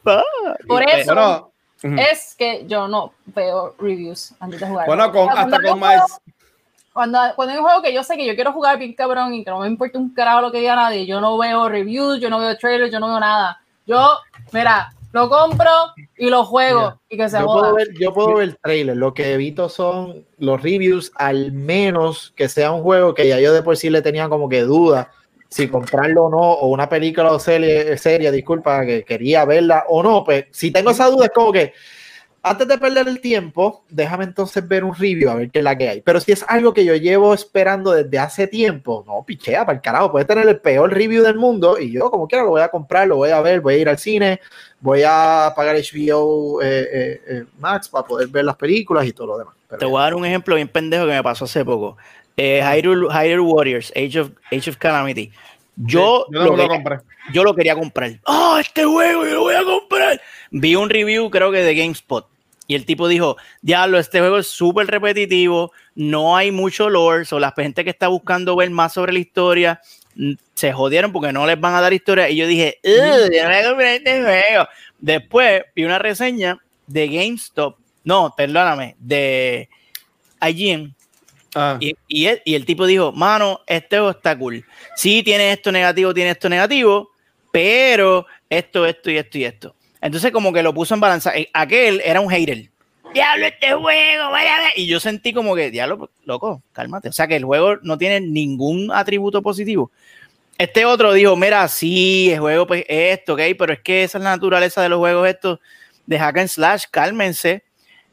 fuck? 0.03 0.67
Por 0.67 0.83
Y, 0.83 0.85
pues, 0.85 0.97
eso- 0.99 1.13
Bueno. 1.13 2.01
Es 2.01 2.33
que 2.35 2.65
yo 2.67 2.87
no 2.87 3.13
veo 3.27 3.75
reviews 3.79 4.33
antes 4.39 4.59
de 4.59 4.65
jugar. 4.67 4.87
bueno 4.87 5.11
con, 5.11 5.29
hasta 5.29 5.59
con 5.61 5.79
más. 5.79 6.19
Cuando, 6.91 7.19
cuando 7.35 7.51
hay 7.53 7.59
un 7.59 7.63
juego 7.65 7.81
que 7.83 7.93
yo 7.93 8.03
sé 8.03 8.17
que 8.17 8.25
yo 8.25 8.33
quiero 8.33 8.51
jugar 8.51 8.79
bien 8.79 8.93
cabrón 8.93 9.35
y 9.35 9.43
que 9.43 9.51
no 9.51 9.59
me 9.59 9.67
importa 9.67 9.99
un 9.99 10.11
carajo 10.11 10.41
lo 10.41 10.51
que 10.51 10.57
diga 10.59 10.75
nadie, 10.75 11.05
yo 11.05 11.21
no 11.21 11.37
veo 11.37 11.69
reviews, 11.69 12.19
yo 12.19 12.31
no 12.31 12.39
veo 12.39 12.57
trailers, 12.57 12.91
yo 12.91 12.99
no 12.99 13.07
veo 13.09 13.19
nada. 13.19 13.61
Yo, 13.85 14.17
mira, 14.51 14.89
lo 15.17 15.29
compro 15.29 15.69
y 16.17 16.29
lo 16.29 16.45
juego 16.45 16.99
y 17.09 17.17
que 17.17 17.27
se 17.27 17.39
Yo 17.39 17.47
joda. 17.47 17.61
puedo, 17.61 17.75
ver, 17.75 17.87
yo 17.99 18.13
puedo 18.13 18.35
ver 18.35 18.43
el 18.43 18.57
trailer. 18.57 18.97
Lo 18.97 19.13
que 19.13 19.33
evito 19.33 19.67
son 19.67 20.25
los 20.37 20.61
reviews, 20.61 21.11
al 21.15 21.51
menos 21.51 22.33
que 22.35 22.47
sea 22.47 22.71
un 22.71 22.83
juego 22.83 23.13
que 23.13 23.27
ya 23.27 23.39
yo 23.39 23.53
de 23.53 23.63
por 23.63 23.75
sí 23.77 23.89
le 23.89 24.01
tenía 24.01 24.29
como 24.29 24.47
que 24.47 24.61
duda 24.61 25.11
si 25.49 25.69
comprarlo 25.69 26.25
o 26.25 26.29
no, 26.29 26.37
o 26.39 26.67
una 26.67 26.89
película 26.89 27.31
o 27.31 27.39
serie, 27.39 27.97
serie, 27.97 28.31
disculpa, 28.31 28.85
que 28.85 29.03
quería 29.03 29.45
verla 29.45 29.85
o 29.87 30.03
no. 30.03 30.23
Pues 30.23 30.45
si 30.51 30.71
tengo 30.71 30.91
esa 30.91 31.09
duda, 31.09 31.25
es 31.25 31.31
como 31.31 31.51
que 31.51 31.73
antes 32.43 32.67
de 32.67 32.77
perder 32.77 33.07
el 33.07 33.19
tiempo, 33.19 33.83
déjame 33.89 34.23
entonces 34.23 34.65
ver 34.67 34.83
un 34.83 34.95
review 34.95 35.29
a 35.29 35.35
ver 35.35 35.49
qué 35.49 35.59
es 35.59 35.63
la 35.63 35.77
que 35.77 35.89
hay. 35.89 36.01
Pero 36.01 36.19
si 36.19 36.31
es 36.31 36.45
algo 36.47 36.73
que 36.73 36.85
yo 36.85 36.95
llevo 36.95 37.33
esperando 37.33 37.91
desde 37.91 38.19
hace 38.19 38.47
tiempo, 38.47 39.03
no, 39.05 39.23
pichea 39.25 39.65
para 39.65 39.75
el 39.75 39.81
carajo, 39.81 40.11
puede 40.11 40.25
tener 40.25 40.47
el 40.47 40.59
peor 40.59 40.93
review 40.93 41.23
del 41.23 41.35
mundo 41.35 41.79
y 41.79 41.91
yo 41.91 42.09
como 42.09 42.27
quiera 42.27 42.43
lo 42.43 42.51
voy 42.51 42.61
a 42.61 42.69
comprar, 42.69 43.07
lo 43.07 43.17
voy 43.17 43.31
a 43.31 43.41
ver, 43.41 43.61
voy 43.61 43.75
a 43.75 43.77
ir 43.77 43.89
al 43.89 43.97
cine, 43.97 44.39
voy 44.79 45.03
a 45.05 45.51
pagar 45.55 45.75
HBO 45.75 46.61
eh, 46.61 46.87
eh, 46.91 47.21
eh, 47.27 47.45
Max 47.59 47.89
para 47.89 48.05
poder 48.05 48.27
ver 48.27 48.45
las 48.45 48.55
películas 48.55 49.05
y 49.05 49.11
todo 49.11 49.27
lo 49.27 49.37
demás. 49.39 49.55
Pero 49.67 49.79
Te 49.79 49.85
voy 49.85 49.99
a 49.99 50.03
dar 50.03 50.15
un 50.15 50.25
ejemplo 50.25 50.55
bien 50.55 50.67
pendejo 50.67 51.05
que 51.05 51.11
me 51.11 51.23
pasó 51.23 51.45
hace 51.45 51.65
poco. 51.65 51.97
Eh, 52.37 52.61
Hyrule, 52.61 53.07
Hyrule 53.09 53.41
Warriors, 53.41 53.91
Age 53.95 54.19
of, 54.19 54.29
Age 54.51 54.69
of 54.69 54.77
Calamity. 54.77 55.31
Yo, 55.77 56.25
lo 56.29 56.51
quería- 56.55 56.67
compré. 56.67 56.97
yo 57.33 57.43
lo 57.43 57.55
quería 57.55 57.75
comprar. 57.75 58.11
¡Ah, 58.25 58.57
este 58.59 58.83
juego 58.83 59.25
yo 59.25 59.33
lo 59.35 59.41
voy 59.41 59.55
a 59.55 59.63
comprar! 59.63 60.19
Vi 60.51 60.75
un 60.75 60.89
review, 60.89 61.29
creo 61.29 61.51
que 61.51 61.59
de 61.59 61.75
GameSpot. 61.75 62.27
Y 62.69 62.75
el 62.75 62.85
tipo 62.85 63.07
dijo, 63.07 63.37
diablo, 63.61 63.97
este 63.97 64.19
juego 64.19 64.39
es 64.39 64.47
súper 64.47 64.87
repetitivo, 64.87 65.71
no 65.95 66.35
hay 66.35 66.51
mucho 66.51 66.89
lore, 66.89 67.23
o 67.31 67.39
la 67.39 67.53
gente 67.55 67.83
que 67.85 67.91
está 67.91 68.07
buscando 68.09 68.55
ver 68.57 68.69
más 68.71 68.91
sobre 68.93 69.13
la 69.13 69.19
historia, 69.19 69.79
mm, 70.15 70.33
se 70.53 70.73
jodieron 70.73 71.13
porque 71.13 71.31
no 71.31 71.45
les 71.47 71.59
van 71.59 71.75
a 71.75 71.81
dar 71.81 71.93
historia. 71.93 72.29
Y 72.29 72.35
yo 72.37 72.47
dije, 72.47 72.79
"Ugh, 72.83 73.31
yo 73.31 73.43
no 73.43 73.49
voy 73.49 73.55
a 73.55 73.67
comprar 73.69 73.87
este 73.93 74.21
juego. 74.21 74.67
Después 74.99 75.61
vi 75.75 75.85
una 75.85 75.99
reseña 75.99 76.57
de 76.87 77.07
GameStop, 77.07 77.77
no, 78.03 78.33
perdóname, 78.35 78.95
de 78.99 79.69
IGN, 80.41 80.93
Ah. 81.57 81.79
y, 81.79 82.25
el, 82.25 82.65
tipo 82.65 82.85
dijo, 82.85 83.11
mano, 83.11 83.61
este 83.65 83.97
está 84.09 84.37
cool. 84.37 84.63
Sí, 84.95 85.23
tiene 85.23 85.51
esto 85.51 85.71
negativo, 85.71 86.13
tiene 86.13 86.31
esto 86.31 86.49
negativo, 86.49 87.09
pero 87.51 88.27
esto, 88.49 88.85
esto 88.85 89.09
y 89.09 89.17
esto 89.17 89.37
y 89.37 89.45
esto. 89.45 89.75
Entonces 90.01 90.31
como 90.31 90.53
que 90.53 90.61
lo 90.61 90.73
puso 90.73 90.93
en 90.93 90.99
balanza. 90.99 91.35
Eh, 91.35 91.49
Aquel 91.53 92.01
era 92.05 92.21
un 92.21 92.29
hater. 92.29 92.69
Diablo, 93.13 93.45
este 93.47 93.73
juego, 93.73 94.31
vaya 94.31 94.55
a 94.55 94.59
ver". 94.59 94.71
Y 94.75 94.85
yo 94.85 94.99
sentí 94.99 95.33
como 95.33 95.55
que, 95.55 95.71
diablo, 95.71 96.11
loco, 96.25 96.61
cálmate. 96.73 97.09
O 97.09 97.13
sea 97.13 97.27
que 97.27 97.35
el 97.35 97.45
juego 97.45 97.77
no 97.81 97.97
tiene 97.97 98.21
ningún 98.21 98.91
atributo 98.91 99.41
positivo. 99.41 99.91
Este 100.57 100.85
otro 100.85 101.13
dijo, 101.13 101.35
mira, 101.35 101.67
sí, 101.67 102.31
el 102.31 102.39
juego 102.39 102.67
pues 102.67 102.83
esto, 102.87 103.33
ok, 103.33 103.41
pero 103.57 103.73
es 103.73 103.79
que 103.79 104.03
esa 104.03 104.17
es 104.17 104.23
la 104.23 104.31
naturaleza 104.31 104.81
de 104.81 104.89
los 104.89 104.97
juegos 104.99 105.27
estos 105.27 105.59
de 106.05 106.17
hack 106.17 106.37
and 106.37 106.47
slash, 106.47 106.85
cálmense 106.89 107.66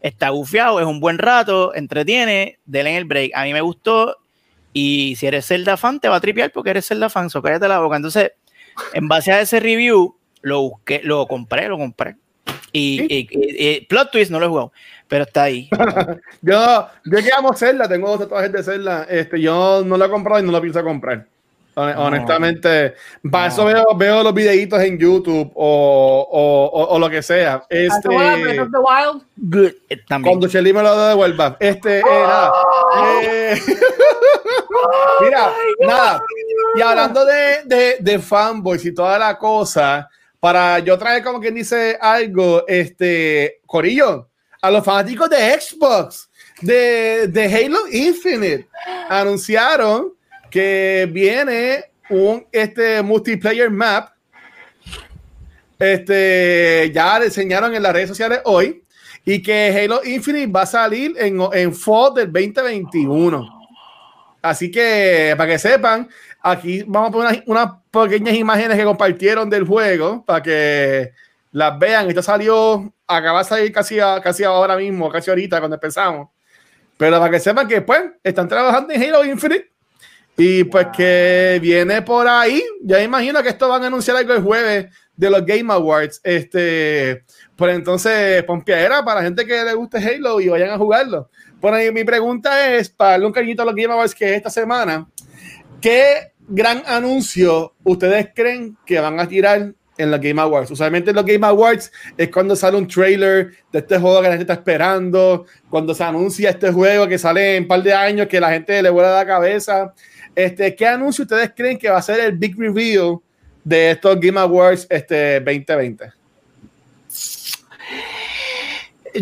está 0.04 0.28
gufiado, 0.28 0.80
es 0.80 0.86
un 0.86 1.00
buen 1.00 1.16
rato, 1.16 1.74
entretiene, 1.74 2.58
denle 2.66 2.90
en 2.90 2.96
el 2.96 3.04
break. 3.06 3.30
A 3.34 3.44
mí 3.44 3.52
me 3.54 3.62
gustó 3.62 4.18
y 4.74 5.16
si 5.16 5.26
eres 5.26 5.46
Zelda 5.46 5.76
fan 5.78 5.98
te 5.98 6.08
va 6.08 6.16
a 6.16 6.20
tripear 6.20 6.52
porque 6.52 6.70
eres 6.70 6.86
Zelda 6.86 7.08
fan, 7.08 7.30
so 7.30 7.40
cállate 7.40 7.66
la 7.68 7.78
boca. 7.80 7.96
Entonces, 7.96 8.32
en 8.92 9.08
base 9.08 9.32
a 9.32 9.40
ese 9.40 9.60
review, 9.60 10.14
lo 10.42 10.60
busqué, 10.60 11.00
lo 11.04 11.26
compré, 11.26 11.68
lo 11.68 11.78
compré. 11.78 12.16
Y, 12.70 13.00
y- 13.08 13.28
y- 13.30 13.68
y 13.76 13.80
plot 13.86 14.10
twist 14.10 14.30
no 14.30 14.38
lo 14.40 14.46
he 14.46 14.48
jugado, 14.50 14.72
pero 15.08 15.24
está 15.24 15.44
ahí. 15.44 15.70
Yo, 16.42 16.88
yo 17.06 17.18
que 17.18 17.30
amo 17.34 17.54
Zelda, 17.54 17.88
tengo 17.88 18.10
dos 18.10 18.18
tatuajes 18.18 18.52
de 18.52 18.62
Zelda. 18.62 19.04
Este, 19.08 19.40
yo 19.40 19.82
no 19.86 19.96
lo 19.96 20.04
he 20.04 20.10
comprado 20.10 20.40
y 20.42 20.44
no 20.44 20.52
lo 20.52 20.60
pienso 20.60 20.82
comprar. 20.84 21.26
Hon- 21.76 21.96
Honestamente, 21.96 22.94
para 23.30 23.48
eso 23.48 23.64
veo, 23.64 23.84
veo 23.96 24.22
los 24.22 24.32
videitos 24.32 24.80
en 24.80 24.96
YouTube 24.98 25.50
o, 25.54 26.28
o, 26.30 26.64
o- 26.66 26.94
o 26.94 26.98
lo 26.98 27.10
que 27.10 27.20
sea. 27.22 27.54
¿Has 27.68 28.02
jugado 28.04 28.36
Breath 28.42 28.46
Este, 28.48 28.60
of 28.60 28.68
the 28.70 28.78
Wild? 28.78 29.22
Good. 29.36 29.72
Eh, 29.88 29.96
También. 30.08 30.30
cuando 30.32 30.46
Shelly 30.48 30.72
me 30.72 30.82
lo 30.82 31.08
devuelva. 31.08 31.56
Este, 31.58 31.98
eh, 31.98 32.02
nada. 32.04 32.52
Eh, 33.22 33.60
mira, 35.20 35.52
nada. 35.80 36.22
Y 36.76 36.80
hablando 36.80 37.24
de, 37.24 37.62
de, 37.64 37.96
de 38.00 38.18
fanboys 38.18 38.84
y 38.84 38.94
toda 38.94 39.18
la 39.18 39.36
cosa, 39.38 40.08
para 40.40 40.78
yo 40.80 40.98
traer 40.98 41.22
como 41.22 41.40
quien 41.40 41.54
dice 41.54 41.96
algo, 42.00 42.64
este, 42.66 43.60
Corillo, 43.66 44.28
a 44.60 44.70
los 44.70 44.84
fanáticos 44.84 45.28
de 45.30 45.60
Xbox, 45.60 46.28
de, 46.60 47.28
de 47.28 47.44
Halo 47.54 47.78
Infinite, 47.90 48.68
anunciaron 49.08 50.12
que 50.54 51.08
viene 51.10 51.84
un 52.10 52.46
este, 52.52 53.02
multiplayer 53.02 53.68
map. 53.70 54.10
Este, 55.76 56.92
ya 56.94 57.18
le 57.18 57.24
enseñaron 57.26 57.74
en 57.74 57.82
las 57.82 57.92
redes 57.92 58.08
sociales 58.08 58.40
hoy 58.44 58.84
y 59.24 59.42
que 59.42 59.76
Halo 59.84 60.00
Infinite 60.04 60.46
va 60.46 60.62
a 60.62 60.66
salir 60.66 61.14
en, 61.18 61.40
en 61.52 61.74
fall 61.74 62.14
del 62.14 62.32
2021. 62.32 63.48
Así 64.42 64.70
que 64.70 65.34
para 65.36 65.50
que 65.50 65.58
sepan, 65.58 66.08
aquí 66.40 66.84
vamos 66.86 67.08
a 67.08 67.12
poner 67.12 67.28
unas, 67.32 67.42
unas 67.46 67.70
pequeñas 67.90 68.34
imágenes 68.36 68.76
que 68.78 68.84
compartieron 68.84 69.50
del 69.50 69.66
juego 69.66 70.24
para 70.24 70.40
que 70.40 71.10
las 71.50 71.76
vean. 71.80 72.08
Esto 72.08 72.22
salió, 72.22 72.92
acaba 73.08 73.40
de 73.40 73.44
salir 73.48 73.72
casi, 73.72 73.98
a- 73.98 74.20
casi 74.22 74.44
ahora 74.44 74.76
mismo, 74.76 75.10
casi 75.10 75.30
ahorita 75.30 75.58
cuando 75.58 75.74
empezamos. 75.74 76.28
Pero 76.96 77.18
para 77.18 77.32
que 77.32 77.40
sepan 77.40 77.66
que 77.66 77.80
pues 77.82 78.02
están 78.22 78.46
trabajando 78.46 78.92
en 78.92 79.02
Halo 79.02 79.24
Infinite 79.24 79.73
Y 80.36 80.64
pues 80.64 80.88
que 80.96 81.58
viene 81.62 82.02
por 82.02 82.26
ahí. 82.26 82.62
Ya 82.82 83.02
imagino 83.02 83.42
que 83.42 83.50
esto 83.50 83.68
van 83.68 83.84
a 83.84 83.86
anunciar 83.86 84.16
algo 84.16 84.32
el 84.32 84.42
jueves 84.42 84.86
de 85.16 85.30
los 85.30 85.44
Game 85.44 85.72
Awards. 85.72 86.20
Este, 86.24 87.24
pues 87.56 87.74
entonces, 87.74 88.42
pompeadera 88.44 89.04
para 89.04 89.20
la 89.20 89.26
gente 89.26 89.46
que 89.46 89.64
le 89.64 89.74
guste 89.74 89.98
Halo 89.98 90.40
y 90.40 90.48
vayan 90.48 90.70
a 90.70 90.78
jugarlo. 90.78 91.30
Por 91.60 91.72
ahí 91.72 91.90
mi 91.92 92.04
pregunta 92.04 92.74
es, 92.74 92.90
para 92.90 93.12
darle 93.12 93.26
un 93.26 93.32
cariñito 93.32 93.62
a 93.62 93.66
los 93.66 93.74
Game 93.74 93.92
Awards 93.92 94.14
que 94.14 94.30
es 94.30 94.36
esta 94.36 94.50
semana, 94.50 95.08
¿qué 95.80 96.32
gran 96.48 96.82
anuncio 96.86 97.74
ustedes 97.84 98.28
creen 98.34 98.76
que 98.84 99.00
van 99.00 99.18
a 99.18 99.28
tirar 99.28 99.72
en 99.96 100.10
los 100.10 100.20
Game 100.20 100.42
Awards? 100.42 100.70
Usualmente 100.72 101.10
en 101.10 101.16
los 101.16 101.24
Game 101.24 101.46
Awards 101.46 101.90
es 102.18 102.28
cuando 102.28 102.56
sale 102.56 102.76
un 102.76 102.88
trailer 102.88 103.52
de 103.72 103.78
este 103.78 103.98
juego 103.98 104.20
que 104.20 104.28
la 104.28 104.36
gente 104.36 104.42
está 104.42 104.54
esperando, 104.54 105.46
cuando 105.70 105.94
se 105.94 106.04
anuncia 106.04 106.50
este 106.50 106.70
juego 106.70 107.06
que 107.08 107.18
sale 107.18 107.56
en 107.56 107.62
un 107.62 107.68
par 107.68 107.82
de 107.82 107.94
años 107.94 108.26
que 108.26 108.40
la 108.40 108.50
gente 108.50 108.82
le 108.82 108.90
vuela 108.90 109.14
la 109.14 109.26
cabeza. 109.26 109.94
Este, 110.34 110.74
¿Qué 110.74 110.86
anuncio 110.86 111.22
ustedes 111.22 111.52
creen 111.54 111.78
que 111.78 111.88
va 111.88 111.98
a 111.98 112.02
ser 112.02 112.20
el 112.20 112.32
big 112.36 112.58
reveal 112.58 113.18
de 113.62 113.92
estos 113.92 114.18
Game 114.20 114.40
Awards 114.40 114.86
este, 114.90 115.40
2020? 115.40 116.12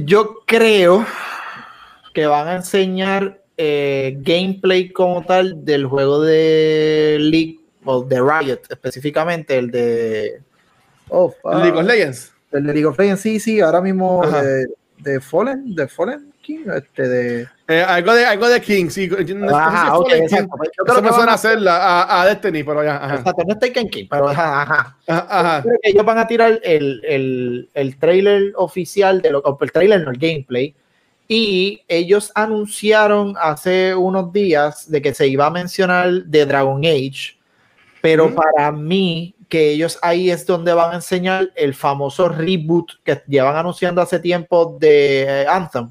Yo 0.05 0.39
creo 0.47 1.05
que 2.15 2.27
van 2.27 2.49
a 2.49 2.57
enseñar 2.57 3.43
eh, 3.59 4.17
gameplay 4.21 4.91
como 4.91 5.25
tal 5.25 5.65
del 5.65 5.87
juego 5.87 6.23
de 6.23 7.19
League 7.21 7.59
o 7.85 8.03
de 8.03 8.21
Riot 8.21 8.61
específicamente, 8.71 9.59
el 9.59 9.71
de 9.71 10.41
oh, 11.11 11.35
¿El 11.45 11.59
League 11.59 11.79
of 11.79 11.85
Legends. 11.85 12.33
el 12.53 12.67
de 12.67 12.73
League 12.73 12.87
of 12.87 12.99
Legends, 12.99 13.21
sí, 13.21 13.39
sí, 13.39 13.61
ahora 13.61 13.83
mismo 13.83 14.23
de 14.99 15.21
Fallen, 15.21 15.75
de 15.75 15.89
Fallen 15.89 16.32
King, 16.43 16.64
este 16.76 17.09
de 17.09 17.49
Eh, 17.68 17.80
algo, 17.82 18.12
de, 18.12 18.26
algo 18.26 18.49
de 18.49 18.61
King, 18.61 18.90
sí. 18.90 19.09
No 19.09 19.16
sé 19.16 19.24
si 19.26 19.34
Ajá, 19.47 19.86
es 19.86 19.93
ok, 19.95 20.09
Fallen 20.11 20.26
King. 20.28 20.36
Yo 20.36 20.45
Eso 20.45 20.84
creo 20.84 20.97
que 20.97 21.03
me 21.03 21.12
suena 21.12 21.32
a- 21.32 21.34
hacerla 21.36 21.76
a, 22.03 22.20
a 22.22 22.26
Destiny, 22.26 22.62
pero 22.64 22.84
ya. 22.84 22.97
Ajá. 22.97 23.14
Exacto, 23.14 23.43
no 23.47 23.53
es 23.55 23.59
Taken 23.61 23.88
King, 23.88 24.07
pero 24.11 24.28
ajá, 24.28 24.62
ajá. 24.62 24.97
Ajá, 25.07 25.26
ajá. 25.30 25.62
Creo 25.62 25.78
que 25.82 25.90
ellos 25.90 26.05
van 26.05 26.18
a 26.18 26.26
tirar 26.26 26.61
el, 26.62 27.01
el, 27.05 27.70
el 27.72 27.97
trailer 27.99 28.53
oficial, 28.57 29.22
de 29.22 29.30
lo, 29.30 29.59
el 29.59 29.72
trailer, 29.72 30.03
no 30.05 30.11
el 30.11 30.18
gameplay. 30.18 30.74
Y 31.28 31.82
ellos 31.88 32.30
anunciaron 32.34 33.34
hace 33.40 33.95
unos 33.95 34.32
días 34.32 34.90
de 34.90 35.01
que 35.01 35.14
se 35.14 35.26
iba 35.28 35.47
a 35.47 35.51
mencionar 35.51 36.11
de 36.24 36.45
Dragon 36.45 36.84
Age, 36.84 37.38
pero 38.03 38.28
Mm. 38.28 38.34
para 38.34 38.72
mí, 38.72 39.34
que 39.49 39.70
ellos 39.70 39.99
ahí 40.03 40.30
es 40.30 40.45
donde 40.47 40.72
van 40.72 40.93
a 40.93 40.95
enseñar 40.97 41.51
el 41.55 41.74
famoso 41.74 42.28
reboot 42.28 42.90
que 43.05 43.22
llevan 43.28 43.55
anunciando 43.57 44.01
hace 44.03 44.18
tiempo 44.18 44.76
de 44.80 45.22
eh, 45.43 45.47
Anthem. 45.49 45.90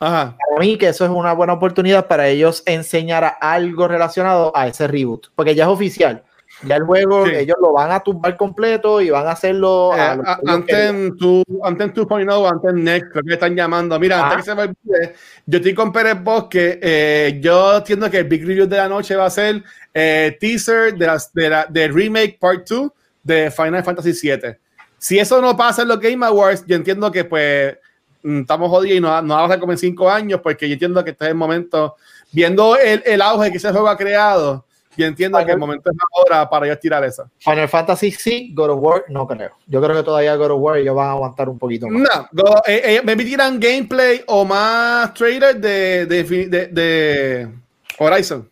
Ajá. 0.00 0.36
Para 0.48 0.60
mí, 0.60 0.76
que 0.78 0.88
eso 0.88 1.04
es 1.04 1.10
una 1.10 1.32
buena 1.32 1.52
oportunidad 1.54 2.06
para 2.06 2.28
ellos 2.28 2.62
enseñar 2.66 3.24
a 3.24 3.28
algo 3.40 3.88
relacionado 3.88 4.52
a 4.56 4.66
ese 4.68 4.86
reboot, 4.86 5.28
porque 5.34 5.54
ya 5.54 5.64
es 5.64 5.70
oficial. 5.70 6.22
Ya 6.62 6.76
el 6.76 6.84
juego, 6.84 7.26
Sí. 7.26 7.32
ellos 7.34 7.56
lo 7.60 7.72
van 7.72 7.90
a 7.90 7.98
tumbar 8.00 8.36
completo 8.36 9.00
y 9.00 9.10
van 9.10 9.26
a 9.26 9.32
hacerlo. 9.32 9.90
Eh, 9.96 10.00
a 10.00 10.14
lo 10.14 10.22
que 10.22 10.30
a- 10.30 10.38
ellos 10.42 10.64
querían. 10.66 10.94
Anthem 10.96 11.16
2, 11.16 11.42
Anthem 11.64 11.92
2.0, 11.92 12.48
Anthem 12.48 12.84
Next, 12.84 13.10
creo 13.10 13.24
que 13.24 13.32
están 13.34 13.56
llamando. 13.56 13.98
Mira, 13.98 14.20
Ah. 14.20 14.24
antes 14.30 14.36
que 14.36 14.42
se 14.50 14.54
me 14.54 14.62
olvide, 14.62 15.14
yo 15.46 15.56
estoy 15.58 15.74
con 15.74 15.92
Pérez 15.92 16.22
Bosque. 16.22 16.78
eh, 16.80 17.38
yo 17.42 17.78
entiendo 17.78 18.08
que 18.08 18.18
el 18.18 18.24
Big 18.28 18.46
Review 18.46 18.66
de 18.66 18.76
la 18.76 18.88
noche 18.88 19.16
va 19.16 19.26
a 19.26 19.30
ser 19.30 19.62
eh, 19.92 20.36
teaser 20.40 20.94
de, 20.94 21.06
las, 21.06 21.32
de 21.32 21.48
la 21.50 21.66
de 21.68 21.88
remake 21.88 22.36
Part 22.40 22.68
2 22.68 22.90
de 23.22 23.50
Final 23.50 23.82
Fantasy 23.84 24.12
VII. 24.12 24.56
Si 24.98 25.18
eso 25.18 25.40
no 25.40 25.56
pasa 25.56 25.82
en 25.82 25.88
los 25.88 26.00
Game 26.00 26.24
Awards, 26.24 26.64
yo 26.66 26.76
entiendo 26.76 27.10
que 27.12 27.24
pues 27.24 27.76
estamos 28.24 28.70
jodidos 28.70 28.96
y 28.96 29.00
no, 29.00 29.20
no 29.22 29.34
vamos 29.36 29.50
a 29.50 29.60
como 29.60 29.72
en 29.72 29.78
cinco 29.78 30.10
años, 30.10 30.40
porque 30.42 30.66
yo 30.68 30.72
entiendo 30.72 31.04
que 31.04 31.10
este 31.10 31.24
es 31.26 31.30
el 31.30 31.36
momento, 31.36 31.96
viendo 32.32 32.76
el, 32.76 33.02
el 33.06 33.20
auge 33.22 33.50
que 33.50 33.58
ese 33.58 33.70
juego 33.70 33.88
ha 33.88 33.96
creado, 33.96 34.64
yo 34.96 35.06
entiendo 35.06 35.44
que 35.44 35.50
el 35.50 35.58
momento 35.58 35.90
es 35.90 35.96
ahora 36.16 36.48
para 36.48 36.66
ellos 36.66 36.78
tirar 36.78 37.02
eso. 37.04 37.28
Final 37.38 37.68
Fantasy 37.68 38.12
sí, 38.12 38.52
God 38.54 38.70
of 38.70 38.78
War 38.80 39.04
no 39.08 39.26
creo. 39.26 39.50
Yo 39.66 39.82
creo 39.82 39.96
que 39.96 40.02
todavía 40.04 40.36
God 40.36 40.52
of 40.52 40.60
War 40.60 40.78
ellos 40.78 40.94
van 40.94 41.08
a 41.08 41.10
aguantar 41.12 41.48
un 41.48 41.58
poquito 41.58 41.88
más. 41.88 42.02
No, 42.02 42.28
go- 42.30 42.62
eh, 42.66 42.96
eh, 42.96 43.02
me 43.04 43.16
tiran 43.16 43.58
gameplay 43.58 44.22
o 44.28 44.44
más 44.44 45.12
trailer 45.14 45.56
de, 45.60 46.06
de, 46.06 46.22
de, 46.24 46.66
de 46.68 47.48
Horizon. 47.98 48.48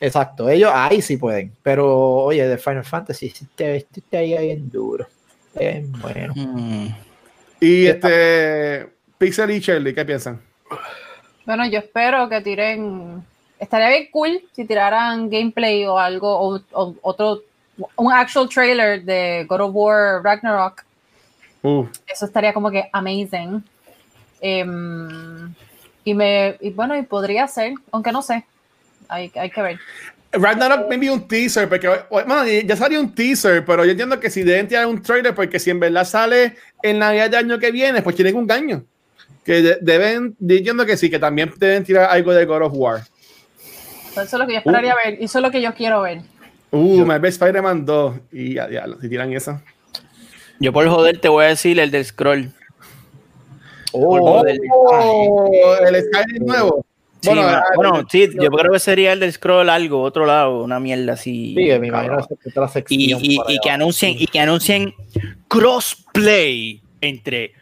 Exacto, 0.00 0.48
ellos 0.48 0.72
ahí 0.74 1.00
sí 1.00 1.16
pueden. 1.16 1.52
Pero 1.62 1.86
oye, 2.24 2.44
de 2.48 2.58
Final 2.58 2.84
Fantasy, 2.84 3.26
este, 3.26 3.76
este 3.76 4.00
está 4.00 4.18
ahí 4.18 4.36
bien 4.36 4.68
duro. 4.68 5.06
Es 5.54 5.88
bueno. 5.92 6.32
Mm. 6.34 6.88
Y 7.62 7.84
¿Qué 7.84 7.90
este 7.90 8.92
Pixel 9.18 9.52
y 9.52 9.60
Shirley, 9.60 9.94
¿qué 9.94 10.04
piensan? 10.04 10.42
Bueno, 11.46 11.64
yo 11.66 11.78
espero 11.78 12.28
que 12.28 12.40
tiren. 12.40 13.24
Estaría 13.60 13.88
bien 13.88 14.08
cool 14.10 14.42
si 14.50 14.64
tiraran 14.64 15.30
gameplay 15.30 15.86
o 15.86 15.96
algo, 15.96 16.28
o, 16.28 16.60
o 16.72 16.96
otro, 17.02 17.42
un 17.94 18.12
actual 18.12 18.48
trailer 18.48 19.04
de 19.04 19.46
God 19.48 19.60
of 19.60 19.70
War 19.74 20.24
Ragnarok. 20.24 20.84
Uh, 21.62 21.86
Eso 22.08 22.26
estaría 22.26 22.52
como 22.52 22.68
que 22.68 22.90
amazing. 22.92 23.62
Em, 24.40 25.54
y 26.02 26.14
me, 26.14 26.56
y 26.60 26.70
bueno, 26.70 26.98
y 26.98 27.02
podría 27.02 27.46
ser, 27.46 27.74
aunque 27.92 28.10
no 28.10 28.22
sé. 28.22 28.44
Hay, 29.08 29.30
hay 29.36 29.50
que 29.50 29.62
ver. 29.62 29.78
Ragnarok 30.32 30.88
maybe 30.88 31.10
un 31.10 31.28
teaser, 31.28 31.68
porque 31.68 31.88
bueno, 32.10 32.46
ya 32.46 32.74
salió 32.76 32.98
un 33.00 33.14
teaser, 33.14 33.64
pero 33.64 33.84
yo 33.84 33.90
entiendo 33.90 34.18
que 34.18 34.30
si 34.30 34.42
deben 34.42 34.66
tirar 34.66 34.86
un 34.86 35.02
trailer, 35.02 35.34
porque 35.34 35.58
si 35.58 35.70
en 35.70 35.78
verdad 35.80 36.04
sale 36.06 36.56
en 36.82 36.98
Navidad 36.98 37.30
del 37.30 37.44
año 37.44 37.58
que 37.58 37.70
viene, 37.70 38.00
pues 38.02 38.16
tienen 38.16 38.36
un 38.36 38.46
gaño. 38.46 38.84
Que 39.44 39.60
de- 39.60 39.78
deben, 39.82 40.34
yo 40.38 40.56
entiendo 40.56 40.86
que 40.86 40.96
sí, 40.96 41.10
que 41.10 41.18
también 41.18 41.52
deben 41.58 41.84
tirar 41.84 42.08
algo 42.10 42.32
de 42.32 42.44
God 42.46 42.62
of 42.62 42.72
War. 42.74 43.02
Eso 44.12 44.22
es 44.22 44.32
lo 44.32 44.46
que 44.46 44.52
yo 44.54 44.58
esperaría 44.58 44.94
ver. 45.04 45.20
Y 45.20 45.24
eso 45.24 45.38
es 45.38 45.42
lo 45.42 45.50
que 45.50 45.60
yo 45.60 45.74
quiero 45.74 46.02
ver. 46.02 46.20
Uh, 46.70 47.04
Marvel 47.04 47.28
Spider-Man 47.30 47.84
2. 47.84 48.14
Y 48.32 48.54
ya, 48.54 48.70
ya, 48.70 48.86
si 49.00 49.08
tiran 49.08 49.32
eso. 49.32 49.60
Yo 50.60 50.72
por 50.72 50.86
joder 50.88 51.18
te 51.18 51.28
voy 51.28 51.44
a 51.44 51.48
decir 51.48 51.78
el 51.80 51.90
del 51.90 52.04
scroll. 52.04 52.50
Oh. 53.92 54.42
Oh, 54.74 55.76
el 55.86 56.02
Skyrim 56.04 56.46
nuevo. 56.46 56.86
Sí, 57.22 57.28
Bueno, 57.28 57.42
ma- 57.42 57.58
ah, 57.58 57.64
bueno, 57.76 58.04
sí, 58.10 58.28
yo 58.34 58.50
creo 58.50 58.72
que 58.72 58.80
sería 58.80 59.12
el 59.12 59.20
del 59.20 59.32
scroll 59.32 59.70
algo, 59.70 60.02
otro 60.02 60.26
lado, 60.26 60.64
una 60.64 60.80
mierda 60.80 61.12
así. 61.12 61.54
sí, 61.56 61.78
me 61.78 61.86
imagino 61.86 62.16
otra 62.18 62.64
y, 62.66 62.68
sección 62.68 63.20
y- 63.22 63.58
que 63.62 63.70
anuncien 63.70 64.16
y 64.18 64.26
que 64.26 64.40
anuncien 64.40 64.92
crossplay 65.46 66.80
entre 67.00 67.52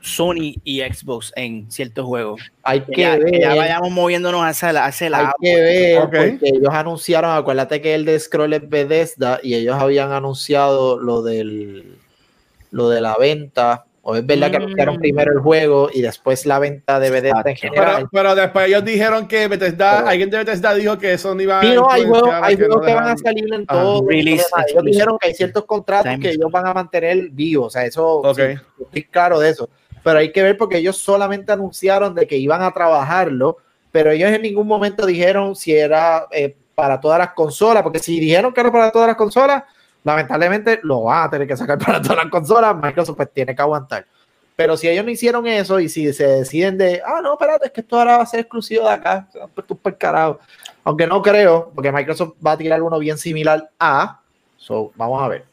Sony 0.00 0.54
y 0.64 0.80
Xbox 0.82 1.32
en 1.36 1.70
ciertos 1.70 2.04
juegos. 2.06 2.40
Hay 2.62 2.80
Que 2.82 2.92
que 2.92 3.00
ya, 3.02 3.18
que 3.18 3.24
ver. 3.24 3.40
ya 3.40 3.54
vayamos 3.56 3.90
moviéndonos 3.90 4.42
hacia, 4.44 4.72
la- 4.72 4.86
hacia 4.86 5.06
Hay 5.06 5.10
la 5.10 5.32
que 5.40 5.54
ver, 5.60 5.98
Ok. 5.98 6.04
porque 6.04 6.38
ellos 6.42 6.72
anunciaron, 6.72 7.30
acuérdate 7.36 7.80
que 7.80 7.94
el 7.94 8.04
de 8.04 8.18
Scroll 8.20 8.52
es 8.52 8.68
Bethesda 8.68 9.40
y 9.42 9.54
ellos 9.54 9.76
habían 9.78 10.12
anunciado 10.12 10.98
lo 10.98 11.22
del 11.22 11.96
lo 12.70 12.88
de 12.88 13.00
la 13.02 13.16
venta, 13.16 13.84
o 14.04 14.16
es 14.16 14.26
verdad 14.26 14.50
que 14.50 14.58
Mm. 14.58 14.62
anunciaron 14.62 14.96
primero 14.98 15.32
el 15.32 15.38
juego 15.38 15.88
y 15.92 16.02
después 16.02 16.44
la 16.44 16.58
venta 16.58 16.98
de 16.98 17.10
Bethesda 17.10 17.42
en 17.46 17.56
general. 17.56 17.94
Pero, 17.96 18.08
pero 18.12 18.34
después 18.34 18.66
ellos 18.66 18.84
dijeron 18.84 19.28
que 19.28 19.46
Bethesda, 19.46 19.96
Pero- 19.98 20.08
alguien 20.08 20.30
de 20.30 20.38
Bethesda 20.38 20.74
dijo 20.74 20.98
que 20.98 21.12
eso 21.12 21.34
no 21.34 21.40
iba 21.42 21.60
Sí, 21.60 21.72
no, 21.74 21.88
hay 21.88 22.04
juegos, 22.04 22.28
a 22.30 22.44
hay 22.44 22.56
que 22.56 22.62
no 22.62 22.68
juegos 22.78 22.86
que 22.88 22.94
van 22.94 23.08
a 23.08 23.16
salir 23.16 23.44
en 23.54 23.64
Ajá. 23.68 23.80
todo. 23.82 24.08
Release 24.08 24.44
Ellos 24.68 24.84
dijeron 24.84 25.18
que 25.20 25.28
hay 25.28 25.34
ciertos 25.34 25.64
contratos 25.64 26.10
Time 26.10 26.18
que 26.20 26.30
ellos 26.30 26.50
van 26.50 26.66
a 26.66 26.74
mantener 26.74 27.28
vivos, 27.30 27.68
o 27.68 27.70
sea, 27.70 27.84
eso 27.86 28.06
Ok. 28.18 28.36
sí, 28.36 28.42
estoy 28.82 29.04
claro 29.04 29.38
de 29.38 29.50
eso. 29.50 29.68
Pero 30.02 30.18
hay 30.18 30.32
que 30.32 30.42
ver 30.42 30.56
porque 30.56 30.78
ellos 30.78 30.96
solamente 30.96 31.52
anunciaron 31.52 32.12
de 32.14 32.26
que 32.26 32.36
iban 32.36 32.60
a 32.62 32.72
trabajarlo, 32.72 33.58
pero 33.92 34.10
ellos 34.10 34.30
en 34.32 34.42
ningún 34.42 34.66
momento 34.66 35.06
dijeron 35.06 35.54
si 35.54 35.76
era 35.76 36.26
eh, 36.32 36.56
para 36.74 36.98
todas 37.00 37.20
las 37.20 37.34
consolas, 37.34 37.84
porque 37.84 38.00
si 38.00 38.18
dijeron 38.18 38.52
que 38.52 38.60
era 38.60 38.72
para 38.72 38.90
todas 38.90 39.06
las 39.06 39.16
consolas, 39.16 39.62
lamentablemente 40.04 40.80
lo 40.82 41.04
van 41.04 41.24
a 41.24 41.30
tener 41.30 41.46
que 41.46 41.56
sacar 41.56 41.78
para 41.78 42.00
todas 42.00 42.16
las 42.16 42.30
consolas, 42.30 42.76
Microsoft 42.76 43.16
pues, 43.16 43.32
tiene 43.32 43.54
que 43.54 43.62
aguantar. 43.62 44.06
Pero 44.54 44.76
si 44.76 44.88
ellos 44.88 45.04
no 45.04 45.10
hicieron 45.10 45.46
eso 45.46 45.80
y 45.80 45.88
si 45.88 46.12
se 46.12 46.26
deciden 46.26 46.76
de, 46.76 47.02
ah, 47.04 47.20
no, 47.22 47.32
espérate, 47.32 47.66
es 47.66 47.72
que 47.72 47.80
esto 47.80 47.98
ahora 47.98 48.18
va 48.18 48.22
a 48.22 48.26
ser 48.26 48.40
exclusivo 48.40 48.84
de 48.84 48.92
acá, 48.92 49.28
tu 49.66 49.76
por 49.76 49.96
carajo. 49.96 50.40
Aunque 50.84 51.06
no 51.06 51.22
creo, 51.22 51.72
porque 51.74 51.90
Microsoft 51.90 52.34
va 52.44 52.52
a 52.52 52.58
tirar 52.58 52.82
uno 52.82 52.98
bien 52.98 53.16
similar 53.16 53.70
a, 53.78 54.20
so, 54.56 54.92
vamos 54.94 55.22
a 55.22 55.28
ver. 55.28 55.51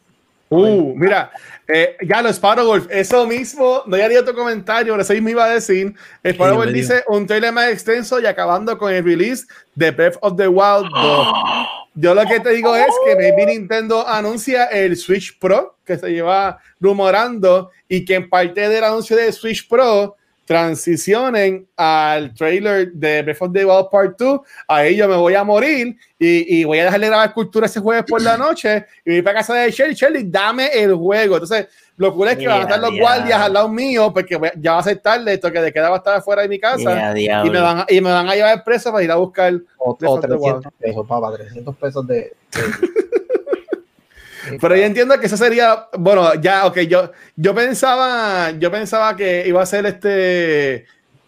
Uh, 0.50 0.96
mira, 0.96 1.32
eh, 1.68 1.96
ya 2.02 2.24
lo 2.24 2.30
Sparrow 2.30 2.76
eso 2.90 3.28
mismo, 3.28 3.84
no 3.86 3.96
ya 3.96 4.10
di 4.10 4.16
otro 4.16 4.34
comentario, 4.34 4.94
pero 4.94 5.04
eso 5.04 5.14
mismo 5.14 5.30
iba 5.30 5.46
a 5.46 5.50
decir. 5.50 5.94
Sparrow 6.24 6.64
Sí, 6.64 6.74
dice 6.74 7.04
un 7.08 7.28
trailer 7.28 7.54
más 7.54 7.70
extenso 7.70 8.20
y 8.20 8.26
acabando 8.26 8.78
con 8.78 8.92
el 8.92 9.04
release 9.04 9.46
de 9.76 9.92
Breath 9.92 10.18
of 10.22 10.36
the 10.38 10.48
Wild 10.48 10.90
2. 10.92 11.28
Yo 11.96 12.16
lo 12.16 12.26
que 12.26 12.40
te 12.40 12.52
digo 12.52 12.76
es 12.76 12.94
que 13.06 13.16
maybe 13.16 13.46
Nintendo 13.46 14.08
anuncia 14.08 14.66
el 14.66 14.96
Switch 14.96 15.38
Pro 15.38 15.76
que 15.86 15.98
se 15.98 16.10
lleva 16.10 16.60
rumorando 16.80 17.72
y 17.88 18.06
que 18.06 18.16
en 18.16 18.30
parte 18.30 18.70
del 18.70 18.84
anuncio 18.84 19.18
de 19.18 19.32
Switch 19.32 19.68
Pro 19.68 20.16
transicionen 20.50 21.68
al 21.78 22.34
trailer 22.34 22.92
de 22.94 23.22
Breath 23.22 23.42
of 23.44 23.54
the 23.54 23.64
Wild 23.66 23.90
Part 23.92 24.18
2. 24.18 24.40
Ahí 24.68 24.96
yo 24.96 25.08
me 25.08 25.16
voy 25.16 25.36
a 25.36 25.44
morir 25.44 25.96
y, 26.18 26.60
y 26.62 26.64
voy 26.64 26.80
a 26.80 26.86
dejarle 26.86 27.06
grabar 27.06 27.34
cultura 27.36 27.68
ese 27.68 27.80
jueves 27.80 28.04
por 28.08 28.20
la 28.20 28.36
noche 28.36 28.84
y 29.06 29.12
voy 29.12 29.22
para 29.22 29.38
casa 29.42 29.54
de 29.54 29.70
Shelly. 29.70 29.94
Shelly, 29.94 30.24
dame 30.26 30.68
el 30.74 30.96
juego. 30.96 31.36
Entonces, 31.36 31.68
lo 31.98 32.16
cool 32.16 32.30
es 32.30 32.38
que 32.38 32.48
van 32.48 32.62
a 32.62 32.64
estar 32.64 32.80
los 32.80 32.98
guardias 32.98 33.40
al 33.40 33.54
lado 33.54 33.70
mío 33.70 34.12
porque 34.12 34.38
voy- 34.38 34.50
ya 34.60 34.74
va 34.74 34.80
a 34.80 34.84
ser 34.84 34.98
tarde. 34.98 35.34
Esto 35.36 35.52
que 35.52 35.62
de 35.62 35.72
queda 35.72 35.90
va 35.90 35.98
a 35.98 36.00
estar 36.00 36.16
afuera 36.16 36.42
de 36.42 36.50
mi 36.50 36.60
casa 36.60 37.14
Yeah, 37.16 37.46
y, 37.46 37.50
me 37.52 37.60
van 37.62 37.80
a, 37.82 37.86
y 37.88 38.02
me 38.02 38.12
van 38.12 38.28
a 38.28 38.34
llevar 38.34 38.64
preso 38.64 38.92
para 38.92 39.04
ir 39.04 39.12
a 39.12 39.16
buscar. 39.18 39.54
O, 39.78 39.92
o 39.92 40.14
of 40.16 40.22
the 40.22 40.34
Wild. 40.34 40.62
300 40.64 40.74
pesos, 40.80 41.08
papá, 41.08 41.34
300 41.36 41.76
pesos 41.78 42.08
de. 42.08 42.16
de- 42.16 42.34
Pero 44.62 44.76
yo 44.76 44.84
entiendo 44.84 45.20
que 45.20 45.26
eso 45.26 45.38
sería, 45.38 45.88
bueno, 45.98 46.34
ya, 46.36 46.66
ok, 46.66 46.80
yo, 46.82 47.12
yo 47.36 47.54
pensaba, 47.56 48.52
yo 48.52 48.72
pensaba 48.72 49.16
que 49.16 49.48
iba 49.48 49.62
a 49.62 49.66
ser 49.66 49.86
este 49.86 50.86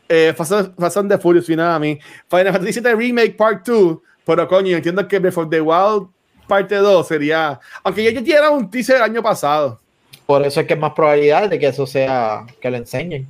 eh, 0.10 0.34
Fast 0.36 0.98
and 0.98 1.10
the 1.10 1.18
Furious, 1.18 1.50
nada 1.50 1.76
a 1.76 1.80
mí. 1.80 2.00
Final 2.30 2.54
Fantasy 2.54 2.80
VII 2.82 2.94
Remake 2.96 3.36
Part 3.38 3.66
2, 3.68 3.98
pero 4.26 4.48
coño, 4.48 4.68
yo 4.70 4.78
entiendo 4.78 5.08
que 5.08 5.18
of 5.18 5.50
the 5.50 5.62
Wild 5.62 6.08
Parte 6.48 6.76
2 6.76 7.08
sería, 7.08 7.60
aunque 7.84 8.04
yo 8.04 8.12
ya 8.12 8.22
diera 8.22 8.50
un 8.50 8.70
teaser 8.70 8.98
el 8.98 9.04
año 9.04 9.24
pasado. 9.24 9.80
Por 10.26 10.46
eso 10.46 10.60
es 10.62 10.68
que 10.68 10.74
es 10.74 10.80
más 10.80 10.94
probabilidad 10.94 11.50
de 11.50 11.58
que 11.60 11.68
eso 11.68 11.86
sea, 11.88 12.46
que 12.62 12.70
lo 12.70 12.78
enseñen. 12.78 13.26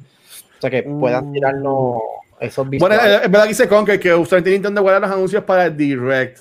O 0.58 0.62
sea, 0.62 0.70
que 0.70 0.84
puedan 0.84 1.30
Mm. 1.30 1.34
tirarnos 1.34 2.02
esos 2.40 2.68
Bueno, 2.68 2.96
visuales. 2.96 3.22
es 3.24 3.32
verdad 3.32 3.44
que 3.44 3.50
dice 3.50 3.68
Conker 3.68 4.00
que 4.00 4.14
usualmente 4.14 4.52
Nintendo 4.52 4.82
guarda 4.82 5.00
los 5.02 5.12
anuncios 5.12 5.44
para 5.44 5.66
el 5.66 5.78
Direct. 5.78 6.40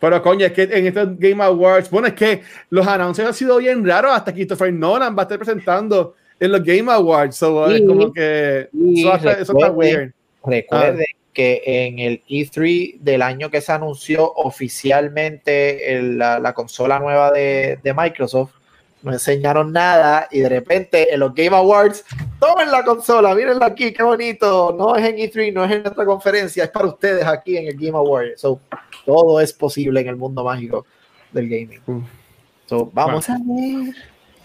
Pero 0.00 0.22
coño, 0.22 0.46
es 0.46 0.52
que 0.52 0.62
en 0.62 0.86
estos 0.86 1.18
Game 1.18 1.42
Awards, 1.44 1.90
bueno, 1.90 2.08
es 2.08 2.14
que 2.14 2.40
los 2.70 2.86
anuncios 2.86 3.26
han 3.28 3.34
sido 3.34 3.58
bien 3.58 3.86
raros 3.86 4.12
hasta 4.12 4.32
Christopher 4.32 4.72
Nolan 4.72 5.14
va 5.16 5.20
a 5.20 5.24
estar 5.24 5.38
presentando 5.38 6.14
en 6.40 6.52
los 6.52 6.64
Game 6.64 6.90
Awards. 6.90 7.36
So, 7.36 7.70
es 7.70 7.82
como 7.82 8.12
que 8.12 8.68
eso, 8.72 9.14
está- 9.14 9.32
eso 9.32 9.52
está 9.52 9.70
weird. 9.70 10.12
Recuerden 10.44 11.04
Ah. 11.12 11.16
que 11.34 11.62
en 11.64 11.98
el 11.98 12.22
E3 12.28 12.98
del 13.00 13.20
año 13.22 13.50
que 13.50 13.60
se 13.60 13.72
anunció 13.72 14.32
oficialmente 14.34 15.94
el- 15.94 16.18
la, 16.18 16.38
la 16.38 16.52
consola 16.54 16.98
nueva 16.98 17.30
de, 17.30 17.78
de 17.82 17.94
Microsoft, 17.94 18.52
no 19.02 19.12
enseñaron 19.12 19.72
nada 19.72 20.28
y 20.30 20.40
de 20.40 20.48
repente 20.48 21.12
en 21.12 21.20
los 21.20 21.34
Game 21.34 21.56
Awards, 21.56 22.04
tomen 22.38 22.70
la 22.70 22.84
consola, 22.84 23.34
mírenla 23.34 23.66
aquí, 23.66 23.92
qué 23.92 24.02
bonito. 24.02 24.74
No 24.76 24.96
es 24.96 25.06
en 25.06 25.16
E3, 25.16 25.52
no 25.52 25.64
es 25.64 25.72
en 25.72 25.82
nuestra 25.82 26.04
conferencia, 26.04 26.64
es 26.64 26.70
para 26.70 26.86
ustedes 26.86 27.24
aquí 27.24 27.56
en 27.56 27.68
el 27.68 27.74
Game 27.74 27.96
Awards. 27.96 28.40
So, 28.40 28.60
todo 29.06 29.40
es 29.40 29.52
posible 29.52 30.00
en 30.00 30.08
el 30.08 30.16
mundo 30.16 30.44
mágico 30.44 30.86
del 31.32 31.48
gaming. 31.48 32.04
So, 32.66 32.90
vamos 32.92 33.28
a 33.28 33.36
ver. 33.38 33.94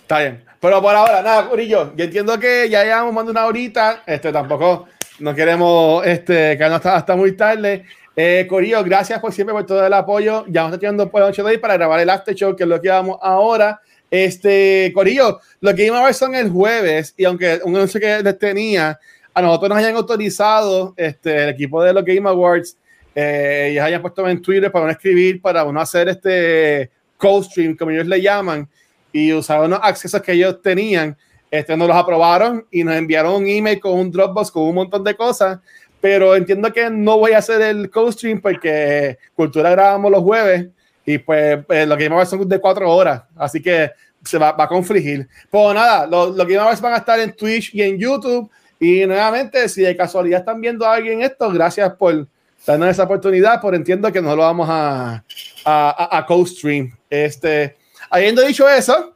Está 0.02 0.20
bien. 0.20 0.46
Pero 0.60 0.82
por 0.82 0.96
ahora, 0.96 1.22
nada, 1.22 1.48
Curillo. 1.50 1.96
Yo 1.96 2.06
entiendo 2.06 2.40
que 2.40 2.70
ya 2.70 2.84
llevamos 2.84 3.14
más 3.14 3.26
de 3.26 3.32
una 3.32 3.46
horita. 3.46 4.04
Este, 4.06 4.32
tampoco 4.32 4.88
no 5.20 5.34
queremos 5.34 6.06
este, 6.06 6.58
que 6.58 6.70
no 6.70 6.76
hasta, 6.76 6.96
hasta 6.96 7.16
muy 7.16 7.36
tarde. 7.36 7.86
Eh, 8.16 8.46
Corillo, 8.50 8.84
gracias 8.84 9.20
por 9.20 9.34
siempre 9.34 9.54
por 9.54 9.66
todo 9.66 9.86
el 9.86 9.94
apoyo. 9.94 10.46
Ya 10.48 10.64
vamos 10.64 10.80
tirando 10.80 11.10
por 11.10 11.22
la 11.22 11.28
noche 11.28 11.44
de 11.44 11.50
hoy 11.50 11.58
para 11.58 11.76
grabar 11.76 12.00
el 12.00 12.10
after 12.10 12.34
show, 12.34 12.56
que 12.56 12.64
es 12.64 12.70
lo 12.70 12.82
que 12.82 12.90
vamos 12.90 13.18
ahora. 13.22 13.82
Este, 14.24 14.92
Corillo, 14.94 15.42
los 15.60 15.76
Game 15.76 15.90
Awards 15.90 16.16
son 16.16 16.36
el 16.36 16.50
jueves 16.50 17.14
y 17.18 17.26
aunque 17.26 17.60
un 17.66 17.76
anuncio 17.76 18.00
que 18.00 18.24
les 18.24 18.40
tenía, 18.40 18.98
a 19.34 19.42
nosotros 19.42 19.68
nos 19.68 19.78
hayan 19.78 19.98
autorizado 19.98 20.94
este, 20.96 21.44
el 21.44 21.50
equipo 21.50 21.84
de 21.84 21.92
los 21.92 22.06
Game 22.06 22.30
Awards 22.30 22.78
eh, 23.14 23.72
y 23.74 23.78
hayan 23.78 24.02
puesto 24.02 24.26
en 24.30 24.42
Twitter 24.42 24.72
para 24.72 24.86
uno 24.86 24.94
escribir, 24.94 25.42
para 25.42 25.66
uno 25.66 25.82
hacer 25.82 26.08
este 26.08 26.90
co-stream, 27.18 27.76
como 27.76 27.92
ellos 27.92 28.08
le 28.08 28.22
llaman, 28.22 28.70
y 29.12 29.34
usar 29.34 29.62
unos 29.62 29.80
accesos 29.84 30.22
que 30.22 30.32
ellos 30.32 30.62
tenían. 30.62 31.18
Este, 31.52 31.76
nos 31.76 31.90
los 31.90 31.98
aprobaron 31.98 32.66
y 32.72 32.86
nos 32.86 32.96
enviaron 32.96 33.36
un 33.36 33.48
email 33.48 33.82
con 33.82 34.00
un 34.00 34.12
Dropbox 34.12 34.50
con 34.50 34.64
un 34.64 34.76
montón 34.76 35.04
de 35.04 35.14
cosas, 35.14 35.60
pero 36.00 36.38
entiendo 36.38 36.72
que 36.72 36.90
no 36.90 37.18
voy 37.18 37.34
a 37.34 37.40
hacer 37.40 37.62
el 37.62 37.90
co-stream 37.90 38.40
porque 38.40 39.18
Cultura 39.36 39.72
grabamos 39.72 40.10
los 40.10 40.24
jueves 40.24 40.68
y 41.06 41.18
pues 41.18 41.60
eh, 41.70 41.86
los 41.86 41.98
Game 41.98 42.14
Awards 42.14 42.30
son 42.30 42.48
de 42.48 42.60
cuatro 42.60 42.90
horas, 42.90 43.24
así 43.36 43.62
que 43.62 43.92
se 44.26 44.38
va, 44.38 44.52
va 44.52 44.66
a 44.66 44.68
confligir. 44.68 45.28
Pues 45.50 45.74
nada, 45.76 46.06
los, 46.08 46.36
los 46.36 46.46
Game 46.48 46.58
Awards 46.60 46.82
van 46.82 46.94
a 46.94 46.98
estar 46.98 47.20
en 47.20 47.34
Twitch 47.36 47.74
y 47.74 47.82
en 47.82 47.98
YouTube 47.98 48.50
y 48.80 49.06
nuevamente, 49.06 49.70
si 49.70 49.82
de 49.82 49.96
casualidad 49.96 50.40
están 50.42 50.60
viendo 50.60 50.86
a 50.86 50.94
alguien 50.96 51.22
esto, 51.22 51.50
gracias 51.50 51.94
por 51.94 52.28
darnos 52.68 52.90
esa 52.90 53.04
oportunidad, 53.04 53.62
por 53.62 53.74
entiendo 53.76 54.12
que 54.12 54.22
no 54.22 54.36
lo 54.36 54.42
vamos 54.42 54.68
a, 54.70 55.24
a, 55.64 55.90
a- 56.16 56.18
a 56.18 56.26
co-stream. 56.26 56.92
Este, 57.10 57.78
habiendo 58.10 58.42
dicho 58.42 58.68
eso, 58.68 59.14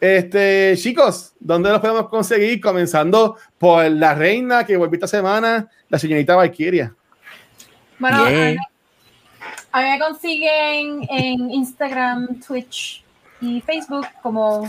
este, 0.00 0.74
chicos, 0.76 1.32
¿dónde 1.38 1.70
los 1.70 1.80
podemos 1.80 2.08
conseguir? 2.08 2.60
Comenzando 2.60 3.36
por 3.58 3.84
la 3.90 4.14
reina 4.14 4.64
que 4.64 4.76
volvió 4.76 4.94
esta 4.96 5.06
semana, 5.06 5.68
la 5.88 5.98
señorita 5.98 6.34
Valkyria. 6.36 6.94
Bueno, 7.98 8.28
Yeah. 8.28 8.48
a, 8.48 8.50
mí, 8.50 8.56
a 9.72 9.80
mí 9.82 9.88
me 9.90 9.98
consiguen 10.00 11.06
en 11.10 11.50
Instagram, 11.50 12.40
Twitch 12.40 13.01
y 13.42 13.60
Facebook 13.60 14.06
como. 14.22 14.66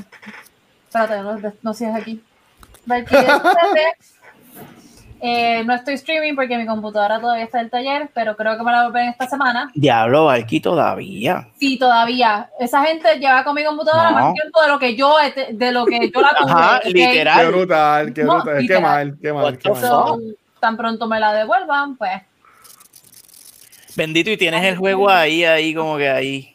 Espérate, 0.87 1.21
no, 1.21 1.39
no 1.61 1.73
sé 1.73 1.85
si 1.85 1.89
es 1.89 1.95
aquí. 1.95 2.21
Eh, 5.25 5.63
no 5.63 5.73
estoy 5.73 5.93
streaming 5.93 6.35
porque 6.35 6.57
mi 6.57 6.65
computadora 6.65 7.17
todavía 7.21 7.45
está 7.45 7.59
en 7.59 7.65
el 7.65 7.71
taller, 7.71 8.09
pero 8.13 8.35
creo 8.35 8.57
que 8.57 8.63
me 8.63 8.73
la 8.73 8.83
volveré 8.83 9.07
esta 9.07 9.25
semana. 9.29 9.71
Diablo, 9.73 10.25
Valky 10.25 10.59
todavía. 10.59 11.47
Sí, 11.57 11.77
todavía. 11.79 12.49
Esa 12.59 12.83
gente 12.83 13.17
lleva 13.19 13.41
con 13.45 13.55
mi 13.55 13.63
computadora 13.63 14.09
No. 14.11 14.15
más 14.17 14.33
tiempo 14.33 14.61
de 14.61 14.67
lo 14.67 14.79
que 14.79 14.95
yo, 14.97 15.15
he- 15.21 15.53
de 15.53 15.71
lo 15.71 15.85
que 15.85 16.11
yo 16.13 16.19
la 16.21 16.29
tuve. 16.37 16.51
Ajá, 16.51 16.81
literal. 16.83 17.39
Qué 17.39 17.47
brutal, 17.51 18.13
qué 18.13 18.23
No, 18.25 18.33
brutal, 18.41 18.67
qué 18.67 18.79
mal, 18.79 19.17
qué 19.21 19.31
mal, 19.33 19.57
qué 19.57 19.69
mal. 19.69 19.81
So, 19.81 20.19
tan 20.59 20.75
pronto 20.75 21.07
me 21.07 21.21
la 21.21 21.31
devuelvan, 21.33 21.95
pues. 21.95 22.21
Bendito, 23.95 24.29
y 24.29 24.35
tienes 24.35 24.61
el 24.65 24.75
juego 24.75 25.09
ahí, 25.09 25.45
ahí, 25.45 25.73
como 25.73 25.95
que 25.97 26.09
ahí. 26.09 26.52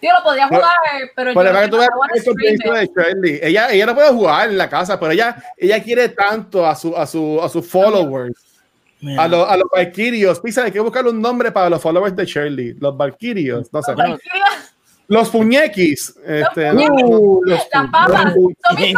Yo 0.00 0.10
lo 0.16 0.22
podía 0.22 0.46
jugar, 0.48 0.74
pero 1.16 1.34
Por 1.34 1.46
yo 1.46 1.60
que 1.60 1.68
tú 1.68 1.76
no 1.78 1.86
contexto 1.88 2.32
it. 2.32 2.62
de 2.62 2.90
Shirley. 2.94 3.40
Ella, 3.42 3.70
ella 3.70 3.86
no 3.86 3.94
puede 3.94 4.10
jugar 4.10 4.48
en 4.50 4.58
la 4.58 4.68
casa, 4.68 4.98
pero 4.98 5.12
ella, 5.12 5.36
ella 5.56 5.82
quiere 5.82 6.08
tanto 6.10 6.66
a, 6.66 6.74
su, 6.74 6.96
a, 6.96 7.06
su, 7.06 7.40
a 7.42 7.48
sus 7.48 7.66
followers, 7.66 8.34
Mira. 9.00 9.22
a, 9.24 9.28
los, 9.28 9.48
a 9.48 9.56
los 9.56 9.66
Valkyrios. 9.74 10.40
Pisa, 10.40 10.64
hay 10.64 10.72
que 10.72 10.80
buscarle 10.80 11.10
un 11.10 11.20
nombre 11.20 11.50
para 11.52 11.68
los 11.70 11.80
followers 11.82 12.14
de 12.14 12.24
Shirley. 12.24 12.74
Los 12.80 12.96
Valkyrios, 12.96 13.72
no 13.72 13.82
sé. 13.82 13.94
Valkyria, 13.94 14.44
Los 15.08 15.30
puñequis. 15.30 16.14
Este, 16.26 16.72
Los 16.72 16.84
¿no? 16.84 16.94
Uh, 17.06 17.44
los 17.44 17.58
Las 17.58 17.66
papas, 17.66 18.34
son 18.34 18.46
mis 18.76 18.94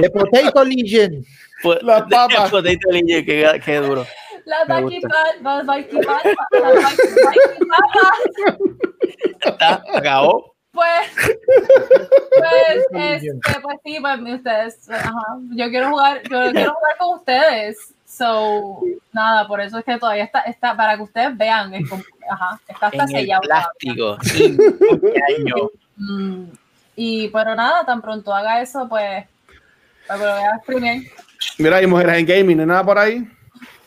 de 0.00 0.10
Potato 0.10 0.64
Legion. 0.64 1.24
Las 1.82 2.02
papas. 2.10 2.50
Potato 2.50 2.90
Legion, 2.90 3.24
qué, 3.24 3.60
qué 3.64 3.76
duro. 3.76 4.06
Las. 4.44 4.66
Pat- 4.66 4.84
las 4.84 5.02
Pat- 5.02 5.40
las 5.40 5.64
papas. 5.64 6.96
Está, 9.44 9.82
acabó. 9.94 10.54
Pues, 10.72 10.90
pues, 12.36 12.82
este, 13.22 13.30
pues 13.62 13.78
sí, 13.84 13.98
pues 14.00 14.20
ustedes, 14.34 14.90
ajá, 14.90 15.12
yo 15.50 15.68
quiero 15.68 15.90
jugar, 15.90 16.20
yo 16.24 16.50
quiero 16.50 16.74
jugar 16.74 16.96
con 16.98 17.18
ustedes. 17.18 17.94
So, 18.06 18.80
nada, 19.12 19.46
por 19.46 19.60
eso 19.60 19.78
es 19.78 19.84
que 19.84 19.98
todavía 19.98 20.24
está, 20.24 20.40
está 20.40 20.76
para 20.76 20.96
que 20.96 21.02
ustedes 21.02 21.36
vean, 21.36 21.74
es 21.74 21.88
como- 21.88 22.02
ajá, 22.28 22.60
está 22.66 22.86
hasta 22.86 23.02
En 23.04 23.08
el 23.08 23.08
sellado. 23.22 23.42
plástico. 23.42 24.16
Sí, 24.22 24.56
qué 24.56 25.22
año. 25.38 25.70
Mm, 25.96 26.44
y 26.96 27.28
pero 27.28 27.54
nada, 27.54 27.84
tan 27.86 28.02
pronto 28.02 28.34
haga 28.34 28.60
eso, 28.60 28.88
pues, 28.88 29.26
pues 30.08 30.18
lo 30.20 30.24
voy 30.26 30.42
a 30.42 30.56
exprimir. 30.56 31.10
Mira, 31.58 31.76
hay 31.76 31.86
mujeres 31.86 32.18
en 32.18 32.26
gaming, 32.26 32.56
¿no 32.56 32.62
hay 32.64 32.68
nada 32.68 32.84
por 32.84 32.98
ahí? 32.98 33.24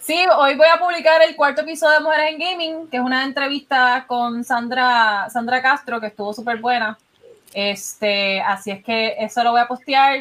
Sí, 0.08 0.18
hoy 0.38 0.56
voy 0.56 0.68
a 0.74 0.80
publicar 0.80 1.22
el 1.22 1.36
cuarto 1.36 1.64
episodio 1.64 1.96
de 1.96 2.00
Mujeres 2.00 2.32
en 2.32 2.40
Gaming, 2.40 2.88
que 2.88 2.96
es 2.96 3.04
una 3.04 3.26
entrevista 3.26 4.06
con 4.08 4.42
Sandra, 4.46 5.30
Sandra 5.30 5.62
Castro, 5.62 6.00
que 6.00 6.08
estuvo 6.08 6.34
súper 6.34 6.62
buena. 6.62 6.98
Este, 7.54 8.40
así 8.40 8.72
es 8.72 8.82
que 8.86 9.18
eso 9.20 9.44
lo 9.44 9.52
voy 9.52 9.60
a 9.60 9.68
postear 9.68 10.20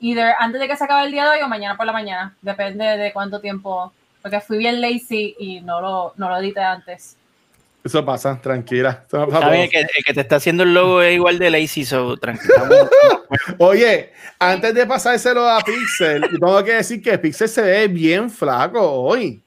either 0.00 0.34
antes 0.38 0.60
de 0.60 0.68
que 0.68 0.76
se 0.76 0.84
acabe 0.84 1.06
el 1.06 1.10
día 1.10 1.24
de 1.24 1.30
hoy 1.30 1.42
o 1.42 1.48
mañana 1.48 1.74
por 1.74 1.86
la 1.86 1.92
mañana. 1.94 2.36
Depende 2.42 2.84
de 2.84 3.14
cuánto 3.14 3.40
tiempo, 3.40 3.94
porque 4.20 4.42
fui 4.42 4.58
bien 4.58 4.82
lazy 4.82 5.34
y 5.38 5.62
no 5.62 5.80
lo, 5.80 6.12
no 6.18 6.28
lo 6.28 6.36
edité 6.36 6.60
antes. 6.60 7.16
Eso 7.84 8.02
pasa, 8.02 8.40
tranquila. 8.40 9.04
Eso 9.06 9.28
pasa 9.28 9.54
el 9.54 9.68
que, 9.68 9.80
el 9.80 10.04
que 10.06 10.14
te 10.14 10.22
está 10.22 10.36
haciendo 10.36 10.62
el 10.62 10.72
logo 10.72 11.02
es 11.02 11.14
igual 11.14 11.38
de 11.38 11.50
lazy, 11.50 11.84
so 11.84 12.16
tranquilo. 12.16 12.88
Oye, 13.58 14.10
antes 14.38 14.74
de 14.74 14.86
pasárselo 14.86 15.46
a 15.46 15.60
Pixel, 15.60 16.22
tengo 16.30 16.64
que 16.64 16.72
decir 16.72 17.02
que 17.02 17.18
Pixel 17.18 17.46
se 17.46 17.60
ve 17.60 17.88
bien 17.88 18.30
flaco 18.30 18.80
hoy. 18.80 19.42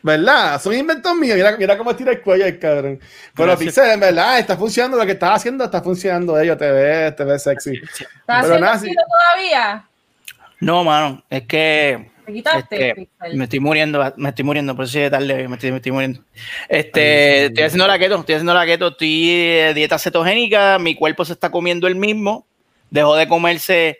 ¿Verdad? 0.00 0.60
Son 0.60 0.72
inventos 0.72 1.14
míos. 1.14 1.36
Mira, 1.36 1.54
mira 1.58 1.76
cómo 1.76 1.94
tira 1.94 2.12
el 2.12 2.22
cuello 2.22 2.46
el 2.46 2.58
cabrón. 2.58 2.98
Pero 3.36 3.48
Gracias. 3.48 3.74
Pixel, 3.74 3.90
en 3.90 4.00
verdad, 4.00 4.38
está 4.38 4.56
funcionando. 4.56 4.96
Lo 4.96 5.04
que 5.04 5.12
estás 5.12 5.36
haciendo 5.36 5.64
está 5.64 5.82
funcionando. 5.82 6.40
Ello 6.40 6.56
te 6.56 6.72
ve, 6.72 7.12
te 7.12 7.24
ve 7.24 7.38
sexy. 7.38 7.76
¿Estás 7.76 8.46
haciendo 8.46 8.58
nada, 8.58 8.80
todavía? 8.80 9.88
No, 10.60 10.82
mano, 10.82 11.22
es 11.28 11.42
que 11.42 12.11
¿Te 12.24 12.32
quitaste? 12.32 12.88
Este, 12.90 12.94
Pixel? 12.94 13.36
me 13.36 13.44
estoy 13.44 13.60
muriendo, 13.60 14.12
me 14.16 14.28
estoy 14.28 14.44
muriendo, 14.44 14.76
por 14.76 14.84
eso 14.84 14.94
llegué 14.94 15.10
tarde, 15.10 15.48
me 15.48 15.54
estoy, 15.54 15.70
me 15.70 15.76
estoy 15.78 15.92
muriendo. 15.92 16.20
Este, 16.68 17.46
estoy 17.46 17.64
haciendo 17.64 17.86
la 17.86 17.98
keto, 17.98 18.20
estoy 18.20 18.34
haciendo 18.36 18.54
la 18.54 18.66
keto, 18.66 18.88
estoy 18.88 19.30
eh, 19.30 19.72
dieta 19.74 19.98
cetogénica, 19.98 20.78
mi 20.78 20.94
cuerpo 20.94 21.24
se 21.24 21.32
está 21.32 21.50
comiendo 21.50 21.86
el 21.86 21.96
mismo, 21.96 22.46
dejó 22.90 23.16
de 23.16 23.26
comerse 23.26 23.98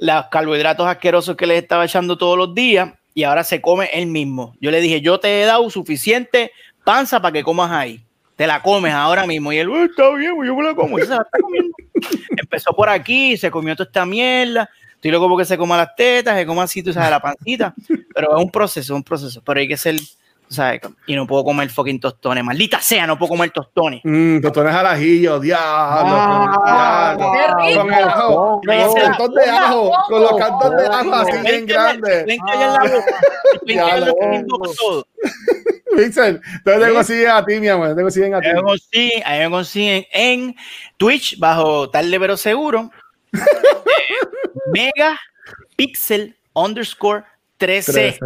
los 0.00 0.26
carbohidratos 0.26 0.86
asquerosos 0.86 1.36
que 1.36 1.46
les 1.46 1.62
estaba 1.62 1.84
echando 1.84 2.16
todos 2.16 2.38
los 2.38 2.54
días 2.54 2.92
y 3.14 3.24
ahora 3.24 3.42
se 3.42 3.60
come 3.60 3.90
él 3.92 4.06
mismo. 4.06 4.54
Yo 4.60 4.70
le 4.70 4.80
dije, 4.80 5.00
yo 5.00 5.18
te 5.18 5.42
he 5.42 5.44
dado 5.44 5.68
suficiente 5.70 6.52
panza 6.84 7.20
para 7.20 7.32
que 7.32 7.42
comas 7.42 7.72
ahí. 7.72 8.00
Te 8.36 8.46
la 8.46 8.62
comes 8.62 8.94
ahora 8.94 9.26
mismo. 9.26 9.52
Y 9.52 9.58
él, 9.58 9.68
"Eh, 9.68 9.84
está 9.90 10.14
bien, 10.14 10.32
yo 10.46 10.54
me 10.54 10.62
la 10.62 10.74
como. 10.76 10.96
Y 10.96 11.02
se 11.02 11.08
la 11.08 11.16
está 11.16 11.38
comiendo. 11.40 11.72
Empezó 12.36 12.72
por 12.72 12.88
aquí, 12.88 13.36
se 13.36 13.50
comió 13.50 13.74
toda 13.74 13.88
esta 13.88 14.06
mierda. 14.06 14.70
Estoy 14.98 15.12
loco 15.12 15.28
porque 15.28 15.44
se 15.44 15.56
coma 15.56 15.76
las 15.76 15.94
tetas, 15.94 16.36
se 16.36 16.44
coma 16.44 16.64
así, 16.64 16.82
tú 16.82 16.92
sabes, 16.92 17.10
la 17.10 17.20
pancita. 17.20 17.72
Pero 18.14 18.36
es 18.36 18.42
un 18.44 18.50
proceso, 18.50 18.92
es 18.92 18.96
un 18.96 19.04
proceso. 19.04 19.40
Pero 19.44 19.60
hay 19.60 19.68
que 19.68 19.76
ser, 19.76 19.96
tú 19.96 20.54
sabes, 20.54 20.80
y 21.06 21.14
no 21.14 21.24
puedo 21.24 21.44
comer 21.44 21.70
fucking 21.70 22.00
tostones. 22.00 22.42
Maldita 22.42 22.80
sea, 22.80 23.06
no 23.06 23.16
puedo 23.16 23.28
comer 23.30 23.50
tostones. 23.50 24.00
Mmm, 24.02 24.40
tostones 24.40 24.74
al 24.74 24.86
ajillo, 24.86 25.38
diablo. 25.38 26.16
Ah, 26.64 27.14
diablo. 27.16 27.80
Con 27.80 27.92
el 27.94 28.04
ajo, 28.04 28.60
con 28.66 28.76
los 28.76 28.94
cantos 28.96 29.34
de 29.34 29.50
ajo, 29.50 29.92
con 30.08 30.22
los 30.22 30.36
cantos 30.36 30.76
de 30.76 30.86
ajo 30.88 31.14
así 31.14 31.32
Ven 31.32 31.42
bien 31.44 31.66
grandes. 31.66 32.26
ven 32.26 32.38
que 32.44 32.52
en 32.54 32.60
la 32.60 32.78
boca. 32.80 33.20
Ven 33.52 33.66
que 33.66 33.74
Ya, 33.74 33.96
en 33.96 34.00
la 34.00 34.12
boca. 34.48 35.08
Vincent, 35.96 36.42
¿dónde 36.64 36.86
te 36.86 36.92
consiguen 36.92 37.30
a 37.30 37.44
ti, 37.44 37.60
mi 37.60 37.68
amor? 37.68 37.88
¿Dónde 37.88 38.02
consiguen 38.02 38.34
a 38.34 38.40
ti? 38.40 39.12
Ahí 39.24 39.40
me 39.44 39.50
consiguen 39.50 40.06
en 40.12 40.54
Twitch 40.96 41.38
bajo 41.38 41.88
tarde 41.90 42.18
pero 42.20 42.36
seguro. 42.36 42.90
Mega 44.72 45.18
Pixel 45.76 46.36
underscore 46.54 47.24
13. 47.58 47.92
Trece. 47.92 48.18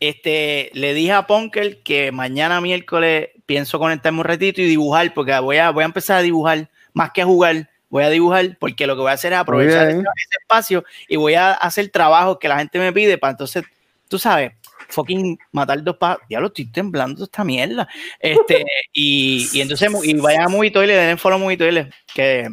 Este, 0.00 0.70
le 0.74 0.94
dije 0.94 1.12
a 1.12 1.26
Ponkel 1.26 1.82
que 1.82 2.12
mañana 2.12 2.60
miércoles 2.60 3.30
pienso 3.46 3.78
conectarme 3.78 4.20
un 4.20 4.24
ratito 4.24 4.60
y 4.60 4.66
dibujar, 4.66 5.12
porque 5.12 5.36
voy 5.40 5.56
a, 5.56 5.70
voy 5.70 5.82
a 5.82 5.86
empezar 5.86 6.18
a 6.18 6.22
dibujar 6.22 6.68
más 6.92 7.10
que 7.12 7.22
a 7.22 7.24
jugar. 7.24 7.68
Voy 7.90 8.04
a 8.04 8.10
dibujar 8.10 8.56
porque 8.60 8.86
lo 8.86 8.94
que 8.94 9.00
voy 9.00 9.10
a 9.10 9.14
hacer 9.14 9.32
es 9.32 9.38
aprovechar 9.38 9.88
ese, 9.88 10.04
espacio 10.42 10.84
y 11.08 11.16
voy 11.16 11.34
a 11.34 11.52
hacer 11.52 11.88
trabajos 11.88 12.38
que 12.38 12.46
la 12.46 12.58
gente 12.58 12.78
me 12.78 12.92
pide 12.92 13.16
para 13.16 13.30
entonces, 13.30 13.64
tú 14.08 14.18
sabes, 14.18 14.52
fucking 14.88 15.38
matar 15.52 15.82
dos 15.82 15.96
pájaros. 15.96 16.22
Ya 16.28 16.38
lo 16.38 16.48
estoy 16.48 16.66
temblando 16.66 17.24
esta 17.24 17.44
mierda. 17.44 17.88
Este, 18.20 18.64
y, 18.92 19.48
y 19.52 19.60
entonces, 19.62 19.90
y 20.04 20.14
vayan 20.14 20.42
a 20.42 20.48
Movie 20.48 20.70
Toilet, 20.70 20.96
den 20.96 21.18
follow 21.18 21.38
a 21.38 21.40
Movie 21.40 21.56
Toilet, 21.56 21.92
que 22.14 22.48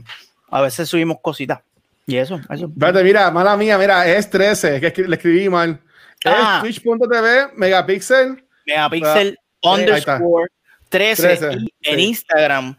a 0.49 0.61
veces 0.61 0.88
subimos 0.88 1.18
cositas. 1.22 1.60
Y 2.07 2.18
eso, 2.18 2.40
eso. 2.49 2.65
Espérate, 2.68 3.03
mira, 3.03 3.32
mala 3.32 3.57
mía, 3.57 3.77
mira, 3.77 4.07
es 4.07 4.30
13, 4.30 4.80
que 4.80 5.03
le 5.03 5.15
escribí 5.15 5.49
mal. 5.49 5.80
Ah. 6.23 6.61
Es 6.65 6.82
twitch.tv, 6.82 7.49
megapixel. 7.56 8.44
Megapixel 8.65 9.40
Ah, 9.64 9.73
underscore 9.73 10.48
13, 10.90 11.38
13, 11.38 11.53
y 11.60 11.73
en 11.82 11.95
sí. 11.98 12.02
Instagram, 12.06 12.77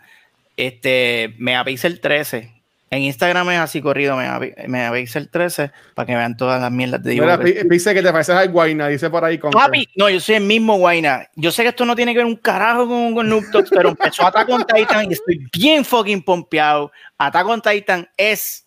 este, 0.57 1.35
Megapixel 1.39 2.01
13. 2.01 2.53
En 2.89 3.03
Instagram 3.03 3.51
es 3.51 3.59
así 3.59 3.83
corrido, 3.83 4.17
Megapi- 4.17 4.69
Megapixel 4.69 5.29
13, 5.29 5.73
para 5.95 6.07
que 6.07 6.15
vean 6.15 6.37
todas 6.37 6.61
las 6.63 6.71
mierdas 6.71 7.03
de 7.03 7.15
Mira, 7.15 7.37
Pixel 7.39 7.95
que 7.95 8.03
te 8.03 8.13
pareces 8.13 8.35
a 8.37 8.47
Guayna, 8.47 8.87
dice 8.87 9.11
por 9.11 9.25
ahí. 9.25 9.39
con 9.39 9.51
Papi, 9.51 9.89
no, 9.97 10.09
yo 10.09 10.21
soy 10.21 10.37
el 10.37 10.45
mismo 10.45 10.77
Guayna. 10.79 11.29
Yo 11.35 11.51
sé 11.51 11.65
que 11.65 11.71
esto 11.71 11.85
no 11.85 11.97
tiene 11.97 12.13
que 12.13 12.19
ver 12.19 12.27
un 12.27 12.37
carajo 12.37 12.87
con, 12.87 13.13
con 13.13 13.29
Noob 13.29 13.51
Talks, 13.51 13.71
pero 13.71 13.89
empezó 13.89 14.25
Attack 14.25 14.49
on 14.51 14.65
Titan 14.65 15.11
y 15.11 15.15
estoy 15.15 15.41
bien 15.53 15.85
fucking 15.85 16.23
pompeado. 16.23 16.93
Attack 17.19 17.47
on 17.49 17.61
Titan 17.61 18.09
es 18.17 18.66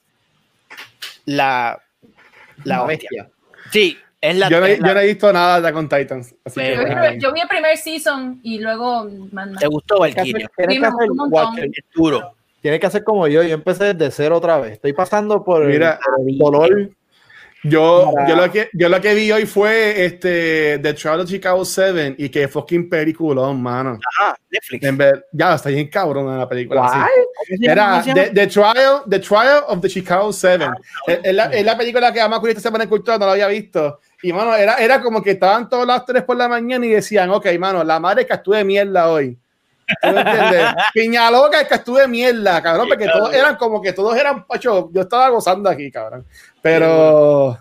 la, 1.26 1.80
la 2.64 2.84
bestia. 2.86 3.30
Sí, 3.72 3.98
es 4.22 4.36
la. 4.38 4.50
Yo 4.50 4.60
no, 4.60 4.66
es 4.66 4.80
la- 4.80 4.88
yo 4.88 4.94
no 4.94 5.00
he 5.00 5.08
visto 5.08 5.32
nada 5.34 5.62
de 5.62 5.74
con 5.74 5.88
Titans. 5.90 6.36
Así 6.44 6.60
que, 6.60 6.76
Yo 7.20 7.32
vi- 7.34 7.42
el 7.42 7.48
primer 7.48 7.78
season 7.78 8.40
y 8.44 8.60
luego 8.60 9.10
manda. 9.32 9.60
¿Te 9.60 9.68
gustó, 9.68 9.96
Tienes 9.96 10.16
que 10.16 10.22
Valkyria? 10.22 10.48
hacer- 10.48 10.68
tienes 10.68 10.80
que 10.80 10.88
hacer 10.88 11.70
duro. 11.96 12.36
Tienes 12.62 12.80
que 12.82 12.88
hacer 12.88 13.04
como 13.06 13.28
yo. 13.28 13.42
Yo 13.44 13.54
empecé 13.54 13.94
desde 13.94 14.12
cero 14.12 14.38
otra 14.38 14.58
vez. 14.60 14.74
Estoy 14.74 14.92
pasando 14.94 15.44
por 15.46 15.64
el- 15.64 15.70
Mira, 15.70 15.98
por 16.04 16.28
el 16.28 16.38
dolor. 16.38 16.90
Yo, 17.64 18.12
Para- 18.16 18.28
yo, 18.30 18.36
lo 18.36 18.52
que, 18.52 18.70
yo 18.74 18.90
lo 18.90 19.02
que 19.02 19.14
vi 19.14 19.32
hoy 19.32 19.46
fue 19.46 20.06
este, 20.06 20.80
The 20.80 20.94
Trial 20.94 21.22
of 21.22 21.30
Chicago 21.30 21.66
7 21.66 22.16
y 22.18 22.30
que 22.30 22.48
fucking 22.48 22.90
peliculón, 22.90 23.62
mano. 23.62 24.00
Ajá, 24.18 24.36
Netflix. 24.50 24.84
En 24.84 24.98
ver, 24.98 25.26
ya 25.32 25.56
está 25.56 25.70
bien 25.70 25.88
cabrón 25.90 26.28
en 26.32 26.40
la 26.40 26.48
película. 26.48 26.88
sí. 26.90 26.98
Guay. 26.98 27.10
¿Cómo 27.10 27.46
se 27.48 27.58
llama? 27.68 28.04
Era 28.04 28.14
the, 28.14 28.30
the 28.32 28.48
Trial, 28.48 29.02
the 29.10 29.20
Trial 29.20 29.64
of 29.68 29.82
the 29.82 29.90
Chicago 29.90 30.32
7. 30.34 30.66
es, 31.08 31.20
es 31.24 31.34
la, 31.34 31.46
es 31.46 31.66
la 31.66 31.78
película 31.78 32.12
que 32.14 32.28
más 32.28 32.40
curiosa 32.40 32.62
se 32.62 32.72
pone 32.72 32.84
en 32.86 32.90
cultura, 32.90 33.18
no 33.18 33.26
la 33.26 33.32
había 33.34 33.48
visto. 33.48 34.00
Y, 34.22 34.34
mano, 34.34 34.54
era, 34.56 34.76
era 34.76 35.02
como 35.02 35.24
que 35.24 35.32
estaban 35.32 35.70
todos 35.70 35.88
los 35.88 36.06
tres 36.06 36.24
por 36.24 36.36
la 36.36 36.48
mañana 36.50 36.86
y 36.86 36.90
decían, 36.90 37.30
ok, 37.30 37.48
mano, 37.58 37.84
la 37.84 38.00
madre 38.00 38.26
que 38.26 38.34
estuve 38.34 38.58
de 38.58 38.64
mierda 38.66 39.10
hoy. 39.10 39.38
¿Tú 40.02 40.10
me 40.12 40.22
entiendes? 40.22 40.66
Piña 40.94 41.32
loca 41.32 41.68
que 41.68 41.76
estuve 41.76 42.08
mierda, 42.08 42.62
cabrón, 42.62 42.88
porque 42.88 43.08
todos 43.08 43.34
eran 43.34 43.56
como 43.56 43.82
que 43.82 43.94
todos 43.94 44.16
eran, 44.18 44.46
pacho, 44.46 44.90
yo 44.92 45.02
estaba 45.02 45.30
gozando 45.30 45.70
aquí, 45.70 45.92
cabrón. 45.92 46.26
Pero, 46.62 47.58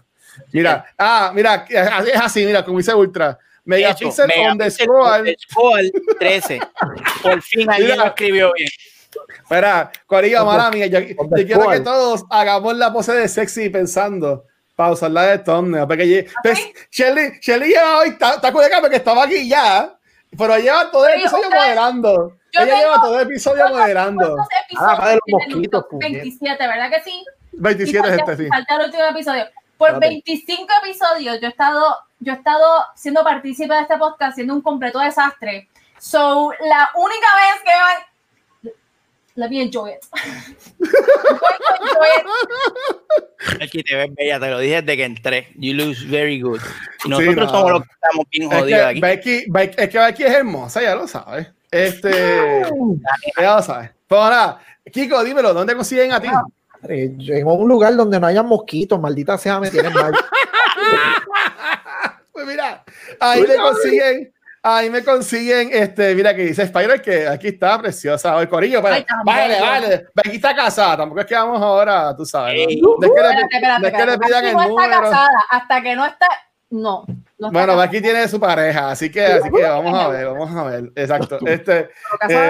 mira, 0.52 0.86
ah, 0.98 1.32
mira, 1.34 1.64
es 1.68 2.20
así, 2.20 2.44
mira, 2.44 2.64
como 2.64 2.78
dice 2.78 2.94
Ultra. 2.94 3.38
De 3.64 3.80
hecho, 3.80 4.06
Megapixel 4.06 4.24
on 4.24 4.30
the 4.30 4.64
Megapixel 4.64 4.84
scroll. 4.86 5.20
underscore 5.20 5.90
13. 6.18 6.60
Por 7.22 7.42
fin 7.42 7.68
alguien 7.70 7.90
Mira. 7.90 7.96
lo 7.96 8.06
escribió 8.06 8.52
bien. 8.54 8.68
Espera, 9.42 9.90
Corillo, 10.06 10.44
mala 10.44 10.70
mía, 10.70 10.86
yo, 10.86 11.00
yo 11.00 11.16
quiero 11.46 11.68
que 11.70 11.80
todos 11.80 12.24
hagamos 12.30 12.76
la 12.76 12.92
pose 12.92 13.12
de 13.12 13.28
sexy 13.28 13.68
pensando 13.68 14.44
para 14.76 14.92
usarla 14.92 15.22
de 15.26 15.38
thumbnail. 15.40 15.86
Porque 15.86 16.04
lle- 16.04 16.30
pues, 16.42 16.58
Shelly, 16.90 17.38
Shelly 17.42 17.68
lleva 17.68 17.98
hoy, 17.98 18.08
está, 18.10 18.34
está 18.34 18.52
porque 18.52 18.96
estaba 18.96 19.24
aquí 19.24 19.48
ya, 19.48 19.97
pero 20.36 20.56
lleva 20.58 20.90
todo 20.90 21.06
el 21.08 21.20
episodio 21.20 21.50
moderando. 21.50 22.36
yo 22.52 22.60
Ella 22.62 22.78
lleva 22.78 23.00
todo 23.00 23.18
el 23.20 23.26
episodio 23.26 23.58
¿Cuántos- 23.62 23.80
moderando. 23.80 24.34
cuántos 24.36 24.48
Ah, 24.48 24.62
episodios 24.64 25.04
de 25.04 25.14
los 25.14 25.20
mosquitos, 25.28 25.58
Naruto? 25.82 25.88
puñet. 25.88 26.12
27, 26.12 26.66
¿verdad 26.66 26.90
que 26.90 27.00
sí? 27.02 27.24
Y 27.52 27.56
27 27.60 28.08
falta, 28.08 28.26
gente, 28.26 28.42
sí. 28.44 28.48
falta 28.48 28.74
el 28.76 28.84
último 28.86 29.04
episodio. 29.04 29.44
Por 29.76 29.88
Espérate. 29.90 30.08
25 30.08 30.66
episodios 30.84 31.40
yo 31.40 31.46
he 31.46 31.50
estado, 31.50 31.96
yo 32.20 32.32
he 32.32 32.36
estado 32.36 32.84
siendo 32.96 33.22
partícipe 33.22 33.72
de 33.74 33.80
este 33.82 33.96
podcast, 33.96 34.34
siendo 34.34 34.54
un 34.54 34.60
completo 34.62 34.98
desastre. 34.98 35.68
So, 35.98 36.52
la 36.60 36.90
única 36.94 37.26
vez 37.36 37.62
que. 37.64 38.07
Let 39.38 39.50
me 39.50 39.62
enjoy 39.62 39.90
it. 39.90 40.04
Aquí 43.62 43.84
te 43.84 43.94
ves 43.94 44.12
bella, 44.16 44.40
te 44.40 44.50
lo 44.50 44.58
dije 44.58 44.82
desde 44.82 44.96
que 44.96 45.04
entré. 45.04 45.48
You 45.54 45.74
look 45.74 45.94
very 46.08 46.40
good. 46.40 46.58
Nosotros 47.06 47.36
no. 47.36 47.48
somos 47.48 47.70
los 47.70 47.82
que 47.82 47.88
estamos 47.92 48.26
bien 48.32 48.52
Es 48.52 48.58
jodidos 48.58 48.80
que, 48.80 48.86
aquí. 48.86 49.00
Becky, 49.00 49.44
Becky- 49.48 49.74
es 49.78 49.88
que 49.90 49.98
Becky 49.98 50.22
es 50.24 50.30
hermosa, 50.30 50.82
ya 50.82 50.96
lo 50.96 51.06
sabes. 51.06 51.46
Este, 51.70 52.10
ya 53.40 53.54
lo 53.54 53.62
sabes. 53.62 53.90
Pero 54.08 54.22
nada, 54.28 54.60
Kiko, 54.92 55.22
dímelo, 55.22 55.54
¿dónde 55.54 55.76
consiguen 55.76 56.10
a 56.12 56.20
ti? 56.20 56.28
Yo 57.18 57.34
En 57.34 57.46
un 57.46 57.68
lugar 57.68 57.94
donde 57.94 58.18
no 58.18 58.26
haya 58.26 58.42
mosquitos, 58.42 59.00
maldita 59.00 59.38
sea, 59.38 59.60
me 59.60 59.70
tienen 59.70 59.92
mal. 59.92 60.12
Pues 62.32 62.46
mira, 62.46 62.84
ahí 63.18 63.42
me 63.42 63.56
consiguen, 63.56 64.32
ahí 64.76 64.90
me 64.90 65.02
consiguen, 65.04 65.70
este, 65.72 66.14
mira 66.14 66.34
que 66.34 66.42
dice 66.42 66.62
Spider 66.62 67.00
que 67.00 67.26
aquí 67.26 67.48
está 67.48 67.78
preciosa 67.80 68.36
hoy, 68.36 68.46
Corillo, 68.46 68.82
pero 68.82 68.94
Ay, 68.94 69.04
vale, 69.24 69.60
vale, 69.60 70.06
aquí 70.16 70.36
está 70.36 70.54
casada, 70.54 70.98
tampoco 70.98 71.20
es 71.20 71.26
que 71.26 71.34
vamos 71.34 71.60
ahora, 71.60 72.14
tú 72.16 72.24
sabes, 72.26 72.66
Ey. 72.68 72.80
no, 72.80 72.96
No 72.98 73.06
es 73.06 73.12
que 73.12 73.20
le, 73.22 73.28
Espérate, 73.28 73.56
espérate, 73.56 73.80
no 73.80 73.86
es 73.88 73.92
que 73.92 74.06
le 74.06 74.18
pidan 74.18 74.44
el 74.46 74.52
no 74.54 74.60
está 74.60 74.68
número. 74.68 75.00
casada. 75.02 75.28
Hasta 75.50 75.82
que 75.82 75.96
no 75.96 76.06
está... 76.06 76.26
No. 76.70 77.04
no 77.06 77.14
está 77.14 77.50
Bueno, 77.52 77.66
casada. 77.68 77.82
aquí 77.84 78.00
tiene 78.02 78.28
su 78.28 78.38
pareja, 78.38 78.90
así 78.90 79.10
que, 79.10 79.24
así 79.24 79.50
que 79.50 79.62
vamos 79.62 79.98
a 79.98 80.08
ver, 80.08 80.26
vamos 80.26 80.54
a 80.56 80.64
ver, 80.64 80.92
exacto, 80.96 81.38
este, 81.46 81.78
eh, 81.78 81.88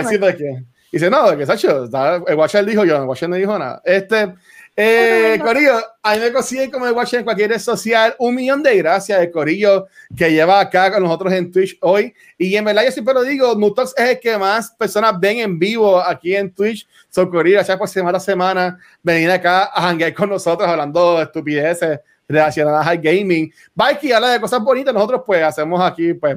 no 0.02 0.08
sí, 0.08 0.14
está. 0.16 0.26
porque 0.26 0.64
dice, 0.90 1.08
no, 1.10 1.36
que 1.36 1.46
Sacho, 1.46 1.84
está- 1.84 2.16
el 2.26 2.34
Watcher 2.34 2.64
dijo 2.64 2.84
yo, 2.84 2.96
el 2.96 3.02
Watcher 3.04 3.28
no 3.28 3.36
dijo 3.36 3.56
nada. 3.58 3.80
Este, 3.84 4.34
eh, 4.80 5.40
Corillo, 5.42 5.72
a 6.04 6.14
mí 6.14 6.20
me 6.20 6.32
consiguen 6.32 6.70
como 6.70 6.86
el 6.86 6.92
Watcher 6.92 7.18
en 7.18 7.24
cualquier 7.24 7.50
red 7.50 7.58
social. 7.58 8.14
Un 8.20 8.36
millón 8.36 8.62
de 8.62 8.76
gracias 8.76 9.20
el 9.20 9.32
Corillo 9.32 9.88
que 10.16 10.30
lleva 10.30 10.60
acá 10.60 10.92
con 10.92 11.02
nosotros 11.02 11.32
en 11.32 11.50
Twitch 11.50 11.76
hoy. 11.80 12.14
Y 12.38 12.54
en 12.54 12.64
verdad, 12.64 12.84
yo 12.84 12.92
siempre 12.92 13.12
lo 13.12 13.24
digo, 13.24 13.56
Nutox 13.56 13.92
es 13.96 14.10
el 14.10 14.20
que 14.20 14.38
más 14.38 14.70
personas 14.70 15.18
ven 15.18 15.38
en 15.38 15.58
vivo 15.58 16.00
aquí 16.00 16.36
en 16.36 16.54
Twitch. 16.54 16.86
Son 17.08 17.28
Corillo, 17.28 17.56
gracias 17.56 17.76
por 17.76 17.88
semana 17.88 18.18
a 18.18 18.20
semana 18.20 18.78
venir 19.02 19.28
acá 19.32 19.64
a 19.64 19.88
hangar 19.88 20.14
con 20.14 20.30
nosotros 20.30 20.68
hablando 20.68 21.16
de 21.16 21.24
estupideces 21.24 21.98
relacionadas 22.28 22.86
al 22.86 22.98
gaming. 22.98 23.52
Mikey 23.74 24.12
habla 24.12 24.30
de 24.30 24.40
cosas 24.40 24.62
bonitas, 24.62 24.94
nosotros 24.94 25.22
pues 25.26 25.42
hacemos 25.42 25.80
aquí 25.80 26.14
pues 26.14 26.36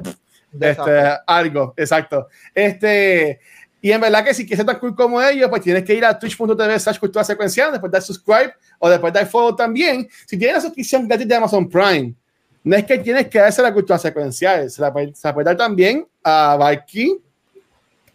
este, 0.60 1.18
algo, 1.26 1.74
exacto. 1.76 2.28
Este, 2.54 3.40
y 3.82 3.92
en 3.92 4.00
verdad 4.00 4.24
que 4.24 4.32
si 4.32 4.46
quieres 4.46 4.58
ser 4.58 4.66
tan 4.66 4.78
cool 4.78 4.94
como 4.94 5.20
ellos, 5.20 5.50
pues 5.50 5.60
tienes 5.60 5.82
que 5.84 5.92
ir 5.94 6.04
a 6.04 6.18
twitch.tv 6.18 6.78
slash 6.80 6.98
cultura 6.98 7.24
secuencial, 7.24 7.72
después 7.72 7.92
dar 7.92 8.00
subscribe 8.00 8.54
o 8.78 8.88
después 8.88 9.12
dar 9.12 9.26
follow 9.26 9.54
también. 9.54 10.08
Si 10.24 10.38
tienes 10.38 10.56
la 10.56 10.60
suscripción 10.62 11.06
gratis 11.06 11.28
de 11.28 11.34
Amazon 11.34 11.68
Prime, 11.68 12.14
no 12.64 12.76
es 12.76 12.84
que 12.84 12.96
tienes 12.98 13.26
que 13.28 13.40
darse 13.40 13.60
la 13.60 13.74
cultura 13.74 13.98
secuencial, 13.98 14.70
se 14.70 14.80
la, 14.80 14.92
puede- 14.92 15.14
se 15.14 15.26
la 15.26 15.34
puede 15.34 15.44
dar 15.46 15.56
también 15.56 16.06
a 16.22 16.56
Viking 16.70 17.18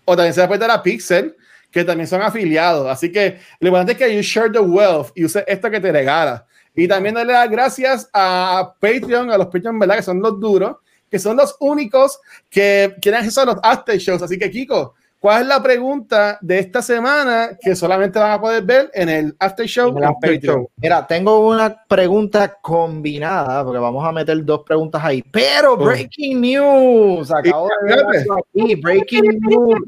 o 0.06 0.16
también 0.16 0.34
se 0.34 0.40
la 0.40 0.48
puede 0.48 0.62
dar 0.62 0.72
a 0.72 0.82
Pixel, 0.82 1.36
que 1.70 1.84
también 1.84 2.08
son 2.08 2.22
afiliados. 2.22 2.88
Así 2.90 3.12
que 3.12 3.38
lo 3.60 3.68
importante 3.68 3.92
es 3.92 3.98
que 3.98 4.16
you 4.16 4.22
share 4.22 4.50
the 4.50 4.60
wealth 4.60 5.10
y 5.16 5.26
use 5.26 5.44
esto 5.46 5.70
que 5.70 5.82
te 5.82 5.92
regala. 5.92 6.46
Y 6.74 6.88
también 6.88 7.16
darle 7.16 7.34
las 7.34 7.50
gracias 7.50 8.10
a 8.14 8.74
Patreon, 8.80 9.32
a 9.32 9.38
los 9.38 9.48
Patreon, 9.48 9.78
¿verdad? 9.80 9.98
Que 9.98 10.04
son 10.04 10.22
los 10.22 10.40
duros, 10.40 10.78
que 11.12 11.20
son 11.20 11.36
los 11.36 11.56
únicos 11.60 12.20
que 12.50 12.96
tienen 13.02 13.20
acceso 13.20 13.42
a 13.42 13.46
los 13.46 13.58
after 13.64 13.98
shows. 13.98 14.22
Así 14.22 14.38
que, 14.38 14.50
Kiko, 14.50 14.94
¿Cuál 15.20 15.42
es 15.42 15.48
la 15.48 15.64
pregunta 15.64 16.38
de 16.42 16.60
esta 16.60 16.82
semana 16.82 17.50
que 17.60 17.76
solamente 17.76 18.20
van 18.20 18.32
a 18.34 18.40
poder 18.40 18.62
ver 18.64 18.92
en 18.94 19.10
el 19.10 19.36
after 19.40 19.66
show? 19.66 19.90
En 19.90 19.98
el 19.98 20.04
en 20.04 20.10
after 20.10 20.34
Patreon? 20.36 20.56
show. 20.58 20.70
Mira, 20.78 21.08
tengo 21.08 21.48
una 21.48 21.84
pregunta 21.88 22.56
combinada, 22.62 23.64
porque 23.64 23.80
vamos 23.80 24.08
a 24.08 24.12
meter 24.12 24.46
dos 24.46 24.62
preguntas 24.64 25.04
ahí. 25.04 25.24
Pero 25.32 25.74
Oh. 25.74 25.78
breaking 25.78 26.40
news, 26.40 27.32
acabo 27.34 27.68
de 27.88 27.96
ver 27.96 28.06
aquí, 28.38 28.76
breaking 28.76 29.40
news. 29.42 29.80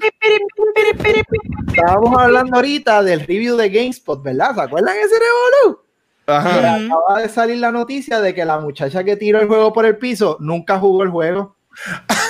Estábamos 1.75 2.17
hablando 2.19 2.55
ahorita 2.55 3.03
del 3.03 3.19
review 3.21 3.55
de 3.55 3.69
GameSpot, 3.69 4.21
¿verdad? 4.23 4.55
¿Se 4.55 4.61
acuerdan 4.61 4.95
ese 4.97 5.15
revolú? 5.15 5.79
Mira, 6.27 6.75
acaba 6.75 7.21
de 7.21 7.29
salir 7.29 7.57
la 7.57 7.71
noticia 7.71 8.19
de 8.19 8.33
que 8.35 8.45
la 8.45 8.59
muchacha 8.59 9.03
que 9.03 9.15
tiró 9.15 9.39
el 9.39 9.47
juego 9.47 9.73
por 9.73 9.85
el 9.85 9.97
piso 9.97 10.37
nunca 10.39 10.77
jugó 10.79 11.03
el 11.03 11.09
juego. 11.09 11.55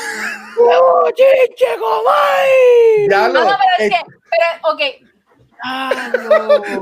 Ya 3.10 3.28
No, 3.28 3.34
lo- 3.34 3.44
no, 3.46 3.58
pero 3.58 3.58
es 3.78 3.86
eh, 3.86 3.90
que, 3.90 4.14
pero, 4.30 4.74
ok, 4.74 4.82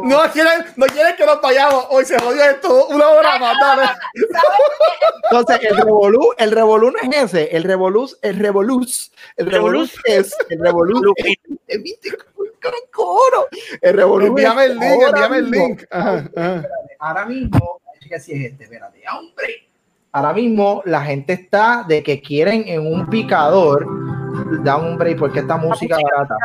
no 0.03 0.21
quieren, 0.31 0.65
no 0.75 0.85
quieren 0.87 1.15
que 1.15 1.25
nos 1.25 1.41
vayamos. 1.41 1.87
Hoy 1.89 2.05
se 2.05 2.19
jodió 2.19 2.43
esto 2.43 2.87
una 2.87 3.07
hora 3.09 3.39
más. 3.39 3.55
dale. 3.59 3.89
Entonces, 5.31 5.59
el 5.69 5.77
revolú, 5.77 6.33
el 6.37 6.51
revolú 6.51 6.91
no 6.91 6.99
es 6.99 7.23
ese, 7.33 7.55
el 7.55 7.63
revolú, 7.63 8.09
el 8.21 8.37
revolús, 8.37 9.11
el 9.35 9.49
revolús 9.51 9.95
es, 10.05 10.35
el 10.49 10.59
revolú 10.59 11.13
es, 11.17 11.35
coro. 12.91 13.47
El 13.81 13.93
revolú 13.95 14.27
Envíame 14.27 14.65
es 14.65 14.71
el 14.71 14.79
link, 14.79 14.91
ahora 15.03 15.07
envíame 15.09 15.37
el 15.37 15.43
mismo. 15.47 15.67
link. 15.67 15.83
Ajá, 15.91 16.29
ajá. 16.35 16.63
Ahora 16.99 17.25
mismo, 17.25 17.81
que 18.07 18.19
si 18.19 18.33
es 18.33 18.51
este, 18.51 18.63
espérate, 18.65 19.03
hombre. 19.11 19.66
Ahora 20.17 20.33
mismo 20.33 20.81
la 20.85 21.03
gente 21.03 21.33
está 21.33 21.85
de 21.87 22.01
que 22.01 22.19
quieren 22.19 22.63
en 22.65 22.91
un 22.91 23.07
picador, 23.07 23.85
da 24.63 24.77
un 24.77 24.97
break 24.97 25.17
porque 25.19 25.39
esta 25.39 25.57
música 25.57 25.97
barata, 26.01 26.35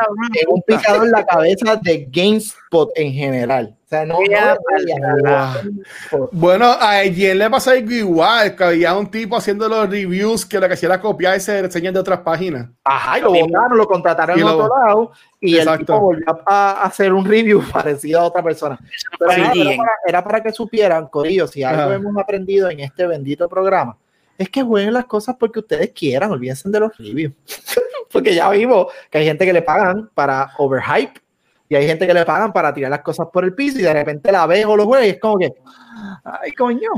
en 0.41 0.47
un 0.49 0.61
picador 0.61 1.07
la 1.09 1.25
cabeza 1.25 1.75
de 1.77 2.07
GameSpot 2.11 2.89
en 2.95 3.11
general. 3.13 3.75
O 3.85 3.89
sea, 3.93 4.05
no, 4.05 4.17
Bueno, 6.31 6.65
a 6.65 6.89
ayer 6.97 7.35
le 7.35 7.49
pasó 7.49 7.71
algo 7.71 7.91
igual, 7.91 8.55
que 8.55 8.63
había 8.63 8.97
un 8.97 9.09
tipo 9.09 9.35
haciendo 9.37 9.67
los 9.69 9.89
reviews 9.89 10.45
que 10.45 10.59
lo 10.59 10.67
que 10.67 10.73
hacía 10.73 10.87
era 10.89 11.01
copiarse 11.01 11.61
reseñas 11.61 11.93
de 11.93 11.99
otras 11.99 12.19
páginas. 12.19 12.69
Ajá, 12.83 13.19
y 13.19 13.21
lo 13.21 13.31
votaron, 13.31 13.77
lo 13.77 13.85
contrataron 13.87 14.39
en 14.39 14.45
lo- 14.45 14.57
otro 14.57 14.75
lado 14.77 15.11
y 15.39 15.53
el 15.55 15.59
Exacto. 15.61 15.85
tipo 15.85 15.99
volvió 15.99 16.25
a 16.45 16.71
a 16.71 16.83
hacer 16.85 17.13
un 17.13 17.25
review 17.25 17.61
parecido 17.71 18.21
a 18.21 18.23
otra 18.25 18.41
persona. 18.43 18.79
Pero 19.19 19.31
Sí, 19.31 19.41
nada, 19.41 19.53
era, 19.55 19.77
para, 19.77 19.91
era 20.07 20.23
para 20.23 20.41
que 20.43 20.51
supieran, 20.51 21.07
Corillo, 21.07 21.47
si 21.47 21.63
algo 21.63 21.83
Ajá. 21.83 21.93
hemos 21.95 22.17
aprendido 22.17 22.69
en 22.69 22.79
este 22.79 23.05
bendito 23.07 23.47
programa, 23.47 23.95
es 24.37 24.49
que 24.49 24.63
jueguen 24.63 24.93
las 24.93 25.05
cosas 25.05 25.35
porque 25.39 25.59
ustedes 25.59 25.91
quieran, 25.91 26.31
olvídense 26.31 26.69
de 26.69 26.79
los 26.79 26.97
reviews. 26.97 27.33
porque 28.11 28.33
ya 28.35 28.49
vimos 28.49 28.87
que 29.09 29.17
hay 29.19 29.25
gente 29.25 29.45
que 29.45 29.53
le 29.53 29.61
pagan 29.61 30.09
para 30.13 30.51
overhype 30.57 31.19
y 31.69 31.75
hay 31.75 31.87
gente 31.87 32.05
que 32.05 32.13
le 32.13 32.25
pagan 32.25 32.51
para 32.53 32.73
tirar 32.73 32.91
las 32.91 33.01
cosas 33.01 33.27
por 33.33 33.43
el 33.43 33.53
piso 33.55 33.79
y 33.79 33.83
de 33.83 33.93
repente 33.93 34.31
la 34.31 34.45
ves 34.45 34.65
o 34.65 34.75
lo 34.77 34.85
juegas 34.85 35.07
y 35.07 35.09
es 35.11 35.19
como 35.19 35.37
que, 35.39 35.51
ay, 36.23 36.51
coño. 36.51 36.89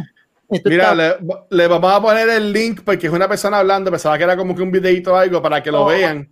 esto 0.50 0.70
Mira, 0.70 0.92
está- 0.92 0.96
le, 0.96 1.16
le 1.50 1.68
vamos 1.68 1.94
a 1.94 2.02
poner 2.02 2.28
el 2.30 2.52
link 2.52 2.82
porque 2.84 3.08
es 3.08 3.14
una 3.14 3.28
persona 3.30 3.60
hablando, 3.60 3.90
pensaba 3.92 4.18
que 4.18 4.24
era 4.26 4.36
como 4.36 4.54
que 4.56 4.62
un 4.62 4.72
videito 4.72 5.14
o 5.14 5.16
algo 5.16 5.42
para 5.42 5.62
que 5.64 5.72
lo 5.72 5.84
Oh. 5.84 5.88
vean. 5.88 6.30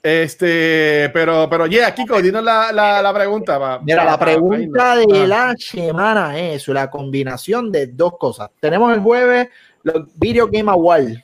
Este, 0.00 1.10
pero, 1.12 1.48
pero, 1.50 1.66
yeah, 1.66 1.92
Kiko, 1.92 2.22
dinos 2.22 2.42
la, 2.42 2.70
la, 2.72 3.02
la 3.02 3.12
pregunta. 3.12 3.58
pa- 3.58 3.80
Mira, 3.84 4.04
pa- 4.04 4.10
la 4.12 4.18
pa- 4.18 4.24
pregunta 4.24 4.78
pa- 4.78 4.96
de 4.96 5.22
ah. 5.22 5.26
la 5.26 5.54
semana 5.58 6.38
es 6.38 6.68
la 6.68 6.88
combinación 6.88 7.70
de 7.72 7.88
dos 7.88 8.16
cosas. 8.16 8.48
Tenemos 8.60 8.94
el 8.94 9.00
jueves 9.00 9.48
los 9.82 10.06
Video 10.18 10.46
Game 10.46 10.70
Awards. 10.70 11.20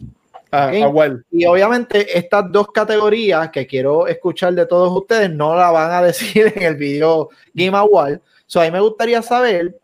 Ah, 0.51 0.71
well. 0.89 1.25
Y 1.33 1.45
obviamente 1.47 2.17
estas 2.17 2.51
dos 2.53 2.69
categorías 2.69 3.51
que 3.51 3.67
quiero 3.67 4.07
escuchar 4.07 4.55
de 4.55 4.67
todos 4.67 4.97
ustedes 4.97 5.29
no 5.29 5.57
la 5.57 5.73
van 5.73 5.91
a 5.91 6.03
decir 6.07 6.53
en 6.55 6.63
el 6.63 6.77
Video 6.77 7.29
Game 7.53 7.77
Award. 7.77 8.21
So, 8.47 8.61
a 8.61 8.65
mí 8.65 8.71
me 8.71 8.81
gustaría 8.81 9.21
saber 9.21 9.77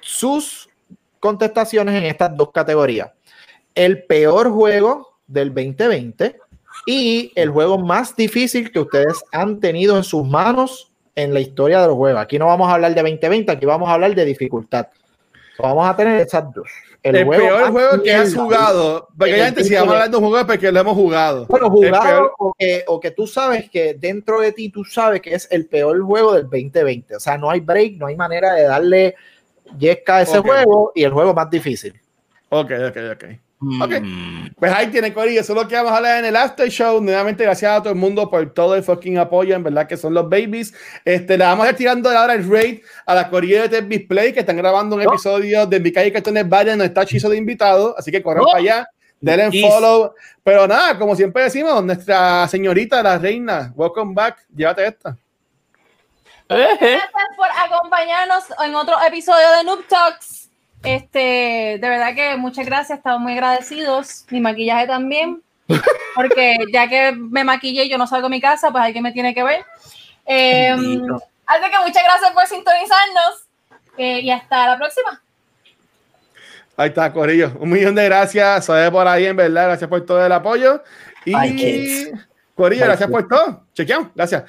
sus 0.00 0.68
contestaciones 1.20 1.94
en 1.94 2.04
estas 2.04 2.36
dos 2.36 2.50
categorías. 2.50 3.10
El 3.74 4.02
peor 4.04 4.50
juego 4.50 5.18
del 5.26 5.54
2020 5.54 6.36
y 6.86 7.30
el 7.36 7.50
juego 7.50 7.78
más 7.78 8.16
difícil 8.16 8.72
que 8.72 8.80
ustedes 8.80 9.22
han 9.30 9.60
tenido 9.60 9.96
en 9.96 10.02
sus 10.02 10.26
manos 10.26 10.90
en 11.14 11.32
la 11.32 11.40
historia 11.40 11.80
de 11.80 11.86
los 11.86 11.96
juegos. 11.96 12.20
Aquí 12.20 12.38
no 12.38 12.46
vamos 12.46 12.68
a 12.68 12.74
hablar 12.74 12.94
de 12.94 13.02
2020, 13.02 13.52
aquí 13.52 13.66
vamos 13.66 13.88
a 13.88 13.94
hablar 13.94 14.14
de 14.14 14.24
dificultad. 14.24 14.88
Vamos 15.58 15.86
a 15.86 15.94
tener 15.94 16.20
esas 16.20 16.52
dos. 16.52 16.68
El, 17.02 17.28
peor 17.28 17.60
más 17.62 17.70
juego 17.72 18.02
que 18.02 18.14
has 18.14 18.34
jugado, 18.34 19.08
porque 19.18 19.30
El 19.30 19.34
obviamente 19.34 19.64
si 19.64 19.70
tipo 19.70 19.80
vamos 19.80 19.94
a 19.96 20.08
de- 20.08 20.16
juego 20.18 20.38
es 20.38 20.44
porque 20.44 20.70
lo 20.72 20.80
hemos 20.80 20.94
jugado. 20.94 21.46
Bueno, 21.46 21.66
El 21.66 21.72
jugado 21.72 22.02
peor- 22.04 22.32
o 22.38 22.54
que, 22.56 22.84
o 22.86 23.00
que 23.00 23.10
tú 23.10 23.26
sabes 23.26 23.68
que 23.70 23.94
dentro 23.94 24.40
de 24.40 24.52
ti 24.52 24.68
tú 24.68 24.84
sabes 24.84 25.20
que 25.20 25.34
es 25.34 25.48
el 25.50 25.66
peor 25.66 26.00
juego 26.02 26.34
del 26.34 26.44
2020. 26.44 27.16
O 27.16 27.20
sea, 27.20 27.36
no 27.36 27.50
hay 27.50 27.60
break, 27.60 27.94
no 27.96 28.06
hay 28.06 28.14
manera 28.16 28.54
de 28.54 28.62
darle 28.62 29.16
yesca 29.78 30.16
a 30.18 30.22
ese 30.22 30.38
juego 30.42 30.92
y 30.94 31.02
el 31.02 31.12
juego 31.12 31.34
más 31.34 31.50
difícil. 31.50 31.94
Ok, 32.50 32.70
ok, 32.88 32.96
ok. 33.14 33.24
Ok. 33.80 34.00
Mm. 34.02 34.46
Pues 34.58 34.72
ahí 34.72 34.88
tienen, 34.88 35.12
Corillo. 35.12 35.40
Eso 35.40 35.52
es 35.52 35.62
lo 35.62 35.68
que 35.68 35.74
vamos 35.76 35.92
a 35.92 35.96
hablar 35.98 36.18
en 36.18 36.24
el 36.24 36.36
After 36.36 36.68
Show. 36.68 37.00
Nuevamente, 37.00 37.44
gracias 37.44 37.70
a 37.72 37.80
todo 37.80 37.92
el 37.92 37.98
mundo 37.98 38.28
por 38.28 38.52
todo 38.52 38.74
el 38.74 38.82
fucking 38.82 39.18
apoyo. 39.18 39.54
En 39.54 39.62
verdad 39.62 39.86
que 39.86 39.96
son 39.96 40.14
los 40.14 40.28
babies. 40.28 40.74
Este, 41.04 41.38
le 41.38 41.44
vamos 41.44 41.66
a 41.66 41.70
ir 41.70 41.76
tirando 41.76 42.10
ahora 42.10 42.34
el 42.34 42.48
raid 42.48 42.80
a 43.06 43.14
la 43.14 43.30
Corilla 43.30 43.62
de 43.62 43.68
Tech 43.68 43.84
Display 43.86 44.32
que 44.32 44.40
están 44.40 44.56
grabando 44.56 44.96
un 44.96 45.02
Oh. 45.02 45.10
episodio 45.10 45.66
de 45.66 45.78
Mi 45.80 45.92
Calle 45.92 46.12
Cartones 46.12 46.48
Varias. 46.48 46.76
No 46.76 46.84
está 46.84 47.06
Chizo 47.06 47.28
de 47.28 47.36
invitado. 47.36 47.94
Así 47.96 48.10
que 48.10 48.22
corran 48.22 48.42
Oh. 48.42 48.46
para 48.46 48.58
allá. 48.58 48.88
Denle 49.20 49.50
Yes. 49.50 49.70
follow. 49.70 50.14
Pero 50.42 50.66
nada, 50.66 50.98
como 50.98 51.14
siempre 51.14 51.44
decimos, 51.44 51.84
nuestra 51.84 52.48
señorita, 52.48 53.00
la 53.02 53.18
reina, 53.18 53.72
welcome 53.76 54.12
back. 54.14 54.44
Llévate 54.54 54.84
esta. 54.86 55.16
Gracias 56.48 57.02
por 57.36 57.46
acompañarnos 57.56 58.44
en 58.66 58.74
otro 58.74 58.96
episodio 59.06 59.48
de 59.56 59.64
Noob 59.64 59.86
Talks. 59.86 60.41
Este, 60.82 61.78
de 61.80 61.88
verdad 61.88 62.14
que 62.14 62.36
muchas 62.36 62.66
gracias, 62.66 62.98
estamos 62.98 63.20
muy 63.20 63.32
agradecidos. 63.32 64.24
Mi 64.30 64.40
maquillaje 64.40 64.86
también, 64.86 65.42
porque 66.14 66.56
ya 66.72 66.88
que 66.88 67.12
me 67.12 67.44
maquillé 67.44 67.84
y 67.84 67.90
yo 67.90 67.98
no 67.98 68.06
salgo 68.06 68.28
de 68.28 68.36
mi 68.36 68.40
casa, 68.40 68.70
pues 68.70 68.84
alguien 68.84 69.04
me 69.04 69.12
tiene 69.12 69.34
que 69.34 69.42
ver. 69.42 69.64
Eh, 70.26 70.70
así 70.70 71.70
que 71.70 71.78
muchas 71.86 72.02
gracias 72.04 72.32
por 72.32 72.46
sintonizarnos 72.46 73.46
eh, 73.98 74.20
y 74.20 74.30
hasta 74.30 74.66
la 74.66 74.76
próxima. 74.76 75.22
Ahí 76.76 76.88
está, 76.88 77.12
Corillo. 77.12 77.52
Un 77.60 77.70
millón 77.70 77.94
de 77.94 78.04
gracias. 78.04 78.64
Sabe 78.64 78.90
por 78.90 79.06
ahí, 79.06 79.26
en 79.26 79.36
verdad. 79.36 79.66
Gracias 79.66 79.88
por 79.88 80.04
todo 80.06 80.24
el 80.24 80.32
apoyo. 80.32 80.82
Y 81.24 81.34
Bye, 81.34 81.54
kids. 81.54 82.12
Corillo, 82.54 82.80
Bye, 82.80 82.88
gracias 82.88 83.08
kids. 83.08 83.18
por 83.18 83.28
todo. 83.28 83.66
Chequeamos. 83.74 84.08
Gracias. 84.14 84.44